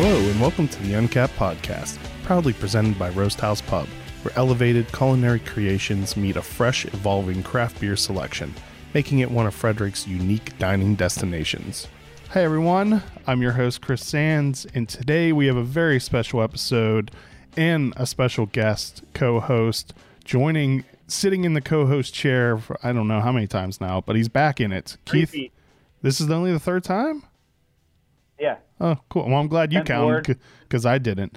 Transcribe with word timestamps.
Hello, 0.00 0.16
and 0.30 0.40
welcome 0.40 0.68
to 0.68 0.82
the 0.84 0.94
Uncapped 0.94 1.34
Podcast, 1.34 1.98
proudly 2.22 2.52
presented 2.52 2.96
by 3.00 3.10
Roast 3.10 3.40
House 3.40 3.60
Pub, 3.60 3.88
where 4.22 4.32
elevated 4.38 4.86
culinary 4.92 5.40
creations 5.40 6.16
meet 6.16 6.36
a 6.36 6.40
fresh, 6.40 6.84
evolving 6.84 7.42
craft 7.42 7.80
beer 7.80 7.96
selection, 7.96 8.54
making 8.94 9.18
it 9.18 9.28
one 9.28 9.48
of 9.48 9.54
Frederick's 9.56 10.06
unique 10.06 10.56
dining 10.56 10.94
destinations. 10.94 11.88
Hi, 12.30 12.44
everyone. 12.44 13.02
I'm 13.26 13.42
your 13.42 13.50
host, 13.50 13.80
Chris 13.82 14.06
Sands, 14.06 14.68
and 14.72 14.88
today 14.88 15.32
we 15.32 15.48
have 15.48 15.56
a 15.56 15.64
very 15.64 15.98
special 15.98 16.42
episode 16.42 17.10
and 17.56 17.92
a 17.96 18.06
special 18.06 18.46
guest 18.46 19.02
co 19.14 19.40
host 19.40 19.94
joining, 20.24 20.84
sitting 21.08 21.42
in 21.42 21.54
the 21.54 21.60
co 21.60 21.86
host 21.86 22.14
chair 22.14 22.56
for 22.56 22.78
I 22.84 22.92
don't 22.92 23.08
know 23.08 23.20
how 23.20 23.32
many 23.32 23.48
times 23.48 23.80
now, 23.80 24.00
but 24.00 24.14
he's 24.14 24.28
back 24.28 24.60
in 24.60 24.70
it. 24.70 24.96
Keith, 25.06 25.34
this 26.02 26.20
is 26.20 26.30
only 26.30 26.52
the 26.52 26.60
third 26.60 26.84
time? 26.84 27.24
Yeah. 28.38 28.58
Oh, 28.80 28.96
cool. 29.08 29.28
Well, 29.28 29.38
I'm 29.40 29.48
glad 29.48 29.72
you 29.72 29.78
Tenth 29.78 29.88
counted 29.88 30.38
because 30.62 30.86
I 30.86 30.98
didn't. 30.98 31.36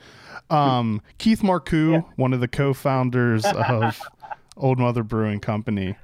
Um, 0.50 1.02
Keith 1.18 1.42
Marcoux, 1.42 1.92
Yeah. 1.94 2.02
one 2.16 2.34
of 2.34 2.40
the 2.40 2.48
co-founders 2.48 3.46
of 3.46 4.00
Old 4.58 4.80
Mother 4.80 5.04
Brewing 5.04 5.40
Company, 5.40 5.96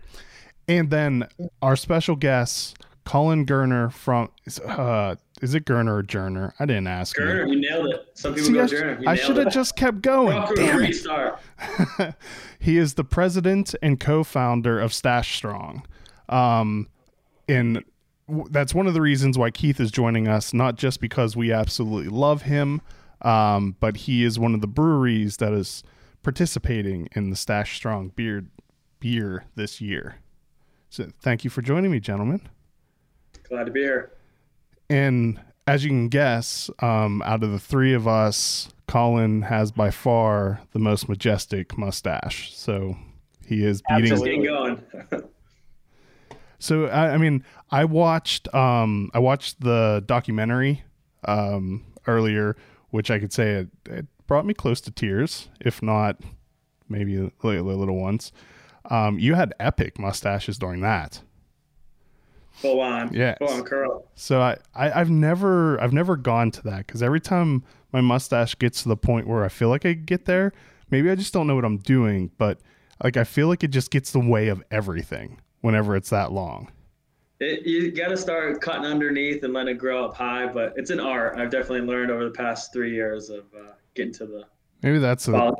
and 0.67 0.89
then 0.89 1.27
our 1.61 1.75
special 1.75 2.15
guest, 2.15 2.77
Colin 3.05 3.45
Gerner 3.45 3.91
from. 3.91 4.29
Uh, 4.65 5.15
is 5.41 5.53
it 5.53 5.65
Gerner 5.65 5.99
or 5.99 6.03
Jerner? 6.03 6.53
I 6.59 6.65
didn't 6.65 6.87
ask 6.87 7.15
you. 7.17 7.23
Gerner, 7.23 7.47
you 7.53 7.61
nailed 7.61 7.87
it. 7.93 8.07
Some 8.15 8.33
people 8.33 8.47
See, 8.47 8.53
go 8.53 8.63
I, 8.63 8.65
Gerner. 8.65 9.01
You 9.01 9.07
I 9.07 9.15
should 9.15 9.37
have 9.37 9.51
just 9.53 9.75
kept 9.75 10.01
going. 10.01 10.35
Off 10.37 10.51
to 10.55 10.63
a 10.63 10.65
Damn 10.65 10.83
it. 10.83 12.15
he 12.59 12.77
is 12.77 12.95
the 12.95 13.03
president 13.03 13.75
and 13.83 13.99
co-founder 13.99 14.79
of 14.79 14.91
Stash 14.93 15.35
Strong. 15.35 15.85
Um, 16.27 16.87
and 17.47 17.75
w- 17.75 17.85
that's 18.49 18.73
one 18.73 18.87
of 18.87 18.93
the 18.93 19.01
reasons 19.01 19.37
why 19.37 19.51
Keith 19.51 19.79
is 19.79 19.91
joining 19.91 20.27
us, 20.27 20.53
not 20.53 20.75
just 20.75 20.99
because 20.99 21.35
we 21.35 21.51
absolutely 21.51 22.09
love 22.09 22.43
him, 22.43 22.81
um, 23.21 23.75
but 23.79 23.97
he 23.97 24.23
is 24.23 24.37
one 24.37 24.53
of 24.53 24.61
the 24.61 24.67
breweries 24.67 25.37
that 25.37 25.53
is 25.53 25.83
participating 26.23 27.07
in 27.13 27.29
the 27.29 27.35
Stash 27.35 27.75
Strong 27.75 28.09
beer 28.15 28.45
beer 28.99 29.45
this 29.55 29.79
year. 29.79 30.17
So 30.89 31.09
thank 31.21 31.43
you 31.43 31.49
for 31.49 31.61
joining 31.61 31.91
me, 31.91 31.99
gentlemen. 31.99 32.41
Glad 33.47 33.65
to 33.65 33.71
be 33.71 33.81
here. 33.81 34.11
And 34.89 35.39
as 35.67 35.83
you 35.83 35.89
can 35.89 36.09
guess, 36.09 36.69
um, 36.79 37.21
out 37.23 37.43
of 37.43 37.51
the 37.51 37.59
three 37.59 37.93
of 37.93 38.07
us, 38.07 38.69
Colin 38.87 39.43
has 39.43 39.71
by 39.71 39.91
far 39.91 40.61
the 40.71 40.79
most 40.79 41.09
majestic 41.09 41.77
mustache. 41.77 42.53
So 42.55 42.97
he 43.45 43.65
is 43.65 43.81
beating. 43.89 44.05
Just 44.05 44.23
Absolutely. 44.23 44.47
getting 44.47 44.85
going. 45.09 45.23
So 46.59 46.85
I, 46.87 47.13
I 47.13 47.17
mean, 47.17 47.43
I 47.71 47.85
watched 47.85 48.53
um 48.53 49.11
I 49.13 49.19
watched 49.19 49.61
the 49.61 50.03
documentary 50.05 50.83
um 51.25 51.85
earlier, 52.07 52.55
which 52.89 53.11
I 53.11 53.19
could 53.19 53.33
say 53.33 53.51
it, 53.51 53.67
it 53.85 54.05
brought 54.27 54.45
me 54.45 54.53
close 54.53 54.81
to 54.81 54.91
tears, 54.91 55.49
if 55.59 55.81
not 55.81 56.19
maybe 56.89 57.17
a, 57.17 57.31
li- 57.43 57.59
little 57.59 57.97
ones. 57.97 58.31
Um, 58.89 59.19
you 59.19 59.35
had 59.35 59.53
epic 59.59 59.99
mustaches 59.99 60.57
during 60.57 60.81
that. 60.81 61.21
Full 62.53 62.79
on. 62.79 63.13
yeah, 63.13 63.35
Full 63.37 63.49
on 63.49 63.63
curl. 63.63 64.07
So 64.15 64.41
I, 64.41 64.57
I 64.73 64.99
I've 64.99 65.09
never 65.11 65.79
I've 65.79 65.93
never 65.93 66.15
gone 66.15 66.49
to 66.51 66.63
that 66.63 66.87
because 66.87 67.03
every 67.03 67.19
time 67.21 67.63
my 67.91 68.01
mustache 68.01 68.55
gets 68.55 68.81
to 68.83 68.89
the 68.89 68.97
point 68.97 69.27
where 69.27 69.43
I 69.43 69.49
feel 69.49 69.69
like 69.69 69.85
I 69.85 69.93
get 69.93 70.25
there, 70.25 70.53
maybe 70.89 71.11
I 71.11 71.15
just 71.15 71.33
don't 71.33 71.45
know 71.45 71.55
what 71.55 71.65
I'm 71.65 71.77
doing, 71.77 72.31
but 72.37 72.59
like 73.03 73.15
I 73.15 73.25
feel 73.25 73.47
like 73.47 73.63
it 73.63 73.69
just 73.69 73.91
gets 73.91 74.11
the 74.11 74.19
way 74.19 74.47
of 74.47 74.63
everything 74.71 75.39
whenever 75.67 75.97
it's 75.97 76.09
that 76.09 76.31
long. 76.31 76.71
It, 77.41 77.67
you 77.67 77.91
got 77.91 78.07
to 78.07 78.17
start 78.17 78.59
cutting 78.61 78.85
underneath 78.85 79.43
and 79.43 79.53
letting 79.53 79.75
it 79.75 79.77
grow 79.77 80.05
up 80.05 80.15
high, 80.15 80.47
but 80.47 80.73
it's 80.77 80.89
an 80.89 80.99
art. 80.99 81.37
I've 81.37 81.51
definitely 81.51 81.81
learned 81.81 82.09
over 82.09 82.23
the 82.23 82.31
past 82.31 82.71
three 82.73 82.93
years 82.95 83.29
of 83.29 83.43
uh, 83.53 83.73
getting 83.93 84.13
to 84.13 84.25
the 84.25 84.43
Maybe 84.83 84.99
that's 84.99 85.27
a, 85.27 85.53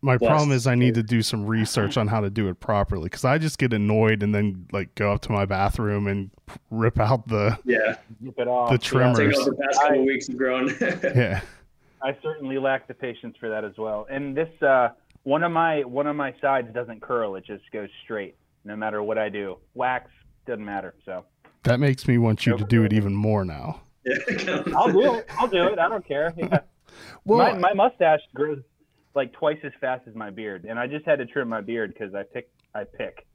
my 0.00 0.16
problem 0.16 0.52
is 0.52 0.68
I 0.68 0.76
need 0.76 0.94
to 0.94 1.02
do 1.02 1.22
some 1.22 1.44
research 1.44 1.96
on 1.96 2.06
how 2.06 2.20
to 2.20 2.30
do 2.30 2.48
it 2.48 2.60
properly 2.60 3.04
because 3.04 3.24
I 3.24 3.36
just 3.36 3.58
get 3.58 3.72
annoyed 3.72 4.22
and 4.22 4.32
then 4.32 4.68
like 4.70 4.94
go 4.94 5.12
up 5.12 5.22
to 5.22 5.32
my 5.32 5.44
bathroom 5.44 6.06
and 6.06 6.30
rip 6.70 7.00
out 7.00 7.26
the 7.26 7.58
Yeah. 7.64 7.96
Zip 8.24 8.38
it 8.38 8.46
off. 8.46 8.68
The 8.68 8.74
Yeah. 8.74 8.78
Take 8.78 9.16
Numbers. 9.18 9.44
the 9.44 9.56
past 9.56 9.80
couple 9.80 9.98
I- 9.98 10.02
weeks 10.04 10.28
of 10.28 10.36
growing. 10.36 10.68
yeah. 10.80 11.40
I 12.00 12.16
certainly 12.22 12.58
lack 12.58 12.86
the 12.86 12.94
patience 12.94 13.36
for 13.40 13.48
that 13.50 13.64
as 13.64 13.76
well. 13.76 14.06
And 14.08 14.36
this 14.36 14.48
uh, 14.62 14.90
one 15.24 15.42
of 15.42 15.50
my 15.50 15.82
one 15.82 16.06
of 16.06 16.14
my 16.14 16.32
sides 16.40 16.72
doesn't 16.72 17.02
curl; 17.02 17.34
it 17.34 17.44
just 17.44 17.64
goes 17.72 17.88
straight, 18.04 18.36
no 18.64 18.76
matter 18.76 19.02
what 19.02 19.18
I 19.18 19.28
do. 19.28 19.58
Wax 19.74 20.10
doesn't 20.46 20.64
matter. 20.64 20.94
So 21.04 21.24
That 21.64 21.80
makes 21.80 22.06
me 22.08 22.18
want 22.18 22.46
you 22.46 22.56
to 22.56 22.64
do 22.64 22.84
it 22.84 22.92
even 22.92 23.14
more 23.14 23.44
now. 23.44 23.82
yeah. 24.04 24.62
I'll 24.76 24.90
do 24.92 25.14
it. 25.14 25.26
I'll 25.38 25.48
do 25.48 25.64
it. 25.64 25.78
I 25.78 25.88
don't 25.88 26.06
care. 26.06 26.32
Yeah. 26.36 26.60
Well, 27.24 27.38
my 27.38 27.56
my 27.58 27.72
mustache 27.72 28.20
grows 28.34 28.58
like 29.14 29.32
twice 29.32 29.58
as 29.62 29.70
fast 29.80 30.08
as 30.08 30.14
my 30.14 30.28
beard, 30.30 30.64
and 30.68 30.76
I 30.78 30.86
just 30.88 31.04
had 31.06 31.18
to 31.20 31.26
trim 31.26 31.48
my 31.48 31.60
beard 31.60 31.94
because 31.94 32.14
I 32.14 32.24
pick 32.24 32.50
I 32.74 32.82
pick, 32.84 33.26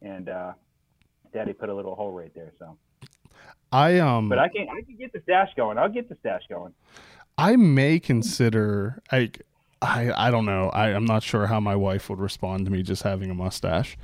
and 0.00 0.28
uh, 0.30 0.52
Daddy 1.32 1.52
put 1.52 1.68
a 1.68 1.74
little 1.74 1.94
hole 1.94 2.10
right 2.12 2.32
there. 2.34 2.52
So, 2.58 2.78
I 3.70 3.98
um 3.98 4.28
but 4.30 4.38
I 4.38 4.48
can 4.48 4.66
I 4.70 4.80
can 4.80 4.96
get 4.96 5.12
the 5.12 5.20
stash 5.24 5.50
going. 5.56 5.76
I'll 5.76 5.90
get 5.90 6.08
the 6.08 6.16
stash 6.20 6.42
going. 6.48 6.72
I 7.36 7.56
may 7.56 8.00
consider 8.00 9.02
like 9.12 9.42
I 9.82 10.10
I 10.28 10.30
don't 10.30 10.46
know. 10.46 10.70
I 10.70 10.88
I'm 10.94 11.04
not 11.04 11.22
sure 11.22 11.46
how 11.46 11.60
my 11.60 11.76
wife 11.76 12.08
would 12.08 12.18
respond 12.18 12.64
to 12.64 12.72
me 12.72 12.82
just 12.82 13.02
having 13.02 13.30
a 13.30 13.34
mustache. 13.34 13.96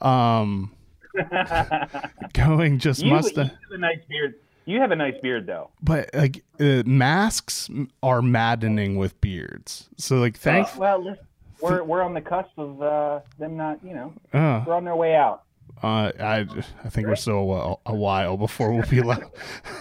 Um 0.00 0.72
going 2.32 2.78
just 2.78 3.00
you, 3.00 3.08
you 3.08 3.14
mustache 3.14 3.50
have 3.50 3.72
a 3.72 3.78
nice 3.78 3.98
beard. 4.08 4.34
You 4.66 4.80
have 4.80 4.90
a 4.92 4.96
nice 4.96 5.14
beard 5.20 5.46
though. 5.46 5.70
but 5.82 6.10
like 6.14 6.44
uh, 6.60 6.82
masks 6.86 7.68
are 8.02 8.22
maddening 8.22 8.96
with 8.96 9.20
beards. 9.20 9.88
So 9.96 10.16
like 10.16 10.36
thank 10.38 10.76
Well, 10.78 11.16
we're 11.60 11.82
we're 11.82 12.02
on 12.02 12.14
the 12.14 12.20
cusp 12.20 12.50
of 12.58 12.80
uh, 12.80 13.20
them 13.38 13.56
not, 13.56 13.78
you 13.84 13.94
know, 13.94 14.12
uh, 14.32 14.64
they're 14.64 14.74
on 14.74 14.84
their 14.84 14.96
way 14.96 15.14
out. 15.16 15.42
uh, 15.82 16.12
I 16.20 16.46
I 16.84 16.88
think 16.88 17.08
we're 17.08 17.16
still 17.16 17.38
a 17.38 17.44
while, 17.44 17.80
a 17.86 17.94
while 17.94 18.36
before 18.36 18.72
we'll 18.72 18.86
be 18.86 18.98
allowed. 18.98 19.30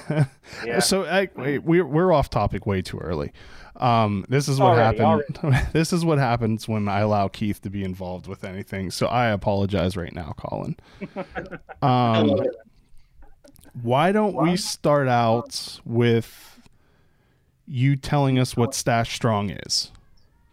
Yeah. 0.66 0.80
So 0.80 1.06
I, 1.06 1.30
wait, 1.36 1.60
we're 1.60 1.86
we're 1.86 2.12
off 2.12 2.30
topic 2.32 2.66
way 2.66 2.82
too 2.82 2.98
early. 2.98 3.32
Um, 3.80 4.26
this 4.28 4.48
is 4.48 4.60
what 4.60 4.78
Already, 4.78 5.00
happened. 5.00 5.68
this 5.74 5.94
is 5.94 6.04
what 6.04 6.18
happens 6.18 6.68
when 6.68 6.88
I 6.88 7.00
allow 7.00 7.28
Keith 7.30 7.62
to 7.62 7.70
be 7.70 7.84
involved 7.84 8.28
with 8.28 8.44
anything. 8.44 8.92
So 8.92 9.08
I 9.08 9.28
apologize 9.28 9.96
right 9.96 10.14
now, 10.14 10.34
Colin. 10.38 10.76
Um, 11.82 12.42
why 13.82 14.12
don't 14.12 14.36
we 14.36 14.58
start 14.58 15.08
out 15.08 15.80
with 15.86 16.60
you 17.66 17.96
telling 17.96 18.38
us 18.38 18.58
what 18.58 18.74
Stash 18.74 19.14
Strong 19.16 19.52
is? 19.52 19.92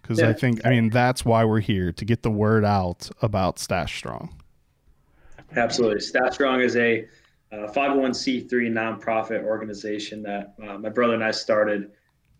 Because 0.03 0.23
I 0.23 0.33
think 0.33 0.65
I 0.65 0.71
mean 0.71 0.91
that's 0.91 1.25
why 1.25 1.45
we're 1.45 1.59
here 1.59 1.91
to 1.91 2.05
get 2.05 2.23
the 2.23 2.31
word 2.31 2.65
out 2.65 3.11
about 3.23 3.59
Stash 3.59 3.97
Strong. 3.97 4.41
Absolutely. 5.57 6.01
Stash 6.01 6.35
Strong 6.35 6.61
is 6.61 6.77
a 6.77 7.09
uh, 7.51 7.73
501c3 7.73 8.49
nonprofit 8.49 9.43
organization 9.43 10.23
that 10.23 10.55
uh, 10.63 10.79
my 10.79 10.89
brother 10.89 11.15
and 11.15 11.25
I 11.25 11.33
started 11.33 11.91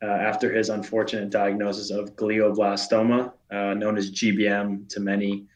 uh, 0.03 0.07
after 0.07 0.53
his 0.53 0.69
unfortunate 0.69 1.31
diagnosis 1.31 1.91
of 1.91 2.15
glioblastoma, 2.17 3.33
uh, 3.51 3.75
known 3.75 3.97
as 3.97 4.11
GBM 4.11 4.89
to 4.89 5.01
many, 5.01 5.47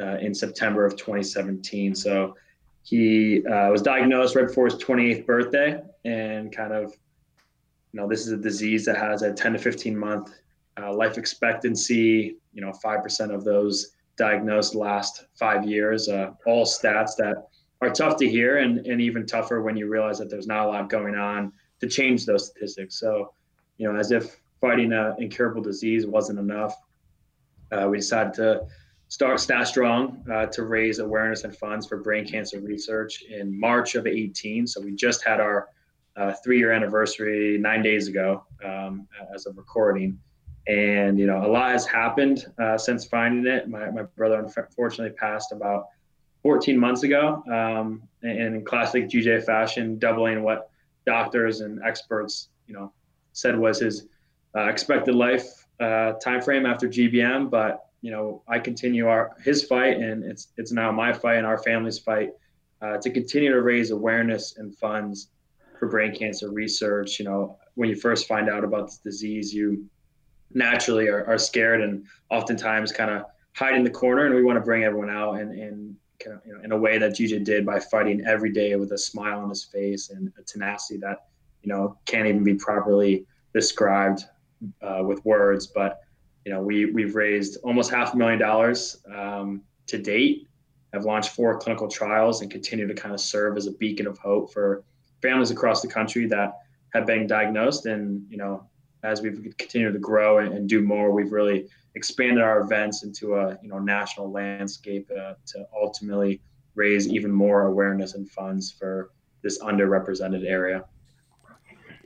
uh, 0.00 0.16
in 0.20 0.34
September 0.34 0.84
of 0.86 0.96
2017. 0.96 1.94
So 1.94 2.36
he 2.82 3.44
uh, 3.46 3.70
was 3.70 3.82
diagnosed 3.82 4.34
right 4.34 4.46
before 4.46 4.66
his 4.66 4.76
28th 4.76 5.26
birthday, 5.26 5.82
and 6.04 6.54
kind 6.54 6.72
of, 6.72 6.92
you 7.92 8.00
know, 8.00 8.08
this 8.08 8.26
is 8.26 8.32
a 8.32 8.36
disease 8.36 8.84
that 8.86 8.96
has 8.96 9.22
a 9.22 9.32
10 9.32 9.54
to 9.54 9.58
15 9.58 9.96
month 9.96 10.32
uh, 10.80 10.92
life 10.92 11.18
expectancy. 11.18 12.36
You 12.52 12.62
know, 12.62 12.72
five 12.72 13.02
percent 13.02 13.32
of 13.32 13.44
those 13.44 13.92
diagnosed 14.16 14.74
last 14.74 15.26
five 15.38 15.64
years. 15.66 16.08
All 16.08 16.64
stats 16.64 17.16
that 17.18 17.48
are 17.80 17.90
tough 17.90 18.16
to 18.18 18.28
hear 18.28 18.58
and, 18.58 18.86
and 18.86 19.00
even 19.00 19.26
tougher 19.26 19.62
when 19.62 19.76
you 19.76 19.88
realize 19.88 20.18
that 20.18 20.30
there's 20.30 20.46
not 20.46 20.66
a 20.66 20.68
lot 20.68 20.88
going 20.90 21.14
on 21.14 21.52
to 21.80 21.88
change 21.88 22.26
those 22.26 22.48
statistics. 22.48 22.98
So, 22.98 23.32
you 23.80 23.90
know, 23.90 23.98
as 23.98 24.12
if 24.12 24.38
fighting 24.60 24.92
an 24.92 25.14
incurable 25.18 25.62
disease 25.62 26.06
wasn't 26.06 26.38
enough, 26.38 26.76
uh, 27.72 27.88
we 27.88 27.96
decided 27.96 28.34
to 28.34 28.66
start 29.08 29.40
Stash 29.40 29.70
Strong 29.70 30.22
uh, 30.30 30.46
to 30.46 30.64
raise 30.64 30.98
awareness 30.98 31.44
and 31.44 31.56
funds 31.56 31.86
for 31.86 31.96
brain 31.96 32.26
cancer 32.26 32.60
research 32.60 33.22
in 33.22 33.58
March 33.58 33.94
of 33.94 34.06
18. 34.06 34.66
So 34.66 34.82
we 34.82 34.94
just 34.94 35.24
had 35.24 35.40
our 35.40 35.68
uh, 36.14 36.34
three-year 36.44 36.72
anniversary 36.72 37.56
nine 37.56 37.82
days 37.82 38.06
ago 38.06 38.44
um, 38.62 39.08
as 39.34 39.46
of 39.46 39.56
recording 39.56 40.18
and 40.66 41.18
you 41.18 41.26
know 41.26 41.42
a 41.46 41.48
lot 41.48 41.70
has 41.70 41.86
happened 41.86 42.44
uh, 42.62 42.76
since 42.76 43.06
finding 43.06 43.50
it 43.50 43.66
my, 43.66 43.90
my 43.90 44.02
brother 44.02 44.38
unfortunately 44.38 45.16
passed 45.16 45.52
about 45.52 45.86
14 46.42 46.78
months 46.78 47.02
ago 47.02 47.42
um, 47.50 48.02
in 48.22 48.62
classic 48.66 49.08
gj 49.08 49.42
fashion 49.42 49.98
doubling 49.98 50.42
what 50.42 50.68
doctors 51.06 51.60
and 51.60 51.80
experts 51.82 52.50
you 52.66 52.74
know 52.74 52.92
said 53.32 53.58
was 53.58 53.80
his 53.80 54.06
uh, 54.56 54.66
expected 54.66 55.14
life 55.14 55.66
uh, 55.80 56.12
time 56.14 56.40
frame 56.40 56.66
after 56.66 56.88
gbm 56.88 57.50
but 57.50 57.86
you 58.02 58.10
know 58.10 58.42
i 58.48 58.58
continue 58.58 59.06
our 59.06 59.36
his 59.42 59.64
fight 59.64 59.96
and 59.96 60.24
it's 60.24 60.48
it's 60.56 60.72
now 60.72 60.90
my 60.90 61.12
fight 61.12 61.36
and 61.36 61.46
our 61.46 61.58
family's 61.58 61.98
fight 61.98 62.30
uh, 62.82 62.96
to 62.96 63.10
continue 63.10 63.50
to 63.50 63.62
raise 63.62 63.90
awareness 63.90 64.56
and 64.56 64.76
funds 64.76 65.28
for 65.78 65.88
brain 65.88 66.14
cancer 66.14 66.50
research 66.50 67.18
you 67.18 67.24
know 67.24 67.58
when 67.80 67.88
you 67.88 67.96
first 67.96 68.28
find 68.28 68.50
out 68.50 68.62
about 68.62 68.88
this 68.88 68.98
disease, 68.98 69.54
you 69.54 69.86
naturally 70.52 71.08
are, 71.08 71.24
are 71.26 71.38
scared 71.38 71.80
and 71.80 72.04
oftentimes 72.30 72.92
kind 72.92 73.10
of 73.10 73.24
hide 73.54 73.74
in 73.74 73.84
the 73.84 73.90
corner. 73.90 74.26
And 74.26 74.34
we 74.34 74.42
want 74.42 74.58
to 74.58 74.60
bring 74.60 74.84
everyone 74.84 75.08
out 75.08 75.40
and, 75.40 75.58
and 75.58 75.96
kind 76.22 76.36
of, 76.36 76.42
you 76.44 76.52
know, 76.52 76.60
in 76.62 76.72
a 76.72 76.76
way 76.76 76.98
that 76.98 77.12
GJ 77.12 77.42
did 77.42 77.64
by 77.64 77.80
fighting 77.80 78.22
every 78.26 78.52
day 78.52 78.76
with 78.76 78.92
a 78.92 78.98
smile 78.98 79.40
on 79.40 79.48
his 79.48 79.64
face 79.64 80.10
and 80.10 80.30
a 80.38 80.42
tenacity 80.42 80.98
that, 81.00 81.26
you 81.62 81.72
know, 81.72 81.98
can't 82.06 82.26
even 82.26 82.44
be 82.44 82.54
properly 82.54 83.26
described 83.54 84.24
uh, 84.82 85.02
with 85.04 85.24
words. 85.24 85.66
But, 85.66 86.00
you 86.44 86.52
know, 86.52 86.62
we, 86.62 86.86
we've 86.86 87.14
raised 87.14 87.58
almost 87.62 87.90
half 87.90 88.14
a 88.14 88.16
million 88.16 88.38
dollars 88.38 88.98
um, 89.14 89.62
to 89.86 89.98
date, 89.98 90.48
have 90.92 91.04
launched 91.04 91.30
four 91.30 91.58
clinical 91.58 91.88
trials 91.88 92.42
and 92.42 92.50
continue 92.50 92.86
to 92.86 92.94
kind 92.94 93.14
of 93.14 93.20
serve 93.20 93.56
as 93.56 93.66
a 93.66 93.72
beacon 93.72 94.06
of 94.06 94.18
hope 94.18 94.52
for 94.52 94.84
families 95.22 95.50
across 95.50 95.82
the 95.82 95.88
country 95.88 96.26
that 96.26 96.58
have 96.92 97.06
been 97.06 97.26
diagnosed. 97.26 97.86
And, 97.86 98.24
you 98.30 98.36
know, 98.36 98.68
as 99.02 99.22
we've 99.22 99.54
continued 99.56 99.92
to 99.92 99.98
grow 99.98 100.38
and, 100.38 100.52
and 100.52 100.68
do 100.68 100.82
more, 100.82 101.10
we've 101.10 101.32
really 101.32 101.68
expanded 101.94 102.42
our 102.42 102.60
events 102.60 103.02
into 103.02 103.34
a 103.34 103.58
you 103.62 103.68
know 103.68 103.78
national 103.78 104.30
landscape 104.30 105.10
uh, 105.10 105.34
to 105.46 105.66
ultimately 105.74 106.40
raise 106.74 107.08
even 107.08 107.32
more 107.32 107.66
awareness 107.66 108.14
and 108.14 108.30
funds 108.30 108.70
for 108.70 109.10
this 109.42 109.58
underrepresented 109.60 110.46
area. 110.46 110.84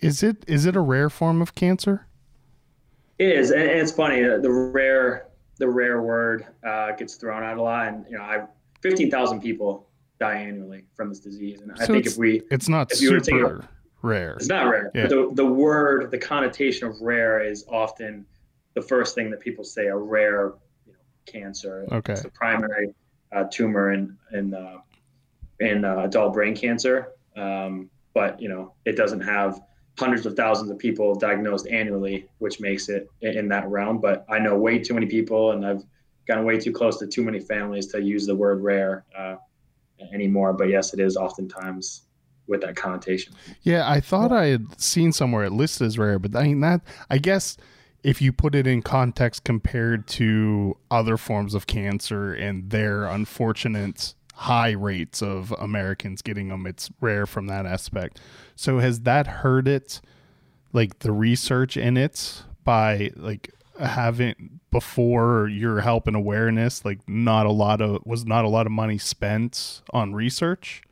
Is 0.05 0.23
it 0.23 0.45
is 0.47 0.67
it 0.67 0.77
a 0.77 0.81
rare 0.81 1.11
form 1.11 1.41
of 1.41 1.55
cancer? 1.55 2.07
It 3.19 3.29
is, 3.29 3.51
and 3.51 3.63
it's 3.63 3.93
funny. 3.93 4.25
Uh, 4.25 4.39
the 4.39 4.51
rare 4.51 5.29
the 5.59 5.69
rare 5.69 6.03
word 6.03 6.47
uh, 6.67 6.93
gets 6.93 7.15
thrown 7.15 7.43
out 7.43 7.59
a 7.59 7.63
lot, 7.63 7.89
and 7.89 8.05
you 8.11 8.19
know, 8.19 8.25
I 8.25 8.45
fifteen 8.81 9.11
thousand 9.11 9.41
people 9.41 9.89
die 10.21 10.37
annually 10.37 10.85
from 10.95 11.09
this 11.09 11.21
disease, 11.21 11.61
and 11.61 11.73
I 11.73 11.87
think 11.87 12.07
if 12.07 12.17
we 12.17 12.43
it's 12.51 12.69
not 12.69 12.93
super 12.93 13.69
rare. 14.03 14.35
It's 14.35 14.49
not 14.49 14.69
rare. 14.69 14.91
Yeah. 14.95 15.07
The 15.07 15.31
the 15.33 15.47
word, 15.47 16.11
the 16.11 16.19
connotation 16.19 16.89
of 16.89 17.01
rare 17.01 17.43
is 17.43 17.65
often 17.69 18.27
the 18.75 18.83
first 18.83 19.15
thing 19.15 19.31
that 19.31 19.41
people 19.41 19.65
say 19.65 19.87
a 19.87 19.97
rare 19.97 20.53
you 20.87 20.93
know, 20.93 20.99
cancer. 21.27 21.87
Okay. 21.91 22.13
It's 22.13 22.23
the 22.23 22.31
primary 22.31 22.95
uh, 23.33 23.45
tumor 23.51 23.93
in 23.93 24.17
in 24.33 24.55
uh, 24.55 24.79
in 25.61 25.85
uh, 25.85 25.99
adult 26.01 26.35
brain 26.35 26.55
cancer, 26.55 27.13
um, 27.37 27.89
but 28.13 28.41
you 28.41 28.49
know 28.49 28.75
it 28.85 28.97
doesn't 28.97 29.21
have 29.21 29.63
hundreds 29.99 30.27
of 30.27 30.35
thousands 30.35 30.71
of 30.71 30.79
people 30.79 31.15
diagnosed 31.15 31.67
annually, 31.69 32.29
which 32.39 32.61
makes 32.61 32.89
it 32.89 33.09
in 33.21 33.49
that 33.49 33.69
realm. 33.69 34.01
But 34.01 34.25
I 34.29 34.39
know 34.39 34.57
way 34.57 34.79
too 34.79 34.95
many 34.95 35.07
people, 35.07 35.53
and 35.53 35.65
I've 35.65 35.85
gotten 36.27 36.45
way 36.45 36.59
too 36.59 36.73
close 36.73 36.99
to 36.99 37.07
too 37.07 37.23
many 37.23 37.41
families 37.41 37.87
to 37.89 38.03
use 38.03 38.27
the 38.27 38.35
word 38.35 38.63
rare 38.63 39.05
uh, 39.17 39.37
anymore. 40.13 40.53
But 40.53 40.69
yes, 40.69 40.95
it 40.95 41.01
is 41.01 41.17
oftentimes 41.17 42.03
with 42.47 42.61
that 42.63 42.77
connotation. 42.77 43.35
Yeah, 43.63 43.89
I 43.89 44.01
thought 44.01 44.33
I 44.33 44.47
had 44.47 44.81
seen 44.81 45.13
somewhere 45.13 45.45
it 45.45 45.53
listed 45.53 45.87
as 45.87 45.99
rare, 45.99 46.19
but 46.19 46.35
I 46.37 46.45
mean 46.45 46.61
that 46.61 46.83
I 47.09 47.19
guess 47.19 47.57
if 48.03 48.21
you 48.21 48.33
put 48.33 48.55
it 48.55 48.67
in 48.67 48.83
context 48.83 49.45
compared 49.45 50.07
to 50.07 50.77
other 50.91 51.17
forms 51.17 51.55
of 51.55 51.67
cancer 51.67 52.35
and 52.35 52.71
their 52.71 53.07
unfortunate 53.07 54.15
high 54.35 54.73
rates 54.73 55.23
of 55.23 55.53
Americans 55.53 56.23
getting 56.23 56.49
them, 56.49 56.67
it's 56.67 56.91
rare 57.01 57.27
from 57.27 57.47
that 57.47 57.67
aspect. 57.67 58.21
So 58.57 58.79
has 58.79 59.01
that 59.01 59.27
hurt 59.27 59.69
it 59.69 60.01
like 60.73 61.01
the 61.01 61.13
research 61.13 61.77
in 61.77 61.97
it 61.97 62.43
by 62.65 63.11
like 63.17 63.51
having 63.81 64.61
before 64.71 65.49
your 65.49 65.81
help 65.81 66.07
and 66.07 66.17
awareness 66.17 66.85
like 66.85 67.01
not 67.09 67.45
a 67.45 67.51
lot 67.51 67.81
of 67.81 68.01
was 68.05 68.25
not 68.25 68.45
a 68.45 68.49
lot 68.49 68.67
of 68.67 68.73
money 68.73 68.99
spent 68.99 69.83
on 69.91 70.15
research 70.15 70.83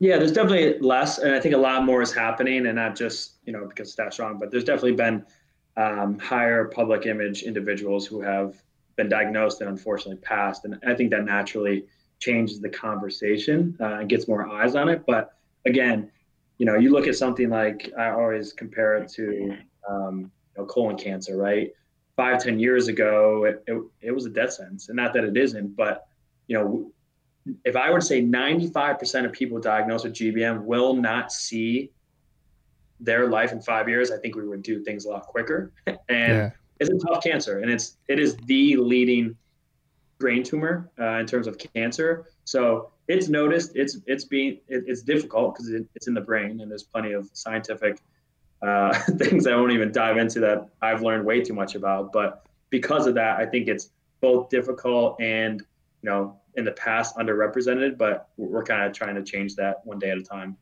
yeah, 0.00 0.18
there's 0.18 0.32
definitely 0.32 0.78
less, 0.80 1.18
and 1.18 1.34
I 1.34 1.40
think 1.40 1.54
a 1.54 1.58
lot 1.58 1.84
more 1.84 2.02
is 2.02 2.12
happening, 2.12 2.66
and 2.66 2.74
not 2.76 2.96
just 2.96 3.36
you 3.46 3.52
know 3.52 3.66
because 3.66 3.92
Stash 3.92 4.14
Strong, 4.14 4.38
but 4.38 4.50
there's 4.50 4.64
definitely 4.64 4.96
been 4.96 5.24
um, 5.76 6.18
higher 6.18 6.66
public 6.66 7.06
image 7.06 7.42
individuals 7.42 8.06
who 8.06 8.20
have 8.20 8.62
been 8.96 9.08
diagnosed 9.08 9.60
and 9.60 9.70
unfortunately 9.70 10.16
passed, 10.16 10.64
and 10.64 10.78
I 10.86 10.94
think 10.94 11.10
that 11.10 11.24
naturally 11.24 11.86
changes 12.20 12.60
the 12.60 12.68
conversation 12.68 13.76
uh, 13.80 13.98
and 14.00 14.08
gets 14.08 14.28
more 14.28 14.48
eyes 14.48 14.74
on 14.74 14.88
it. 14.88 15.04
But 15.06 15.36
again, 15.66 16.10
you 16.58 16.66
know, 16.66 16.76
you 16.76 16.90
look 16.90 17.06
at 17.06 17.16
something 17.16 17.50
like 17.50 17.92
I 17.98 18.10
always 18.10 18.52
compare 18.52 18.96
it 18.96 19.10
to 19.12 19.56
um, 19.88 20.30
you 20.56 20.62
know, 20.62 20.66
colon 20.66 20.96
cancer, 20.96 21.36
right? 21.36 21.72
Five, 22.16 22.42
ten 22.42 22.58
years 22.58 22.88
ago, 22.88 23.44
it, 23.44 23.64
it, 23.66 23.82
it 24.00 24.10
was 24.12 24.24
a 24.24 24.30
death 24.30 24.52
sentence, 24.52 24.88
and 24.88 24.96
not 24.96 25.12
that 25.14 25.24
it 25.24 25.36
isn't, 25.36 25.74
but 25.74 26.06
you 26.46 26.56
know, 26.56 26.92
if 27.64 27.76
I 27.76 27.90
were 27.90 28.00
to 28.00 28.06
say 28.06 28.22
95% 28.22 29.24
of 29.24 29.32
people 29.32 29.60
diagnosed 29.60 30.04
with 30.04 30.14
GBM 30.14 30.62
will 30.62 30.94
not 30.94 31.32
see 31.32 31.90
their 33.00 33.28
life 33.28 33.52
in 33.52 33.60
five 33.60 33.88
years, 33.88 34.10
I 34.10 34.18
think 34.18 34.34
we 34.34 34.46
would 34.46 34.62
do 34.62 34.82
things 34.82 35.04
a 35.04 35.10
lot 35.10 35.26
quicker. 35.26 35.72
and 35.86 35.98
yeah. 36.08 36.50
it's 36.80 36.90
a 36.90 37.06
tough 37.06 37.22
cancer, 37.22 37.58
and 37.58 37.70
it's 37.70 37.96
it 38.08 38.18
is 38.18 38.36
the 38.46 38.76
leading 38.76 39.36
brain 40.18 40.42
tumor 40.42 40.90
uh, 40.98 41.18
in 41.18 41.26
terms 41.26 41.46
of 41.46 41.58
cancer. 41.58 42.26
So 42.44 42.90
it's 43.08 43.28
noticed. 43.28 43.72
It's 43.74 43.98
it's 44.06 44.24
being 44.24 44.60
it, 44.68 44.84
it's 44.86 45.02
difficult 45.02 45.54
because 45.54 45.70
it, 45.70 45.86
it's 45.94 46.08
in 46.08 46.14
the 46.14 46.20
brain, 46.20 46.60
and 46.60 46.70
there's 46.70 46.82
plenty 46.82 47.12
of 47.12 47.28
scientific 47.32 48.00
uh, 48.62 48.98
things 49.18 49.46
I 49.46 49.54
won't 49.54 49.72
even 49.72 49.92
dive 49.92 50.16
into 50.16 50.40
that 50.40 50.68
I've 50.80 51.02
learned 51.02 51.24
way 51.24 51.42
too 51.42 51.54
much 51.54 51.74
about. 51.74 52.12
But 52.12 52.46
because 52.70 53.06
of 53.06 53.14
that, 53.14 53.38
I 53.38 53.46
think 53.46 53.68
it's 53.68 53.90
both 54.20 54.48
difficult 54.48 55.20
and 55.20 55.60
you 56.02 56.10
know 56.10 56.38
in 56.54 56.64
the 56.64 56.72
past 56.72 57.16
underrepresented, 57.16 57.98
but 57.98 58.28
we're 58.36 58.64
kind 58.64 58.84
of 58.84 58.92
trying 58.92 59.16
to 59.16 59.22
change 59.22 59.56
that 59.56 59.80
one 59.84 59.98
day 59.98 60.10
at 60.10 60.18
a 60.18 60.22
time. 60.22 60.56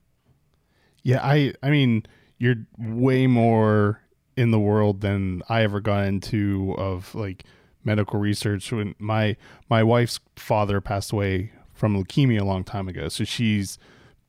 Yeah, 1.03 1.21
I 1.23 1.53
I 1.63 1.71
mean, 1.71 2.05
you're 2.39 2.67
way 2.79 3.27
more 3.27 4.01
in 4.37 4.51
the 4.51 4.59
world 4.59 5.01
than 5.01 5.43
I 5.49 5.63
ever 5.63 5.81
got 5.81 6.07
into 6.07 6.75
of 6.79 7.15
like 7.15 7.45
medical 7.85 8.19
research 8.19 8.73
when 8.73 8.95
my 8.99 9.37
my 9.69 9.83
wife's 9.83 10.21
father 10.37 10.81
passed 10.81 11.13
away 11.13 11.53
from 11.73 11.97
leukemia 11.97 12.41
a 12.41 12.45
long 12.45 12.65
time 12.65 12.89
ago. 12.89 13.09
So 13.09 13.25
she's 13.25 13.79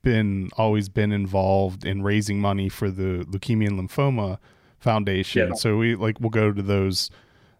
been 0.02 0.50
always 0.58 0.90
been 0.90 1.12
involved 1.12 1.86
in 1.86 2.04
raising 2.04 2.40
money 2.40 2.70
for 2.70 2.92
the 2.92 3.26
Leukemia 3.30 3.68
and 3.68 3.90
Lymphoma 3.90 4.38
Foundation. 4.80 5.50
Yeah. 5.50 5.54
So 5.56 5.78
we 5.78 5.96
like 5.96 6.20
we'll 6.20 6.30
go 6.30 6.52
to 6.52 6.62
those 6.62 7.10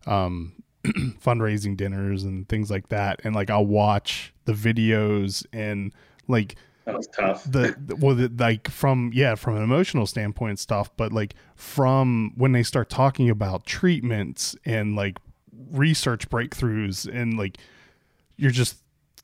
um 0.06 0.54
fundraising 0.86 1.78
dinners 1.78 2.24
and 2.24 2.48
things 2.50 2.70
like 2.70 2.90
that 2.90 3.22
and 3.24 3.34
like 3.34 3.50
I'll 3.50 3.66
watch 3.66 4.34
the 4.46 4.54
videos 4.54 5.46
and 5.54 5.94
like 6.28 6.56
that 6.86 6.98
was 6.98 7.08
tough. 7.08 7.44
The, 7.46 7.76
the 7.78 7.96
well, 7.96 8.16
the, 8.16 8.30
like 8.38 8.68
from 8.70 9.12
yeah, 9.14 9.36
from 9.36 9.56
an 9.56 9.64
emotional 9.64 10.06
standpoint 10.06 10.60
stuff, 10.60 10.90
but 10.98 11.14
like 11.14 11.34
from 11.56 12.34
when 12.36 12.52
they 12.52 12.64
start 12.64 12.90
talking 12.90 13.30
about 13.30 13.66
treatments 13.66 14.56
and 14.66 14.96
like 14.96 15.18
research 15.72 16.30
breakthroughs 16.30 17.12
and 17.12 17.38
like 17.38 17.58
you're 18.38 18.52
just 18.52 18.78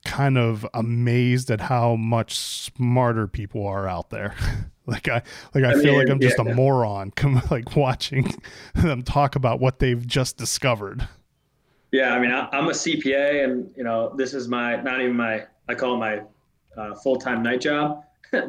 kind 0.05 0.37
of 0.37 0.65
amazed 0.73 1.51
at 1.51 1.59
how 1.59 1.95
much 1.95 2.35
smarter 2.35 3.27
people 3.27 3.65
are 3.65 3.87
out 3.87 4.09
there. 4.09 4.35
like 4.85 5.07
I 5.07 5.21
like 5.53 5.63
I, 5.63 5.71
I 5.71 5.73
feel 5.73 5.91
mean, 5.91 5.97
like 5.99 6.09
I'm 6.09 6.19
just 6.19 6.37
yeah, 6.37 6.51
a 6.51 6.55
moron 6.55 7.11
come 7.15 7.41
like 7.51 7.75
watching 7.75 8.33
them 8.75 9.03
talk 9.03 9.35
about 9.35 9.59
what 9.59 9.79
they've 9.79 10.05
just 10.05 10.37
discovered. 10.37 11.07
Yeah, 11.91 12.13
I 12.13 12.19
mean, 12.19 12.31
I, 12.31 12.47
am 12.55 12.67
a 12.67 12.71
CPA, 12.71 13.43
and 13.43 13.71
you 13.75 13.83
know, 13.83 14.13
this 14.15 14.33
is 14.33 14.47
my 14.47 14.75
not 14.81 15.01
even 15.01 15.17
my 15.17 15.45
I 15.67 15.75
call 15.75 15.95
it 15.95 15.97
my 15.97 16.21
uh, 16.77 16.95
full 16.95 17.17
time 17.17 17.41
night 17.43 17.61
job, 17.61 18.03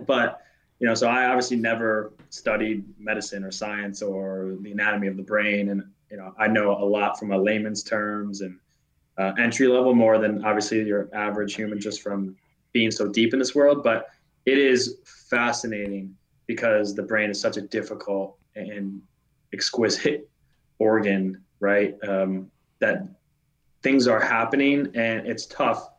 but 0.07 0.43
you 0.79 0.87
know, 0.87 0.95
so 0.95 1.09
I 1.09 1.27
obviously 1.27 1.57
never 1.57 2.13
studied 2.31 2.85
medicine 2.99 3.45
or 3.45 3.51
science 3.51 4.03
or 4.03 4.57
the 4.61 4.73
anatomy 4.73 5.09
of 5.09 5.17
the 5.17 5.23
brain, 5.23 5.71
and 5.71 5.85
you 6.11 6.17
know, 6.17 6.35
I 6.39 6.49
know 6.49 6.73
a 6.73 6.85
lot 6.85 7.19
from 7.19 7.33
a 7.33 7.39
layman's 7.39 7.83
terms 7.83 8.41
and 8.41 8.59
uh, 9.19 9.33
entry 9.39 9.69
level 9.69 9.95
more 9.95 10.19
than 10.19 10.45
obviously 10.45 10.83
your 10.83 11.09
average 11.15 11.55
human 11.55 11.81
just 11.81 12.03
from 12.03 12.37
being 12.73 12.91
so 12.91 13.09
deep 13.09 13.33
in 13.33 13.39
this 13.39 13.55
world. 13.55 13.83
But 13.85 14.09
it 14.47 14.59
is 14.59 14.99
fascinating 15.29 16.15
because 16.47 16.95
the 16.95 17.03
brain 17.03 17.31
is 17.31 17.41
such 17.41 17.57
a 17.57 17.63
difficult 17.63 18.37
and 18.57 19.01
exquisite 19.53 20.29
organ, 20.79 21.43
right? 21.61 21.97
Um, 22.07 22.51
that 22.81 23.07
things 23.83 24.09
are 24.09 24.21
happening 24.21 24.91
and 24.95 25.27
it's 25.27 25.47
tough. 25.47 25.91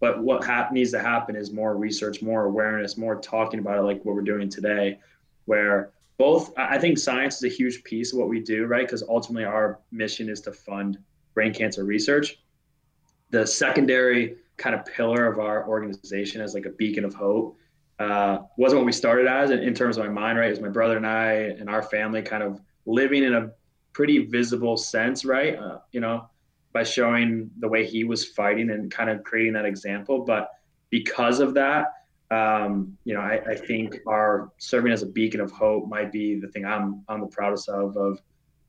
But 0.00 0.22
what 0.22 0.44
ha- 0.44 0.68
needs 0.70 0.92
to 0.92 1.00
happen 1.00 1.34
is 1.34 1.52
more 1.52 1.76
research, 1.76 2.22
more 2.22 2.44
awareness, 2.44 2.96
more 2.96 3.16
talking 3.16 3.58
about 3.58 3.78
it, 3.78 3.82
like 3.82 4.04
what 4.04 4.14
we're 4.14 4.22
doing 4.22 4.48
today, 4.48 5.00
where 5.46 5.90
both, 6.18 6.52
I 6.56 6.78
think 6.78 6.98
science 6.98 7.36
is 7.36 7.44
a 7.44 7.48
huge 7.48 7.84
piece 7.84 8.12
of 8.12 8.18
what 8.18 8.28
we 8.28 8.40
do, 8.40 8.66
right? 8.66 8.84
Because 8.84 9.04
ultimately 9.04 9.44
our 9.44 9.78
mission 9.92 10.28
is 10.28 10.40
to 10.42 10.52
fund 10.52 10.98
brain 11.32 11.54
cancer 11.54 11.84
research. 11.84 12.40
The 13.30 13.46
secondary 13.46 14.36
kind 14.56 14.74
of 14.74 14.84
pillar 14.84 15.26
of 15.26 15.38
our 15.38 15.66
organization 15.68 16.40
as 16.40 16.54
like 16.54 16.66
a 16.66 16.70
beacon 16.70 17.04
of 17.04 17.14
hope 17.14 17.56
uh, 18.00 18.38
wasn't 18.56 18.80
what 18.80 18.86
we 18.86 18.92
started 18.92 19.28
as 19.28 19.50
in, 19.50 19.60
in 19.60 19.74
terms 19.74 19.96
of 19.96 20.04
my 20.04 20.10
mind, 20.10 20.38
right? 20.38 20.50
Is 20.50 20.60
my 20.60 20.68
brother 20.68 20.96
and 20.96 21.06
I 21.06 21.32
and 21.32 21.70
our 21.70 21.82
family 21.82 22.22
kind 22.22 22.42
of 22.42 22.60
living 22.84 23.22
in 23.22 23.34
a 23.34 23.50
pretty 23.92 24.26
visible 24.26 24.76
sense, 24.76 25.24
right? 25.24 25.56
Uh, 25.56 25.78
you 25.92 26.00
know, 26.00 26.28
by 26.72 26.82
showing 26.82 27.50
the 27.60 27.68
way 27.68 27.86
he 27.86 28.02
was 28.04 28.24
fighting 28.24 28.70
and 28.70 28.90
kind 28.90 29.08
of 29.08 29.22
creating 29.22 29.52
that 29.52 29.64
example. 29.64 30.24
But 30.24 30.50
because 30.90 31.38
of 31.40 31.54
that, 31.54 31.92
um, 32.30 32.96
you 33.04 33.14
know, 33.14 33.20
I, 33.20 33.40
I, 33.46 33.54
think 33.54 33.96
our 34.06 34.52
serving 34.58 34.92
as 34.92 35.02
a 35.02 35.06
beacon 35.06 35.40
of 35.40 35.50
hope 35.50 35.88
might 35.88 36.12
be 36.12 36.38
the 36.38 36.48
thing 36.48 36.66
I'm 36.66 37.02
I'm 37.08 37.20
the 37.20 37.26
proudest 37.26 37.70
of. 37.70 37.96
Of 37.96 38.20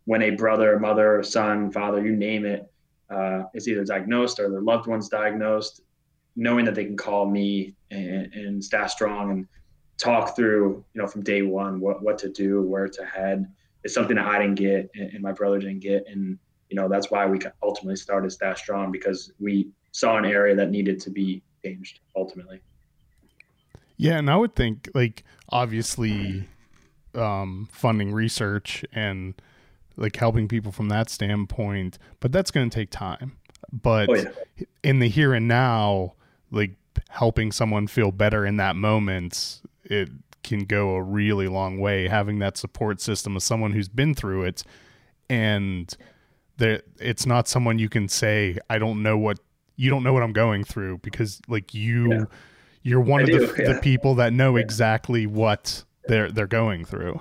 when 0.05 0.21
a 0.21 0.29
brother, 0.31 0.79
mother, 0.79 1.21
son, 1.23 1.69
father, 1.69 2.03
you 2.03 2.15
name 2.15 2.45
it, 2.45 2.71
uh, 3.09 3.43
is 3.53 3.67
either 3.67 3.83
diagnosed 3.83 4.39
or 4.39 4.49
their 4.49 4.61
loved 4.61 4.87
one's 4.87 5.09
diagnosed, 5.09 5.81
knowing 6.37 6.63
that 6.65 6.75
they 6.75 6.85
can 6.85 6.95
call 6.95 7.25
me 7.25 7.75
and, 7.91 8.33
and 8.33 8.63
Stash 8.63 8.93
Strong 8.93 9.31
and 9.31 9.47
talk 9.97 10.37
through, 10.37 10.85
you 10.93 11.01
know, 11.01 11.07
from 11.07 11.21
day 11.21 11.41
one 11.41 11.81
what 11.81 12.01
what 12.01 12.17
to 12.19 12.29
do, 12.29 12.61
where 12.61 12.87
to 12.87 13.05
head, 13.05 13.45
is 13.83 13.93
something 13.93 14.15
that 14.15 14.25
I 14.25 14.39
didn't 14.39 14.55
get 14.55 14.89
and, 14.95 15.11
and 15.11 15.21
my 15.21 15.33
brother 15.33 15.59
didn't 15.59 15.81
get, 15.81 16.05
and 16.07 16.39
you 16.69 16.77
know 16.77 16.87
that's 16.87 17.11
why 17.11 17.25
we 17.25 17.39
ultimately 17.61 17.97
started 17.97 18.31
Stash 18.31 18.59
Strong 18.59 18.93
because 18.93 19.33
we 19.37 19.67
saw 19.91 20.17
an 20.17 20.23
area 20.23 20.55
that 20.55 20.71
needed 20.71 21.01
to 21.01 21.09
be 21.09 21.43
changed 21.61 21.99
ultimately. 22.15 22.61
Yeah, 23.99 24.17
and 24.17 24.29
I 24.29 24.37
would 24.37 24.55
think 24.55 24.89
like 24.93 25.25
obviously 25.49 26.47
um, 27.13 27.67
funding 27.69 28.13
research 28.13 28.85
and 28.93 29.39
like 29.97 30.15
helping 30.15 30.47
people 30.47 30.71
from 30.71 30.87
that 30.87 31.09
standpoint, 31.09 31.99
but 32.21 32.31
that's 32.31 32.49
going 32.49 32.69
to 32.69 32.73
take 32.73 32.91
time. 32.91 33.33
But 33.73 34.09
oh, 34.09 34.15
yeah. 34.15 34.65
in 34.85 34.99
the 34.99 35.09
here 35.09 35.33
and 35.33 35.49
now, 35.49 36.13
like 36.49 36.71
helping 37.09 37.51
someone 37.51 37.87
feel 37.87 38.13
better 38.13 38.45
in 38.45 38.55
that 38.55 38.77
moment, 38.77 39.59
it 39.83 40.09
can 40.43 40.63
go 40.63 40.95
a 40.95 41.03
really 41.03 41.49
long 41.49 41.77
way 41.77 42.07
having 42.07 42.39
that 42.39 42.55
support 42.55 43.01
system 43.01 43.35
of 43.35 43.43
someone 43.43 43.73
who's 43.73 43.89
been 43.89 44.15
through 44.15 44.43
it 44.43 44.63
and 45.29 45.97
that 46.55 46.83
it's 46.99 47.25
not 47.25 47.49
someone 47.49 47.77
you 47.77 47.89
can 47.89 48.07
say 48.07 48.57
I 48.69 48.79
don't 48.79 49.03
know 49.03 49.17
what 49.17 49.39
you 49.75 49.89
don't 49.89 50.03
know 50.03 50.13
what 50.13 50.23
I'm 50.23 50.31
going 50.31 50.63
through 50.63 50.99
because 50.99 51.41
like 51.49 51.73
you 51.73 52.13
yeah 52.13 52.23
you're 52.89 53.01
one 53.01 53.21
I 53.21 53.23
of 53.23 53.55
the, 53.55 53.63
yeah. 53.63 53.73
the, 53.73 53.79
people 53.81 54.15
that 54.15 54.33
know 54.33 54.55
exactly 54.55 55.27
what 55.27 55.83
they're 56.07 56.31
they're 56.31 56.47
going 56.47 56.85
through. 56.85 57.19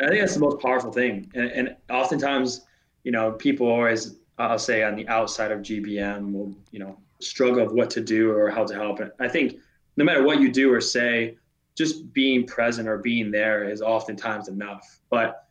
I 0.00 0.08
think 0.08 0.20
that's 0.20 0.34
the 0.34 0.40
most 0.40 0.60
powerful 0.60 0.92
thing, 0.92 1.30
and, 1.34 1.50
and 1.50 1.76
oftentimes, 1.90 2.62
you 3.04 3.12
know, 3.12 3.32
people 3.32 3.66
always 3.66 4.16
I'll 4.38 4.58
say 4.58 4.82
on 4.82 4.96
the 4.96 5.06
outside 5.08 5.52
of 5.52 5.60
GBM 5.60 6.32
will 6.32 6.54
you 6.70 6.78
know 6.78 6.98
struggle 7.20 7.64
of 7.64 7.72
what 7.72 7.90
to 7.90 8.00
do 8.00 8.32
or 8.32 8.50
how 8.50 8.64
to 8.64 8.74
help. 8.74 9.00
And 9.00 9.10
I 9.20 9.28
think 9.28 9.58
no 9.96 10.04
matter 10.04 10.22
what 10.22 10.40
you 10.40 10.50
do 10.50 10.72
or 10.72 10.80
say, 10.80 11.36
just 11.76 12.12
being 12.12 12.46
present 12.46 12.88
or 12.88 12.98
being 12.98 13.30
there 13.30 13.68
is 13.68 13.82
oftentimes 13.82 14.48
enough. 14.48 14.98
But 15.10 15.46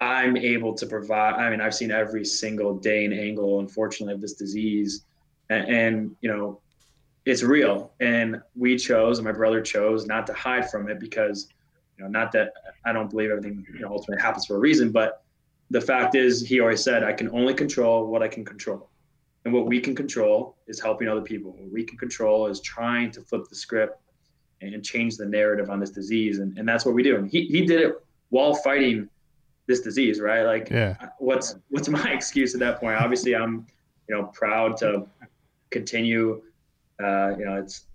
I'm 0.00 0.36
able 0.36 0.74
to 0.74 0.86
provide. 0.86 1.34
I 1.34 1.50
mean, 1.50 1.60
I've 1.60 1.74
seen 1.74 1.90
every 1.90 2.24
single 2.24 2.76
day 2.76 3.06
and 3.06 3.14
angle, 3.14 3.60
unfortunately, 3.60 4.14
of 4.14 4.20
this 4.20 4.34
disease, 4.34 5.04
and, 5.48 5.68
and 5.68 6.16
you 6.20 6.30
know, 6.30 6.60
it's 7.24 7.42
real. 7.42 7.92
And 8.00 8.40
we 8.54 8.76
chose 8.76 9.18
and 9.18 9.26
my 9.26 9.32
brother 9.32 9.60
chose 9.60 10.06
not 10.06 10.26
to 10.26 10.34
hide 10.34 10.70
from 10.70 10.88
it 10.88 11.00
because 11.00 11.48
you 11.96 12.02
know 12.02 12.10
not 12.10 12.32
that 12.32 12.52
i 12.84 12.92
don't 12.92 13.08
believe 13.08 13.30
everything 13.30 13.64
you 13.72 13.78
know 13.78 13.88
ultimately 13.88 14.20
happens 14.20 14.46
for 14.46 14.56
a 14.56 14.58
reason 14.58 14.90
but 14.90 15.22
the 15.70 15.80
fact 15.80 16.16
is 16.16 16.44
he 16.44 16.58
always 16.58 16.82
said 16.82 17.04
i 17.04 17.12
can 17.12 17.28
only 17.30 17.54
control 17.54 18.08
what 18.08 18.20
i 18.20 18.26
can 18.26 18.44
control. 18.44 18.90
And 19.44 19.52
what 19.52 19.66
we 19.66 19.80
can 19.80 19.94
control 19.94 20.56
is 20.66 20.80
helping 20.80 21.06
other 21.06 21.20
people. 21.20 21.52
What 21.52 21.70
we 21.70 21.84
can 21.84 21.98
control 21.98 22.46
is 22.46 22.60
trying 22.60 23.10
to 23.10 23.20
flip 23.20 23.46
the 23.48 23.54
script 23.54 24.00
and 24.62 24.82
change 24.82 25.18
the 25.18 25.26
narrative 25.26 25.68
on 25.68 25.78
this 25.78 25.90
disease. 25.90 26.38
And, 26.38 26.56
and 26.56 26.66
that's 26.66 26.86
what 26.86 26.94
we 26.94 27.02
do. 27.02 27.16
And 27.16 27.30
he, 27.30 27.44
he 27.44 27.66
did 27.66 27.80
it 27.80 28.02
while 28.30 28.54
fighting 28.54 29.08
this 29.66 29.80
disease 29.80 30.20
right? 30.20 30.42
Like 30.42 30.70
yeah. 30.70 30.96
what's 31.18 31.56
what's 31.68 31.88
my 31.88 32.10
excuse 32.12 32.54
at 32.54 32.60
that 32.60 32.80
point? 32.80 32.98
Obviously 33.00 33.34
i'm 33.34 33.66
you 34.08 34.14
know 34.14 34.24
proud 34.34 34.76
to 34.78 35.06
continue 35.70 36.42
uh, 37.02 37.34
you 37.38 37.44
know, 37.44 37.56
it's 37.56 37.86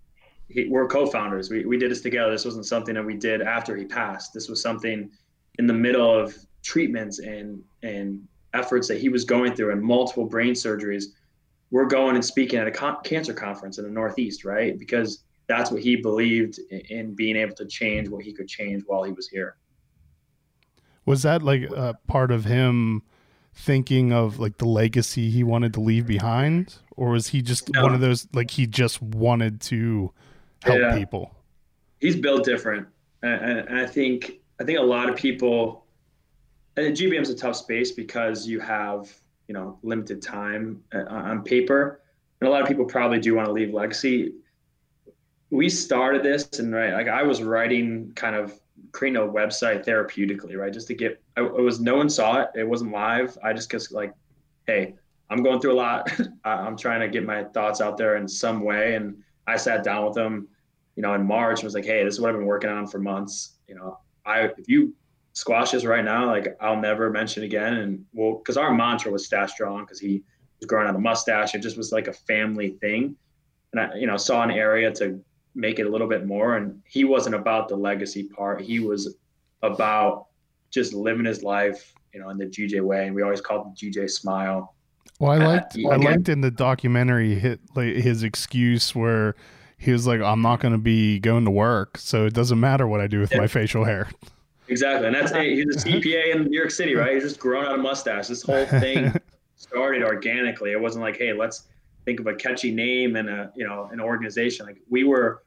he, 0.50 0.68
we're 0.68 0.88
co-founders. 0.88 1.50
We 1.50 1.66
we 1.66 1.78
did 1.78 1.92
this 1.92 2.02
together. 2.02 2.32
This 2.32 2.46
wasn't 2.46 2.66
something 2.66 2.96
that 2.96 3.06
we 3.06 3.16
did 3.16 3.42
after 3.42 3.76
he 3.76 3.86
passed. 3.86 4.34
This 4.34 4.50
was 4.50 4.62
something 4.62 5.10
in 5.58 5.68
the 5.68 5.74
middle 5.74 6.18
of 6.18 6.36
treatments 6.64 7.20
and 7.20 7.62
and 7.84 8.28
efforts 8.54 8.88
that 8.88 9.00
he 9.00 9.10
was 9.10 9.24
going 9.26 9.56
through 9.56 9.72
and 9.72 9.82
multiple 9.82 10.26
brain 10.26 10.54
surgeries. 10.54 11.06
We're 11.72 11.86
going 11.86 12.16
and 12.16 12.26
speaking 12.26 12.58
at 12.58 12.68
a 12.68 12.72
con- 12.72 12.98
cancer 13.04 13.34
conference 13.34 13.78
in 13.78 13.84
the 13.84 13.92
Northeast, 13.92 14.44
right? 14.44 14.78
Because 14.78 15.24
that's 15.48 15.70
what 15.70 15.84
he 15.84 15.96
believed 15.96 16.60
in, 16.72 16.80
in 16.80 17.16
being 17.16 17.36
able 17.36 17.56
to 17.56 17.66
change 17.66 18.10
what 18.10 18.24
he 18.24 18.34
could 18.34 18.48
change 18.48 18.84
while 18.88 19.04
he 19.04 19.12
was 19.12 19.28
here. 19.28 19.58
Was 21.06 21.22
that 21.24 21.44
like 21.44 21.64
a 21.64 21.96
part 22.08 22.32
of 22.32 22.46
him 22.46 23.04
thinking 23.54 24.14
of 24.14 24.40
like 24.40 24.58
the 24.58 24.68
legacy 24.68 25.30
he 25.30 25.44
wanted 25.44 25.74
to 25.74 25.80
leave 25.80 26.08
behind? 26.08 26.78
or 27.00 27.12
was 27.12 27.28
he 27.30 27.42
just 27.42 27.72
no. 27.74 27.84
one 27.84 27.94
of 27.94 28.02
those 28.02 28.28
like 28.34 28.52
he 28.52 28.68
just 28.68 29.02
wanted 29.02 29.62
to 29.62 30.12
help 30.64 30.80
yeah. 30.80 30.94
people? 30.98 31.34
He's 32.02 32.18
built 32.18 32.44
different, 32.44 32.88
and, 33.24 33.68
and 33.70 33.80
I 33.80 33.86
think 33.86 34.42
I 34.60 34.66
think 34.66 34.78
a 34.78 34.84
lot 34.84 35.10
of 35.10 35.16
people. 35.16 35.86
And 36.76 36.96
GBM 36.96 37.22
is 37.22 37.30
a 37.30 37.36
tough 37.36 37.56
space 37.56 37.92
because 37.92 38.48
you 38.48 38.60
have 38.60 39.14
you 39.48 39.54
know 39.54 39.80
limited 39.82 40.22
time 40.22 40.84
uh, 40.94 41.06
on 41.08 41.42
paper, 41.42 42.02
and 42.42 42.50
a 42.50 42.52
lot 42.52 42.62
of 42.62 42.68
people 42.68 42.84
probably 42.84 43.20
do 43.20 43.34
want 43.34 43.48
to 43.48 43.54
leave 43.54 43.74
legacy. 43.74 44.34
We 45.50 45.70
started 45.70 46.22
this, 46.22 46.60
and 46.60 46.74
right, 46.74 46.94
like 46.94 47.08
I 47.08 47.24
was 47.24 47.42
writing 47.42 48.12
kind 48.16 48.36
of 48.36 48.60
creating 48.92 49.22
a 49.22 49.26
website 49.26 49.86
therapeutically, 49.86 50.58
right, 50.58 50.74
just 50.74 50.88
to 50.88 50.96
get. 50.96 51.22
I, 51.38 51.42
it 51.42 51.54
was 51.54 51.80
no 51.80 51.98
one 51.98 52.10
saw 52.10 52.42
it. 52.42 52.50
It 52.56 52.68
wasn't 52.68 52.92
live. 52.92 53.38
I 53.44 53.54
just 53.54 53.70
cause 53.70 53.92
like, 53.92 54.14
hey, 54.68 54.96
I'm 55.30 55.44
going 55.44 55.60
through 55.60 55.74
a 55.74 55.76
lot. 55.76 56.12
I'm 56.44 56.78
trying 56.78 57.02
to 57.02 57.08
get 57.08 57.26
my 57.26 57.44
thoughts 57.44 57.82
out 57.82 57.98
there 57.98 58.18
in 58.18 58.28
some 58.28 58.62
way. 58.62 58.96
And 58.96 59.18
I 59.48 59.58
sat 59.58 59.84
down 59.84 60.08
with 60.08 60.18
him, 60.18 60.48
you 60.96 61.04
know, 61.04 61.14
in 61.14 61.26
March 61.26 61.60
and 61.60 61.66
was 61.66 61.76
like, 61.76 61.86
Hey, 61.86 62.04
this 62.04 62.16
is 62.16 62.22
what 62.22 62.30
I've 62.30 62.38
been 62.38 62.46
working 62.46 62.70
on 62.70 62.88
for 62.88 63.00
months. 63.00 63.58
You 63.68 63.76
know, 63.76 64.00
I, 64.26 64.42
if 64.42 64.68
you 64.68 64.96
squash 65.34 65.72
this 65.72 65.86
right 65.86 66.04
now, 66.04 66.28
like 66.28 66.56
I'll 66.60 66.80
never 66.80 67.10
mention 67.10 67.44
again. 67.44 67.76
And 67.76 68.06
well, 68.14 68.36
cause 68.46 68.58
our 68.58 68.74
mantra 68.74 69.12
was 69.12 69.26
stash 69.26 69.52
strong 69.52 69.86
cause 69.86 70.00
he 70.00 70.24
was 70.60 70.68
growing 70.68 70.88
out 70.88 70.96
a 70.96 71.00
mustache. 71.00 71.56
It 71.56 71.62
just 71.62 71.78
was 71.78 71.92
like 71.92 72.08
a 72.08 72.14
family 72.14 72.72
thing. 72.82 73.16
And 73.72 73.82
I, 73.82 73.96
you 73.96 74.08
know, 74.08 74.18
saw 74.18 74.42
an 74.42 74.52
area 74.52 74.92
to 74.94 75.24
make 75.56 75.80
it 75.80 75.88
a 75.88 75.90
little 75.90 76.08
bit 76.08 76.26
more. 76.26 76.58
And 76.58 76.82
he 76.86 77.04
wasn't 77.04 77.36
about 77.36 77.70
the 77.70 77.76
legacy 77.76 78.24
part. 78.24 78.62
He 78.62 78.80
was 78.80 79.16
about 79.62 80.28
just 80.72 80.94
living 80.94 81.26
his 81.26 81.44
life, 81.44 81.94
you 82.14 82.20
know, 82.20 82.30
in 82.30 82.38
the 82.38 82.46
GJ 82.46 82.82
way. 82.82 83.08
And 83.08 83.16
we 83.16 83.22
always 83.22 83.42
called 83.42 83.76
the 83.76 83.92
GJ 83.92 84.10
smile 84.10 84.76
well, 85.20 85.32
I 85.32 85.44
uh, 85.44 85.48
liked 85.48 85.78
uh, 85.78 85.90
I 85.90 85.96
liked 85.98 86.30
in 86.30 86.42
the 86.42 86.52
documentary 86.52 87.36
hit 87.36 87.60
like 87.76 87.96
his 87.96 88.24
excuse 88.24 88.96
where 88.96 89.36
he 89.78 89.92
was 89.92 90.08
like, 90.08 90.22
"I'm 90.22 90.42
not 90.42 90.62
going 90.62 90.72
to 90.72 90.78
be 90.78 91.20
going 91.20 91.46
to 91.46 91.52
work, 91.52 91.98
so 91.98 92.26
it 92.26 92.34
doesn't 92.34 92.60
matter 92.60 92.88
what 92.88 93.02
I 93.02 93.08
do 93.08 93.20
with 93.20 93.32
yeah. 93.32 93.40
my 93.40 93.48
facial 93.48 93.84
hair." 93.84 94.10
Exactly, 94.70 95.08
and 95.08 95.16
that's 95.16 95.32
hey, 95.32 95.56
he's 95.56 95.76
a 95.76 95.80
CPA 95.90 96.36
in 96.36 96.46
New 96.46 96.58
York 96.58 96.72
City, 96.72 96.96
right? 96.96 97.14
He's 97.14 97.24
just 97.24 97.40
growing 97.40 97.68
out 97.68 97.76
a 97.76 97.82
mustache. 97.82 98.28
This 98.28 98.42
whole 98.42 98.66
thing 98.66 99.14
started 99.58 100.04
organically. 100.04 100.72
It 100.72 100.80
wasn't 100.80 101.04
like, 101.04 101.18
"Hey, 101.18 101.34
let's 101.34 101.68
think 102.06 102.20
of 102.20 102.28
a 102.28 102.36
catchy 102.36 102.72
name 102.72 103.16
and 103.16 103.30
a 103.30 103.52
you 103.56 103.68
know 103.68 103.90
an 103.92 104.00
organization." 104.00 104.66
Like 104.66 104.82
we 104.90 105.04
were. 105.04 105.44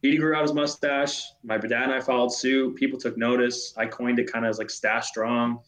He 0.00 0.16
grew 0.16 0.32
out 0.32 0.42
his 0.42 0.52
mustache. 0.52 1.24
My 1.42 1.58
dad 1.58 1.82
and 1.82 1.92
I 1.92 2.00
followed 2.00 2.32
suit. 2.32 2.76
People 2.76 3.00
took 3.00 3.18
notice. 3.18 3.74
I 3.76 3.86
coined 3.86 4.20
it 4.20 4.30
kind 4.32 4.44
of 4.44 4.50
as 4.50 4.58
like 4.58 4.70
Stash 4.70 5.08
Strong. 5.08 5.58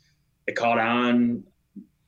It 0.47 0.55
caught 0.55 0.79
on 0.79 1.43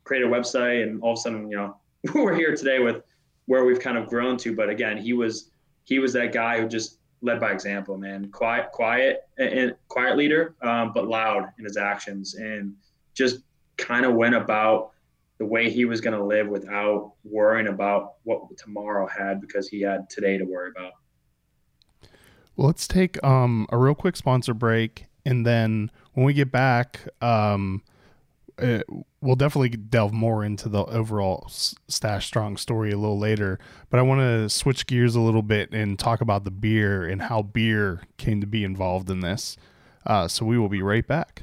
created 0.05 0.29
a 0.29 0.31
website, 0.31 0.83
and 0.83 1.03
all 1.03 1.13
of 1.13 1.19
a 1.19 1.21
sudden, 1.21 1.51
you 1.51 1.57
know, 1.57 1.77
we're 2.15 2.35
here 2.35 2.55
today 2.55 2.79
with 2.79 3.03
where 3.47 3.65
we've 3.65 3.81
kind 3.81 3.97
of 3.97 4.09
grown 4.09 4.37
to. 4.39 4.55
But 4.55 4.69
again, 4.69 4.97
he 4.97 5.13
was 5.13 5.51
he 5.85 5.99
was 5.99 6.13
that 6.13 6.33
guy 6.33 6.61
who 6.61 6.69
just 6.69 6.99
led 7.23 7.41
by 7.41 7.53
example, 7.53 7.97
man. 7.97 8.31
Quiet, 8.31 8.73
quiet, 8.73 9.29
and 9.39 9.75
quiet 9.89 10.17
leader, 10.17 10.55
um, 10.63 10.93
but 10.93 11.09
loud 11.09 11.49
in 11.59 11.65
his 11.65 11.77
actions, 11.77 12.35
and 12.35 12.75
just 13.15 13.41
kind 13.77 14.05
of 14.05 14.15
went 14.15 14.35
about 14.35 14.91
the 15.43 15.49
way 15.49 15.69
he 15.69 15.85
was 15.85 16.01
going 16.01 16.17
to 16.17 16.25
live 16.25 16.47
without 16.47 17.15
worrying 17.25 17.67
about 17.67 18.13
what 18.23 18.57
tomorrow 18.57 19.09
had 19.09 19.41
because 19.41 19.67
he 19.67 19.81
had 19.81 20.09
today 20.09 20.39
to 20.39 20.45
worry 20.45 20.71
about. 20.71 20.93
Well, 22.55 22.69
let's 22.69 22.87
take 22.87 23.23
um, 23.25 23.67
a 23.71 23.77
real 23.77 23.97
quick 23.97 24.15
sponsor 24.17 24.55
break, 24.55 25.07
and 25.27 25.45
then 25.45 25.91
when 26.13 26.25
we 26.25 26.33
get 26.33 26.53
back, 26.53 27.01
um, 27.21 27.83
uh, 28.57 28.83
we'll 29.21 29.35
definitely 29.35 29.71
delve 29.71 30.13
more 30.13 30.45
into 30.45 30.69
the 30.69 30.85
overall 30.85 31.49
Stash 31.49 32.25
Strong 32.25 32.57
story 32.59 32.93
a 32.93 32.97
little 32.97 33.19
later. 33.19 33.59
But 33.91 33.99
I 33.99 34.03
want 34.03 34.21
to 34.21 34.49
switch 34.49 34.87
gears 34.87 35.17
a 35.17 35.21
little 35.21 35.43
bit 35.43 35.73
and 35.73 35.99
talk 35.99 36.21
about 36.21 36.45
the 36.45 36.53
beer 36.53 37.05
and 37.05 37.21
how 37.21 37.43
beer 37.43 38.03
came 38.17 38.41
to 38.41 38.47
be 38.47 38.63
involved 38.63 39.11
in 39.11 39.21
this. 39.21 39.57
Uh, 40.07 40.29
so 40.29 40.47
we 40.47 40.57
will 40.57 40.69
be 40.69 40.83
right 40.83 41.07
back. 41.07 41.43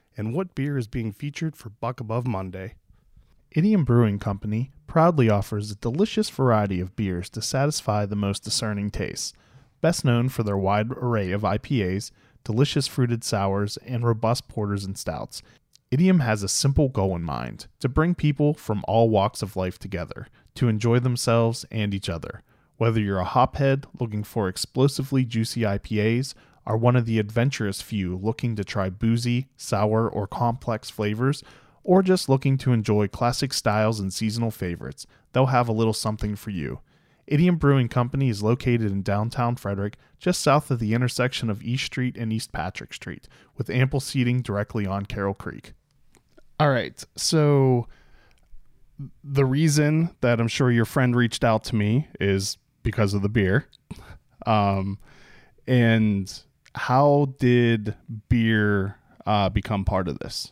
and 0.21 0.35
what 0.35 0.53
beer 0.53 0.77
is 0.77 0.87
being 0.87 1.11
featured 1.11 1.55
for 1.55 1.69
Buck 1.69 1.99
Above 1.99 2.27
Monday. 2.27 2.75
Idiom 3.49 3.83
Brewing 3.83 4.19
Company 4.19 4.71
proudly 4.85 5.31
offers 5.31 5.71
a 5.71 5.75
delicious 5.75 6.29
variety 6.29 6.79
of 6.79 6.95
beers 6.95 7.27
to 7.31 7.41
satisfy 7.41 8.05
the 8.05 8.15
most 8.15 8.43
discerning 8.43 8.91
tastes. 8.91 9.33
Best 9.81 10.05
known 10.05 10.29
for 10.29 10.43
their 10.43 10.55
wide 10.55 10.91
array 10.91 11.31
of 11.31 11.41
IPAs, 11.41 12.11
delicious 12.43 12.85
fruited 12.85 13.23
sours, 13.23 13.77
and 13.77 14.05
robust 14.05 14.47
porters 14.47 14.85
and 14.85 14.95
stouts, 14.95 15.41
Idiom 15.89 16.19
has 16.19 16.43
a 16.43 16.47
simple 16.47 16.87
goal 16.87 17.15
in 17.15 17.23
mind 17.23 17.65
to 17.79 17.89
bring 17.89 18.13
people 18.13 18.53
from 18.53 18.85
all 18.87 19.09
walks 19.09 19.41
of 19.41 19.55
life 19.55 19.79
together 19.79 20.27
to 20.53 20.67
enjoy 20.67 20.99
themselves 20.99 21.65
and 21.71 21.95
each 21.95 22.09
other. 22.09 22.43
Whether 22.77 23.01
you're 23.01 23.19
a 23.19 23.25
hophead 23.25 23.85
looking 23.99 24.23
for 24.23 24.47
explosively 24.47 25.25
juicy 25.25 25.61
IPAs, 25.61 26.35
or 26.65 26.77
one 26.77 26.95
of 26.95 27.05
the 27.05 27.19
adventurous 27.19 27.81
few 27.81 28.17
looking 28.17 28.55
to 28.55 28.63
try 28.63 28.89
boozy, 28.89 29.47
sour, 29.57 30.07
or 30.07 30.27
complex 30.27 30.89
flavors, 30.89 31.43
or 31.83 32.01
just 32.01 32.29
looking 32.29 32.57
to 32.59 32.73
enjoy 32.73 33.07
classic 33.07 33.53
styles 33.53 33.99
and 33.99 34.13
seasonal 34.13 34.51
favorites, 34.51 35.07
they'll 35.33 35.47
have 35.47 35.67
a 35.67 35.73
little 35.73 35.93
something 35.93 36.35
for 36.35 36.51
you. 36.51 36.79
Idiom 37.27 37.57
Brewing 37.57 37.87
Company 37.87 38.29
is 38.29 38.43
located 38.43 38.91
in 38.91 39.03
downtown 39.03 39.55
Frederick, 39.55 39.97
just 40.19 40.41
south 40.41 40.69
of 40.69 40.79
the 40.79 40.93
intersection 40.93 41.49
of 41.49 41.63
East 41.63 41.85
Street 41.85 42.17
and 42.17 42.33
East 42.33 42.51
Patrick 42.51 42.93
Street, 42.93 43.27
with 43.57 43.69
ample 43.69 43.99
seating 43.99 44.41
directly 44.41 44.85
on 44.85 45.05
Carroll 45.05 45.33
Creek. 45.33 45.73
All 46.59 46.69
right, 46.69 47.03
so 47.15 47.87
the 49.23 49.45
reason 49.45 50.15
that 50.21 50.39
I'm 50.39 50.47
sure 50.47 50.71
your 50.71 50.85
friend 50.85 51.15
reached 51.15 51.43
out 51.43 51.63
to 51.65 51.75
me 51.75 52.07
is 52.19 52.57
because 52.83 53.13
of 53.13 53.21
the 53.21 53.29
beer. 53.29 53.67
Um, 54.47 54.97
and 55.67 56.41
how 56.75 57.33
did 57.39 57.95
beer 58.29 58.97
uh, 59.25 59.49
become 59.49 59.85
part 59.85 60.07
of 60.07 60.19
this? 60.19 60.51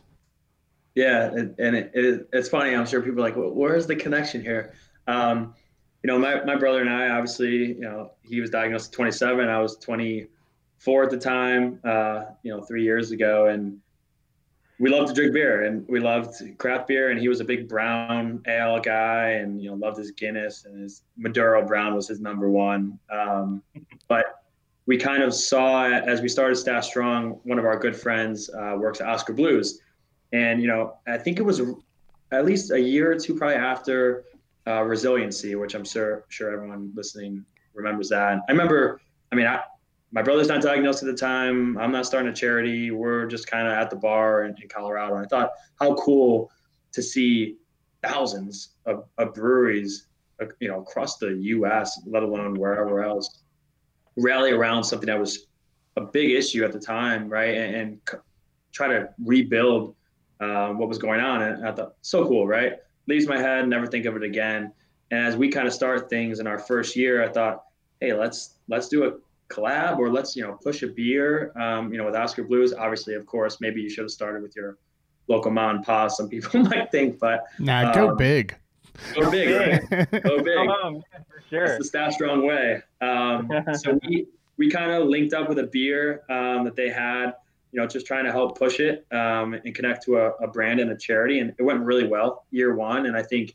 Yeah, 0.94 1.30
and, 1.32 1.54
it, 1.58 1.90
it, 1.94 2.28
it's 2.32 2.48
funny. 2.48 2.74
I'm 2.74 2.86
sure 2.86 3.00
people 3.00 3.20
are 3.20 3.28
like, 3.28 3.36
well, 3.36 3.50
where's 3.50 3.86
the 3.86 3.96
connection 3.96 4.42
here? 4.42 4.74
Um, 5.06 5.54
you 6.02 6.08
know, 6.08 6.18
my, 6.18 6.42
my 6.44 6.56
brother 6.56 6.80
and 6.80 6.90
I, 6.90 7.10
obviously, 7.10 7.74
you 7.74 7.80
know, 7.80 8.12
he 8.22 8.40
was 8.40 8.50
diagnosed 8.50 8.92
at 8.92 8.96
27. 8.96 9.48
I 9.48 9.60
was 9.60 9.76
24 9.76 11.04
at 11.04 11.10
the 11.10 11.18
time, 11.18 11.78
uh, 11.84 12.24
you 12.42 12.54
know, 12.54 12.62
three 12.62 12.82
years 12.82 13.12
ago. 13.12 13.46
And 13.46 13.78
we 14.78 14.88
loved 14.88 15.08
to 15.08 15.14
drink 15.14 15.34
beer 15.34 15.64
and 15.64 15.86
we 15.88 16.00
loved 16.00 16.42
craft 16.58 16.88
beer. 16.88 17.10
And 17.10 17.20
he 17.20 17.28
was 17.28 17.40
a 17.40 17.44
big 17.44 17.68
brown 17.68 18.42
ale 18.48 18.80
guy 18.80 19.32
and, 19.32 19.62
you 19.62 19.70
know, 19.70 19.76
loved 19.76 19.98
his 19.98 20.10
Guinness 20.10 20.64
and 20.64 20.82
his 20.82 21.02
Maduro 21.18 21.64
Brown 21.66 21.94
was 21.94 22.08
his 22.08 22.20
number 22.20 22.50
one. 22.50 22.98
Um, 23.12 23.62
but 24.08 24.39
we 24.90 24.96
kind 24.96 25.22
of 25.22 25.32
saw 25.32 25.88
as 25.88 26.20
we 26.20 26.28
started 26.28 26.56
Stash 26.56 26.88
Strong, 26.88 27.38
one 27.44 27.60
of 27.60 27.64
our 27.64 27.78
good 27.78 27.94
friends 27.94 28.50
uh, 28.50 28.74
works 28.76 29.00
at 29.00 29.06
Oskar 29.06 29.32
Blues. 29.32 29.82
And, 30.32 30.60
you 30.60 30.66
know, 30.66 30.96
I 31.06 31.16
think 31.16 31.38
it 31.38 31.42
was 31.42 31.60
at 32.32 32.44
least 32.44 32.72
a 32.72 32.80
year 32.80 33.12
or 33.12 33.14
two 33.14 33.36
probably 33.36 33.54
after 33.54 34.24
uh, 34.66 34.82
resiliency, 34.82 35.54
which 35.54 35.76
I'm 35.76 35.84
sure 35.84 36.24
sure 36.28 36.52
everyone 36.52 36.90
listening 36.96 37.44
remembers 37.72 38.08
that. 38.08 38.40
I 38.48 38.50
remember, 38.50 39.00
I 39.30 39.36
mean, 39.36 39.46
I, 39.46 39.60
my 40.10 40.22
brother's 40.22 40.48
not 40.48 40.60
diagnosed 40.60 41.04
at 41.04 41.06
the 41.06 41.16
time. 41.16 41.78
I'm 41.78 41.92
not 41.92 42.04
starting 42.04 42.28
a 42.28 42.34
charity. 42.34 42.90
We're 42.90 43.26
just 43.26 43.46
kind 43.46 43.68
of 43.68 43.74
at 43.74 43.90
the 43.90 43.96
bar 43.96 44.42
in, 44.42 44.56
in, 44.60 44.68
Colorado. 44.68 45.14
And 45.14 45.24
I 45.24 45.28
thought, 45.28 45.52
how 45.78 45.94
cool 45.94 46.50
to 46.90 47.00
see 47.00 47.58
thousands 48.02 48.70
of, 48.86 49.04
of 49.18 49.34
breweries, 49.34 50.08
uh, 50.42 50.46
you 50.58 50.66
know, 50.66 50.80
across 50.80 51.18
the 51.18 51.28
U.S., 51.28 52.02
let 52.06 52.24
alone 52.24 52.54
wherever 52.58 53.04
else, 53.04 53.39
rally 54.16 54.52
around 54.52 54.84
something 54.84 55.06
that 55.06 55.18
was 55.18 55.46
a 55.96 56.02
big 56.02 56.30
issue 56.30 56.64
at 56.64 56.72
the 56.72 56.80
time, 56.80 57.28
right? 57.28 57.56
And, 57.56 57.74
and 57.74 58.00
c- 58.08 58.18
try 58.72 58.88
to 58.88 59.08
rebuild 59.24 59.94
uh, 60.40 60.68
what 60.70 60.88
was 60.88 60.98
going 60.98 61.20
on. 61.20 61.42
And 61.42 61.66
I 61.66 61.72
thought, 61.72 61.94
so 62.02 62.26
cool, 62.26 62.46
right? 62.46 62.78
leaves 63.10 63.26
my 63.26 63.38
head, 63.38 63.68
never 63.68 63.86
think 63.86 64.06
of 64.06 64.16
it 64.16 64.22
again. 64.22 64.72
And 65.10 65.26
as 65.26 65.36
we 65.36 65.48
kind 65.48 65.66
of 65.66 65.74
start 65.74 66.08
things 66.08 66.38
in 66.38 66.46
our 66.46 66.58
first 66.58 66.96
year, 66.96 67.22
I 67.22 67.28
thought, 67.28 67.64
hey, 68.00 68.14
let's 68.14 68.54
let's 68.68 68.88
do 68.88 69.04
a 69.04 69.12
collab 69.52 69.98
or 69.98 70.08
let's 70.08 70.36
you 70.36 70.42
know 70.42 70.52
push 70.62 70.82
a 70.82 70.86
beer. 70.86 71.52
Um, 71.60 71.92
you 71.92 71.98
know, 71.98 72.06
with 72.06 72.14
Oskar 72.14 72.44
Blues, 72.44 72.72
obviously, 72.72 73.14
of 73.14 73.26
course, 73.26 73.60
maybe 73.60 73.82
you 73.82 73.90
should 73.90 74.02
have 74.02 74.10
started 74.10 74.42
with 74.42 74.54
your 74.54 74.78
local 75.26 75.50
mom 75.50 75.76
and 75.76 75.84
pa. 75.84 76.06
Some 76.08 76.28
people 76.28 76.60
might 76.70 76.90
think, 76.92 77.18
but 77.18 77.44
nah, 77.58 77.88
um, 77.88 77.94
go 77.94 78.14
big. 78.14 78.54
Go 79.14 79.30
big, 79.30 79.88
right? 79.90 80.22
Go 80.22 80.42
big. 80.42 80.68
Um, 80.68 81.02
for 81.10 81.42
sure. 81.48 81.66
That's 81.66 81.78
the 81.78 81.84
stash 81.84 82.14
strong 82.14 82.46
way. 82.46 82.82
Um, 83.00 83.50
so 83.74 83.98
we 84.06 84.26
we 84.56 84.70
kind 84.70 84.90
of 84.90 85.08
linked 85.08 85.34
up 85.34 85.48
with 85.48 85.58
a 85.58 85.66
beer 85.66 86.22
um, 86.28 86.64
that 86.64 86.76
they 86.76 86.90
had 86.90 87.34
you 87.72 87.80
know, 87.80 87.86
just 87.86 88.06
trying 88.06 88.24
to 88.24 88.32
help 88.32 88.58
push 88.58 88.80
it 88.80 89.06
um, 89.12 89.54
and 89.54 89.74
connect 89.74 90.04
to 90.04 90.16
a, 90.16 90.30
a, 90.42 90.48
brand 90.48 90.80
and 90.80 90.90
a 90.90 90.96
charity. 90.96 91.38
And 91.38 91.54
it 91.58 91.62
went 91.62 91.80
really 91.82 92.06
well 92.06 92.44
year 92.50 92.74
one. 92.74 93.06
And 93.06 93.16
I 93.16 93.22
think 93.22 93.54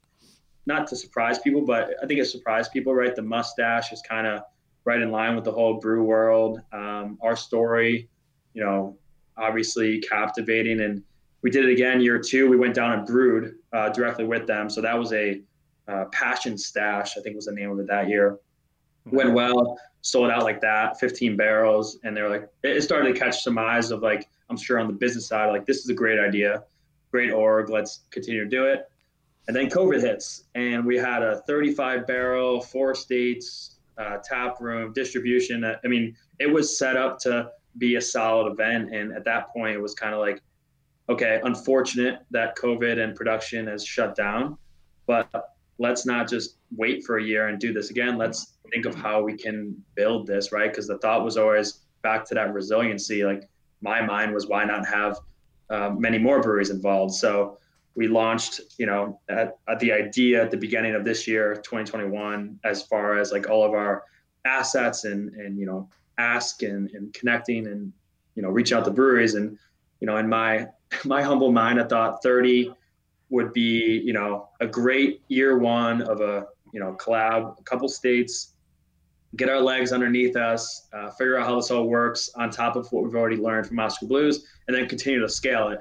not 0.65 0.87
to 0.87 0.95
surprise 0.95 1.39
people, 1.39 1.61
but 1.61 1.95
I 2.01 2.07
think 2.07 2.19
it 2.19 2.25
surprised 2.25 2.71
people, 2.71 2.93
right? 2.93 3.15
The 3.15 3.21
mustache 3.21 3.91
is 3.91 4.01
kind 4.01 4.25
of 4.25 4.41
right 4.85 5.01
in 5.01 5.11
line 5.11 5.35
with 5.35 5.43
the 5.43 5.51
whole 5.51 5.79
brew 5.79 6.03
world. 6.03 6.61
Um, 6.71 7.17
our 7.21 7.35
story, 7.35 8.07
you 8.53 8.63
know, 8.63 8.97
obviously 9.37 9.99
captivating. 9.99 10.79
And 10.79 11.03
we 11.45 11.51
did 11.51 11.63
it 11.63 11.71
again 11.71 12.01
year 12.01 12.17
two. 12.17 12.49
We 12.49 12.57
went 12.57 12.73
down 12.73 12.93
and 12.93 13.05
brewed 13.05 13.59
uh, 13.71 13.89
directly 13.89 14.25
with 14.25 14.47
them. 14.47 14.67
So 14.67 14.81
that 14.81 14.97
was 14.97 15.13
a 15.13 15.43
uh, 15.87 16.05
passion 16.05 16.57
stash, 16.57 17.19
I 17.19 17.21
think 17.21 17.35
was 17.35 17.45
the 17.45 17.51
name 17.51 17.69
of 17.69 17.77
it 17.77 17.85
that 17.85 18.09
year. 18.09 18.39
Went 19.11 19.31
well 19.31 19.77
sold 20.01 20.31
out 20.31 20.41
like 20.41 20.59
that, 20.61 20.99
15 20.99 21.37
barrels. 21.37 21.99
And 22.03 22.17
they're 22.17 22.31
like, 22.31 22.49
it 22.63 22.81
started 22.81 23.13
to 23.13 23.19
catch 23.19 23.43
some 23.43 23.59
eyes 23.59 23.91
of 23.91 24.01
like, 24.01 24.27
I'm 24.49 24.57
sure 24.57 24.79
on 24.79 24.87
the 24.87 24.93
business 24.93 25.27
side, 25.27 25.51
like, 25.51 25.67
this 25.67 25.77
is 25.77 25.89
a 25.89 25.93
great 25.93 26.17
idea, 26.17 26.63
great 27.11 27.31
org, 27.31 27.69
let's 27.69 27.99
continue 28.09 28.43
to 28.43 28.49
do 28.49 28.65
it. 28.65 28.89
And 29.47 29.55
then 29.55 29.69
COVID 29.69 30.01
hits, 30.01 30.45
and 30.55 30.83
we 30.83 30.97
had 30.97 31.21
a 31.21 31.41
35 31.41 32.07
barrel, 32.07 32.59
four 32.59 32.95
states, 32.95 33.77
uh, 33.99 34.17
tap 34.23 34.59
room, 34.59 34.93
distribution. 34.93 35.63
I 35.63 35.87
mean, 35.87 36.17
it 36.39 36.47
was 36.47 36.75
set 36.75 36.97
up 36.97 37.19
to 37.19 37.51
be 37.77 37.97
a 37.97 38.01
solid 38.01 38.51
event. 38.51 38.95
And 38.95 39.13
at 39.13 39.23
that 39.25 39.53
point, 39.53 39.75
it 39.75 39.79
was 39.79 39.93
kind 39.93 40.15
of 40.15 40.19
like, 40.19 40.41
okay, 41.09 41.39
unfortunate 41.43 42.25
that 42.31 42.57
COVID 42.57 43.03
and 43.03 43.15
production 43.15 43.67
has 43.67 43.85
shut 43.85 44.15
down, 44.15 44.57
but 45.05 45.29
let's 45.77 46.05
not 46.05 46.27
just 46.27 46.57
wait 46.75 47.03
for 47.03 47.17
a 47.17 47.23
year 47.23 47.47
and 47.47 47.59
do 47.59 47.73
this 47.73 47.89
again. 47.89 48.17
Let's 48.17 48.53
think 48.71 48.85
of 48.85 48.95
how 48.95 49.21
we 49.21 49.35
can 49.35 49.75
build 49.95 50.27
this, 50.27 50.51
right? 50.51 50.71
Because 50.71 50.87
the 50.87 50.97
thought 50.99 51.23
was 51.23 51.37
always 51.37 51.81
back 52.01 52.25
to 52.25 52.35
that 52.35 52.53
resiliency. 52.53 53.23
Like 53.23 53.47
my 53.81 54.01
mind 54.01 54.33
was, 54.33 54.47
why 54.47 54.63
not 54.65 54.85
have 54.87 55.19
uh, 55.69 55.89
many 55.89 56.17
more 56.17 56.41
breweries 56.41 56.69
involved? 56.69 57.13
So 57.13 57.57
we 57.95 58.07
launched, 58.07 58.61
you 58.77 58.85
know, 58.85 59.19
at, 59.29 59.57
at, 59.67 59.79
the 59.79 59.91
idea 59.91 60.41
at 60.41 60.51
the 60.51 60.57
beginning 60.57 60.95
of 60.95 61.05
this 61.05 61.27
year, 61.27 61.55
2021, 61.55 62.59
as 62.63 62.83
far 62.83 63.17
as 63.17 63.31
like 63.31 63.49
all 63.49 63.63
of 63.63 63.73
our 63.73 64.03
assets 64.45 65.05
and 65.05 65.33
and 65.35 65.57
you 65.57 65.65
know, 65.65 65.89
ask 66.17 66.61
and, 66.61 66.89
and 66.91 67.13
connecting 67.13 67.67
and 67.67 67.91
you 68.35 68.41
know, 68.41 68.49
reach 68.49 68.73
out 68.73 68.85
to 68.85 68.91
breweries. 68.91 69.35
And 69.35 69.57
you 70.01 70.07
know, 70.07 70.17
in 70.17 70.27
my 70.27 70.67
my 71.03 71.21
humble 71.21 71.51
mind, 71.51 71.79
I 71.79 71.83
thought 71.85 72.21
30 72.23 72.73
would 73.29 73.53
be, 73.53 74.01
you 74.05 74.13
know, 74.13 74.49
a 74.59 74.67
great 74.67 75.21
year 75.27 75.57
one 75.57 76.01
of 76.01 76.21
a 76.21 76.47
you 76.73 76.79
know 76.79 76.95
collab, 76.99 77.57
a 77.59 77.63
couple 77.63 77.87
states, 77.87 78.53
get 79.35 79.49
our 79.49 79.59
legs 79.59 79.91
underneath 79.91 80.35
us, 80.35 80.87
uh, 80.93 81.09
figure 81.11 81.37
out 81.37 81.47
how 81.47 81.55
this 81.55 81.71
all 81.71 81.87
works 81.87 82.29
on 82.35 82.49
top 82.49 82.75
of 82.75 82.91
what 82.91 83.03
we've 83.03 83.15
already 83.15 83.37
learned 83.37 83.67
from 83.67 83.79
Oskar 83.79 84.05
Blues, 84.05 84.45
and 84.67 84.75
then 84.75 84.87
continue 84.87 85.21
to 85.21 85.29
scale 85.29 85.69
it. 85.69 85.79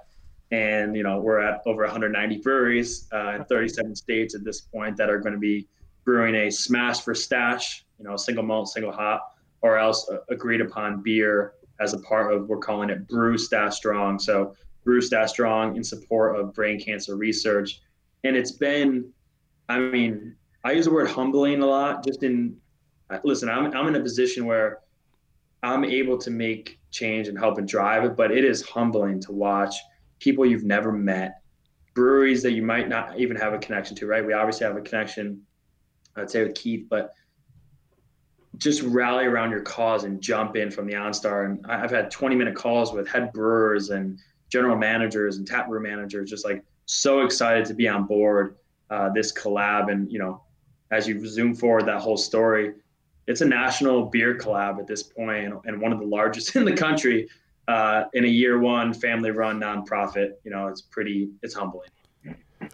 And 0.50 0.96
you 0.96 1.02
know, 1.02 1.20
we're 1.20 1.40
at 1.40 1.62
over 1.66 1.82
190 1.82 2.38
breweries 2.38 3.08
uh, 3.12 3.34
in 3.36 3.44
37 3.44 3.96
states 3.96 4.34
at 4.34 4.44
this 4.44 4.60
point 4.60 4.96
that 4.96 5.10
are 5.10 5.18
going 5.18 5.32
to 5.32 5.38
be 5.38 5.66
brewing 6.04 6.34
a 6.34 6.50
smash 6.50 7.00
for 7.00 7.14
stash, 7.14 7.84
you 7.98 8.04
know, 8.04 8.16
single 8.16 8.44
malt, 8.44 8.68
single 8.68 8.92
hop, 8.92 9.36
or 9.62 9.78
else 9.78 10.08
agreed 10.28 10.60
upon 10.60 11.02
beer 11.02 11.54
as 11.80 11.92
a 11.92 11.98
part 12.00 12.32
of 12.32 12.48
we're 12.48 12.58
calling 12.58 12.90
it 12.90 13.08
Brew 13.08 13.36
Stash 13.36 13.76
Strong. 13.76 14.18
So 14.18 14.54
Brew 14.84 15.00
Stash 15.00 15.30
Strong 15.30 15.76
in 15.76 15.84
support 15.84 16.38
of 16.38 16.54
brain 16.54 16.78
cancer 16.78 17.16
research, 17.16 17.80
and 18.22 18.36
it's 18.36 18.52
been, 18.52 19.10
I 19.68 19.78
mean, 19.78 20.36
I 20.64 20.72
use 20.72 20.86
the 20.86 20.92
word 20.92 21.08
humbling 21.08 21.62
a 21.62 21.66
lot, 21.66 22.04
just 22.04 22.22
in 22.22 22.56
listen, 23.22 23.48
I'm, 23.48 23.66
I'm 23.74 23.86
in 23.88 23.96
a 23.96 24.00
position 24.00 24.46
where 24.46 24.80
I'm 25.62 25.84
able 25.84 26.18
to 26.18 26.30
make 26.30 26.78
change 26.90 27.28
and 27.28 27.38
help 27.38 27.58
and 27.58 27.66
drive 27.66 28.04
it, 28.04 28.16
but 28.16 28.30
it 28.30 28.44
is 28.44 28.62
humbling 28.62 29.20
to 29.20 29.32
watch 29.32 29.76
people 30.20 30.46
you've 30.46 30.64
never 30.64 30.92
met, 30.92 31.42
breweries 31.94 32.42
that 32.42 32.52
you 32.52 32.62
might 32.62 32.88
not 32.88 33.18
even 33.18 33.36
have 33.36 33.52
a 33.52 33.58
connection 33.58 33.96
to, 33.96 34.06
right? 34.06 34.24
We 34.24 34.32
obviously 34.32 34.66
have 34.66 34.76
a 34.76 34.80
connection, 34.80 35.42
I'd 36.16 36.30
say 36.30 36.42
with 36.42 36.54
Keith, 36.54 36.86
but 36.88 37.12
just 38.58 38.82
rally 38.82 39.24
around 39.24 39.50
your 39.50 39.62
cause 39.62 40.04
and 40.04 40.20
jump 40.20 40.56
in 40.56 40.70
from 40.70 40.86
the 40.86 40.94
OnStar. 40.94 41.46
And 41.46 41.66
I've 41.66 41.90
had 41.90 42.10
20 42.10 42.36
minute 42.36 42.54
calls 42.54 42.92
with 42.92 43.08
head 43.08 43.32
brewers 43.32 43.90
and 43.90 44.18
general 44.48 44.76
managers 44.76 45.38
and 45.38 45.46
tap 45.46 45.68
room 45.68 45.82
managers, 45.84 46.30
just 46.30 46.44
like 46.44 46.62
so 46.86 47.20
excited 47.20 47.64
to 47.66 47.74
be 47.74 47.88
on 47.88 48.06
board 48.06 48.56
uh, 48.90 49.10
this 49.10 49.32
collab. 49.32 49.90
And, 49.90 50.10
you 50.10 50.18
know, 50.18 50.42
as 50.90 51.08
you 51.08 51.26
zoom 51.26 51.54
forward 51.54 51.86
that 51.86 52.00
whole 52.00 52.16
story, 52.16 52.74
it's 53.26 53.40
a 53.40 53.46
national 53.46 54.06
beer 54.06 54.36
collab 54.36 54.78
at 54.78 54.86
this 54.86 55.02
point 55.02 55.46
and, 55.46 55.54
and 55.64 55.80
one 55.80 55.92
of 55.92 55.98
the 55.98 56.06
largest 56.06 56.56
in 56.56 56.64
the 56.64 56.76
country 56.76 57.28
uh, 57.68 58.04
in 58.12 58.24
a 58.24 58.28
year 58.28 58.58
one 58.58 58.92
family 58.92 59.30
run 59.30 59.58
nonprofit. 59.60 60.32
You 60.44 60.50
know, 60.50 60.68
it's 60.68 60.82
pretty, 60.82 61.30
it's 61.42 61.54
humbling. 61.54 61.88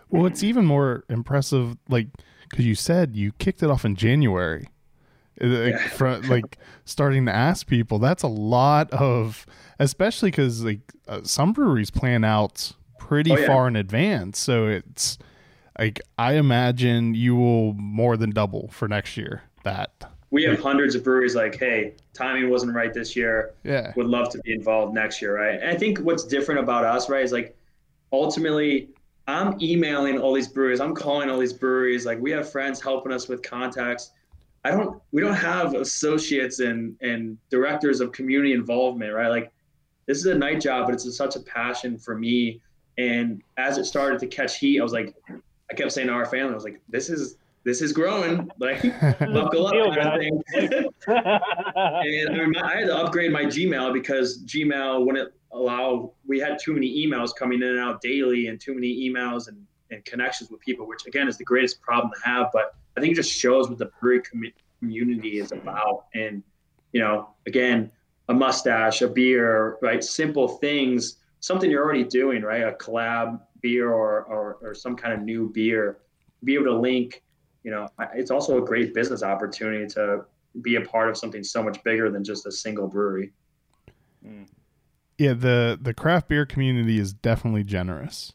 Well, 0.09 0.27
it's 0.27 0.43
even 0.43 0.67
more 0.67 1.05
impressive, 1.09 1.77
like, 1.89 2.09
because 2.49 2.65
you 2.65 2.75
said 2.75 3.17
you 3.17 3.33
kicked 3.33 3.63
it 3.63 3.71
off 3.71 3.85
in 3.85 3.95
January. 3.97 4.69
Like, 5.41 5.73
yeah. 5.73 5.89
from, 5.89 6.23
like 6.29 6.59
starting 6.85 7.27
to 7.27 7.35
ask 7.35 7.67
people, 7.67 7.99
that's 7.99 8.23
a 8.23 8.29
lot 8.29 8.91
of, 8.93 9.47
especially 9.79 10.31
because 10.31 10.65
like 10.65 10.81
uh, 11.09 11.21
some 11.23 11.53
breweries 11.53 11.91
plan 11.91 12.25
out 12.25 12.73
pretty 12.99 13.33
oh, 13.33 13.39
yeah. 13.39 13.47
far 13.47 13.67
in 13.67 13.75
advance. 13.75 14.39
So 14.39 14.67
it's 14.67 15.19
like 15.79 16.01
I 16.19 16.35
imagine 16.35 17.15
you 17.15 17.35
will 17.35 17.73
more 17.75 18.17
than 18.17 18.31
double 18.31 18.69
for 18.69 18.87
next 18.87 19.17
year. 19.17 19.43
That 19.65 19.91
we 20.31 20.45
have 20.45 20.61
hundreds 20.61 20.95
of 20.95 21.03
breweries 21.03 21.35
like, 21.35 21.59
hey, 21.59 21.95
timing 22.15 22.49
wasn't 22.51 22.75
right 22.75 22.95
this 22.95 23.17
year. 23.17 23.53
Yeah, 23.65 23.93
would 23.97 24.07
love 24.07 24.31
to 24.31 24.39
be 24.39 24.53
involved 24.53 24.95
next 24.95 25.21
year, 25.21 25.37
right? 25.37 25.61
And 25.61 25.71
I 25.71 25.75
think 25.75 25.99
what's 25.99 26.25
different 26.25 26.61
about 26.61 26.85
us, 26.85 27.09
right, 27.09 27.25
is 27.25 27.33
like 27.33 27.57
ultimately 28.13 28.89
I'm 29.27 29.61
emailing 29.61 30.19
all 30.19 30.33
these 30.33 30.49
breweries, 30.49 30.81
I'm 30.81 30.95
calling 30.95 31.31
all 31.31 31.39
these 31.39 31.53
breweries. 31.53 32.07
Like 32.07 32.21
we 32.21 32.31
have 32.31 32.51
friends 32.51 32.81
helping 32.81 33.13
us 33.13 33.29
with 33.29 33.43
contacts. 33.43 34.13
I 34.65 34.71
don't 34.73 35.01
we 35.13 35.23
don't 35.23 35.35
have 35.35 35.75
associates 35.75 36.61
and 36.61 36.97
and 37.01 37.39
directors 37.51 38.01
of 38.01 38.13
community 38.13 38.53
involvement, 38.53 39.15
right? 39.15 39.29
Like 39.29 39.53
this 40.07 40.19
is 40.19 40.27
a 40.27 40.35
night 40.35 40.61
job, 40.61 40.87
but 40.87 40.95
it's 40.95 41.07
a, 41.07 41.13
such 41.13 41.37
a 41.37 41.41
passion 41.41 41.97
for 41.97 42.17
me. 42.17 42.61
And 42.99 43.43
as 43.57 43.79
it 43.79 43.85
started 43.85 44.19
to 44.21 44.27
catch 44.27 44.59
heat, 44.59 44.81
I 44.81 44.83
was 44.83 44.93
like, 44.93 45.15
I 45.71 45.75
kept 45.75 45.93
saying 45.93 46.09
to 46.09 46.13
our 46.13 46.27
family, 46.27 46.51
I 46.51 46.55
was 46.55 46.65
like, 46.65 46.81
this 46.89 47.09
is 47.09 47.37
this 47.65 47.81
is 47.81 47.93
growing. 47.93 48.51
Like 48.59 48.83
buckle 49.21 49.67
up 49.67 49.95
kind 49.95 50.09
of 50.09 50.21
thing. 50.21 50.43
and 51.07 52.41
I, 52.41 52.47
mean, 52.47 52.57
I 52.57 52.77
had 52.77 52.87
to 52.87 52.97
upgrade 52.97 53.33
my 53.33 53.45
Gmail 53.45 53.93
because 53.93 54.43
Gmail 54.45 55.07
wouldn't 55.07 55.33
allow 55.53 56.13
we 56.27 56.39
had 56.39 56.59
too 56.59 56.73
many 56.73 57.07
emails 57.07 57.35
coming 57.35 57.63
in 57.63 57.69
and 57.69 57.79
out 57.79 58.01
daily 58.01 58.49
and 58.49 58.61
too 58.61 58.75
many 58.75 59.09
emails 59.09 59.49
and, 59.49 59.65
and 59.91 60.05
connections 60.05 60.51
with 60.51 60.61
people, 60.61 60.87
which 60.87 61.07
again 61.07 61.29
is 61.29 61.39
the 61.39 61.45
greatest 61.45 61.81
problem 61.81 62.13
to 62.13 62.29
have. 62.29 62.49
But 62.53 62.75
I 63.01 63.03
think 63.03 63.13
it 63.13 63.17
just 63.17 63.33
shows 63.33 63.71
what 63.71 63.79
the 63.79 63.91
brewery 63.99 64.21
com- 64.21 64.53
community 64.79 65.39
is 65.39 65.53
about. 65.53 66.05
And, 66.15 66.43
you 66.93 67.01
know, 67.01 67.31
again, 67.47 67.91
a 68.29 68.35
mustache, 68.35 69.01
a 69.01 69.09
beer, 69.09 69.79
right? 69.81 70.05
Simple 70.05 70.49
things, 70.49 71.17
something 71.41 71.71
you're 71.71 71.83
already 71.83 72.05
doing, 72.05 72.43
right? 72.43 72.63
A 72.63 72.73
collab 72.73 73.41
beer 73.63 73.91
or, 73.91 74.25
or, 74.25 74.59
or 74.61 74.75
some 74.75 74.97
kind 74.97 75.15
of 75.15 75.23
new 75.23 75.49
beer, 75.49 75.99
be 76.45 76.55
able 76.55 76.67
to 76.67 76.77
link, 76.77 77.23
you 77.63 77.71
know, 77.71 77.89
it's 78.15 78.31
also 78.31 78.63
a 78.63 78.67
great 78.67 78.93
business 78.93 79.23
opportunity 79.23 79.87
to 79.95 80.25
be 80.61 80.77
a 80.77 80.81
part 80.83 81.09
of 81.09 81.17
something 81.17 81.43
so 81.43 81.63
much 81.63 81.83
bigger 81.85 82.11
than 82.11 82.23
just 82.23 82.47
a 82.47 82.53
single 82.53 82.89
brewery. 82.89 83.33
Mm. 84.27 84.47
Yeah, 85.19 85.35
the 85.35 85.79
the 85.81 85.93
craft 85.93 86.29
beer 86.29 86.47
community 86.47 86.99
is 86.99 87.13
definitely 87.13 87.65
generous, 87.65 88.33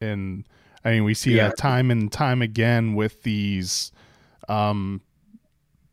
and 0.00 0.44
I 0.84 0.92
mean 0.92 1.04
we 1.04 1.14
see 1.14 1.36
yeah. 1.36 1.48
that 1.48 1.56
time 1.56 1.90
and 1.90 2.10
time 2.10 2.42
again 2.42 2.94
with 2.94 3.22
these 3.22 3.92
um, 4.48 5.00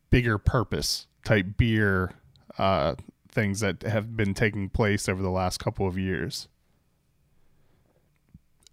bigger 0.10 0.38
purpose 0.38 1.08
type 1.24 1.58
beer 1.58 2.12
uh, 2.58 2.96
things 3.32 3.60
that 3.60 3.84
have 3.84 4.18
been 4.18 4.34
taking 4.34 4.70
place 4.70 5.08
over 5.08 5.22
the 5.22 5.30
last 5.30 5.60
couple 5.60 5.88
of 5.88 5.98
years. 5.98 6.48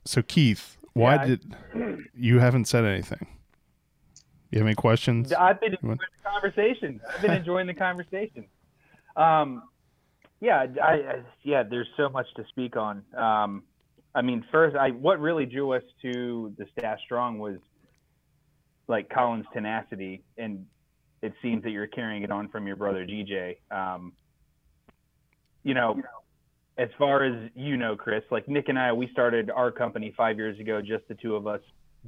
So 0.05 0.23
Keith, 0.23 0.77
why 0.93 1.17
yeah, 1.17 1.25
did 1.27 1.55
you 2.17 2.39
haven't 2.39 2.67
said 2.67 2.85
anything? 2.85 3.27
You 4.51 4.61
have 4.61 4.67
any 4.67 4.75
questions? 4.75 5.33
I've 5.33 5.61
been 5.61 5.75
enjoying 5.75 5.99
the 5.99 6.31
conversation. 6.31 7.01
I've 7.13 7.21
been 7.21 7.33
enjoying 7.43 7.67
the 7.67 7.75
conversation. 7.75 8.47
Um, 9.17 9.65
yeah, 10.41 10.67
I, 10.83 10.93
I, 10.93 11.23
yeah. 11.43 11.63
There's 11.63 11.89
so 11.97 12.09
much 12.09 12.27
to 12.37 12.45
speak 12.49 12.77
on. 12.77 13.03
Um, 13.17 13.65
I 14.17 14.23
mean, 14.23 14.43
first, 14.51 14.75
I 14.75 14.91
what 14.93 15.21
really 15.21 15.45
drew 15.45 15.75
us 15.75 15.83
to 16.01 16.53
the 16.57 16.65
Stash 16.73 17.01
Strong 17.05 17.39
was 17.39 17.59
like 18.89 19.11
Colin's 19.11 19.45
tenacity, 19.53 20.23
and 20.39 20.65
it 21.21 21.35
seems 21.43 21.63
that 21.65 21.71
you're 21.71 21.87
carrying 21.87 22.23
it 22.23 22.31
on 22.31 22.49
from 22.49 22.67
your 22.67 22.77
brother 22.77 23.05
DJ. 23.07 23.59
Um, 23.71 24.15
you 25.65 25.75
know, 25.75 26.01
as 26.79 26.89
far 26.97 27.25
as 27.25 27.51
you 27.55 27.77
know, 27.77 27.95
Chris, 27.95 28.23
like 28.31 28.49
Nick 28.49 28.71
and 28.71 28.79
I, 28.79 28.91
we 28.91 29.07
started 29.13 29.51
our 29.51 29.71
company 29.71 30.15
five 30.17 30.39
years 30.39 30.59
ago, 30.59 30.81
just 30.81 31.07
the 31.09 31.15
two 31.15 31.37
of 31.37 31.47
us, 31.47 31.61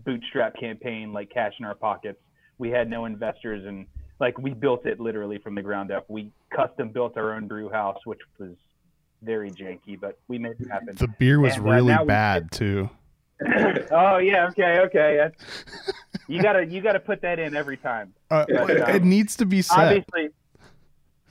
bootstrap 0.06 0.58
campaign, 0.58 1.12
like 1.12 1.30
cash 1.30 1.52
in 1.58 1.66
our 1.66 1.74
pockets. 1.74 2.20
We 2.56 2.70
had 2.70 2.88
no 2.88 3.04
investors 3.04 3.66
and 3.66 3.86
like 4.18 4.38
we 4.38 4.54
built 4.54 4.86
it 4.86 4.98
literally 4.98 5.38
from 5.38 5.54
the 5.54 5.62
ground 5.62 5.92
up. 5.92 6.06
We 6.08 6.32
custom 6.56 6.88
built 6.88 7.18
our 7.18 7.34
own 7.34 7.48
brew 7.48 7.68
house, 7.68 7.98
which 8.06 8.20
was 8.38 8.54
very 9.22 9.50
janky, 9.50 9.98
but 9.98 10.18
we 10.28 10.38
made 10.38 10.56
it 10.60 10.68
happen. 10.70 10.94
The 10.96 11.08
beer 11.18 11.40
was 11.40 11.56
and, 11.56 11.66
uh, 11.66 11.70
really 11.70 11.92
uh, 11.92 12.04
bad 12.04 12.50
too. 12.50 12.90
oh 13.90 14.18
yeah, 14.18 14.48
okay, 14.48 14.80
okay. 14.80 15.30
you 16.28 16.42
gotta 16.42 16.66
you 16.66 16.80
gotta 16.80 17.00
put 17.00 17.22
that 17.22 17.38
in 17.38 17.56
every 17.56 17.76
time. 17.76 18.14
Uh, 18.30 18.44
but, 18.48 18.82
um, 18.82 18.94
it 18.94 19.04
needs 19.04 19.36
to 19.36 19.46
be 19.46 19.62
said. 19.62 19.78
Obviously, 19.78 20.30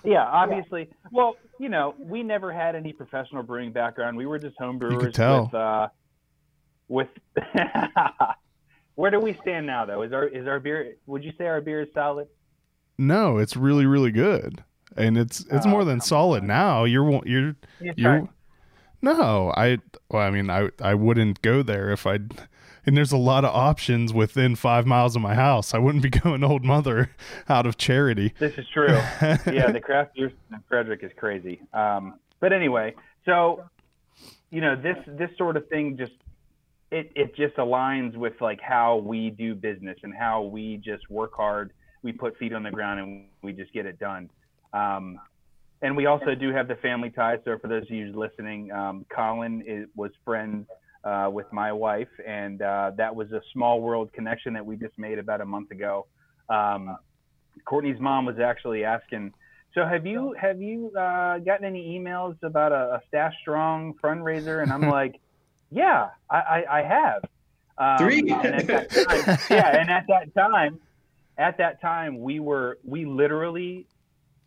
yeah, 0.04 0.23
obviously. 0.23 0.89
Well, 1.12 1.36
you 1.60 1.69
know, 1.69 1.95
we 2.00 2.23
never 2.23 2.52
had 2.52 2.76
any 2.76 2.93
professional 2.93 3.43
brewing 3.43 3.71
background. 3.71 4.15
We 4.15 4.26
were 4.26 4.39
just 4.39 4.58
home 4.58 4.78
brewers. 4.78 4.93
You 4.93 5.00
could 5.00 5.13
tell. 5.13 5.45
With, 5.45 5.54
uh, 5.54 5.88
with 6.88 7.08
where 8.95 9.12
do 9.12 9.19
we 9.19 9.38
stand 9.41 9.65
now, 9.65 9.86
though? 9.86 10.04
Is 10.04 10.13
our 10.13 10.26
is 10.28 10.47
our 10.47 10.60
beer? 10.60 10.95
Would 11.08 11.23
you 11.23 11.34
say 11.38 11.45
our 11.45 11.62
beer 11.62 11.82
is 11.82 11.89
solid? 11.93 12.28
No, 12.97 13.38
it's 13.38 13.58
really 13.58 13.86
really 13.86 14.12
good, 14.12 14.63
and 14.98 15.18
it's 15.18 15.42
it's 15.52 15.66
oh, 15.66 15.70
more 15.70 15.86
than 15.86 16.02
solid 16.02 16.42
on. 16.42 16.48
now. 16.48 16.84
You're 16.84 17.22
you're 17.26 17.56
you 17.80 17.94
you're. 17.96 18.30
No, 19.02 19.54
I 19.56 19.78
well, 20.10 20.24
I 20.24 20.32
mean, 20.32 20.50
I 20.50 20.70
I 20.82 20.96
wouldn't 20.96 21.42
go 21.42 21.64
there 21.64 21.92
if 21.92 22.06
I. 22.06 22.20
And 22.86 22.96
there's 22.96 23.12
a 23.12 23.18
lot 23.18 23.44
of 23.44 23.54
options 23.54 24.14
within 24.14 24.56
five 24.56 24.86
miles 24.86 25.18
of 25.18 25.22
my 25.22 25.36
house. 25.36 25.74
I 25.74 25.78
wouldn't 25.78 26.02
be 26.02 26.10
going 26.22 26.42
old 26.42 26.64
mother 26.64 27.12
out 27.50 27.66
of 27.66 27.78
charity. 27.78 28.34
This 28.40 28.58
is 28.58 28.66
true. 28.74 28.88
yeah, 28.88 29.72
the 29.74 29.82
craft 29.84 30.16
beer 30.16 30.32
in 30.52 30.64
Frederick 30.70 31.04
is 31.04 31.12
crazy. 31.18 31.62
Um, 31.74 32.18
but 32.40 32.54
anyway, 32.54 32.96
so 33.26 33.66
you 34.52 34.62
know 34.62 34.76
this 34.76 34.98
this 35.06 35.30
sort 35.38 35.58
of 35.58 35.68
thing 35.68 35.98
just 35.98 36.14
it 36.90 37.12
it 37.16 37.36
just 37.36 37.58
aligns 37.58 38.16
with 38.16 38.40
like 38.40 38.62
how 38.62 38.98
we 38.98 39.32
do 39.32 39.54
business 39.54 39.98
and 40.04 40.14
how 40.14 40.44
we 40.44 40.78
just 40.78 41.10
work 41.10 41.34
hard 41.36 41.74
we 42.08 42.12
put 42.12 42.38
feet 42.38 42.54
on 42.54 42.64
the 42.64 42.72
ground 42.72 43.00
and 43.00 43.26
we 43.42 43.52
just 43.54 43.74
get 43.74 43.86
it 43.86 44.00
done. 44.00 44.30
Um, 44.73 45.19
and 45.82 45.95
we 45.95 46.08
also 46.08 46.34
do 46.34 46.51
have 46.51 46.67
the 46.67 46.75
family 46.75 47.10
ties. 47.12 47.39
So 47.45 47.58
for 47.60 47.67
those 47.67 47.84
of 47.84 47.91
you 47.91 48.12
listening, 48.17 48.71
um, 48.71 49.06
Colin 49.10 49.63
is, 49.67 49.88
was 49.95 50.12
friends 50.25 50.65
uh, 51.03 51.30
with 51.32 51.51
my 51.53 51.71
wife, 51.71 52.10
and 52.25 52.62
uh, 52.62 52.91
that 52.97 53.15
was 53.15 53.32
a 53.32 53.41
small 53.53 53.82
world 53.82 54.12
connection 54.13 54.53
that 54.53 54.65
we 54.65 54.75
just 54.75 54.97
made 54.97 55.19
about 55.19 55.41
a 55.41 55.45
month 55.45 55.71
ago. 55.71 56.08
Um, 56.49 56.97
Courtney's 57.65 57.99
mom 57.99 58.25
was 58.25 58.39
actually 58.39 58.84
asking, 58.84 59.34
"So 59.73 59.86
have 59.86 60.06
you 60.06 60.36
have 60.39 60.62
you 60.62 60.91
uh, 60.97 61.38
gotten 61.39 61.65
any 61.65 61.97
emails 61.97 62.36
about 62.43 62.71
a, 62.71 62.95
a 62.95 63.01
Stash 63.08 63.34
Strong 63.41 63.95
fundraiser?" 64.03 64.63
And 64.63 64.71
I'm 64.71 64.82
like, 64.89 65.19
"Yeah, 65.69 66.10
I, 66.30 66.38
I, 66.38 66.80
I 66.80 66.84
have." 66.84 67.23
Um, 67.77 68.08
Three. 68.08 68.32
and 68.32 68.67
time, 68.67 69.38
yeah, 69.49 69.80
and 69.80 69.89
at 69.91 70.06
that 70.08 70.34
time, 70.36 70.80
at 71.38 71.58
that 71.60 71.80
time 71.80 72.19
we 72.19 72.39
were 72.39 72.80
we 72.84 73.06
literally 73.06 73.86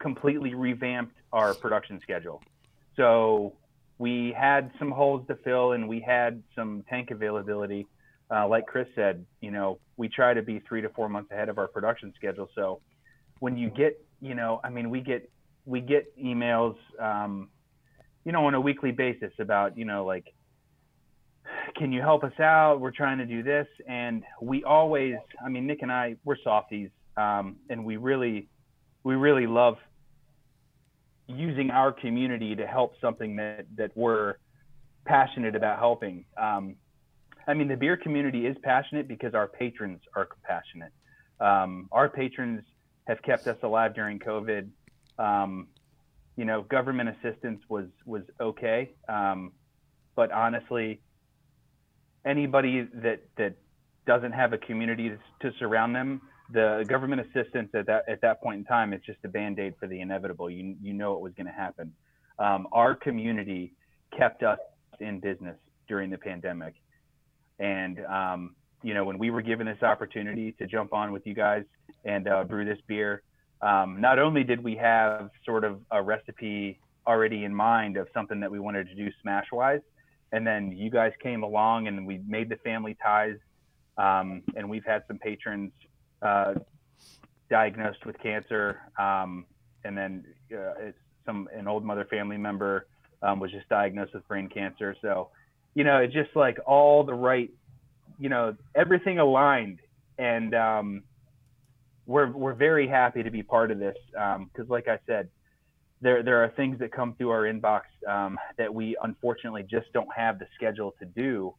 completely 0.00 0.54
revamped 0.54 1.16
our 1.32 1.54
production 1.54 2.00
schedule. 2.02 2.42
So 2.96 3.54
we 3.98 4.34
had 4.36 4.70
some 4.78 4.90
holes 4.90 5.26
to 5.28 5.36
fill 5.36 5.72
and 5.72 5.88
we 5.88 6.00
had 6.00 6.42
some 6.56 6.84
tank 6.88 7.10
availability. 7.10 7.86
Uh, 8.34 8.48
like 8.48 8.66
Chris 8.66 8.88
said, 8.94 9.24
you 9.40 9.50
know, 9.50 9.78
we 9.96 10.08
try 10.08 10.34
to 10.34 10.42
be 10.42 10.60
three 10.60 10.80
to 10.80 10.88
four 10.90 11.08
months 11.08 11.30
ahead 11.30 11.48
of 11.48 11.58
our 11.58 11.68
production 11.68 12.12
schedule. 12.16 12.48
So 12.54 12.80
when 13.40 13.56
you 13.56 13.70
get, 13.70 14.02
you 14.20 14.34
know, 14.34 14.60
I 14.64 14.70
mean, 14.70 14.90
we 14.90 15.00
get 15.00 15.30
we 15.66 15.80
get 15.80 16.16
emails, 16.18 16.76
um, 16.98 17.48
you 18.24 18.32
know, 18.32 18.46
on 18.46 18.54
a 18.54 18.60
weekly 18.60 18.92
basis 18.92 19.32
about, 19.38 19.76
you 19.76 19.84
know, 19.84 20.04
like 20.04 20.32
can 21.76 21.92
you 21.92 22.00
help 22.00 22.24
us 22.24 22.38
out? 22.40 22.80
We're 22.80 22.90
trying 22.90 23.18
to 23.18 23.26
do 23.26 23.42
this. 23.42 23.66
And 23.86 24.22
we 24.40 24.64
always, 24.64 25.16
I 25.44 25.48
mean, 25.48 25.66
Nick 25.66 25.82
and 25.82 25.92
I, 25.92 26.16
we're 26.24 26.36
softies. 26.42 26.90
Um, 27.16 27.56
and 27.68 27.84
we 27.84 27.96
really, 27.96 28.48
we 29.04 29.14
really 29.14 29.46
love 29.46 29.76
using 31.30 31.70
our 31.70 31.92
community 31.92 32.54
to 32.56 32.66
help 32.66 32.94
something 33.00 33.36
that, 33.36 33.66
that 33.76 33.90
we're 33.94 34.34
passionate 35.04 35.56
about 35.56 35.78
helping. 35.78 36.24
Um, 36.36 36.76
I 37.46 37.54
mean, 37.54 37.68
the 37.68 37.76
beer 37.76 37.96
community 37.96 38.46
is 38.46 38.56
passionate 38.62 39.08
because 39.08 39.34
our 39.34 39.48
patrons 39.48 40.00
are 40.14 40.26
compassionate. 40.26 40.92
Um, 41.40 41.88
our 41.90 42.08
patrons 42.08 42.62
have 43.06 43.22
kept 43.22 43.46
us 43.46 43.56
alive 43.62 43.94
during 43.94 44.18
COVID. 44.18 44.68
Um, 45.18 45.68
you 46.36 46.44
know, 46.44 46.62
government 46.62 47.08
assistance 47.10 47.60
was 47.68 47.86
was 48.06 48.22
okay, 48.40 48.90
um, 49.08 49.52
but 50.14 50.30
honestly, 50.32 51.00
anybody 52.24 52.86
that 52.94 53.22
that 53.36 53.54
doesn't 54.06 54.32
have 54.32 54.52
a 54.52 54.58
community 54.58 55.10
to, 55.10 55.18
to 55.40 55.56
surround 55.58 55.94
them, 55.94 56.20
the 56.52 56.84
government 56.88 57.20
assistance 57.20 57.70
at 57.74 57.86
that 57.86 58.08
at 58.08 58.20
that 58.22 58.42
point 58.42 58.58
in 58.58 58.64
time 58.64 58.92
is 58.92 59.00
just 59.04 59.18
a 59.24 59.28
band-aid 59.28 59.74
for 59.78 59.86
the 59.86 60.00
inevitable. 60.00 60.50
You 60.50 60.76
you 60.82 60.92
know 60.92 61.14
it 61.14 61.20
was 61.20 61.32
going 61.34 61.46
to 61.46 61.52
happen. 61.52 61.92
Um, 62.38 62.66
our 62.72 62.94
community 62.94 63.74
kept 64.16 64.42
us 64.42 64.58
in 64.98 65.20
business 65.20 65.56
during 65.88 66.10
the 66.10 66.18
pandemic, 66.18 66.74
and 67.58 68.00
um, 68.06 68.54
you 68.82 68.94
know 68.94 69.04
when 69.04 69.18
we 69.18 69.30
were 69.30 69.42
given 69.42 69.66
this 69.66 69.82
opportunity 69.82 70.52
to 70.52 70.66
jump 70.66 70.92
on 70.92 71.12
with 71.12 71.26
you 71.26 71.34
guys 71.34 71.64
and 72.04 72.28
uh, 72.28 72.44
brew 72.44 72.64
this 72.64 72.78
beer, 72.86 73.22
um, 73.62 74.00
not 74.00 74.18
only 74.18 74.42
did 74.42 74.62
we 74.62 74.76
have 74.76 75.30
sort 75.44 75.64
of 75.64 75.80
a 75.90 76.02
recipe 76.02 76.80
already 77.06 77.44
in 77.44 77.54
mind 77.54 77.96
of 77.96 78.08
something 78.12 78.40
that 78.40 78.50
we 78.50 78.58
wanted 78.58 78.88
to 78.88 78.94
do 78.94 79.08
smash 79.22 79.46
wise, 79.52 79.80
and 80.32 80.46
then 80.46 80.72
you 80.72 80.90
guys 80.90 81.12
came 81.22 81.42
along 81.42 81.86
and 81.86 82.06
we 82.06 82.20
made 82.26 82.48
the 82.48 82.56
family 82.56 82.96
ties, 83.02 83.36
um, 83.98 84.42
and 84.56 84.68
we've 84.68 84.84
had 84.84 85.02
some 85.06 85.18
patrons 85.18 85.72
uh, 86.22 86.54
diagnosed 87.48 88.04
with 88.06 88.18
cancer, 88.20 88.80
um, 88.98 89.44
and 89.84 89.96
then 89.96 90.24
uh, 90.54 90.90
some 91.26 91.48
an 91.54 91.68
old 91.68 91.84
mother 91.84 92.04
family 92.04 92.36
member 92.36 92.86
um, 93.22 93.40
was 93.40 93.50
just 93.50 93.68
diagnosed 93.68 94.14
with 94.14 94.26
brain 94.28 94.48
cancer. 94.48 94.96
So, 95.02 95.30
you 95.74 95.84
know, 95.84 95.98
it's 95.98 96.14
just 96.14 96.34
like 96.34 96.58
all 96.66 97.04
the 97.04 97.14
right, 97.14 97.50
you 98.18 98.28
know, 98.28 98.56
everything 98.74 99.18
aligned, 99.18 99.80
and 100.18 100.54
um, 100.54 101.02
we're 102.06 102.30
we're 102.30 102.54
very 102.54 102.88
happy 102.88 103.22
to 103.22 103.30
be 103.30 103.42
part 103.42 103.70
of 103.70 103.78
this 103.78 103.96
because, 104.08 104.40
um, 104.58 104.68
like 104.68 104.88
I 104.88 104.98
said, 105.06 105.28
there 106.00 106.22
there 106.22 106.42
are 106.42 106.48
things 106.50 106.78
that 106.78 106.92
come 106.92 107.14
through 107.14 107.30
our 107.30 107.42
inbox 107.42 107.82
um, 108.08 108.38
that 108.58 108.72
we 108.72 108.96
unfortunately 109.02 109.64
just 109.68 109.92
don't 109.92 110.12
have 110.14 110.38
the 110.38 110.46
schedule 110.54 110.94
to 110.98 111.04
do 111.04 111.54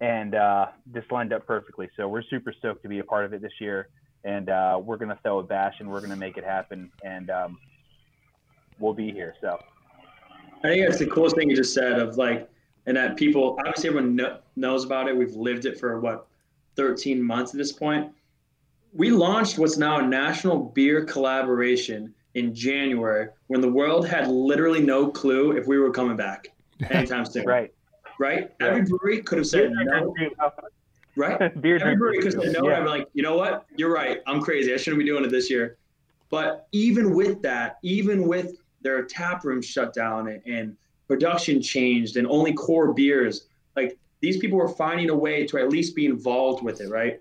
and 0.00 0.34
uh, 0.34 0.66
this 0.86 1.04
lined 1.10 1.32
up 1.32 1.46
perfectly. 1.46 1.88
So 1.96 2.08
we're 2.08 2.22
super 2.22 2.52
stoked 2.52 2.82
to 2.82 2.88
be 2.88 2.98
a 2.98 3.04
part 3.04 3.24
of 3.24 3.32
it 3.32 3.42
this 3.42 3.52
year, 3.60 3.88
and 4.24 4.48
uh, 4.48 4.80
we're 4.82 4.96
gonna 4.96 5.18
throw 5.22 5.38
a 5.38 5.42
bash 5.42 5.74
and 5.80 5.90
we're 5.90 6.00
gonna 6.00 6.16
make 6.16 6.36
it 6.36 6.44
happen, 6.44 6.90
and 7.04 7.30
um, 7.30 7.58
we'll 8.78 8.94
be 8.94 9.10
here. 9.10 9.34
So 9.40 9.58
I 10.64 10.68
think 10.68 10.86
that's 10.86 10.98
the 10.98 11.06
coolest 11.06 11.36
thing 11.36 11.50
you 11.50 11.56
just 11.56 11.74
said 11.74 11.98
of 11.98 12.16
like, 12.16 12.48
and 12.86 12.96
that 12.96 13.16
people 13.16 13.56
obviously 13.60 13.90
everyone 13.90 14.16
kn- 14.16 14.38
knows 14.56 14.84
about 14.84 15.08
it. 15.08 15.16
We've 15.16 15.34
lived 15.34 15.66
it 15.66 15.78
for 15.78 16.00
what 16.00 16.26
13 16.76 17.22
months 17.22 17.52
at 17.52 17.58
this 17.58 17.72
point. 17.72 18.10
We 18.92 19.10
launched 19.10 19.58
what's 19.58 19.76
now 19.76 19.98
a 19.98 20.06
national 20.06 20.58
beer 20.58 21.04
collaboration 21.04 22.14
in 22.34 22.54
January 22.54 23.28
when 23.46 23.60
the 23.60 23.70
world 23.70 24.06
had 24.06 24.28
literally 24.28 24.80
no 24.80 25.08
clue 25.08 25.52
if 25.52 25.66
we 25.66 25.78
were 25.78 25.90
coming 25.90 26.16
back 26.16 26.48
anytime 26.90 27.24
soon. 27.24 27.44
right 27.44 27.72
right? 28.18 28.50
Yeah. 28.60 28.66
Every 28.66 28.82
brewery 28.82 29.22
could 29.22 29.38
have 29.38 29.46
said 29.46 29.72
no. 29.72 30.14
Right? 31.16 31.60
Beer 31.60 31.76
Every 31.76 31.96
brewery 31.96 32.18
could 32.18 32.34
have 32.34 32.42
said 32.42 32.52
no. 32.52 32.68
Yeah. 32.68 32.78
I'm 32.78 32.86
like, 32.86 33.08
you 33.14 33.22
know 33.22 33.36
what? 33.36 33.66
You're 33.76 33.92
right. 33.92 34.20
I'm 34.26 34.40
crazy. 34.40 34.72
I 34.72 34.76
shouldn't 34.76 34.98
be 34.98 35.06
doing 35.06 35.24
it 35.24 35.30
this 35.30 35.50
year. 35.50 35.76
But 36.30 36.66
even 36.72 37.14
with 37.14 37.42
that, 37.42 37.78
even 37.82 38.26
with 38.26 38.56
their 38.82 39.04
tap 39.04 39.44
room 39.44 39.62
shut 39.62 39.94
down 39.94 40.28
and, 40.28 40.42
and 40.46 40.76
production 41.06 41.62
changed 41.62 42.16
and 42.16 42.26
only 42.26 42.52
core 42.52 42.92
beers, 42.92 43.46
like 43.76 43.96
these 44.20 44.38
people 44.38 44.58
were 44.58 44.68
finding 44.68 45.10
a 45.10 45.14
way 45.14 45.46
to 45.46 45.58
at 45.58 45.68
least 45.68 45.94
be 45.94 46.06
involved 46.06 46.64
with 46.64 46.80
it, 46.80 46.88
right? 46.88 47.20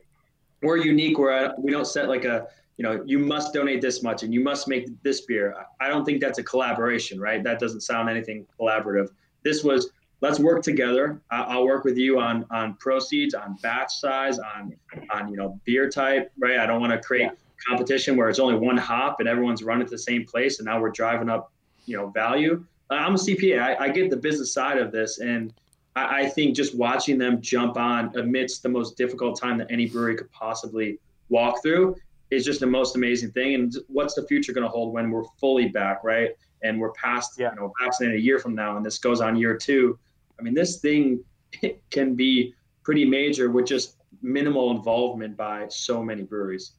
We're 0.62 0.78
unique 0.78 1.20
where 1.20 1.52
uh, 1.52 1.54
we 1.58 1.72
don't 1.72 1.86
set 1.86 2.08
like 2.08 2.26
a, 2.26 2.48
you 2.78 2.84
know, 2.84 3.04
you 3.06 3.20
must 3.20 3.54
donate 3.54 3.82
this 3.82 4.02
much 4.02 4.24
and 4.24 4.34
you 4.34 4.40
must 4.40 4.68
make 4.68 4.88
this 5.04 5.22
beer. 5.22 5.54
I 5.80 5.90
don't 5.90 6.06
think 6.06 6.22
that's 6.22 6.40
a 6.40 6.44
collaboration, 6.44 7.20
right? 7.20 7.44
That 7.44 7.60
doesn't 7.60 7.82
sound 7.82 8.10
anything 8.10 8.48
collaborative. 8.60 9.10
This 9.44 9.64
was 9.64 9.92
let's 10.24 10.40
work 10.40 10.64
together. 10.64 11.22
I'll 11.30 11.66
work 11.66 11.84
with 11.84 11.98
you 11.98 12.18
on 12.18 12.46
on 12.50 12.76
proceeds, 12.76 13.34
on 13.34 13.58
batch 13.62 13.94
size, 14.00 14.40
on 14.40 14.74
on 15.12 15.28
you 15.28 15.36
know 15.36 15.60
beer 15.66 15.90
type, 15.90 16.32
right? 16.40 16.58
I 16.58 16.66
don't 16.66 16.80
want 16.80 16.94
to 16.94 17.00
create 17.00 17.30
competition 17.68 18.16
where 18.16 18.30
it's 18.30 18.40
only 18.40 18.56
one 18.56 18.78
hop 18.78 19.20
and 19.20 19.28
everyone's 19.28 19.64
running 19.64 19.86
to 19.86 19.92
the 19.92 19.98
same 19.98 20.26
place, 20.26 20.60
and 20.60 20.66
now 20.66 20.80
we're 20.80 20.92
driving 20.92 21.30
up 21.30 21.52
you 21.86 21.98
know 21.98 22.08
value. 22.08 22.66
Uh, 22.90 22.96
I'm 22.96 23.16
a 23.16 23.18
CPA. 23.18 23.62
I, 23.62 23.86
I 23.86 23.90
get 23.90 24.10
the 24.10 24.18
business 24.18 24.54
side 24.54 24.78
of 24.78 24.94
this, 24.94 25.20
and 25.20 25.54
I, 25.98 26.22
I 26.22 26.30
think 26.30 26.56
just 26.56 26.74
watching 26.74 27.18
them 27.18 27.42
jump 27.42 27.76
on 27.76 28.18
amidst 28.18 28.64
the 28.64 28.70
most 28.70 28.96
difficult 28.96 29.38
time 29.40 29.58
that 29.58 29.68
any 29.70 29.88
brewery 29.88 30.16
could 30.16 30.32
possibly 30.32 31.00
walk 31.28 31.62
through 31.62 31.98
is 32.32 32.46
just 32.46 32.62
the 32.62 32.68
most 32.68 32.96
amazing 32.96 33.32
thing. 33.32 33.56
And 33.56 33.76
what's 33.88 34.14
the 34.14 34.24
future 34.24 34.54
going 34.54 34.64
to 34.64 34.70
hold 34.70 34.94
when 34.94 35.12
we're 35.12 35.26
fully 35.38 35.68
back, 35.68 36.02
right? 36.04 36.32
And 36.62 36.80
we're 36.80 36.94
past, 36.94 37.38
yeah. 37.38 37.50
you 37.50 37.60
know, 37.60 37.74
vaccinated 37.82 38.20
a 38.20 38.24
year 38.24 38.40
from 38.40 38.56
now, 38.56 38.78
and 38.78 38.86
this 38.86 38.98
goes 38.98 39.20
on 39.20 39.36
year 39.36 39.58
two. 39.58 40.00
I 40.40 40.44
mean, 40.44 40.54
this 40.54 40.80
thing 40.80 41.24
can 41.90 42.16
be 42.16 42.54
pretty 42.84 43.06
major 43.06 43.50
with 43.50 43.66
just 43.66 43.98
minimal 44.22 44.72
involvement 44.72 45.38
by 45.38 45.68
so 45.70 46.04
many 46.04 46.24
breweries. 46.24 46.72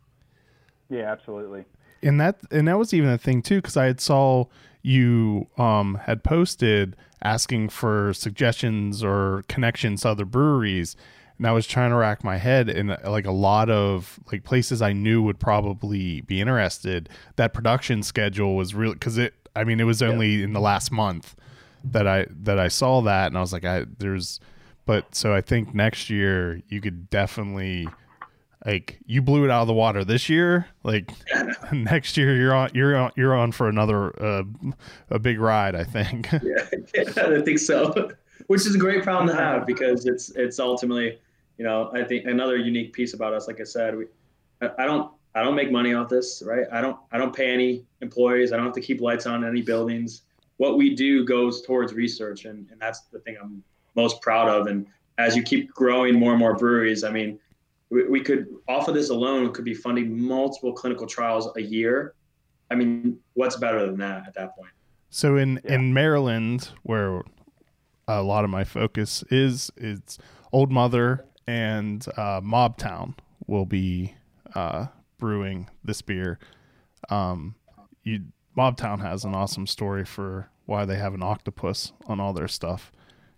Yeah, 0.88 1.10
absolutely. 1.10 1.64
And 2.02 2.20
that 2.20 2.38
and 2.50 2.68
that 2.68 2.78
was 2.78 2.92
even 2.92 3.10
a 3.10 3.18
thing 3.18 3.42
too, 3.42 3.56
because 3.56 3.76
I 3.76 3.86
had 3.86 4.00
saw 4.00 4.46
you 4.82 5.46
um, 5.56 6.00
had 6.04 6.22
posted 6.22 6.96
asking 7.22 7.70
for 7.70 8.12
suggestions 8.12 9.02
or 9.02 9.44
connections 9.48 10.02
to 10.02 10.10
other 10.10 10.26
breweries, 10.26 10.96
and 11.38 11.46
I 11.46 11.52
was 11.52 11.66
trying 11.66 11.90
to 11.90 11.96
rack 11.96 12.22
my 12.22 12.36
head 12.36 12.68
and 12.68 12.96
like 13.04 13.24
a 13.24 13.32
lot 13.32 13.70
of 13.70 14.20
like 14.30 14.44
places 14.44 14.82
I 14.82 14.92
knew 14.92 15.22
would 15.22 15.40
probably 15.40 16.20
be 16.20 16.40
interested. 16.40 17.08
That 17.36 17.54
production 17.54 18.02
schedule 18.02 18.54
was 18.56 18.74
real 18.74 18.92
because 18.92 19.16
it. 19.18 19.34
I 19.56 19.62
mean, 19.62 19.78
it 19.78 19.84
was 19.84 20.02
only 20.02 20.36
yeah. 20.36 20.44
in 20.44 20.52
the 20.52 20.60
last 20.60 20.90
month 20.90 21.36
that 21.84 22.06
I 22.06 22.26
that 22.30 22.58
I 22.58 22.68
saw 22.68 23.02
that 23.02 23.28
and 23.28 23.36
I 23.36 23.40
was 23.40 23.52
like 23.52 23.64
I 23.64 23.84
there's 23.98 24.40
but 24.86 25.14
so 25.14 25.34
I 25.34 25.40
think 25.40 25.74
next 25.74 26.10
year 26.10 26.62
you 26.68 26.80
could 26.80 27.10
definitely 27.10 27.88
like 28.64 28.98
you 29.06 29.20
blew 29.20 29.44
it 29.44 29.50
out 29.50 29.62
of 29.62 29.66
the 29.66 29.74
water 29.74 30.04
this 30.04 30.28
year 30.28 30.66
like 30.82 31.12
next 31.72 32.16
year 32.16 32.34
you're 32.36 32.54
on 32.54 32.70
you're 32.74 32.96
on 32.96 33.12
you're 33.16 33.34
on 33.34 33.52
for 33.52 33.68
another 33.68 34.22
uh, 34.22 34.44
a 35.10 35.18
big 35.18 35.38
ride 35.38 35.74
I 35.74 35.84
think. 35.84 36.28
Yeah, 36.42 36.68
yeah 36.94 37.02
I 37.16 37.40
think 37.42 37.58
so. 37.58 38.10
Which 38.46 38.66
is 38.66 38.74
a 38.74 38.78
great 38.78 39.02
problem 39.02 39.28
to 39.28 39.34
have 39.34 39.66
because 39.66 40.06
it's 40.06 40.30
it's 40.30 40.58
ultimately 40.58 41.18
you 41.58 41.64
know 41.64 41.90
I 41.94 42.02
think 42.04 42.24
another 42.26 42.56
unique 42.56 42.92
piece 42.92 43.14
about 43.14 43.34
us 43.34 43.46
like 43.46 43.60
I 43.60 43.64
said 43.64 43.96
we 43.96 44.06
I, 44.60 44.86
don't 44.86 45.12
I 45.34 45.42
don't 45.42 45.54
make 45.54 45.70
money 45.70 45.92
off 45.92 46.08
this 46.08 46.42
right? 46.46 46.66
I 46.72 46.80
don't 46.80 46.96
I 47.12 47.18
don't 47.18 47.34
pay 47.34 47.52
any 47.52 47.84
employees. 48.00 48.52
I 48.52 48.56
don't 48.56 48.64
have 48.64 48.74
to 48.74 48.80
keep 48.80 49.00
lights 49.02 49.26
on 49.26 49.44
in 49.44 49.50
any 49.50 49.62
buildings 49.62 50.22
what 50.56 50.76
we 50.76 50.94
do 50.94 51.24
goes 51.24 51.62
towards 51.62 51.92
research, 51.92 52.44
and, 52.44 52.68
and 52.70 52.80
that's 52.80 53.02
the 53.12 53.18
thing 53.20 53.36
I'm 53.40 53.62
most 53.94 54.20
proud 54.20 54.48
of. 54.48 54.66
And 54.66 54.86
as 55.18 55.36
you 55.36 55.42
keep 55.42 55.72
growing 55.72 56.18
more 56.18 56.32
and 56.32 56.38
more 56.38 56.56
breweries, 56.56 57.04
I 57.04 57.10
mean, 57.10 57.38
we, 57.90 58.08
we 58.08 58.20
could 58.20 58.46
off 58.68 58.88
of 58.88 58.94
this 58.94 59.10
alone 59.10 59.52
could 59.52 59.64
be 59.64 59.74
funding 59.74 60.18
multiple 60.18 60.72
clinical 60.72 61.06
trials 61.06 61.50
a 61.56 61.62
year. 61.62 62.14
I 62.70 62.74
mean, 62.74 63.18
what's 63.34 63.56
better 63.56 63.86
than 63.86 63.98
that 63.98 64.26
at 64.26 64.34
that 64.34 64.56
point? 64.56 64.72
So 65.10 65.36
in 65.36 65.60
yeah. 65.64 65.74
in 65.74 65.92
Maryland, 65.92 66.70
where 66.82 67.22
a 68.08 68.22
lot 68.22 68.44
of 68.44 68.50
my 68.50 68.64
focus 68.64 69.24
is, 69.30 69.70
it's 69.76 70.18
Old 70.52 70.70
Mother 70.70 71.24
and 71.46 72.06
uh, 72.16 72.40
Mobtown 72.40 73.14
will 73.46 73.66
be 73.66 74.14
uh, 74.54 74.86
brewing 75.18 75.68
this 75.82 76.02
beer. 76.02 76.38
Um, 77.10 77.54
you 78.02 78.24
Mobtown 78.56 79.00
has 79.00 79.24
an 79.24 79.34
awesome 79.34 79.66
story 79.66 80.04
for 80.04 80.48
why 80.66 80.84
they 80.84 80.96
have 80.96 81.14
an 81.14 81.22
octopus 81.22 81.92
on 82.06 82.20
all 82.20 82.32
their 82.32 82.48
stuff. 82.48 82.92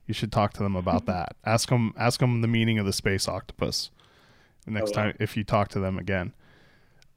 You 0.07 0.15
should 0.15 0.31
talk 0.31 0.53
to 0.55 0.63
them 0.63 0.77
about 0.77 1.07
that. 1.07 1.37
Ask 1.45 1.69
them 1.69 1.95
ask 1.97 2.21
them 2.21 2.41
the 2.41 2.49
meaning 2.49 2.79
of 2.79 2.87
the 2.87 2.93
space 2.93 3.29
octopus 3.29 3.91
next 4.67 4.93
oh, 4.97 5.01
wow. 5.01 5.05
time 5.05 5.17
if 5.21 5.37
you 5.37 5.45
talk 5.45 5.69
to 5.69 5.81
them 5.81 5.99
again. 5.99 6.33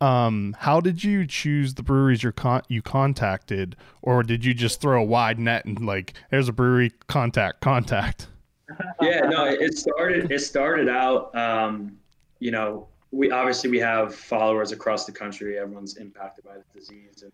Um, 0.01 0.55
how 0.59 0.79
did 0.79 1.03
you 1.03 1.27
choose 1.27 1.73
the 1.73 1.83
breweries 1.83 2.23
you 2.23 2.31
con- 2.31 2.61
you 2.69 2.81
contacted, 2.81 3.75
or 4.01 4.23
did 4.23 4.45
you 4.45 4.53
just 4.53 4.79
throw 4.79 5.01
a 5.01 5.05
wide 5.05 5.39
net 5.39 5.65
and 5.65 5.85
like, 5.85 6.13
there's 6.31 6.47
a 6.47 6.53
brewery, 6.53 6.93
contact, 7.07 7.59
contact? 7.59 8.27
yeah, 9.01 9.21
no, 9.21 9.43
it 9.45 9.77
started. 9.77 10.31
It 10.31 10.39
started 10.39 10.87
out. 10.87 11.35
Um, 11.35 11.97
you 12.39 12.51
know, 12.51 12.87
we 13.11 13.29
obviously 13.31 13.69
we 13.69 13.79
have 13.79 14.15
followers 14.15 14.71
across 14.71 15.05
the 15.05 15.11
country. 15.11 15.57
Everyone's 15.57 15.97
impacted 15.97 16.45
by 16.45 16.55
the 16.55 16.79
disease, 16.79 17.23
and 17.23 17.33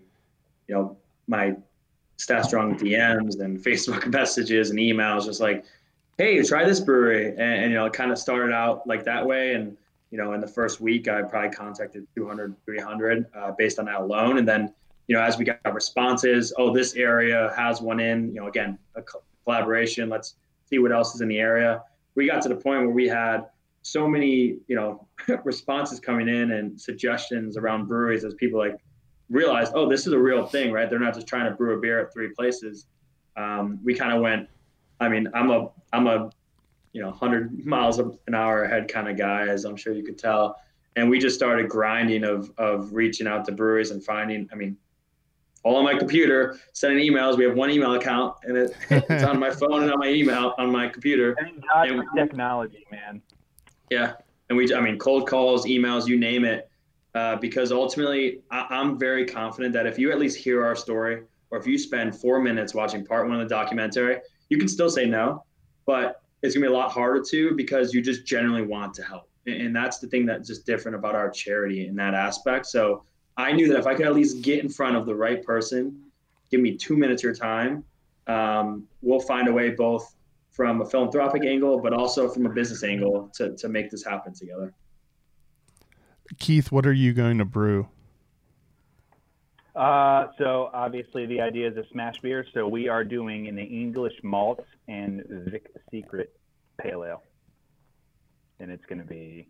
you 0.67 0.75
know, 0.75 0.97
my 1.27 1.55
Stash 2.17 2.45
Strong 2.47 2.77
DMs 2.79 3.39
and 3.39 3.59
Facebook 3.59 4.07
messages 4.11 4.69
and 4.69 4.79
emails, 4.79 5.25
just 5.25 5.41
like, 5.41 5.65
hey, 6.17 6.41
try 6.43 6.63
this 6.63 6.79
brewery. 6.79 7.29
And, 7.29 7.39
and, 7.39 7.71
you 7.71 7.77
know, 7.77 7.85
it 7.85 7.93
kind 7.93 8.11
of 8.11 8.17
started 8.17 8.53
out 8.53 8.87
like 8.87 9.03
that 9.05 9.25
way. 9.25 9.53
And, 9.53 9.75
you 10.11 10.17
know, 10.17 10.33
in 10.33 10.39
the 10.39 10.47
first 10.47 10.79
week, 10.79 11.07
I 11.07 11.21
probably 11.23 11.49
contacted 11.49 12.07
200, 12.15 12.55
300 12.63 13.25
uh, 13.35 13.51
based 13.57 13.79
on 13.79 13.85
that 13.85 13.99
alone. 13.99 14.37
And 14.37 14.47
then, 14.47 14.73
you 15.07 15.15
know, 15.15 15.21
as 15.21 15.37
we 15.37 15.45
got 15.45 15.59
responses, 15.73 16.53
oh, 16.57 16.73
this 16.73 16.95
area 16.95 17.53
has 17.55 17.81
one 17.81 17.99
in, 17.99 18.33
you 18.33 18.41
know, 18.41 18.47
again, 18.47 18.79
a 18.95 19.03
collaboration. 19.43 20.09
Let's 20.09 20.35
see 20.69 20.79
what 20.79 20.91
else 20.91 21.15
is 21.15 21.21
in 21.21 21.27
the 21.27 21.39
area. 21.39 21.83
We 22.15 22.27
got 22.27 22.41
to 22.43 22.49
the 22.49 22.55
point 22.55 22.81
where 22.81 22.89
we 22.89 23.07
had 23.07 23.47
so 23.81 24.07
many, 24.07 24.57
you 24.67 24.75
know, 24.75 25.07
responses 25.43 25.99
coming 25.99 26.27
in 26.27 26.51
and 26.51 26.79
suggestions 26.79 27.57
around 27.57 27.87
breweries 27.87 28.23
as 28.23 28.33
people 28.35 28.57
like, 28.57 28.79
realized, 29.29 29.71
oh, 29.75 29.89
this 29.89 30.05
is 30.07 30.13
a 30.13 30.19
real 30.19 30.45
thing, 30.45 30.71
right? 30.71 30.89
They're 30.89 30.99
not 30.99 31.13
just 31.13 31.27
trying 31.27 31.49
to 31.49 31.55
brew 31.55 31.77
a 31.77 31.79
beer 31.79 31.99
at 31.99 32.13
three 32.13 32.29
places. 32.29 32.87
Um, 33.35 33.79
we 33.83 33.93
kind 33.93 34.13
of 34.13 34.21
went. 34.21 34.47
I 34.99 35.09
mean, 35.09 35.27
I'm 35.33 35.51
a 35.51 35.69
I'm 35.91 36.07
a 36.07 36.29
you 36.93 37.01
know 37.01 37.09
100 37.09 37.65
miles 37.65 37.99
an 37.99 38.33
hour 38.33 38.63
ahead 38.63 38.87
kind 38.87 39.09
of 39.09 39.17
guy, 39.17 39.47
as 39.47 39.65
I'm 39.65 39.75
sure 39.75 39.93
you 39.93 40.03
could 40.03 40.17
tell. 40.17 40.57
and 40.95 41.09
we 41.09 41.19
just 41.19 41.35
started 41.35 41.67
grinding 41.67 42.23
of 42.23 42.51
of 42.57 42.93
reaching 42.93 43.27
out 43.27 43.45
to 43.45 43.51
breweries 43.51 43.91
and 43.91 44.03
finding. 44.03 44.47
I 44.51 44.55
mean, 44.55 44.77
all 45.63 45.75
on 45.77 45.83
my 45.83 45.97
computer, 45.97 46.57
sending 46.73 47.05
emails. 47.05 47.37
We 47.37 47.43
have 47.43 47.55
one 47.55 47.71
email 47.71 47.95
account, 47.95 48.35
and 48.43 48.55
it, 48.55 48.75
it's 48.89 49.23
on 49.23 49.39
my 49.39 49.49
phone 49.49 49.83
and 49.83 49.91
on 49.91 49.99
my 49.99 50.09
email 50.09 50.53
on 50.57 50.71
my 50.71 50.87
computer. 50.87 51.35
Thank 51.39 51.61
God 51.67 51.89
and, 51.89 52.03
for 52.03 52.15
technology, 52.15 52.85
man. 52.91 53.21
Yeah, 53.89 54.13
and 54.49 54.57
we, 54.57 54.73
I 54.73 54.79
mean, 54.79 54.97
cold 54.97 55.27
calls, 55.27 55.65
emails, 55.65 56.07
you 56.07 56.17
name 56.17 56.45
it, 56.45 56.69
uh, 57.15 57.37
because 57.37 57.71
ultimately, 57.71 58.41
I, 58.51 58.67
I'm 58.69 58.99
very 58.99 59.25
confident 59.25 59.73
that 59.73 59.87
if 59.87 59.97
you 59.97 60.11
at 60.11 60.19
least 60.19 60.37
hear 60.37 60.63
our 60.63 60.75
story, 60.75 61.23
or 61.49 61.57
if 61.57 61.65
you 61.65 61.77
spend 61.77 62.15
four 62.15 62.39
minutes 62.39 62.75
watching 62.75 63.03
part 63.05 63.27
one 63.27 63.39
of 63.39 63.49
the 63.49 63.53
documentary, 63.53 64.19
you 64.49 64.57
can 64.57 64.67
still 64.67 64.89
say 64.89 65.05
no, 65.05 65.43
but 65.87 66.21
it's 66.43 66.53
gonna 66.53 66.67
be 66.67 66.71
a 66.71 66.75
lot 66.75 66.91
harder 66.91 67.23
to 67.29 67.55
because 67.55 67.93
you 67.93 68.01
just 68.01 68.25
generally 68.25 68.61
want 68.61 68.93
to 68.95 69.03
help. 69.03 69.29
And 69.47 69.75
that's 69.75 69.97
the 69.97 70.07
thing 70.07 70.25
that's 70.27 70.47
just 70.47 70.65
different 70.65 70.95
about 70.95 71.15
our 71.15 71.29
charity 71.29 71.87
in 71.87 71.95
that 71.95 72.13
aspect. 72.13 72.67
So 72.67 73.03
i 73.37 73.51
knew 73.51 73.67
that 73.67 73.77
if 73.77 73.87
i 73.87 73.93
could 73.93 74.05
at 74.05 74.13
least 74.13 74.41
get 74.41 74.63
in 74.63 74.69
front 74.69 74.95
of 74.95 75.05
the 75.05 75.15
right 75.15 75.43
person 75.43 76.01
give 76.51 76.61
me 76.61 76.75
two 76.75 76.95
minutes 76.95 77.21
of 77.21 77.23
your 77.25 77.35
time 77.35 77.83
um, 78.27 78.87
we'll 79.03 79.19
find 79.19 79.47
a 79.47 79.53
way 79.53 79.69
both 79.69 80.15
from 80.51 80.81
a 80.81 80.85
philanthropic 80.85 81.43
angle 81.43 81.79
but 81.79 81.93
also 81.93 82.27
from 82.27 82.45
a 82.45 82.49
business 82.49 82.83
angle 82.83 83.29
to, 83.33 83.55
to 83.55 83.69
make 83.69 83.91
this 83.91 84.03
happen 84.03 84.33
together 84.33 84.73
keith 86.37 86.71
what 86.71 86.85
are 86.85 86.93
you 86.93 87.13
going 87.13 87.37
to 87.37 87.45
brew 87.45 87.87
uh, 89.75 90.27
so 90.37 90.69
obviously 90.73 91.25
the 91.25 91.41
idea 91.41 91.69
is 91.69 91.75
a 91.75 91.83
smash 91.91 92.17
beer. 92.21 92.45
So 92.53 92.65
we 92.65 92.87
are 92.87 93.03
doing 93.03 93.49
an 93.49 93.57
English 93.59 94.13
malt 94.23 94.65
and 94.87 95.21
Vic 95.27 95.69
Secret 95.91 96.33
Pale 96.77 97.03
Ale 97.03 97.23
and 98.59 98.71
it's 98.71 98.85
going 98.85 98.99
to 98.99 99.05
be. 99.05 99.47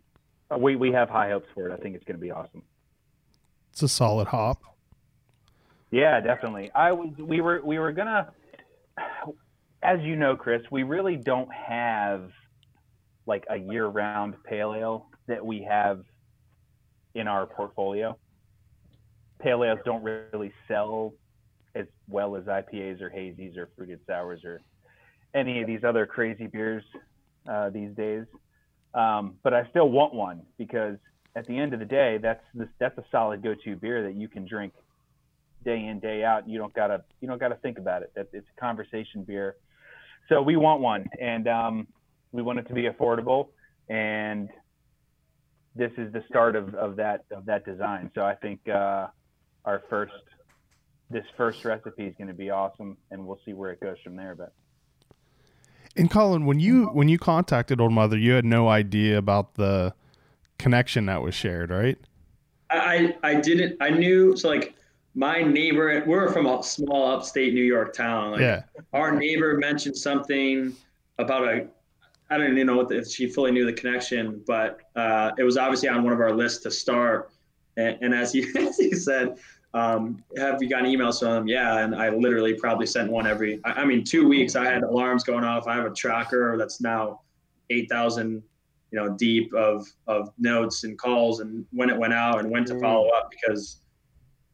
Uh, 0.50 0.58
we 0.58 0.76
we 0.76 0.92
have 0.92 1.08
high 1.08 1.30
hopes 1.30 1.48
for 1.54 1.68
it. 1.68 1.72
I 1.72 1.76
think 1.76 1.94
it's 1.94 2.04
going 2.04 2.16
to 2.16 2.20
be 2.20 2.30
awesome. 2.30 2.62
It's 3.72 3.82
a 3.82 3.88
solid 3.88 4.28
hop. 4.28 4.62
Yeah, 5.90 6.20
definitely. 6.20 6.70
I 6.74 6.92
was. 6.92 7.10
We 7.18 7.40
were. 7.40 7.60
We 7.64 7.78
were 7.78 7.92
gonna. 7.92 8.32
As 9.82 10.00
you 10.00 10.16
know, 10.16 10.36
Chris, 10.36 10.62
we 10.70 10.82
really 10.82 11.16
don't 11.16 11.52
have 11.52 12.30
like 13.26 13.44
a 13.50 13.56
year-round 13.56 14.34
pale 14.44 14.74
ale 14.74 15.06
that 15.26 15.44
we 15.44 15.62
have 15.68 16.02
in 17.16 17.26
our 17.26 17.46
portfolio. 17.46 18.16
Pale 19.40 19.64
ales 19.64 19.78
don't 19.84 20.02
really 20.02 20.52
sell 20.68 21.14
as 21.74 21.86
well 22.08 22.36
as 22.36 22.44
IPAs 22.44 23.00
or 23.00 23.10
hazies 23.10 23.56
or 23.56 23.68
fruited 23.76 24.00
sours 24.06 24.44
or 24.44 24.60
any 25.34 25.60
of 25.60 25.66
these 25.66 25.84
other 25.84 26.06
crazy 26.06 26.46
beers 26.46 26.84
uh, 27.50 27.70
these 27.70 27.94
days. 27.96 28.24
Um, 28.94 29.34
but 29.42 29.52
I 29.52 29.68
still 29.70 29.90
want 29.90 30.14
one 30.14 30.42
because 30.56 30.96
at 31.34 31.46
the 31.46 31.58
end 31.58 31.74
of 31.74 31.80
the 31.80 31.86
day, 31.86 32.18
that's 32.20 32.42
this, 32.54 32.68
that's 32.78 32.96
a 32.96 33.04
solid 33.10 33.42
go-to 33.42 33.76
beer 33.76 34.02
that 34.04 34.14
you 34.14 34.28
can 34.28 34.46
drink 34.46 34.72
day 35.64 35.86
in 35.86 36.00
day 36.00 36.24
out. 36.24 36.48
You 36.48 36.58
don't 36.58 36.72
gotta 36.72 37.04
you 37.20 37.28
don't 37.28 37.38
gotta 37.38 37.56
think 37.56 37.78
about 37.78 38.02
it. 38.02 38.12
That 38.14 38.28
it's 38.32 38.46
a 38.56 38.60
conversation 38.60 39.22
beer. 39.22 39.56
So 40.30 40.40
we 40.40 40.56
want 40.56 40.80
one, 40.80 41.06
and 41.20 41.46
um, 41.46 41.86
we 42.32 42.42
want 42.42 42.58
it 42.58 42.68
to 42.68 42.74
be 42.74 42.88
affordable. 42.88 43.48
And 43.88 44.48
this 45.76 45.92
is 45.98 46.12
the 46.12 46.24
start 46.28 46.56
of, 46.56 46.74
of 46.74 46.96
that 46.96 47.24
of 47.30 47.46
that 47.46 47.64
design. 47.64 48.10
So 48.14 48.22
I 48.22 48.34
think 48.34 48.60
uh, 48.68 49.08
our 49.64 49.82
first 49.88 50.12
this 51.10 51.24
first 51.36 51.64
recipe 51.64 52.06
is 52.06 52.14
going 52.16 52.28
to 52.28 52.34
be 52.34 52.50
awesome, 52.50 52.96
and 53.10 53.26
we'll 53.26 53.40
see 53.44 53.52
where 53.52 53.70
it 53.70 53.80
goes 53.80 53.96
from 54.02 54.16
there. 54.16 54.34
But 54.34 54.52
and 55.96 56.10
Colin, 56.10 56.46
when 56.46 56.60
you 56.60 56.86
when 56.86 57.08
you 57.08 57.18
contacted 57.18 57.80
Old 57.80 57.92
Mother, 57.92 58.18
you 58.18 58.32
had 58.32 58.44
no 58.44 58.68
idea 58.68 59.18
about 59.18 59.54
the 59.54 59.94
connection 60.58 61.06
that 61.06 61.22
was 61.22 61.34
shared, 61.34 61.70
right? 61.70 61.98
I 62.70 63.14
I 63.22 63.34
didn't. 63.36 63.76
I 63.80 63.90
knew 63.90 64.36
so 64.36 64.48
like 64.48 64.74
my 65.14 65.42
neighbor. 65.42 66.02
We're 66.06 66.32
from 66.32 66.46
a 66.46 66.62
small 66.62 67.12
upstate 67.12 67.54
New 67.54 67.64
York 67.64 67.94
town. 67.94 68.32
Like 68.32 68.40
yeah. 68.40 68.62
Our 68.92 69.14
neighbor 69.14 69.56
mentioned 69.58 69.96
something 69.96 70.74
about 71.18 71.48
a. 71.48 71.68
I 72.28 72.38
don't 72.38 72.52
even 72.52 72.66
know 72.66 72.80
if 72.80 73.08
she 73.08 73.28
fully 73.28 73.52
knew 73.52 73.64
the 73.64 73.72
connection, 73.72 74.42
but 74.46 74.80
uh, 74.96 75.30
it 75.38 75.44
was 75.44 75.56
obviously 75.56 75.88
on 75.88 76.02
one 76.02 76.12
of 76.12 76.20
our 76.20 76.32
lists 76.32 76.62
to 76.64 76.70
start. 76.70 77.30
And, 77.76 77.98
and 78.00 78.14
as 78.14 78.34
you 78.34 78.52
as 78.58 78.78
you 78.78 78.96
said, 78.96 79.38
um, 79.74 80.24
have 80.36 80.60
you 80.60 80.68
gotten 80.68 80.86
emails 80.86 81.20
from 81.20 81.28
them? 81.30 81.48
Yeah, 81.48 81.78
and 81.78 81.94
I 81.94 82.08
literally 82.08 82.54
probably 82.54 82.86
sent 82.86 83.10
one 83.10 83.26
every. 83.26 83.60
I, 83.64 83.82
I 83.82 83.84
mean, 83.84 84.04
two 84.04 84.26
weeks. 84.26 84.56
I 84.56 84.64
had 84.64 84.82
alarms 84.82 85.22
going 85.22 85.44
off. 85.44 85.66
I 85.66 85.76
have 85.76 85.86
a 85.86 85.94
tracker 85.94 86.56
that's 86.58 86.80
now 86.80 87.20
eight 87.70 87.88
thousand, 87.88 88.42
you 88.90 88.98
know, 88.98 89.14
deep 89.16 89.52
of 89.54 89.86
of 90.08 90.30
notes 90.38 90.84
and 90.84 90.98
calls 90.98 91.40
and 91.40 91.64
when 91.70 91.90
it 91.90 91.96
went 91.96 92.12
out 92.12 92.40
and 92.40 92.50
when 92.50 92.64
to 92.64 92.80
follow 92.80 93.08
up 93.10 93.30
because 93.30 93.82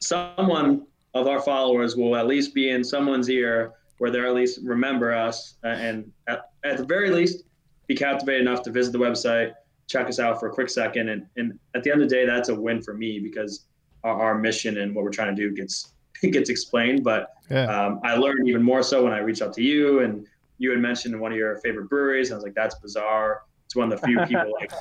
someone 0.01 0.87
of 1.15 1.27
our 1.27 1.41
followers 1.41 1.97
will 1.97 2.17
at 2.17 2.27
least 2.27 2.55
be 2.55 2.71
in 2.71 2.83
someone's 2.83 3.31
ear 3.31 3.73
where 3.99 4.11
they're 4.11 4.27
at 4.27 4.35
least 4.35 4.59
remember 4.65 5.13
us 5.13 5.57
and 5.63 6.11
at, 6.27 6.51
at 6.65 6.77
the 6.77 6.85
very 6.85 7.11
least 7.11 7.45
be 7.93 7.99
captivated 7.99 8.43
enough 8.43 8.63
to 8.63 8.71
visit 8.71 8.93
the 8.93 8.99
website, 8.99 9.53
check 9.87 10.09
us 10.09 10.19
out 10.19 10.41
for 10.41 10.49
a 10.49 10.51
quick 10.51 10.71
second, 10.71 11.09
and 11.09 11.27
and 11.37 11.59
at 11.75 11.83
the 11.83 11.91
end 11.91 12.03
of 12.03 12.09
the 12.09 12.15
day, 12.15 12.25
that's 12.27 12.49
a 12.49 12.55
win 12.55 12.83
for 12.83 12.95
me 12.95 13.19
because 13.19 13.67
our, 14.05 14.21
our 14.23 14.39
mission 14.39 14.79
and 14.79 14.95
what 14.95 15.05
we're 15.05 15.11
trying 15.11 15.35
to 15.35 15.41
do 15.41 15.55
gets 15.55 15.93
gets 16.23 16.51
explained. 16.51 17.05
But 17.05 17.35
yeah. 17.51 17.65
um, 17.65 18.01
I 18.05 18.17
learned 18.17 18.49
even 18.49 18.63
more 18.63 18.83
so 18.83 19.05
when 19.05 19.13
I 19.13 19.19
reached 19.19 19.43
out 19.43 19.53
to 19.55 19.63
you 19.63 20.01
and 20.01 20.27
you 20.59 20.71
had 20.71 20.81
mentioned 20.81 21.19
one 21.19 21.33
of 21.33 21.39
your 21.39 21.59
favorite 21.59 21.89
breweries. 21.89 22.31
I 22.31 22.35
was 22.37 22.45
like, 22.45 22.55
that's 22.55 22.77
bizarre. 22.77 23.43
It's 23.67 23.75
one 23.75 23.93
of 23.93 24.01
the 24.01 24.07
few 24.07 24.21
people 24.27 24.53
like. 24.61 24.73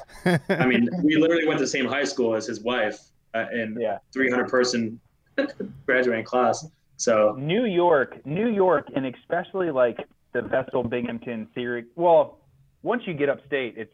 I 0.49 0.65
mean, 0.65 0.89
we 1.03 1.17
literally 1.17 1.47
went 1.47 1.57
to 1.57 1.65
the 1.65 1.69
same 1.69 1.85
high 1.85 2.03
school 2.03 2.35
as 2.35 2.45
his 2.45 2.61
wife 2.61 2.99
uh, 3.33 3.45
in 3.51 3.77
yeah. 3.79 3.97
300 4.13 4.47
person 4.47 4.99
graduating 5.85 6.25
class. 6.25 6.67
So 6.97 7.35
New 7.39 7.65
York, 7.65 8.23
New 8.25 8.49
York, 8.49 8.87
and 8.95 9.07
especially 9.07 9.71
like 9.71 10.07
the 10.33 10.43
Vestal, 10.43 10.83
Binghamton, 10.83 11.47
Syracuse. 11.55 11.91
Well, 11.95 12.40
once 12.83 13.03
you 13.05 13.13
get 13.13 13.29
upstate, 13.29 13.75
it's 13.77 13.93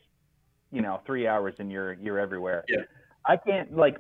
you 0.72 0.82
know 0.82 1.02
three 1.06 1.28
hours 1.28 1.56
and 1.60 1.72
you're 1.72 1.94
you're 1.94 2.20
everywhere. 2.20 2.64
Yeah. 2.68 2.82
I 3.26 3.38
can't 3.38 3.76
like 3.76 3.98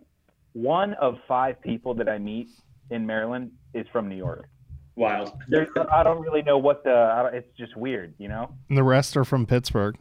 one 0.53 0.93
of 0.95 1.17
five 1.27 1.61
people 1.61 1.93
that 1.95 2.09
I 2.09 2.17
meet 2.17 2.49
in 2.89 3.05
Maryland 3.05 3.51
is 3.73 3.85
from 3.91 4.09
New 4.09 4.15
York. 4.15 4.47
Wild. 4.95 5.31
There's, 5.47 5.69
I 5.91 6.03
don't 6.03 6.19
really 6.19 6.41
know 6.41 6.57
what 6.57 6.83
the. 6.83 7.29
It's 7.33 7.47
just 7.57 7.75
weird, 7.77 8.13
you 8.17 8.27
know. 8.27 8.51
And 8.69 8.77
the 8.77 8.83
rest 8.83 9.15
are 9.15 9.25
from 9.25 9.45
Pittsburgh. 9.45 9.97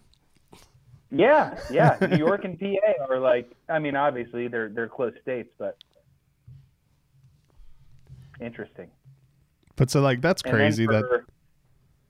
Yeah, 1.10 1.58
yeah. 1.70 1.96
New 2.10 2.16
York 2.16 2.44
and 2.44 2.58
PA 2.58 3.04
are 3.08 3.18
like. 3.18 3.50
I 3.68 3.78
mean, 3.78 3.96
obviously 3.96 4.48
they're 4.48 4.68
they're 4.68 4.88
close 4.88 5.12
states, 5.22 5.50
but 5.58 5.76
interesting. 8.40 8.88
But 9.76 9.90
so 9.90 10.00
like 10.00 10.22
that's 10.22 10.40
crazy 10.40 10.86
for, 10.86 10.92
that. 10.92 11.20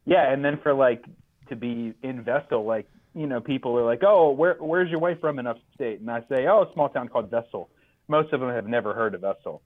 Yeah, 0.04 0.32
and 0.32 0.44
then 0.44 0.58
for 0.62 0.72
like 0.72 1.04
to 1.48 1.56
be 1.56 1.94
in 2.02 2.22
Vestal, 2.22 2.64
like 2.64 2.88
you 3.14 3.26
know, 3.26 3.40
people 3.40 3.78
are 3.78 3.84
like, 3.84 4.02
"Oh, 4.04 4.30
where 4.30 4.56
where's 4.60 4.90
your 4.90 5.00
wife 5.00 5.20
from 5.20 5.38
in 5.38 5.46
upstate?" 5.46 6.00
And 6.00 6.10
I 6.10 6.20
say, 6.28 6.46
"Oh, 6.46 6.62
a 6.68 6.72
small 6.74 6.88
town 6.88 7.08
called 7.08 7.30
Vestal." 7.30 7.70
most 8.08 8.32
of 8.32 8.40
them 8.40 8.50
have 8.50 8.66
never 8.66 8.94
heard 8.94 9.14
of 9.14 9.22
Vestal. 9.22 9.62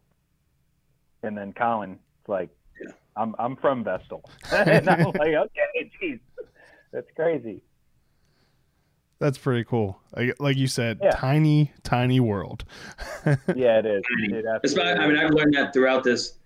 And 1.23 1.37
then 1.37 1.53
Colin, 1.53 1.99
like, 2.27 2.49
yeah. 2.83 2.93
I'm 3.17 3.35
I'm 3.39 3.57
from 3.57 3.85
Vestal, 3.85 4.25
and 4.53 4.89
I'm 4.89 5.05
like, 5.05 5.35
okay, 5.35 5.91
geez, 6.01 6.19
that's 6.93 7.11
crazy. 7.15 7.63
That's 9.19 9.37
pretty 9.37 9.65
cool. 9.65 10.01
Like, 10.17 10.41
like 10.41 10.57
you 10.57 10.67
said, 10.67 10.99
yeah. 11.03 11.11
tiny, 11.11 11.73
tiny 11.83 12.21
world. 12.21 12.65
yeah, 13.55 13.79
it 13.79 13.85
is. 13.85 14.03
It 14.09 14.79
I 14.79 15.07
mean, 15.07 15.19
I've 15.19 15.33
learned 15.33 15.53
that 15.53 15.75
throughout 15.75 16.05
this 16.05 16.39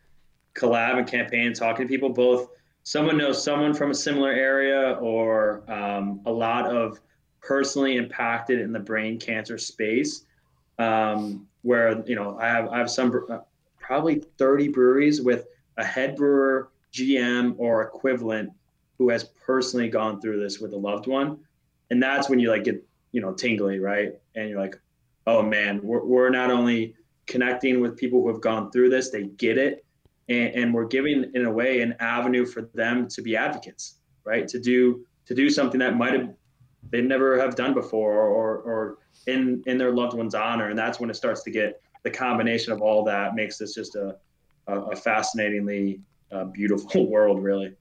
collab 0.57 0.99
and 0.99 1.07
campaign, 1.07 1.53
talking 1.53 1.87
to 1.87 1.89
people, 1.89 2.09
both 2.09 2.49
someone 2.85 3.17
knows 3.17 3.43
someone 3.43 3.75
from 3.75 3.91
a 3.91 3.95
similar 3.95 4.31
area 4.31 4.93
or 5.01 5.69
um, 5.71 6.21
a 6.27 6.31
lot 6.31 6.67
of 6.67 7.01
personally 7.41 7.97
impacted 7.97 8.61
in 8.61 8.73
the 8.73 8.79
brain 8.79 9.19
cancer 9.19 9.59
space. 9.59 10.25
Um, 10.79 11.47
where 11.63 12.05
you 12.07 12.15
know 12.15 12.39
I 12.39 12.47
have 12.47 12.69
I 12.69 12.79
have 12.79 12.91
some 12.91 13.25
uh, 13.29 13.39
probably 13.79 14.23
30 14.39 14.69
breweries 14.69 15.21
with 15.23 15.47
a 15.79 15.85
head 15.85 16.15
brewer, 16.15 16.71
GM, 16.93 17.55
or 17.59 17.83
equivalent 17.83 18.53
who 18.99 19.09
has 19.09 19.25
personally 19.25 19.89
gone 19.89 20.21
through 20.21 20.41
this 20.41 20.61
with 20.61 20.73
a 20.73 20.77
loved 20.77 21.07
one, 21.07 21.39
and 21.91 22.03
that's 22.03 22.29
when 22.29 22.39
you 22.39 22.51
like 22.51 22.65
get 22.65 22.85
you 23.13 23.21
know 23.21 23.33
tingly, 23.33 23.79
right? 23.79 24.13
And 24.35 24.49
you're 24.49 24.61
like, 24.61 24.79
oh 25.27 25.43
man, 25.43 25.81
we're, 25.83 26.05
we're 26.05 26.31
not 26.31 26.51
only 26.51 26.95
connecting 27.27 27.81
with 27.81 27.97
people 27.97 28.21
who 28.21 28.29
have 28.29 28.41
gone 28.41 28.71
through 28.71 28.91
this, 28.91 29.11
they 29.11 29.25
get 29.25 29.57
it, 29.57 29.84
and, 30.29 30.55
and 30.55 30.75
we're 30.75 30.87
giving 30.87 31.31
in 31.35 31.45
a 31.45 31.51
way 31.51 31.81
an 31.81 31.95
avenue 32.01 32.47
for 32.47 32.63
them 32.75 33.09
to 33.09 33.23
be 33.23 33.37
advocates, 33.37 33.97
right? 34.25 34.47
To 34.49 34.59
do 34.59 35.05
to 35.27 35.35
do 35.35 35.49
something 35.51 35.81
that 35.81 35.97
might 35.97 36.13
have 36.13 36.31
they 36.91 37.01
never 37.01 37.39
have 37.39 37.57
done 37.57 37.75
before 37.75 38.13
or 38.13 38.59
or 38.59 38.99
in 39.27 39.63
in 39.67 39.79
their 39.79 39.93
loved 39.93 40.15
one's 40.15 40.35
honor, 40.35 40.69
and 40.71 40.79
that's 40.79 41.01
when 41.01 41.11
it 41.11 41.15
starts 41.15 41.43
to 41.45 41.51
get 41.51 41.81
the 42.03 42.11
combination 42.11 42.73
of 42.73 42.83
all 42.83 43.05
that 43.05 43.35
makes 43.35 43.59
this 43.59 43.75
just 43.75 43.97
a 43.97 44.17
a, 44.67 44.81
a 44.81 44.97
fascinatingly 44.97 46.01
uh, 46.31 46.45
beautiful 46.45 47.09
world, 47.11 47.43
really. 47.43 47.75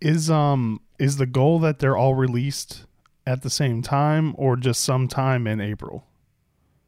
Is 0.00 0.30
um 0.30 0.80
is 0.98 1.16
the 1.16 1.26
goal 1.26 1.58
that 1.60 1.78
they're 1.78 1.96
all 1.96 2.14
released 2.14 2.84
at 3.26 3.42
the 3.42 3.50
same 3.50 3.82
time 3.82 4.34
or 4.36 4.56
just 4.56 4.82
sometime 4.82 5.46
in 5.46 5.60
April? 5.60 6.04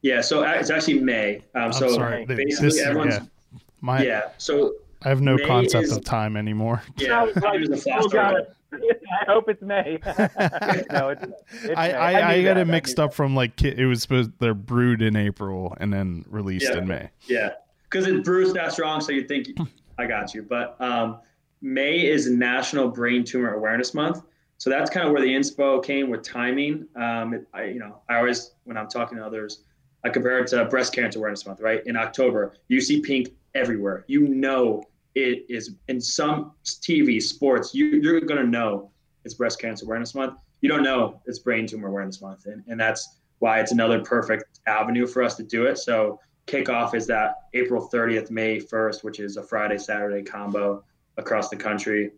Yeah, 0.03 0.21
so 0.21 0.43
it's 0.45 0.71
actually 0.71 1.01
May. 1.01 1.43
Um, 1.55 1.73
so 1.73 1.89
sorry. 1.95 2.25
basically, 2.27 2.69
This- 2.69 2.81
everyone's 2.81 3.15
yeah. 3.15 3.27
My, 3.81 4.03
yeah. 4.03 4.23
So 4.39 4.75
I 5.03 5.09
have 5.09 5.21
no 5.21 5.37
May 5.37 5.45
concept 5.45 5.85
is- 5.85 5.97
of 5.97 6.05
time 6.05 6.37
anymore. 6.37 6.83
yeah, 6.97 7.27
time 7.27 7.63
is 7.63 7.71
a 7.71 7.77
flash 7.77 8.07
God. 8.07 8.13
target. 8.13 8.53
I 8.73 9.25
hope 9.31 9.49
it's 9.49 9.63
May. 9.63 9.99
no, 10.91 11.09
it's, 11.11 11.23
it's 11.63 11.77
I, 11.77 11.89
May. 11.89 11.95
I, 11.95 12.33
I, 12.33 12.37
knew 12.37 12.43
got 12.45 12.55
that. 12.55 12.59
it 12.59 12.65
mixed 12.67 12.99
up 12.99 13.15
from 13.15 13.35
like 13.35 13.63
it 13.63 13.87
was 13.87 14.03
supposed 14.03 14.33
they're 14.39 14.55
brewed 14.55 15.03
in 15.03 15.17
April 15.17 15.75
and 15.81 15.93
then 15.93 16.25
released 16.29 16.69
Yeah. 16.71 16.79
in 16.79 16.89
May. 16.89 17.11
Yeah, 17.27 17.51
because 17.85 18.07
it 18.07 18.25
Brew 18.25 18.49
Stash 18.49 18.73
Strong, 18.73 19.03
so 19.03 19.13
you 19.13 19.25
think 19.25 19.49
I 19.99 20.07
got 20.07 20.35
you. 20.35 20.43
But 20.43 20.79
um, 20.81 21.21
May 21.63 22.05
is 22.07 22.29
National 22.29 22.89
Brain 22.89 23.25
Tumor 23.25 23.55
Awareness 23.55 23.95
Month, 23.95 24.23
so 24.59 24.69
that's 24.69 24.91
kind 24.91 25.07
of 25.07 25.13
where 25.13 25.23
the 25.23 25.29
inspo 25.33 25.83
came 25.83 26.11
with 26.11 26.23
timing. 26.23 26.87
Um, 26.97 27.35
it, 27.35 27.47
I, 27.55 27.65
you 27.65 27.79
know, 27.79 28.01
I 28.09 28.17
always 28.17 28.53
when 28.65 28.77
I'm 28.77 28.89
talking 28.89 29.17
to 29.19 29.25
others, 29.25 29.61
I 30.05 30.09
compare 30.09 30.41
it 30.41 30.49
to 30.49 30.65
Breast 30.67 30.93
Cancer 30.93 31.19
Awareness 31.21 31.47
Month. 31.47 31.61
Right 31.61 31.87
in 31.87 31.97
October, 31.97 32.55
you 32.69 32.81
see 32.81 33.01
pink 33.01 33.29
everywhere. 33.57 34.05
You 34.07 34.29
know 34.29 34.83
it 35.15 35.47
is 35.49 35.77
in 35.89 36.01
some 36.01 36.53
TV, 36.65 37.21
sports. 37.23 37.75
You, 37.75 37.87
you're 37.87 38.21
gonna 38.21 38.45
know 38.45 38.91
it's 39.25 39.35
Breast 39.35 39.61
Cancer 39.61 39.87
Awareness 39.87 40.15
Month. 40.15 40.39
You 40.61 40.69
don't 40.69 40.83
know 40.83 41.21
it's 41.25 41.39
Brain 41.39 41.67
Tumor 41.67 41.89
Awareness 41.89 42.21
Month, 42.21 42.47
and, 42.47 42.63
and 42.69 42.79
that's 42.79 43.17
why 43.39 43.61
it's 43.61 43.73
another 43.73 44.01
perfect 44.03 44.61
avenue 44.67 45.07
for 45.07 45.23
us 45.23 45.35
to 45.37 45.43
do 45.43 45.67
it. 45.67 45.79
So 45.79 46.21
kickoff 46.47 46.95
is 46.95 47.07
that 47.09 47.35
April 47.55 47.89
30th, 47.93 48.31
May 48.31 48.59
1st, 48.59 49.05
which 49.05 49.21
is 49.21 49.37
a 49.37 49.43
Friday 49.43 49.79
Saturday 49.79 50.23
combo 50.23 50.85
across 51.17 51.49
the 51.49 51.57
country. 51.57 52.13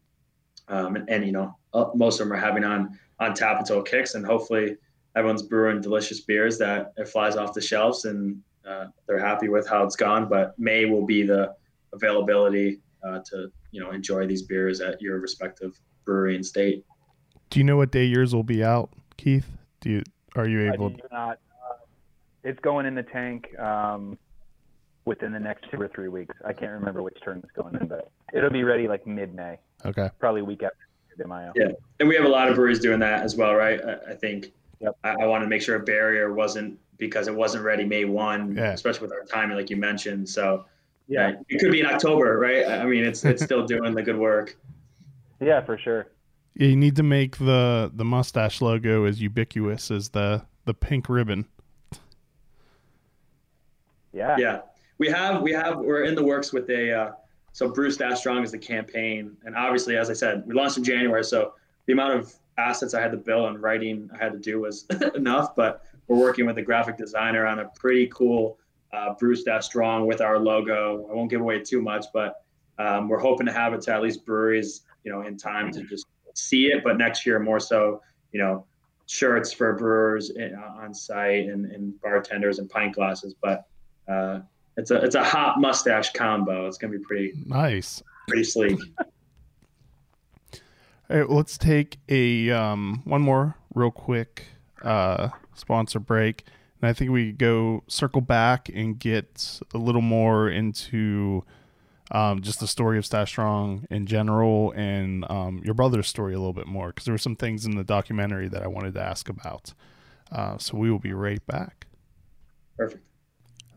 Um, 0.68 0.96
and, 0.96 1.08
and 1.08 1.24
you 1.24 1.32
know, 1.32 1.56
uh, 1.72 1.86
most 1.94 2.20
of 2.20 2.26
them 2.28 2.36
are 2.36 2.40
having 2.40 2.64
on 2.64 2.98
on 3.20 3.34
tap 3.34 3.58
until 3.58 3.82
kicks, 3.82 4.14
and 4.14 4.26
hopefully 4.26 4.76
everyone's 5.16 5.42
brewing 5.42 5.80
delicious 5.80 6.20
beers 6.20 6.58
that 6.58 6.92
it 6.96 7.08
flies 7.08 7.36
off 7.36 7.54
the 7.54 7.60
shelves 7.60 8.04
and 8.04 8.40
uh, 8.68 8.86
they're 9.06 9.18
happy 9.18 9.48
with 9.48 9.66
how 9.68 9.84
it's 9.84 9.96
gone. 9.96 10.28
But 10.28 10.58
May 10.58 10.84
will 10.84 11.06
be 11.06 11.22
the 11.22 11.54
availability 11.92 12.80
uh, 13.06 13.20
to 13.30 13.50
you 13.70 13.80
know 13.80 13.90
enjoy 13.90 14.26
these 14.26 14.42
beers 14.42 14.80
at 14.80 15.00
your 15.00 15.18
respective 15.20 15.78
brewery 16.04 16.34
and 16.36 16.44
state. 16.44 16.84
Do 17.50 17.58
you 17.58 17.64
know 17.64 17.76
what 17.76 17.90
day 17.90 18.04
yours 18.04 18.34
will 18.34 18.42
be 18.42 18.62
out, 18.62 18.90
Keith? 19.16 19.46
Do 19.80 19.90
you 19.90 20.02
are 20.36 20.46
you 20.46 20.68
I 20.70 20.74
able? 20.74 20.90
do 20.90 21.00
not. 21.10 21.38
Uh, 21.70 21.74
it's 22.44 22.60
going 22.60 22.86
in 22.86 22.94
the 22.94 23.02
tank 23.02 23.58
um, 23.58 24.18
within 25.04 25.32
the 25.32 25.40
next 25.40 25.70
two 25.70 25.80
or 25.80 25.88
three 25.88 26.08
weeks. 26.08 26.34
I 26.44 26.52
can't 26.52 26.72
remember 26.72 27.02
which 27.02 27.18
turn 27.24 27.40
it's 27.42 27.52
going 27.52 27.74
in, 27.80 27.88
but 27.88 28.10
it'll 28.32 28.50
be 28.50 28.64
ready 28.64 28.86
like 28.86 29.06
mid-May, 29.06 29.58
Okay. 29.84 30.10
probably 30.18 30.42
week 30.42 30.62
after 30.62 30.76
De 31.16 31.26
Mayo. 31.26 31.52
Yeah. 31.56 31.70
And 31.98 32.08
we 32.08 32.14
have 32.14 32.26
a 32.26 32.28
lot 32.28 32.48
of 32.48 32.54
breweries 32.54 32.78
doing 32.78 33.00
that 33.00 33.22
as 33.22 33.34
well, 33.34 33.54
right? 33.54 33.80
I, 33.84 34.12
I 34.12 34.14
think 34.14 34.52
Yep. 34.80 34.96
I, 35.04 35.10
I 35.22 35.26
want 35.26 35.42
to 35.42 35.48
make 35.48 35.62
sure 35.62 35.76
a 35.76 35.80
barrier 35.80 36.32
wasn't 36.32 36.78
because 36.98 37.28
it 37.28 37.34
wasn't 37.34 37.64
ready 37.64 37.84
May 37.84 38.04
one, 38.04 38.54
Yeah. 38.56 38.72
especially 38.72 39.02
with 39.02 39.12
our 39.12 39.24
timing, 39.24 39.56
like 39.56 39.70
you 39.70 39.76
mentioned. 39.76 40.28
So 40.28 40.64
Yeah, 41.08 41.28
yeah, 41.30 41.34
it 41.48 41.58
could 41.60 41.72
be 41.72 41.80
in 41.80 41.86
October, 41.86 42.38
right? 42.38 42.66
I 42.66 42.82
I 42.82 42.84
mean, 42.86 43.04
it's 43.04 43.24
it's 43.24 43.42
still 43.42 43.66
doing 43.74 43.94
the 43.94 44.02
good 44.02 44.18
work. 44.18 44.56
yeah, 45.40 45.60
for 45.64 45.78
sure. 45.78 46.08
You 46.54 46.74
need 46.76 46.96
to 46.96 47.02
make 47.02 47.36
the 47.38 47.90
the 47.94 48.04
mustache 48.04 48.60
logo 48.60 49.04
as 49.04 49.20
ubiquitous 49.20 49.90
as 49.90 50.08
the 50.10 50.42
the 50.64 50.74
pink 50.74 51.08
ribbon. 51.08 51.46
Yeah, 54.12 54.36
Yeah, 54.38 54.60
we 54.98 55.08
have 55.08 55.42
we 55.42 55.52
have 55.52 55.78
we're 55.78 56.04
in 56.04 56.14
the 56.14 56.24
works 56.24 56.52
with 56.52 56.68
a 56.70 56.92
uh, 56.92 57.12
so 57.52 57.68
Brew 57.70 57.90
Stash 57.90 58.18
Strong 58.20 58.42
is 58.42 58.50
the 58.52 58.58
campaign, 58.58 59.36
and 59.44 59.54
obviously, 59.56 59.96
as 59.96 60.10
I 60.10 60.14
said, 60.14 60.44
we 60.46 60.54
launched 60.54 60.78
in 60.78 60.84
January, 60.84 61.24
so 61.24 61.54
the 61.86 61.92
amount 61.92 62.14
of 62.18 62.32
assets 62.58 62.92
I 62.92 63.00
had 63.00 63.12
to 63.12 63.16
bill 63.16 63.46
and 63.46 63.62
writing 63.62 64.10
I 64.12 64.22
had 64.22 64.32
to 64.32 64.38
do 64.38 64.60
was 64.60 64.86
enough. 65.14 65.54
But 65.54 65.82
we're 66.06 66.18
working 66.18 66.46
with 66.46 66.58
a 66.58 66.62
graphic 66.62 66.96
designer 66.96 67.46
on 67.46 67.60
a 67.60 67.68
pretty 67.76 68.08
cool 68.08 68.58
uh, 68.92 69.14
Brew 69.14 69.36
Stash 69.36 69.66
Strong 69.66 70.06
with 70.06 70.20
our 70.20 70.38
logo. 70.38 71.08
I 71.10 71.14
won't 71.14 71.30
give 71.30 71.40
away 71.40 71.60
too 71.60 71.80
much, 71.82 72.06
but 72.12 72.44
um, 72.78 73.08
we're 73.08 73.18
hoping 73.18 73.46
to 73.46 73.52
have 73.52 73.72
it 73.74 73.82
to 73.82 73.92
at 73.94 74.02
least 74.02 74.24
breweries, 74.24 74.82
you 75.04 75.12
know, 75.12 75.22
in 75.22 75.36
time 75.36 75.70
to 75.72 75.82
just 75.84 76.06
see 76.34 76.66
it. 76.66 76.82
But 76.84 76.96
next 76.96 77.26
year, 77.26 77.38
more 77.38 77.60
so, 77.60 78.00
you 78.32 78.40
know, 78.40 78.64
shirts 79.06 79.52
for 79.52 79.74
brewers 79.74 80.30
in, 80.30 80.54
on 80.54 80.94
site 80.94 81.46
and, 81.46 81.66
and 81.66 82.00
bartenders 82.00 82.58
and 82.58 82.68
pint 82.70 82.94
glasses. 82.94 83.34
But 83.42 83.66
uh, 84.08 84.40
it's 84.76 84.90
a 84.90 84.96
it's 85.04 85.16
a 85.16 85.24
hot 85.24 85.60
mustache 85.60 86.12
combo. 86.12 86.66
It's 86.66 86.78
gonna 86.78 86.92
be 86.92 87.04
pretty 87.04 87.32
Nice. 87.46 88.02
pretty 88.28 88.44
sleek. 88.44 88.78
All 91.10 91.16
right, 91.16 91.30
let's 91.30 91.56
take 91.56 91.98
a 92.10 92.50
um, 92.50 93.00
one 93.04 93.22
more 93.22 93.56
real 93.74 93.90
quick 93.90 94.44
uh, 94.82 95.30
sponsor 95.54 95.98
break, 95.98 96.44
and 96.82 96.88
I 96.90 96.92
think 96.92 97.10
we 97.10 97.28
could 97.28 97.38
go 97.38 97.82
circle 97.88 98.20
back 98.20 98.68
and 98.68 98.98
get 98.98 99.58
a 99.72 99.78
little 99.78 100.02
more 100.02 100.50
into 100.50 101.44
um, 102.10 102.42
just 102.42 102.60
the 102.60 102.66
story 102.66 102.98
of 102.98 103.06
Stash 103.06 103.30
Strong 103.30 103.86
in 103.90 104.06
general 104.06 104.72
and 104.72 105.24
um, 105.30 105.62
your 105.64 105.72
brother's 105.72 106.08
story 106.08 106.34
a 106.34 106.38
little 106.38 106.52
bit 106.52 106.66
more 106.66 106.88
because 106.88 107.06
there 107.06 107.14
were 107.14 107.18
some 107.18 107.36
things 107.36 107.64
in 107.64 107.74
the 107.74 107.84
documentary 107.84 108.48
that 108.48 108.62
I 108.62 108.66
wanted 108.66 108.92
to 108.94 109.00
ask 109.00 109.30
about. 109.30 109.72
Uh, 110.30 110.58
so 110.58 110.76
we 110.76 110.90
will 110.90 110.98
be 110.98 111.14
right 111.14 111.44
back. 111.46 111.86
Perfect. 112.76 113.02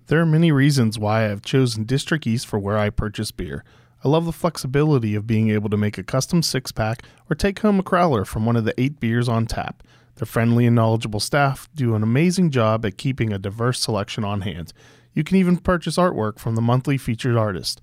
There 0.07 0.19
are 0.19 0.25
many 0.25 0.51
reasons 0.51 0.99
why 0.99 1.19
I 1.19 1.29
have 1.29 1.41
chosen 1.41 1.85
District 1.85 2.27
East 2.27 2.45
for 2.45 2.59
where 2.59 2.77
I 2.77 2.89
purchase 2.89 3.31
beer. 3.31 3.63
I 4.03 4.09
love 4.09 4.25
the 4.25 4.31
flexibility 4.31 5.13
of 5.13 5.27
being 5.27 5.49
able 5.49 5.69
to 5.69 5.77
make 5.77 5.97
a 5.97 6.03
custom 6.03 6.41
six 6.41 6.71
pack 6.71 7.03
or 7.29 7.35
take 7.35 7.59
home 7.59 7.79
a 7.79 7.83
crowler 7.83 8.25
from 8.25 8.45
one 8.45 8.55
of 8.55 8.65
the 8.65 8.79
eight 8.81 8.99
beers 8.99 9.29
on 9.29 9.45
tap. 9.45 9.83
Their 10.15 10.25
friendly 10.25 10.65
and 10.65 10.75
knowledgeable 10.75 11.19
staff 11.19 11.69
do 11.75 11.93
an 11.95 12.03
amazing 12.03 12.51
job 12.51 12.85
at 12.85 12.97
keeping 12.97 13.31
a 13.31 13.37
diverse 13.37 13.79
selection 13.79 14.23
on 14.23 14.41
hand. 14.41 14.73
You 15.13 15.23
can 15.23 15.37
even 15.37 15.57
purchase 15.57 15.97
artwork 15.97 16.39
from 16.39 16.55
the 16.55 16.61
monthly 16.61 16.97
featured 16.97 17.37
artist. 17.37 17.79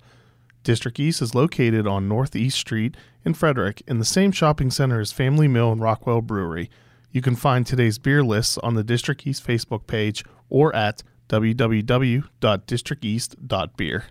District 0.63 0.99
East 0.99 1.21
is 1.21 1.33
located 1.33 1.87
on 1.87 2.09
Northeast 2.09 2.57
Street 2.57 2.97
in 3.23 3.33
Frederick 3.33 3.81
in 3.87 3.99
the 3.99 4.05
same 4.05 4.33
shopping 4.33 4.71
center 4.71 4.99
as 4.99 5.13
Family 5.13 5.47
Meal 5.47 5.71
and 5.71 5.81
Rockwell 5.81 6.21
Brewery. 6.21 6.69
You 7.11 7.21
can 7.21 7.35
find 7.35 7.65
today's 7.65 7.97
beer 7.97 8.23
lists 8.23 8.57
on 8.57 8.75
the 8.75 8.83
District 8.83 9.25
East 9.25 9.47
Facebook 9.47 9.87
page 9.87 10.25
or 10.49 10.75
at 10.75 11.01
www.districteast.beer. 11.29 14.03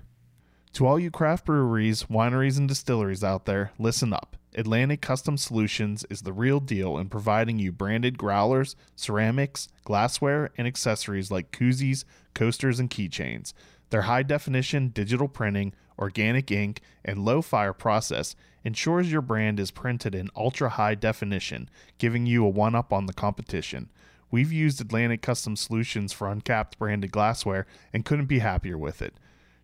To 0.78 0.86
all 0.86 1.00
you 1.00 1.10
craft 1.10 1.46
breweries, 1.46 2.04
wineries, 2.04 2.56
and 2.56 2.68
distilleries 2.68 3.24
out 3.24 3.46
there, 3.46 3.72
listen 3.80 4.12
up. 4.12 4.36
Atlantic 4.54 5.00
Custom 5.00 5.36
Solutions 5.36 6.06
is 6.08 6.22
the 6.22 6.32
real 6.32 6.60
deal 6.60 6.98
in 6.98 7.08
providing 7.08 7.58
you 7.58 7.72
branded 7.72 8.16
growlers, 8.16 8.76
ceramics, 8.94 9.66
glassware, 9.82 10.50
and 10.56 10.68
accessories 10.68 11.32
like 11.32 11.50
koozies, 11.50 12.04
coasters, 12.32 12.78
and 12.78 12.90
keychains. 12.90 13.54
Their 13.90 14.02
high 14.02 14.22
definition 14.22 14.90
digital 14.90 15.26
printing, 15.26 15.74
organic 15.98 16.52
ink, 16.52 16.80
and 17.04 17.24
low 17.24 17.42
fire 17.42 17.72
process 17.72 18.36
ensures 18.62 19.10
your 19.10 19.20
brand 19.20 19.58
is 19.58 19.72
printed 19.72 20.14
in 20.14 20.30
ultra 20.36 20.68
high 20.68 20.94
definition, 20.94 21.68
giving 21.98 22.24
you 22.24 22.44
a 22.44 22.48
one 22.48 22.76
up 22.76 22.92
on 22.92 23.06
the 23.06 23.12
competition. 23.12 23.90
We've 24.30 24.52
used 24.52 24.80
Atlantic 24.80 25.22
Custom 25.22 25.56
Solutions 25.56 26.12
for 26.12 26.30
uncapped 26.30 26.78
branded 26.78 27.10
glassware 27.10 27.66
and 27.92 28.04
couldn't 28.04 28.26
be 28.26 28.38
happier 28.38 28.78
with 28.78 29.02
it. 29.02 29.14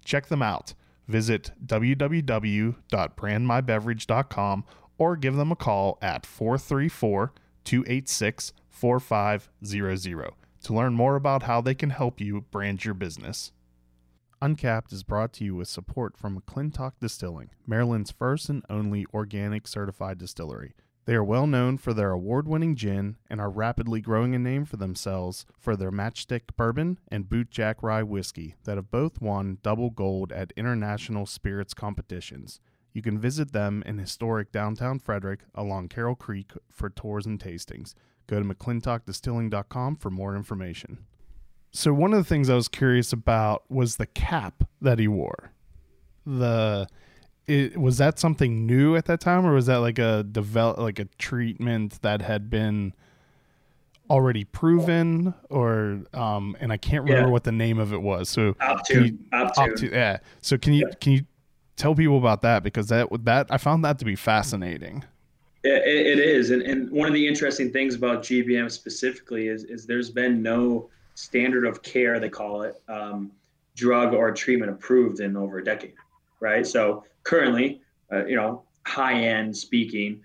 Check 0.05 0.27
them 0.27 0.43
out. 0.43 0.75
Visit 1.07 1.53
www.brandmybeverage.com 1.65 4.65
or 4.97 5.17
give 5.17 5.37
them 5.37 5.53
a 5.53 5.57
call 5.57 5.99
at 6.01 6.25
434 6.25 7.33
286 7.65 8.53
4500 8.71 10.31
to 10.63 10.73
learn 10.73 10.95
more 10.95 11.17
about 11.17 11.43
how 11.45 11.61
they 11.61 11.75
can 11.75 11.91
help 11.91 12.21
you 12.21 12.43
brand 12.51 12.85
your 12.85 12.95
business. 12.95 13.53
Uncapped 14.41 14.93
is 14.93 15.03
brought 15.03 15.33
to 15.35 15.45
you 15.45 15.55
with 15.55 15.69
support 15.69 16.17
from 16.17 16.41
McClintock 16.41 16.93
Distilling, 17.01 17.51
Maryland's 17.67 18.11
first 18.11 18.49
and 18.49 18.65
only 18.69 19.07
organic 19.15 19.67
certified 19.67 20.19
distillery. 20.19 20.75
They 21.07 21.15
are 21.15 21.25
well 21.25 21.47
known 21.47 21.77
for 21.77 21.93
their 21.93 22.13
award 22.13 22.49
winning 22.49 22.77
gin 22.77 23.17
and 23.29 23.41
are 23.41 23.51
rapidly 23.51 24.01
growing 24.01 24.35
a 24.35 24.39
name 24.39 24.65
for 24.65 24.79
themselves 24.79 25.45
for 25.59 25.77
their 25.77 25.91
Matchstick 25.91 26.57
Bourbon 26.57 26.99
and 27.09 27.29
Bootjack 27.29 27.83
Rye 27.83 28.03
Whiskey 28.03 28.55
that 28.65 28.77
have 28.77 28.91
both 28.91 29.21
won 29.21 29.59
double 29.63 29.91
gold 29.91 30.33
at 30.33 30.53
international 30.57 31.27
spirits 31.27 31.75
competitions. 31.75 32.61
You 32.95 33.03
can 33.03 33.19
visit 33.19 33.53
them 33.53 33.83
in 33.85 33.99
historic 33.99 34.51
downtown 34.51 34.99
Frederick 34.99 35.41
along 35.55 35.89
Carroll 35.89 36.15
Creek 36.15 36.53
for 36.71 36.89
tours 36.89 37.27
and 37.27 37.39
tastings. 37.39 37.95
Go 38.27 38.39
to 38.39 38.45
mcclintockdistilling.com 38.47 39.97
for 39.97 40.11
more 40.11 40.35
information. 40.35 41.05
So, 41.73 41.93
one 41.93 42.13
of 42.13 42.19
the 42.19 42.25
things 42.25 42.49
I 42.49 42.55
was 42.55 42.69
curious 42.69 43.13
about 43.13 43.65
was 43.69 43.97
the 43.97 44.07
cap 44.07 44.63
that 44.81 45.01
he 45.01 45.09
wore. 45.09 45.51
The 46.25 46.87
it, 47.47 47.77
was 47.77 47.99
that 47.99 48.19
something 48.19 48.67
new 48.67 48.97
at 48.97 49.05
that 49.07 49.21
time, 49.21 49.45
or 49.47 49.53
was 49.55 49.67
that 49.67 49.77
like 49.79 49.99
a 49.99 50.23
develop 50.23 50.79
like 50.79 50.99
a 50.99 51.05
treatment 51.19 52.01
that 52.03 52.23
had 52.23 52.49
been 52.51 52.95
already 54.11 54.45
proven, 54.45 55.35
or 55.51 56.01
um? 56.13 56.57
And 56.61 56.73
I 56.73 56.77
can't 56.77 57.05
remember 57.05 57.29
Yeah. 57.29 57.33
what 57.33 57.45
the 57.45 57.53
name 57.53 57.79
of 57.79 57.93
it 57.93 58.03
was. 58.03 58.29
So 58.29 58.55
Optune. 58.55 58.87
Can 58.87 59.05
you- 59.05 59.19
Optune. 59.33 59.55
Optu- 59.57 59.93
yeah. 59.93 60.19
So 60.41 60.57
can 60.59 60.73
you 60.73 60.91
can 61.01 61.13
you 61.13 61.21
tell 61.77 61.95
people 61.95 62.19
about 62.19 62.43
that 62.43 62.63
because 62.63 62.89
that 62.89 63.09
that 63.25 63.47
I 63.51 63.59
found 63.59 63.85
that 63.85 63.99
to 63.99 64.05
be 64.05 64.17
fascinating. 64.17 65.05
It, 65.63 65.83
it 65.87 66.19
it 66.19 66.19
is, 66.19 66.51
and, 66.51 66.61
and 66.63 66.91
one 66.91 67.09
of 67.09 67.15
the 67.15 67.27
interesting 67.27 67.73
things 67.73 67.95
about 67.95 68.23
GBM 68.23 68.71
specifically 68.71 69.49
is 69.49 69.65
is 69.65 69.87
there's 69.87 70.11
been 70.11 70.43
no 70.43 70.91
standard 71.15 71.65
of 71.65 71.83
care, 71.83 72.19
they 72.21 72.29
call 72.29 72.63
it, 72.63 72.83
um, 72.89 73.31
drug 73.77 74.13
or 74.13 74.31
treatment 74.33 74.71
approved 74.71 75.21
in 75.21 75.37
over 75.37 75.59
a 75.59 75.65
decade, 75.65 75.95
right? 76.41 76.67
So 76.67 77.05
currently, 77.25 77.81
uh, 78.13 78.25
you 78.27 78.37
know, 78.37 78.65
high 78.87 79.21
end 79.25 79.57
speaking, 79.57 80.21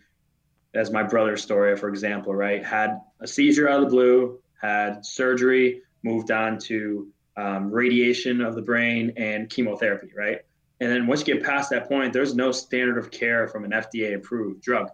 as 0.73 0.91
my 0.91 1.01
brother's 1.01 1.41
story, 1.41 1.75
for 1.75 1.89
example, 1.89 2.35
right, 2.35 2.63
had 2.63 3.01
a 3.19 3.27
seizure 3.27 3.67
out 3.67 3.81
of 3.81 3.85
the 3.85 3.89
blue, 3.89 4.39
had 4.61 5.03
surgery, 5.05 5.81
moved 6.03 6.31
on 6.31 6.59
to 6.59 7.07
um, 7.37 7.71
radiation 7.71 8.41
of 8.41 8.55
the 8.55 8.61
brain 8.61 9.13
and 9.17 9.49
chemotherapy, 9.49 10.11
right? 10.15 10.41
And 10.79 10.91
then 10.91 11.07
once 11.07 11.25
you 11.25 11.33
get 11.33 11.43
past 11.43 11.69
that 11.71 11.87
point, 11.87 12.13
there's 12.13 12.35
no 12.35 12.51
standard 12.51 12.97
of 12.97 13.11
care 13.11 13.47
from 13.47 13.65
an 13.65 13.71
FDA 13.71 14.15
approved 14.15 14.61
drug. 14.61 14.89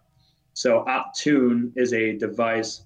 So 0.54 0.86
Optune 0.88 1.72
is 1.76 1.94
a 1.94 2.18
device. 2.18 2.86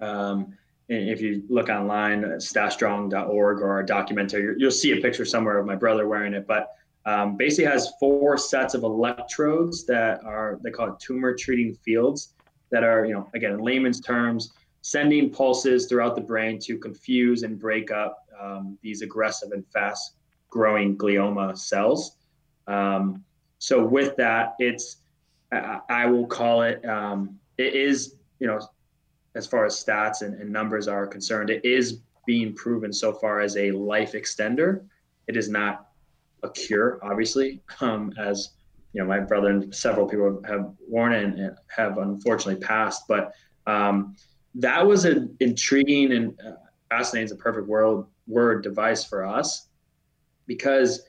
Um, 0.00 0.56
if 0.88 1.20
you 1.20 1.44
look 1.48 1.68
online, 1.68 2.22
stashstrong.org 2.22 3.60
or 3.60 3.78
a 3.78 3.86
documentary, 3.86 4.56
you'll 4.58 4.70
see 4.72 4.98
a 4.98 5.00
picture 5.00 5.24
somewhere 5.24 5.58
of 5.58 5.66
my 5.66 5.76
brother 5.76 6.08
wearing 6.08 6.34
it. 6.34 6.46
But 6.46 6.74
um, 7.06 7.36
basically 7.36 7.70
has 7.70 7.92
four 7.98 8.36
sets 8.36 8.74
of 8.74 8.82
electrodes 8.82 9.84
that 9.86 10.22
are 10.24 10.58
they 10.62 10.70
call 10.70 10.88
it 10.88 11.00
tumor 11.00 11.34
treating 11.34 11.74
fields 11.74 12.34
that 12.70 12.84
are 12.84 13.04
you 13.04 13.14
know 13.14 13.28
again 13.34 13.52
in 13.52 13.58
layman's 13.58 14.00
terms 14.00 14.52
sending 14.82 15.30
pulses 15.30 15.86
throughout 15.86 16.14
the 16.14 16.20
brain 16.20 16.58
to 16.58 16.78
confuse 16.78 17.42
and 17.42 17.58
break 17.58 17.90
up 17.90 18.26
um, 18.40 18.78
these 18.82 19.02
aggressive 19.02 19.52
and 19.52 19.66
fast 19.68 20.16
growing 20.48 20.96
glioma 20.96 21.56
cells. 21.56 22.16
Um, 22.66 23.24
so 23.58 23.84
with 23.84 24.16
that 24.16 24.54
it's 24.58 24.98
I, 25.52 25.80
I 25.88 26.06
will 26.06 26.26
call 26.26 26.62
it 26.62 26.84
um, 26.86 27.38
it 27.58 27.74
is 27.74 28.16
you 28.38 28.46
know 28.46 28.60
as 29.34 29.46
far 29.46 29.64
as 29.64 29.82
stats 29.82 30.22
and, 30.22 30.34
and 30.40 30.50
numbers 30.50 30.88
are 30.88 31.06
concerned 31.06 31.50
it 31.50 31.64
is 31.64 32.00
being 32.26 32.54
proven 32.54 32.92
so 32.92 33.12
far 33.12 33.40
as 33.40 33.56
a 33.56 33.70
life 33.72 34.12
extender. 34.12 34.84
It 35.26 35.36
is 35.36 35.48
not 35.48 35.89
a 36.42 36.50
cure, 36.50 36.98
obviously, 37.02 37.60
um, 37.80 38.12
as 38.18 38.50
you 38.92 39.00
know, 39.00 39.06
my 39.06 39.20
brother 39.20 39.48
and 39.48 39.74
several 39.74 40.06
people 40.06 40.42
have 40.46 40.72
worn 40.88 41.12
it 41.12 41.24
and 41.24 41.56
have 41.68 41.98
unfortunately 41.98 42.60
passed. 42.60 43.04
But 43.06 43.32
um, 43.66 44.16
that 44.56 44.84
was 44.84 45.04
an 45.04 45.36
intriguing 45.40 46.12
and 46.12 46.40
uh, 46.44 46.52
fascinating 46.88 47.26
is 47.26 47.32
a 47.32 47.36
perfect 47.36 47.68
world 47.68 48.06
word 48.26 48.62
device 48.62 49.04
for 49.04 49.24
us 49.24 49.68
because 50.46 51.06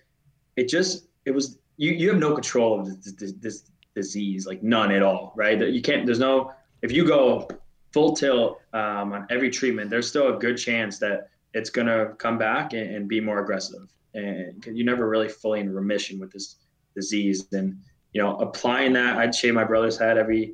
it 0.55 0.67
just 0.67 1.07
it 1.25 1.31
was 1.31 1.59
you 1.77 1.91
you 1.91 2.09
have 2.09 2.19
no 2.19 2.33
control 2.33 2.79
of 2.79 3.03
this, 3.03 3.13
this, 3.13 3.33
this 3.33 3.63
disease 3.95 4.45
like 4.45 4.61
none 4.63 4.91
at 4.91 5.01
all 5.01 5.33
right 5.35 5.59
you 5.59 5.81
can't 5.81 6.05
there's 6.05 6.19
no 6.19 6.51
if 6.81 6.91
you 6.91 7.05
go 7.05 7.47
full 7.91 8.15
tilt 8.15 8.61
um, 8.73 9.13
on 9.13 9.27
every 9.29 9.49
treatment 9.49 9.89
there's 9.89 10.07
still 10.07 10.35
a 10.35 10.39
good 10.39 10.55
chance 10.55 10.97
that 10.97 11.29
it's 11.53 11.69
going 11.69 11.87
to 11.87 12.13
come 12.17 12.37
back 12.37 12.73
and, 12.73 12.95
and 12.95 13.07
be 13.07 13.19
more 13.19 13.39
aggressive 13.39 13.89
and 14.13 14.63
you're 14.65 14.85
never 14.85 15.07
really 15.07 15.29
fully 15.29 15.59
in 15.59 15.73
remission 15.73 16.19
with 16.19 16.31
this 16.31 16.57
disease. 16.95 17.47
And 17.53 17.77
you 18.13 18.21
know, 18.21 18.37
applying 18.37 18.93
that, 18.93 19.17
I'd 19.17 19.33
shave 19.33 19.53
my 19.53 19.63
brother's 19.63 19.97
head 19.97 20.17
every 20.17 20.53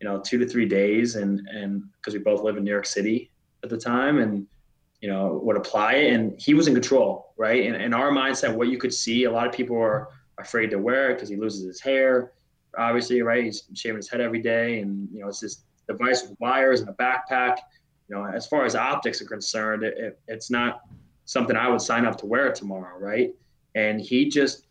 you 0.00 0.06
know 0.06 0.20
two 0.20 0.38
to 0.38 0.46
three 0.46 0.66
days, 0.66 1.16
and 1.16 1.46
and 1.48 1.84
because 1.96 2.14
we 2.14 2.20
both 2.20 2.42
live 2.42 2.56
in 2.56 2.64
New 2.64 2.70
York 2.70 2.86
City 2.86 3.30
at 3.62 3.70
the 3.70 3.78
time, 3.78 4.18
and 4.18 4.46
you 5.00 5.08
know 5.08 5.40
would 5.42 5.56
apply 5.56 5.94
it, 5.94 6.12
and 6.12 6.38
he 6.40 6.54
was 6.54 6.68
in 6.68 6.74
control, 6.74 7.32
right? 7.36 7.66
And 7.66 7.80
in 7.80 7.94
our 7.94 8.10
mindset, 8.10 8.54
what 8.54 8.68
you 8.68 8.78
could 8.78 8.92
see, 8.92 9.24
a 9.24 9.30
lot 9.30 9.46
of 9.46 9.52
people 9.52 9.76
are 9.76 10.08
afraid 10.38 10.70
to 10.70 10.78
wear 10.78 11.10
it 11.10 11.14
because 11.14 11.28
he 11.28 11.36
loses 11.36 11.64
his 11.64 11.80
hair, 11.80 12.32
obviously, 12.76 13.22
right? 13.22 13.44
He's 13.44 13.64
shaving 13.74 13.96
his 13.96 14.10
head 14.10 14.20
every 14.20 14.40
day, 14.40 14.80
and 14.80 15.08
you 15.12 15.20
know 15.20 15.28
it's 15.28 15.40
this 15.40 15.62
device 15.88 16.22
with 16.22 16.38
wires 16.40 16.80
and 16.80 16.90
a 16.90 16.94
backpack. 16.94 17.58
You 18.08 18.16
know, 18.16 18.24
as 18.24 18.46
far 18.46 18.64
as 18.64 18.76
optics 18.76 19.20
are 19.20 19.26
concerned, 19.26 19.82
it, 19.82 19.98
it, 19.98 20.20
it's 20.28 20.50
not 20.50 20.82
something 21.26 21.56
I 21.56 21.68
would 21.68 21.80
sign 21.80 22.06
up 22.06 22.16
to 22.18 22.26
wear 22.26 22.52
tomorrow, 22.52 22.98
right? 22.98 23.34
And 23.74 24.00
he 24.00 24.28
just 24.28 24.66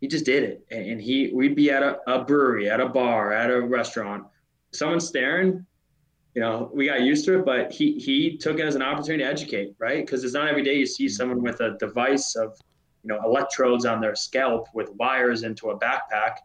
he 0.00 0.08
just 0.08 0.24
did 0.24 0.42
it. 0.42 0.66
And 0.70 1.00
he 1.00 1.30
we'd 1.34 1.54
be 1.54 1.70
at 1.70 1.82
a, 1.82 1.98
a 2.06 2.24
brewery, 2.24 2.70
at 2.70 2.80
a 2.80 2.88
bar, 2.88 3.32
at 3.32 3.50
a 3.50 3.60
restaurant, 3.60 4.24
someone 4.72 5.00
staring, 5.00 5.66
you 6.34 6.40
know, 6.40 6.70
we 6.72 6.86
got 6.86 7.02
used 7.02 7.24
to 7.26 7.38
it, 7.38 7.44
but 7.44 7.72
he 7.72 7.98
he 7.98 8.36
took 8.36 8.58
it 8.58 8.64
as 8.64 8.76
an 8.76 8.82
opportunity 8.82 9.24
to 9.24 9.28
educate, 9.28 9.74
right? 9.78 10.04
Because 10.04 10.24
it's 10.24 10.34
not 10.34 10.48
every 10.48 10.62
day 10.62 10.74
you 10.74 10.86
see 10.86 11.08
someone 11.08 11.42
with 11.42 11.60
a 11.60 11.76
device 11.78 12.36
of, 12.36 12.56
you 13.02 13.08
know, 13.08 13.20
electrodes 13.24 13.84
on 13.84 14.00
their 14.00 14.14
scalp 14.14 14.68
with 14.72 14.90
wires 14.94 15.42
into 15.42 15.70
a 15.70 15.78
backpack, 15.78 16.36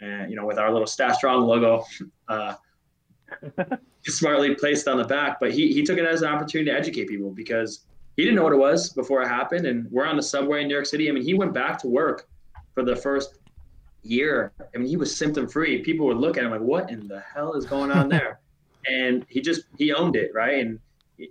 and 0.00 0.28
you 0.28 0.36
know, 0.36 0.44
with 0.44 0.58
our 0.58 0.72
little 0.72 0.86
Stash 0.86 1.16
Strong 1.16 1.46
logo, 1.46 1.84
uh, 2.28 2.54
smartly 4.06 4.54
placed 4.56 4.88
on 4.88 4.98
the 4.98 5.04
back. 5.04 5.38
But 5.38 5.52
he 5.52 5.72
he 5.72 5.84
took 5.84 5.98
it 5.98 6.04
as 6.04 6.22
an 6.22 6.28
opportunity 6.28 6.70
to 6.72 6.76
educate 6.76 7.06
people 7.06 7.30
because 7.30 7.86
he 8.18 8.24
didn't 8.24 8.34
know 8.34 8.42
what 8.42 8.52
it 8.52 8.58
was 8.58 8.92
before 8.92 9.22
it 9.22 9.28
happened. 9.28 9.64
And 9.64 9.88
we're 9.92 10.04
on 10.04 10.16
the 10.16 10.22
subway 10.22 10.62
in 10.62 10.66
New 10.66 10.74
York 10.74 10.86
City. 10.86 11.08
I 11.08 11.12
mean, 11.12 11.22
he 11.22 11.34
went 11.34 11.54
back 11.54 11.78
to 11.78 11.86
work 11.86 12.28
for 12.74 12.82
the 12.82 12.96
first 12.96 13.38
year. 14.02 14.52
I 14.74 14.76
mean, 14.76 14.88
he 14.88 14.96
was 14.96 15.16
symptom 15.16 15.46
free. 15.46 15.82
People 15.84 16.08
would 16.08 16.16
look 16.16 16.36
at 16.36 16.42
him 16.42 16.50
like, 16.50 16.60
what 16.60 16.90
in 16.90 17.06
the 17.06 17.20
hell 17.20 17.52
is 17.54 17.64
going 17.64 17.92
on 17.92 18.08
there? 18.08 18.40
and 18.90 19.24
he 19.28 19.40
just, 19.40 19.66
he 19.78 19.92
owned 19.92 20.16
it, 20.16 20.32
right? 20.34 20.66
And 20.66 20.80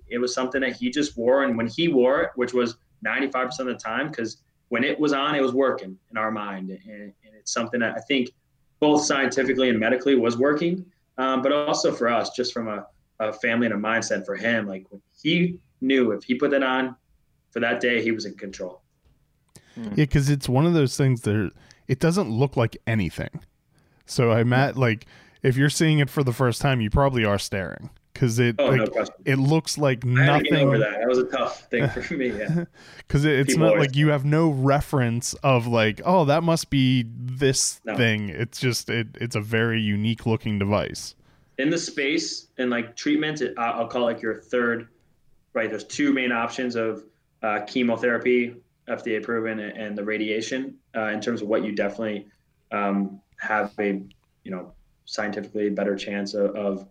it 0.08 0.18
was 0.18 0.34
something 0.34 0.62
that 0.62 0.78
he 0.78 0.90
just 0.90 1.18
wore. 1.18 1.44
And 1.44 1.58
when 1.58 1.68
he 1.68 1.90
wore 1.90 2.22
it, 2.22 2.32
which 2.36 2.54
was 2.54 2.78
95% 3.06 3.60
of 3.60 3.66
the 3.66 3.74
time, 3.76 4.08
because 4.08 4.38
when 4.70 4.86
it 4.86 4.98
was 4.98 5.12
on, 5.12 5.36
it 5.36 5.42
was 5.42 5.54
working 5.54 5.98
in 6.10 6.18
our 6.18 6.32
mind. 6.32 6.70
And, 6.70 6.82
and, 6.90 7.14
it's 7.38 7.54
something 7.54 7.82
that 7.82 7.96
I 7.98 8.02
think 8.02 8.30
both 8.80 9.04
scientifically 9.04 9.70
and 9.70 9.80
medically 9.80 10.16
was 10.16 10.38
working, 10.38 10.86
um, 11.18 11.42
but 11.42 11.52
also 11.52 11.92
for 11.92 12.08
us, 12.08 12.30
just 12.30 12.54
from 12.54 12.70
a, 12.70 12.88
a 13.20 13.32
family 13.34 13.68
and 13.68 13.76
a 13.76 13.78
mindset 13.78 14.26
for 14.26 14.36
him, 14.36 14.68
like 14.68 14.86
when 14.90 15.02
he 15.22 15.60
knew 15.82 16.12
if 16.12 16.24
he 16.24 16.36
put 16.36 16.52
that 16.52 16.64
on 16.64 16.96
for 17.52 17.60
that 17.60 17.80
day, 17.80 18.02
he 18.02 18.12
was 18.12 18.26
in 18.26 18.34
control. 18.36 18.82
Hmm. 19.76 19.90
Yeah, 19.90 19.94
because 19.96 20.30
it's 20.30 20.50
one 20.50 20.66
of 20.66 20.74
those 20.74 20.98
things 20.98 21.22
that 21.22 21.52
it 21.88 22.00
doesn't 22.00 22.30
look 22.30 22.58
like 22.58 22.78
anything. 22.86 23.42
So 24.06 24.32
I'm 24.32 24.54
at 24.54 24.78
like 24.78 25.06
if 25.44 25.58
you're 25.58 25.70
seeing 25.70 26.00
it 26.00 26.10
for 26.10 26.24
the 26.24 26.34
first 26.34 26.62
time, 26.62 26.82
you 26.82 26.90
probably 26.90 27.26
are 27.26 27.40
staring 27.40 27.90
because 28.14 28.40
it 28.40 28.56
oh, 28.58 28.70
like, 28.70 28.96
no 28.96 29.06
it 29.26 29.38
looks 29.38 29.78
like 29.78 30.04
nothing. 30.04 30.56
over 30.56 30.80
that. 30.80 31.00
That 31.00 31.08
was 31.08 31.20
a 31.20 31.26
tough 31.26 31.70
thing 31.70 31.88
for 31.90 32.14
me. 32.18 32.30
Yeah, 32.30 32.66
because 32.98 33.26
it, 33.26 33.40
it's 33.40 33.54
People 33.54 33.68
not 33.68 33.78
like 33.78 33.96
you 33.96 34.10
have 34.10 34.26
no 34.26 34.50
reference 34.50 35.34
of 35.36 35.68
like, 35.68 36.02
oh, 36.04 36.26
that 36.26 36.44
must 36.44 36.70
be 36.70 37.06
this 37.16 37.80
no. 37.86 37.96
thing. 37.96 38.30
It's 38.30 38.60
just 38.60 38.90
it. 38.90 39.08
It's 39.22 39.36
a 39.36 39.42
very 39.42 39.80
unique 39.80 40.26
looking 40.26 40.58
device. 40.58 41.16
In 41.60 41.70
the 41.70 41.78
space 41.78 42.48
and 42.58 42.70
like 42.70 42.96
treatment, 42.96 43.42
it, 43.42 43.54
I'll 43.58 43.88
call 43.88 44.08
it 44.08 44.14
like 44.14 44.22
your 44.22 44.36
third 44.36 44.88
right? 45.58 45.72
There's 45.72 45.84
two 45.84 46.14
main 46.14 46.32
options 46.32 46.76
of 46.76 47.04
uh, 47.42 47.62
chemotherapy, 47.66 48.56
FDA 48.88 49.22
proven, 49.24 49.60
and 49.60 49.98
the 49.98 50.04
radiation 50.04 50.76
uh, 50.96 51.08
in 51.08 51.20
terms 51.20 51.42
of 51.42 51.48
what 51.48 51.66
you 51.66 51.72
definitely 51.72 52.28
um, 52.72 53.20
have 53.40 53.74
a 53.80 54.02
you 54.44 54.52
know 54.52 54.72
scientifically 55.06 55.70
better 55.70 55.96
chance 55.96 56.34
of, 56.36 56.56
of, 56.56 56.88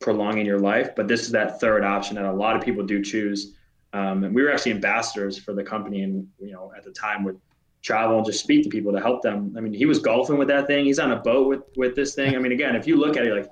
prolonging 0.00 0.46
your 0.46 0.60
life. 0.60 0.94
But 0.94 1.08
this 1.08 1.22
is 1.22 1.32
that 1.32 1.60
third 1.60 1.82
option 1.82 2.14
that 2.14 2.24
a 2.24 2.32
lot 2.32 2.54
of 2.54 2.62
people 2.62 2.86
do 2.86 3.02
choose. 3.02 3.54
Um, 3.92 4.22
and 4.22 4.32
we 4.32 4.42
were 4.42 4.52
actually 4.52 4.72
ambassadors 4.72 5.36
for 5.36 5.52
the 5.52 5.62
company, 5.62 6.02
and 6.02 6.26
you 6.40 6.52
know 6.52 6.72
at 6.76 6.84
the 6.84 6.92
time 6.92 7.24
would 7.24 7.38
travel 7.82 8.16
and 8.16 8.24
just 8.24 8.40
speak 8.40 8.64
to 8.64 8.70
people 8.70 8.92
to 8.92 9.00
help 9.00 9.22
them. 9.22 9.54
I 9.56 9.60
mean, 9.60 9.74
he 9.74 9.86
was 9.86 9.98
golfing 9.98 10.38
with 10.38 10.48
that 10.48 10.66
thing. 10.66 10.86
He's 10.86 10.98
on 10.98 11.12
a 11.12 11.16
boat 11.16 11.46
with 11.48 11.62
with 11.76 11.94
this 11.94 12.14
thing. 12.14 12.36
I 12.36 12.38
mean, 12.38 12.52
again, 12.52 12.74
if 12.74 12.86
you 12.86 12.96
look 12.96 13.18
at 13.18 13.26
it, 13.26 13.34
like, 13.34 13.48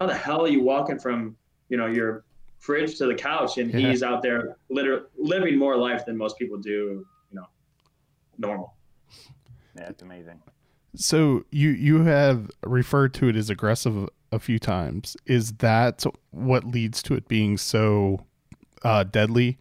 how 0.00 0.06
the 0.06 0.14
hell 0.14 0.42
are 0.44 0.48
you 0.56 0.62
walking 0.62 0.98
from 0.98 1.36
you 1.68 1.76
know 1.76 1.86
your 1.86 2.24
fridge 2.60 2.96
to 2.98 3.06
the 3.06 3.14
couch, 3.14 3.58
and 3.58 3.72
yeah. 3.72 3.90
he's 3.90 4.02
out 4.02 4.22
there 4.22 4.56
literally 4.68 5.02
living 5.18 5.58
more 5.58 5.76
life 5.76 6.06
than 6.06 6.16
most 6.16 6.38
people 6.38 6.58
do. 6.58 7.04
You 7.30 7.40
know, 7.40 7.46
normal. 8.38 8.74
Yeah, 9.76 9.88
it's 9.88 10.02
amazing. 10.02 10.40
So 10.94 11.44
you 11.50 11.70
you 11.70 12.04
have 12.04 12.50
referred 12.64 13.14
to 13.14 13.28
it 13.28 13.36
as 13.36 13.50
aggressive 13.50 14.08
a 14.30 14.38
few 14.38 14.58
times. 14.58 15.16
Is 15.26 15.52
that 15.54 16.04
what 16.30 16.64
leads 16.64 17.02
to 17.04 17.14
it 17.14 17.26
being 17.26 17.56
so 17.56 18.24
uh, 18.82 19.04
deadly? 19.04 19.58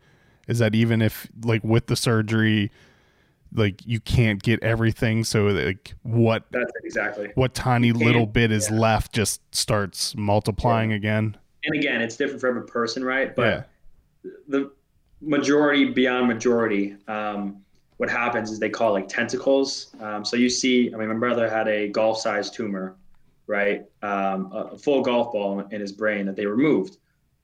Is 0.47 0.59
that 0.59 0.75
even 0.75 1.01
if 1.01 1.27
like 1.43 1.63
with 1.63 1.87
the 1.87 1.95
surgery, 1.95 2.71
like 3.53 3.85
you 3.85 3.99
can't 3.99 4.41
get 4.41 4.61
everything, 4.63 5.23
so 5.23 5.45
like 5.45 5.93
what? 6.01 6.45
That's 6.51 6.71
exactly 6.83 7.29
what 7.35 7.53
tiny 7.53 7.91
little 7.91 8.25
bit 8.25 8.51
is 8.51 8.69
yeah. 8.69 8.77
left 8.77 9.13
just 9.13 9.41
starts 9.55 10.15
multiplying 10.15 10.89
yeah. 10.89 10.97
again 10.97 11.37
and 11.63 11.75
again, 11.75 12.01
it's 12.01 12.15
different 12.15 12.41
for 12.41 12.47
every 12.47 12.65
person, 12.65 13.03
right? 13.03 13.35
But 13.35 13.67
yeah. 14.23 14.31
the 14.47 14.71
majority 15.21 15.85
beyond 15.85 16.27
majority, 16.27 16.95
um, 17.07 17.61
what 17.97 18.09
happens 18.09 18.51
is 18.51 18.59
they 18.59 18.69
call 18.69 18.93
like 18.93 19.07
tentacles. 19.07 19.93
Um, 19.99 20.23
so 20.23 20.37
you 20.37 20.49
see, 20.49 20.93
I 20.93 20.97
mean, 20.97 21.09
my 21.09 21.15
brother 21.15 21.49
had 21.49 21.67
a 21.67 21.89
golf-sized 21.89 22.53
tumor, 22.53 22.95
right? 23.47 23.85
Um, 24.01 24.51
a 24.53 24.77
full 24.77 25.01
golf 25.01 25.33
ball 25.33 25.59
in 25.59 25.81
his 25.81 25.91
brain 25.91 26.25
that 26.25 26.35
they 26.35 26.45
removed, 26.45 26.97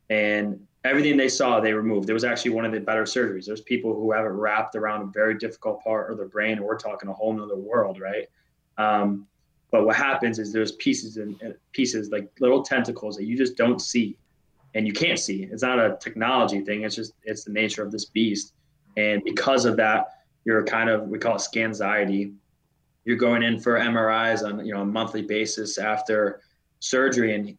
and 0.09 0.65
everything 0.85 1.17
they 1.17 1.27
saw 1.27 1.59
they 1.59 1.73
removed. 1.73 2.09
It 2.09 2.13
was 2.13 2.23
actually 2.23 2.51
one 2.51 2.63
of 2.63 2.71
the 2.71 2.79
better 2.79 3.03
surgeries. 3.03 3.45
There's 3.45 3.61
people 3.61 3.93
who 3.93 4.11
have 4.13 4.25
it 4.25 4.29
wrapped 4.29 4.75
around 4.75 5.01
a 5.01 5.05
very 5.05 5.37
difficult 5.37 5.83
part 5.83 6.11
of 6.11 6.17
their 6.17 6.27
brain, 6.27 6.53
and 6.53 6.61
we're 6.65 6.77
talking 6.77 7.09
a 7.09 7.13
whole 7.13 7.33
nother 7.33 7.57
world, 7.57 7.99
right? 7.99 8.27
Um, 8.77 9.27
but 9.75 9.85
what 9.85 9.97
happens 9.97 10.39
is 10.39 10.53
there's 10.53 10.71
pieces 10.73 11.17
and 11.17 11.35
uh, 11.43 11.49
pieces 11.73 12.09
like 12.09 12.31
little 12.39 12.63
tentacles 12.63 13.17
that 13.17 13.25
you 13.25 13.35
just 13.37 13.57
don't 13.57 13.81
see. 13.81 14.17
and 14.73 14.87
you 14.87 14.93
can't 14.93 15.19
see. 15.19 15.49
It's 15.51 15.63
not 15.63 15.79
a 15.79 15.97
technology 15.99 16.61
thing. 16.61 16.83
It's 16.83 16.95
just 16.95 17.11
it's 17.23 17.43
the 17.43 17.51
nature 17.51 17.83
of 17.83 17.91
this 17.91 18.05
beast. 18.05 18.53
And 18.95 19.21
because 19.25 19.65
of 19.65 19.75
that, 19.75 20.07
you're 20.45 20.63
kind 20.63 20.89
of 20.89 21.09
we 21.09 21.19
call 21.19 21.35
it 21.35 21.39
scanxiety. 21.39 22.33
You're 23.03 23.17
going 23.17 23.43
in 23.43 23.59
for 23.59 23.77
MRIs 23.77 24.47
on 24.47 24.65
you 24.65 24.73
know 24.73 24.81
a 24.81 24.85
monthly 24.85 25.23
basis 25.23 25.77
after 25.77 26.39
surgery, 26.79 27.35
and 27.35 27.57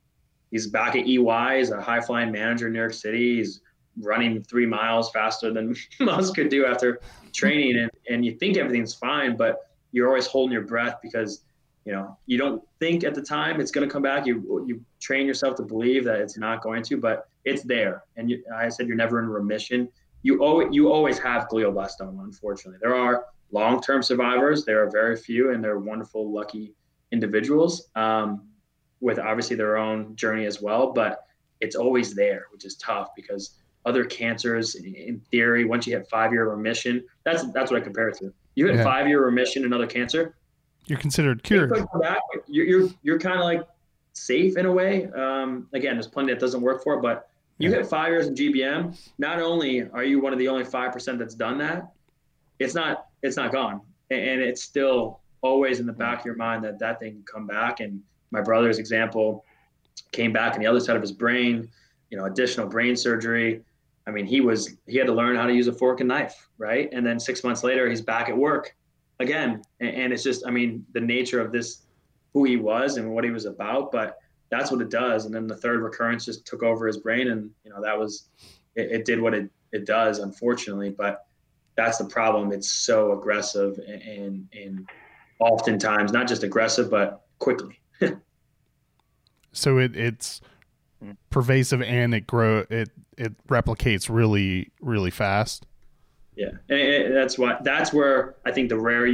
he's 0.50 0.66
back 0.68 0.96
at 0.96 1.06
EY. 1.06 1.58
He's 1.58 1.70
a 1.70 1.82
high 1.82 2.00
flying 2.00 2.32
manager 2.32 2.68
in 2.68 2.72
New 2.72 2.78
York 2.78 2.94
City. 2.94 3.36
He's 3.36 3.60
running 4.00 4.42
three 4.42 4.66
miles 4.66 5.10
faster 5.10 5.52
than 5.52 5.76
most 6.00 6.34
could 6.34 6.48
do 6.48 6.64
after 6.64 7.00
training, 7.34 7.76
and 7.76 7.90
and 8.08 8.24
you 8.24 8.32
think 8.40 8.56
everything's 8.56 8.94
fine, 8.94 9.36
but 9.36 9.68
you're 9.92 10.08
always 10.08 10.26
holding 10.26 10.54
your 10.54 10.66
breath 10.74 10.96
because 11.02 11.42
you 11.86 11.92
know 11.92 12.18
you 12.26 12.36
don't 12.36 12.62
think 12.80 13.04
at 13.04 13.14
the 13.14 13.22
time 13.22 13.60
it's 13.60 13.70
going 13.70 13.88
to 13.88 13.92
come 13.92 14.02
back. 14.02 14.26
You 14.26 14.64
you 14.66 14.84
train 15.00 15.24
yourself 15.26 15.56
to 15.56 15.62
believe 15.62 16.04
that 16.04 16.20
it's 16.20 16.36
not 16.36 16.60
going 16.60 16.82
to, 16.82 16.96
but 16.96 17.28
it's 17.44 17.62
there. 17.62 18.02
And 18.16 18.28
you, 18.28 18.44
I 18.54 18.68
said 18.68 18.88
you're 18.88 18.96
never 18.96 19.20
in 19.20 19.28
remission. 19.28 19.88
You 20.22 20.42
always 20.42 20.68
you 20.72 20.92
always 20.92 21.18
have 21.20 21.48
glioblastoma. 21.48 22.24
Unfortunately, 22.24 22.78
there 22.82 22.96
are 22.96 23.26
long-term 23.52 24.02
survivors. 24.02 24.64
There 24.64 24.82
are 24.82 24.90
very 24.90 25.16
few, 25.16 25.52
and 25.52 25.62
they're 25.62 25.78
wonderful, 25.78 26.30
lucky 26.30 26.74
individuals 27.12 27.88
um, 27.94 28.48
with 29.00 29.20
obviously 29.20 29.54
their 29.54 29.76
own 29.76 30.16
journey 30.16 30.44
as 30.44 30.60
well. 30.60 30.92
But 30.92 31.20
it's 31.60 31.76
always 31.76 32.14
there, 32.14 32.46
which 32.52 32.64
is 32.64 32.74
tough 32.76 33.10
because 33.14 33.60
other 33.84 34.04
cancers, 34.04 34.74
in 34.74 35.22
theory, 35.30 35.64
once 35.64 35.86
you 35.86 35.96
hit 35.96 36.08
five-year 36.10 36.50
remission, 36.50 37.04
that's 37.24 37.48
that's 37.52 37.70
what 37.70 37.80
I 37.80 37.84
compare 37.84 38.08
it 38.08 38.18
to. 38.18 38.34
You 38.56 38.66
hit 38.66 38.74
yeah. 38.76 38.82
five-year 38.82 39.24
remission 39.24 39.62
in 39.62 39.66
another 39.66 39.86
cancer, 39.86 40.34
you're 40.86 40.98
considered 40.98 41.42
cured. 41.42 41.70
Back, 42.00 42.20
you're 42.46 42.66
you're, 42.66 42.88
you're 43.02 43.18
kind 43.18 43.38
of 43.38 43.44
like 43.44 43.66
safe 44.12 44.56
in 44.56 44.66
a 44.66 44.72
way. 44.72 45.06
Um, 45.12 45.68
again, 45.72 45.94
there's 45.94 46.06
plenty 46.06 46.32
that 46.32 46.40
doesn't 46.40 46.60
work 46.60 46.82
for 46.82 46.94
it, 46.94 47.02
but 47.02 47.28
you 47.58 47.70
yeah. 47.70 47.78
hit 47.78 47.86
five 47.86 48.08
years 48.08 48.26
in 48.26 48.34
GBM. 48.34 48.96
Not 49.18 49.40
only 49.40 49.88
are 49.90 50.04
you 50.04 50.20
one 50.20 50.32
of 50.32 50.38
the 50.38 50.48
only 50.48 50.64
five 50.64 50.92
percent 50.92 51.18
that's 51.18 51.34
done 51.34 51.58
that, 51.58 51.92
it's 52.58 52.74
not 52.74 53.06
it's 53.22 53.36
not 53.36 53.52
gone, 53.52 53.80
and 54.10 54.40
it's 54.40 54.62
still 54.62 55.20
always 55.42 55.80
in 55.80 55.86
the 55.86 55.92
back 55.92 56.20
of 56.20 56.26
your 56.26 56.36
mind 56.36 56.64
that 56.64 56.78
that 56.78 57.00
thing 57.00 57.12
can 57.12 57.24
come 57.24 57.46
back. 57.46 57.80
And 57.80 58.02
my 58.30 58.40
brother's 58.40 58.78
example 58.78 59.44
came 60.12 60.32
back 60.32 60.54
on 60.54 60.60
the 60.60 60.66
other 60.66 60.80
side 60.80 60.96
of 60.96 61.02
his 61.02 61.12
brain. 61.12 61.68
You 62.10 62.18
know, 62.18 62.26
additional 62.26 62.68
brain 62.68 62.94
surgery. 62.94 63.62
I 64.06 64.12
mean, 64.12 64.26
he 64.26 64.40
was 64.40 64.76
he 64.86 64.96
had 64.96 65.08
to 65.08 65.12
learn 65.12 65.34
how 65.34 65.46
to 65.46 65.52
use 65.52 65.66
a 65.66 65.72
fork 65.72 65.98
and 65.98 66.08
knife, 66.08 66.48
right? 66.58 66.88
And 66.92 67.04
then 67.04 67.18
six 67.18 67.42
months 67.42 67.64
later, 67.64 67.88
he's 67.88 68.00
back 68.00 68.28
at 68.28 68.36
work 68.36 68.75
again. 69.20 69.62
And, 69.80 70.12
it's 70.12 70.22
just, 70.22 70.46
I 70.46 70.50
mean, 70.50 70.84
the 70.92 71.00
nature 71.00 71.40
of 71.40 71.52
this, 71.52 71.82
who 72.32 72.44
he 72.44 72.56
was 72.56 72.96
and 72.96 73.10
what 73.12 73.24
he 73.24 73.30
was 73.30 73.46
about. 73.46 73.92
But 73.92 74.18
that's 74.50 74.70
what 74.70 74.80
it 74.80 74.90
does. 74.90 75.24
And 75.26 75.34
then 75.34 75.46
the 75.46 75.56
third 75.56 75.80
recurrence 75.80 76.24
just 76.24 76.46
took 76.46 76.62
over 76.62 76.86
his 76.86 76.98
brain, 76.98 77.28
and 77.28 77.50
you 77.64 77.70
know 77.70 77.82
that 77.82 77.98
was 77.98 78.28
it, 78.74 78.92
it 78.92 79.04
did 79.04 79.20
what 79.20 79.34
it 79.34 79.50
it 79.72 79.86
does, 79.86 80.18
unfortunately. 80.18 80.90
But 80.90 81.26
that's 81.76 81.98
the 81.98 82.04
problem. 82.04 82.52
It's 82.52 82.70
so 82.70 83.12
aggressive 83.12 83.78
and 83.78 84.48
and 84.52 84.88
oftentimes 85.38 86.12
not 86.12 86.28
just 86.28 86.42
aggressive, 86.42 86.90
but 86.90 87.24
quickly. 87.38 87.80
so 89.52 89.78
it 89.78 89.96
it's 89.96 90.40
pervasive 91.30 91.82
and 91.82 92.14
it 92.14 92.26
grow 92.26 92.64
it 92.70 92.90
it 93.18 93.46
replicates 93.48 94.08
really 94.08 94.70
really 94.80 95.10
fast. 95.10 95.66
Yeah, 96.36 96.50
and 96.68 97.16
that's 97.16 97.38
why 97.38 97.56
that's 97.62 97.92
where 97.92 98.36
I 98.44 98.52
think 98.52 98.68
the 98.68 98.78
rare 98.78 99.08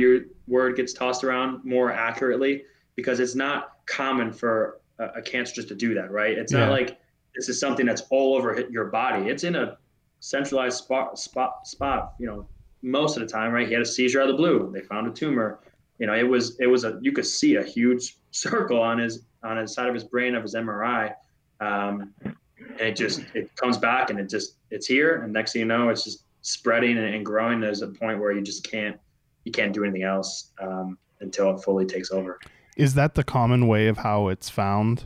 word 0.49 0.77
gets 0.77 0.93
tossed 0.93 1.23
around 1.23 1.64
more 1.64 1.93
accurately 1.93 2.64
because 2.97 3.20
it's 3.20 3.37
not 3.37 3.77
common 3.87 4.33
for 4.33 4.81
a, 4.99 5.05
a 5.16 5.23
cancer 5.23 5.55
just 5.55 5.68
to 5.68 5.75
do 5.75 5.95
that, 5.95 6.11
right? 6.11 6.37
It's 6.37 6.53
yeah. 6.53 6.61
not 6.61 6.70
like 6.70 6.99
this 7.37 7.49
is 7.49 7.61
something 7.61 7.87
that's 7.87 8.03
all 8.11 8.35
over 8.37 8.66
your 8.70 8.87
body. 8.87 9.29
It's 9.29 9.45
in 9.45 9.55
a 9.55 9.79
centralized 10.20 10.79
spot, 10.79 11.18
spot, 11.18 11.66
spot. 11.66 12.14
You 12.18 12.27
know, 12.27 12.49
most 12.83 13.16
of 13.16 13.23
the 13.23 13.29
time, 13.29 13.53
right? 13.53 13.68
He 13.68 13.73
had 13.73 13.83
a 13.83 13.87
seizure 13.87 14.20
out 14.20 14.29
of 14.29 14.37
the 14.37 14.43
blue. 14.43 14.70
They 14.73 14.81
found 14.81 15.07
a 15.07 15.11
tumor. 15.11 15.61
You 15.99 16.09
know, 16.09 16.14
it 16.14 16.27
was 16.27 16.59
it 16.59 16.66
was 16.66 16.85
a 16.85 16.99
you 17.01 17.12
could 17.12 17.27
see 17.27 17.57
a 17.57 17.62
huge 17.62 18.16
circle 18.33 18.81
on 18.81 18.99
his 18.99 19.23
on 19.45 19.57
his 19.59 19.73
side 19.73 19.89
of 19.89 19.95
his 19.95 20.05
brain 20.05 20.35
of 20.35 20.43
his 20.43 20.55
MRI. 20.55 21.14
Um, 21.61 22.12
and 22.25 22.81
it 22.81 22.97
just 22.97 23.23
it 23.35 23.55
comes 23.57 23.79
back 23.79 24.11
and 24.11 24.18
it 24.18 24.29
just 24.29 24.57
it's 24.70 24.87
here 24.87 25.23
and 25.23 25.33
next 25.33 25.53
thing 25.53 25.61
you 25.61 25.66
know 25.66 25.89
it's 25.89 26.05
just 26.05 26.25
spreading 26.43 26.99
and, 26.99 27.24
growing, 27.24 27.61
there's 27.61 27.82
a 27.82 27.88
point 27.88 28.20
where 28.20 28.32
you 28.32 28.43
just 28.43 28.68
can't 28.68 28.99
you 29.45 29.51
can't 29.51 29.72
do 29.72 29.82
anything 29.82 30.05
else 30.05 30.53
um, 30.61 30.99
until 31.20 31.51
it 31.51 31.62
fully 31.62 31.84
takes 31.84 32.12
over. 32.12 32.38
Is 32.76 32.95
that 32.95 33.14
the 33.14 33.24
common 33.24 33.66
way 33.66 33.88
of 33.88 33.99
how 33.99 34.28
it's 34.28 34.49
found? 34.49 35.05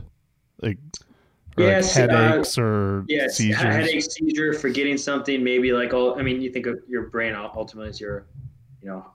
Like, 0.61 0.77
yes, 1.57 1.95
like 1.95 2.09
headaches 2.09 2.57
uh, 2.57 2.61
or 2.61 3.05
yes, 3.07 3.37
seizures? 3.37 3.61
headache, 3.61 4.03
seizure, 4.03 4.53
forgetting 4.53 4.97
something, 4.97 5.43
maybe 5.43 5.73
like 5.73 5.93
all. 5.93 6.19
I 6.19 6.21
mean, 6.21 6.41
you 6.41 6.51
think 6.51 6.65
of 6.65 6.79
your 6.87 7.07
brain 7.07 7.33
ultimately 7.35 7.89
as 7.89 7.99
your, 7.99 8.27
you 8.81 8.89
know, 8.89 9.05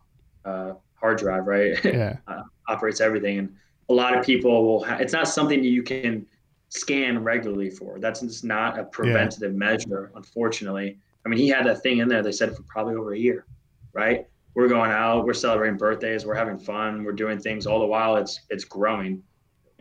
uh, 0.44 0.74
hard 0.94 1.18
drive, 1.18 1.46
right? 1.46 1.78
Yeah, 1.84 2.16
uh, 2.26 2.42
operates 2.68 3.00
everything, 3.00 3.38
and 3.38 3.56
a 3.88 3.94
lot 3.94 4.16
of 4.16 4.24
people 4.24 4.64
will. 4.64 4.84
Ha- 4.84 4.98
it's 5.00 5.12
not 5.12 5.28
something 5.28 5.62
you 5.62 5.82
can 5.82 6.26
scan 6.68 7.22
regularly 7.22 7.70
for. 7.70 7.98
That's 7.98 8.20
just 8.20 8.44
not 8.44 8.78
a 8.78 8.84
preventative 8.84 9.52
yeah. 9.52 9.58
measure, 9.58 10.12
unfortunately. 10.14 10.98
I 11.24 11.28
mean, 11.28 11.38
he 11.38 11.48
had 11.48 11.66
that 11.66 11.82
thing 11.82 11.98
in 11.98 12.08
there. 12.08 12.22
They 12.22 12.32
said 12.32 12.56
for 12.56 12.62
probably 12.62 12.94
over 12.94 13.12
a 13.12 13.18
year, 13.18 13.46
right? 13.92 14.26
We're 14.54 14.68
going 14.68 14.90
out, 14.90 15.24
we're 15.24 15.34
celebrating 15.34 15.78
birthdays, 15.78 16.26
we're 16.26 16.34
having 16.34 16.58
fun, 16.58 17.04
we're 17.04 17.12
doing 17.12 17.38
things. 17.38 17.66
All 17.66 17.78
the 17.78 17.86
while, 17.86 18.16
it's 18.16 18.40
it's 18.50 18.64
growing 18.64 19.22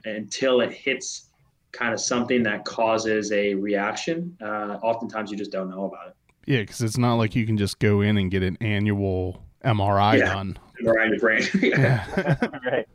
until 0.06 0.62
it 0.62 0.72
hits 0.72 1.32
kind 1.72 1.94
of 1.94 2.00
something 2.00 2.44
that 2.44 2.66
causes 2.66 3.32
a 3.32 3.54
reaction. 3.56 4.38
Uh, 4.42 4.78
oftentimes, 4.82 5.32
you 5.32 5.38
just 5.38 5.52
don't 5.52 5.70
know 5.70 5.86
about 5.86 6.08
it. 6.10 6.16
Yeah, 6.46 6.60
because 6.60 6.82
it's 6.82 6.98
not 6.98 7.16
like 7.16 7.36
you 7.36 7.46
can 7.46 7.58
just 7.58 7.80
go 7.80 8.02
in 8.02 8.18
and 8.18 8.32
get 8.32 8.44
an 8.44 8.58
annual 8.62 9.44
MRI 9.64 10.20
yeah. 10.20 10.34
done. 10.34 10.58
MRI 10.82 11.06
in 11.06 11.12
your 11.12 11.20
brain. 11.20 11.44
yeah. 11.62 12.36
right. 12.66 12.88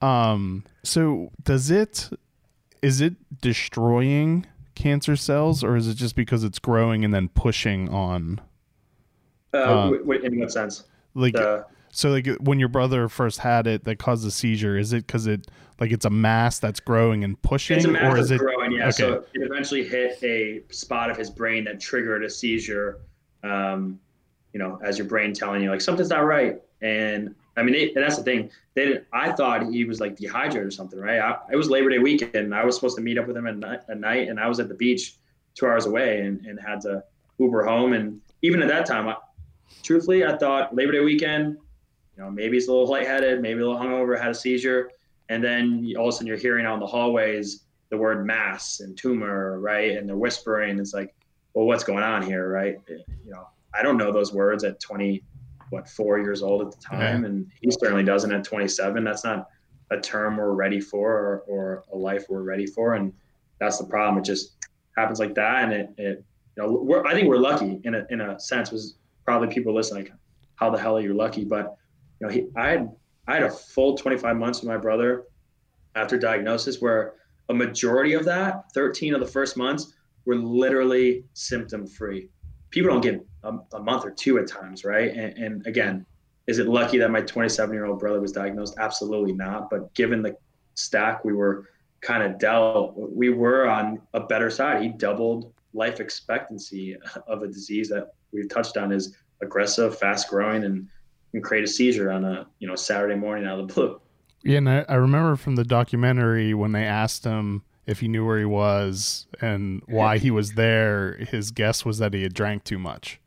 Um. 0.00 0.64
So 0.82 1.30
does 1.42 1.70
it? 1.70 2.10
Is 2.82 3.00
it 3.00 3.14
destroying 3.40 4.46
cancer 4.74 5.16
cells, 5.16 5.62
or 5.62 5.76
is 5.76 5.88
it 5.88 5.94
just 5.94 6.16
because 6.16 6.44
it's 6.44 6.58
growing 6.58 7.04
and 7.04 7.12
then 7.12 7.28
pushing 7.28 7.88
on? 7.88 8.40
Uh, 9.54 9.58
uh, 9.58 9.92
in 9.92 10.38
what 10.40 10.52
sense? 10.52 10.84
Like, 11.14 11.34
the... 11.34 11.66
so 11.90 12.10
like 12.10 12.26
when 12.40 12.58
your 12.58 12.68
brother 12.68 13.08
first 13.08 13.38
had 13.38 13.66
it, 13.66 13.84
that 13.84 13.98
caused 13.98 14.26
a 14.26 14.30
seizure. 14.30 14.78
Is 14.78 14.92
it 14.92 15.06
because 15.06 15.26
it 15.26 15.48
like 15.80 15.92
it's 15.92 16.04
a 16.04 16.10
mass 16.10 16.58
that's 16.58 16.80
growing 16.80 17.24
and 17.24 17.40
pushing, 17.42 17.96
or 17.96 18.16
is 18.16 18.30
it 18.30 18.38
growing? 18.38 18.72
Yeah. 18.72 18.84
Okay. 18.84 18.92
So 18.92 19.24
it 19.34 19.42
eventually 19.42 19.84
hit 19.84 20.18
a 20.22 20.62
spot 20.72 21.10
of 21.10 21.16
his 21.16 21.30
brain 21.30 21.64
that 21.64 21.80
triggered 21.80 22.24
a 22.24 22.30
seizure. 22.30 23.00
Um, 23.42 23.98
you 24.52 24.58
know, 24.58 24.78
as 24.84 24.98
your 24.98 25.06
brain 25.06 25.32
telling 25.32 25.62
you 25.62 25.70
like 25.70 25.80
something's 25.80 26.10
not 26.10 26.24
right, 26.24 26.60
and 26.80 27.34
I 27.56 27.62
mean, 27.62 27.74
and 27.94 28.02
that's 28.02 28.16
the 28.16 28.22
thing. 28.22 28.50
They 28.74 29.00
I 29.12 29.32
thought 29.32 29.70
he 29.70 29.84
was 29.84 30.00
like 30.00 30.16
dehydrated 30.16 30.66
or 30.66 30.70
something, 30.70 30.98
right? 30.98 31.18
I, 31.18 31.36
it 31.52 31.56
was 31.56 31.68
Labor 31.68 31.90
Day 31.90 31.98
weekend. 31.98 32.54
I 32.54 32.64
was 32.64 32.74
supposed 32.74 32.96
to 32.96 33.02
meet 33.02 33.18
up 33.18 33.26
with 33.26 33.36
him 33.36 33.46
at 33.46 33.58
night, 33.58 33.80
at 33.88 34.00
night, 34.00 34.28
and 34.28 34.40
I 34.40 34.48
was 34.48 34.58
at 34.58 34.68
the 34.68 34.74
beach 34.74 35.16
two 35.54 35.66
hours 35.66 35.86
away 35.86 36.20
and, 36.20 36.44
and 36.46 36.58
had 36.58 36.80
to 36.82 37.04
Uber 37.38 37.64
home. 37.64 37.92
And 37.92 38.20
even 38.40 38.62
at 38.62 38.68
that 38.68 38.86
time, 38.86 39.08
I, 39.08 39.16
truthfully, 39.82 40.24
I 40.24 40.36
thought 40.36 40.74
Labor 40.74 40.92
Day 40.92 41.00
weekend, 41.00 41.58
you 42.16 42.22
know, 42.22 42.30
maybe 42.30 42.56
he's 42.56 42.68
a 42.68 42.72
little 42.72 42.88
lightheaded, 42.88 43.40
maybe 43.40 43.60
a 43.60 43.66
little 43.66 43.80
hungover, 43.80 44.18
had 44.18 44.30
a 44.30 44.34
seizure. 44.34 44.90
And 45.28 45.42
then 45.42 45.92
all 45.98 46.08
of 46.08 46.08
a 46.08 46.12
sudden 46.12 46.26
you're 46.26 46.36
hearing 46.36 46.66
out 46.66 46.74
in 46.74 46.80
the 46.80 46.86
hallways 46.86 47.64
the 47.90 47.96
word 47.96 48.26
mass 48.26 48.80
and 48.80 48.96
tumor, 48.96 49.60
right? 49.60 49.96
And 49.96 50.08
they're 50.08 50.16
whispering. 50.16 50.78
It's 50.78 50.94
like, 50.94 51.14
well, 51.54 51.66
what's 51.66 51.84
going 51.84 52.02
on 52.02 52.22
here, 52.22 52.50
right? 52.50 52.78
You 52.88 53.30
know, 53.30 53.48
I 53.74 53.82
don't 53.82 53.96
know 53.96 54.12
those 54.12 54.32
words 54.32 54.64
at 54.64 54.80
20, 54.80 55.22
what 55.72 55.88
four 55.88 56.18
years 56.18 56.42
old 56.42 56.60
at 56.60 56.70
the 56.70 56.76
time, 56.76 57.22
yeah. 57.22 57.28
and 57.28 57.50
he 57.60 57.70
certainly 57.70 58.04
doesn't 58.04 58.30
at 58.30 58.44
27. 58.44 59.02
That's 59.02 59.24
not 59.24 59.48
a 59.90 59.98
term 59.98 60.36
we're 60.36 60.52
ready 60.52 60.80
for 60.80 61.10
or, 61.10 61.44
or 61.48 61.84
a 61.92 61.96
life 61.96 62.26
we're 62.28 62.42
ready 62.42 62.66
for, 62.66 62.94
and 62.94 63.12
that's 63.58 63.78
the 63.78 63.84
problem. 63.84 64.18
It 64.18 64.24
just 64.24 64.56
happens 64.96 65.18
like 65.18 65.34
that, 65.34 65.64
and 65.64 65.72
it, 65.72 65.88
it 65.96 66.24
you 66.56 66.62
know, 66.62 66.72
we're, 66.72 67.04
I 67.06 67.14
think 67.14 67.28
we're 67.28 67.38
lucky 67.38 67.80
in 67.84 67.94
a 67.94 68.06
in 68.10 68.20
a 68.20 68.38
sense. 68.38 68.70
Was 68.70 68.96
probably 69.24 69.48
people 69.48 69.74
listening, 69.74 70.04
like, 70.04 70.12
how 70.56 70.68
the 70.68 70.78
hell 70.78 70.98
are 70.98 71.00
you 71.00 71.14
lucky? 71.14 71.44
But 71.44 71.74
you 72.20 72.26
know, 72.26 72.32
he, 72.32 72.46
I 72.54 72.68
had 72.68 72.90
I 73.26 73.34
had 73.34 73.44
a 73.44 73.50
full 73.50 73.96
25 73.96 74.36
months 74.36 74.60
with 74.60 74.68
my 74.68 74.76
brother 74.76 75.24
after 75.94 76.18
diagnosis, 76.18 76.82
where 76.82 77.14
a 77.48 77.54
majority 77.54 78.12
of 78.12 78.24
that, 78.26 78.72
13 78.74 79.14
of 79.14 79.20
the 79.20 79.26
first 79.26 79.56
months, 79.56 79.94
were 80.26 80.36
literally 80.36 81.24
symptom 81.32 81.86
free. 81.86 82.28
People 82.70 82.90
don't 82.90 83.00
get 83.00 83.24
a, 83.44 83.58
a 83.74 83.80
month 83.80 84.04
or 84.04 84.10
two 84.10 84.38
at 84.38 84.46
times, 84.46 84.84
right? 84.84 85.10
And, 85.12 85.36
and 85.38 85.66
again, 85.66 86.06
is 86.46 86.58
it 86.58 86.66
lucky 86.66 86.98
that 86.98 87.10
my 87.10 87.20
27 87.20 87.74
year 87.74 87.86
old 87.86 88.00
brother 88.00 88.20
was 88.20 88.32
diagnosed? 88.32 88.74
Absolutely 88.78 89.32
not. 89.32 89.70
But 89.70 89.92
given 89.94 90.22
the 90.22 90.36
stack 90.74 91.24
we 91.24 91.32
were 91.32 91.68
kind 92.00 92.22
of 92.22 92.38
dealt, 92.38 92.94
we 92.96 93.30
were 93.30 93.68
on 93.68 94.00
a 94.14 94.20
better 94.20 94.50
side. 94.50 94.82
He 94.82 94.88
doubled 94.88 95.52
life 95.74 96.00
expectancy 96.00 96.96
of 97.26 97.42
a 97.42 97.46
disease 97.46 97.88
that 97.88 98.14
we've 98.32 98.48
touched 98.48 98.76
on 98.76 98.92
is 98.92 99.16
aggressive, 99.40 99.98
fast 99.98 100.28
growing, 100.28 100.64
and 100.64 100.88
can 101.32 101.42
create 101.42 101.64
a 101.64 101.68
seizure 101.68 102.10
on 102.10 102.24
a 102.24 102.46
you 102.58 102.68
know 102.68 102.74
Saturday 102.74 103.14
morning 103.14 103.46
out 103.46 103.58
of 103.58 103.68
the 103.68 103.74
blue. 103.74 104.00
Yeah, 104.42 104.58
and 104.58 104.68
I, 104.68 104.84
I 104.88 104.94
remember 104.94 105.36
from 105.36 105.56
the 105.56 105.64
documentary 105.64 106.52
when 106.52 106.72
they 106.72 106.84
asked 106.84 107.24
him 107.24 107.62
if 107.86 108.00
he 108.00 108.08
knew 108.08 108.26
where 108.26 108.38
he 108.38 108.44
was 108.44 109.26
and 109.40 109.82
why 109.86 110.18
he 110.18 110.30
was 110.30 110.52
there, 110.52 111.14
his 111.14 111.50
guess 111.50 111.84
was 111.84 111.98
that 111.98 112.14
he 112.14 112.22
had 112.22 112.34
drank 112.34 112.64
too 112.64 112.78
much. 112.78 113.20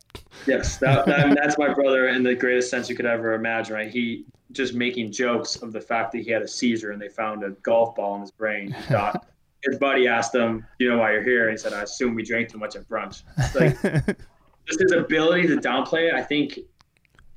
Yes, 0.46 0.78
that, 0.78 1.06
that, 1.06 1.34
that's 1.34 1.58
my 1.58 1.72
brother 1.72 2.08
in 2.08 2.22
the 2.22 2.34
greatest 2.34 2.70
sense 2.70 2.88
you 2.88 2.96
could 2.96 3.06
ever 3.06 3.34
imagine. 3.34 3.74
Right? 3.74 3.90
He 3.90 4.24
just 4.52 4.74
making 4.74 5.12
jokes 5.12 5.56
of 5.56 5.72
the 5.72 5.80
fact 5.80 6.12
that 6.12 6.18
he 6.18 6.30
had 6.30 6.42
a 6.42 6.48
seizure 6.48 6.92
and 6.92 7.00
they 7.00 7.08
found 7.08 7.42
a 7.42 7.50
golf 7.62 7.94
ball 7.94 8.14
in 8.14 8.20
his 8.20 8.30
brain. 8.30 8.72
He 8.72 8.82
thought 8.82 9.26
his 9.64 9.78
buddy 9.78 10.06
asked 10.06 10.34
him, 10.34 10.66
"You 10.78 10.90
know 10.90 10.98
why 10.98 11.12
you're 11.12 11.22
here?" 11.22 11.48
And 11.48 11.52
he 11.52 11.56
said, 11.56 11.72
"I 11.72 11.82
assume 11.82 12.14
we 12.14 12.22
drank 12.22 12.50
too 12.50 12.58
much 12.58 12.76
at 12.76 12.88
brunch." 12.88 13.22
Like 13.54 13.80
just 14.66 14.80
his 14.80 14.92
ability 14.92 15.48
to 15.48 15.56
downplay 15.56 16.08
it, 16.08 16.14
I 16.14 16.22
think, 16.22 16.58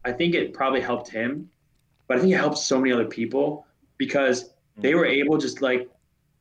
I 0.06 0.12
think 0.12 0.36
it 0.36 0.54
probably 0.54 0.82
helped 0.82 1.10
him, 1.10 1.50
but 2.08 2.18
I 2.18 2.22
think 2.22 2.34
it 2.34 2.38
helped 2.38 2.58
so 2.58 2.80
many 2.80 2.92
other 2.92 3.06
people 3.06 3.66
because 3.98 4.52
they 4.78 4.96
were 4.96 5.06
able 5.06 5.38
just 5.38 5.62
like 5.62 5.90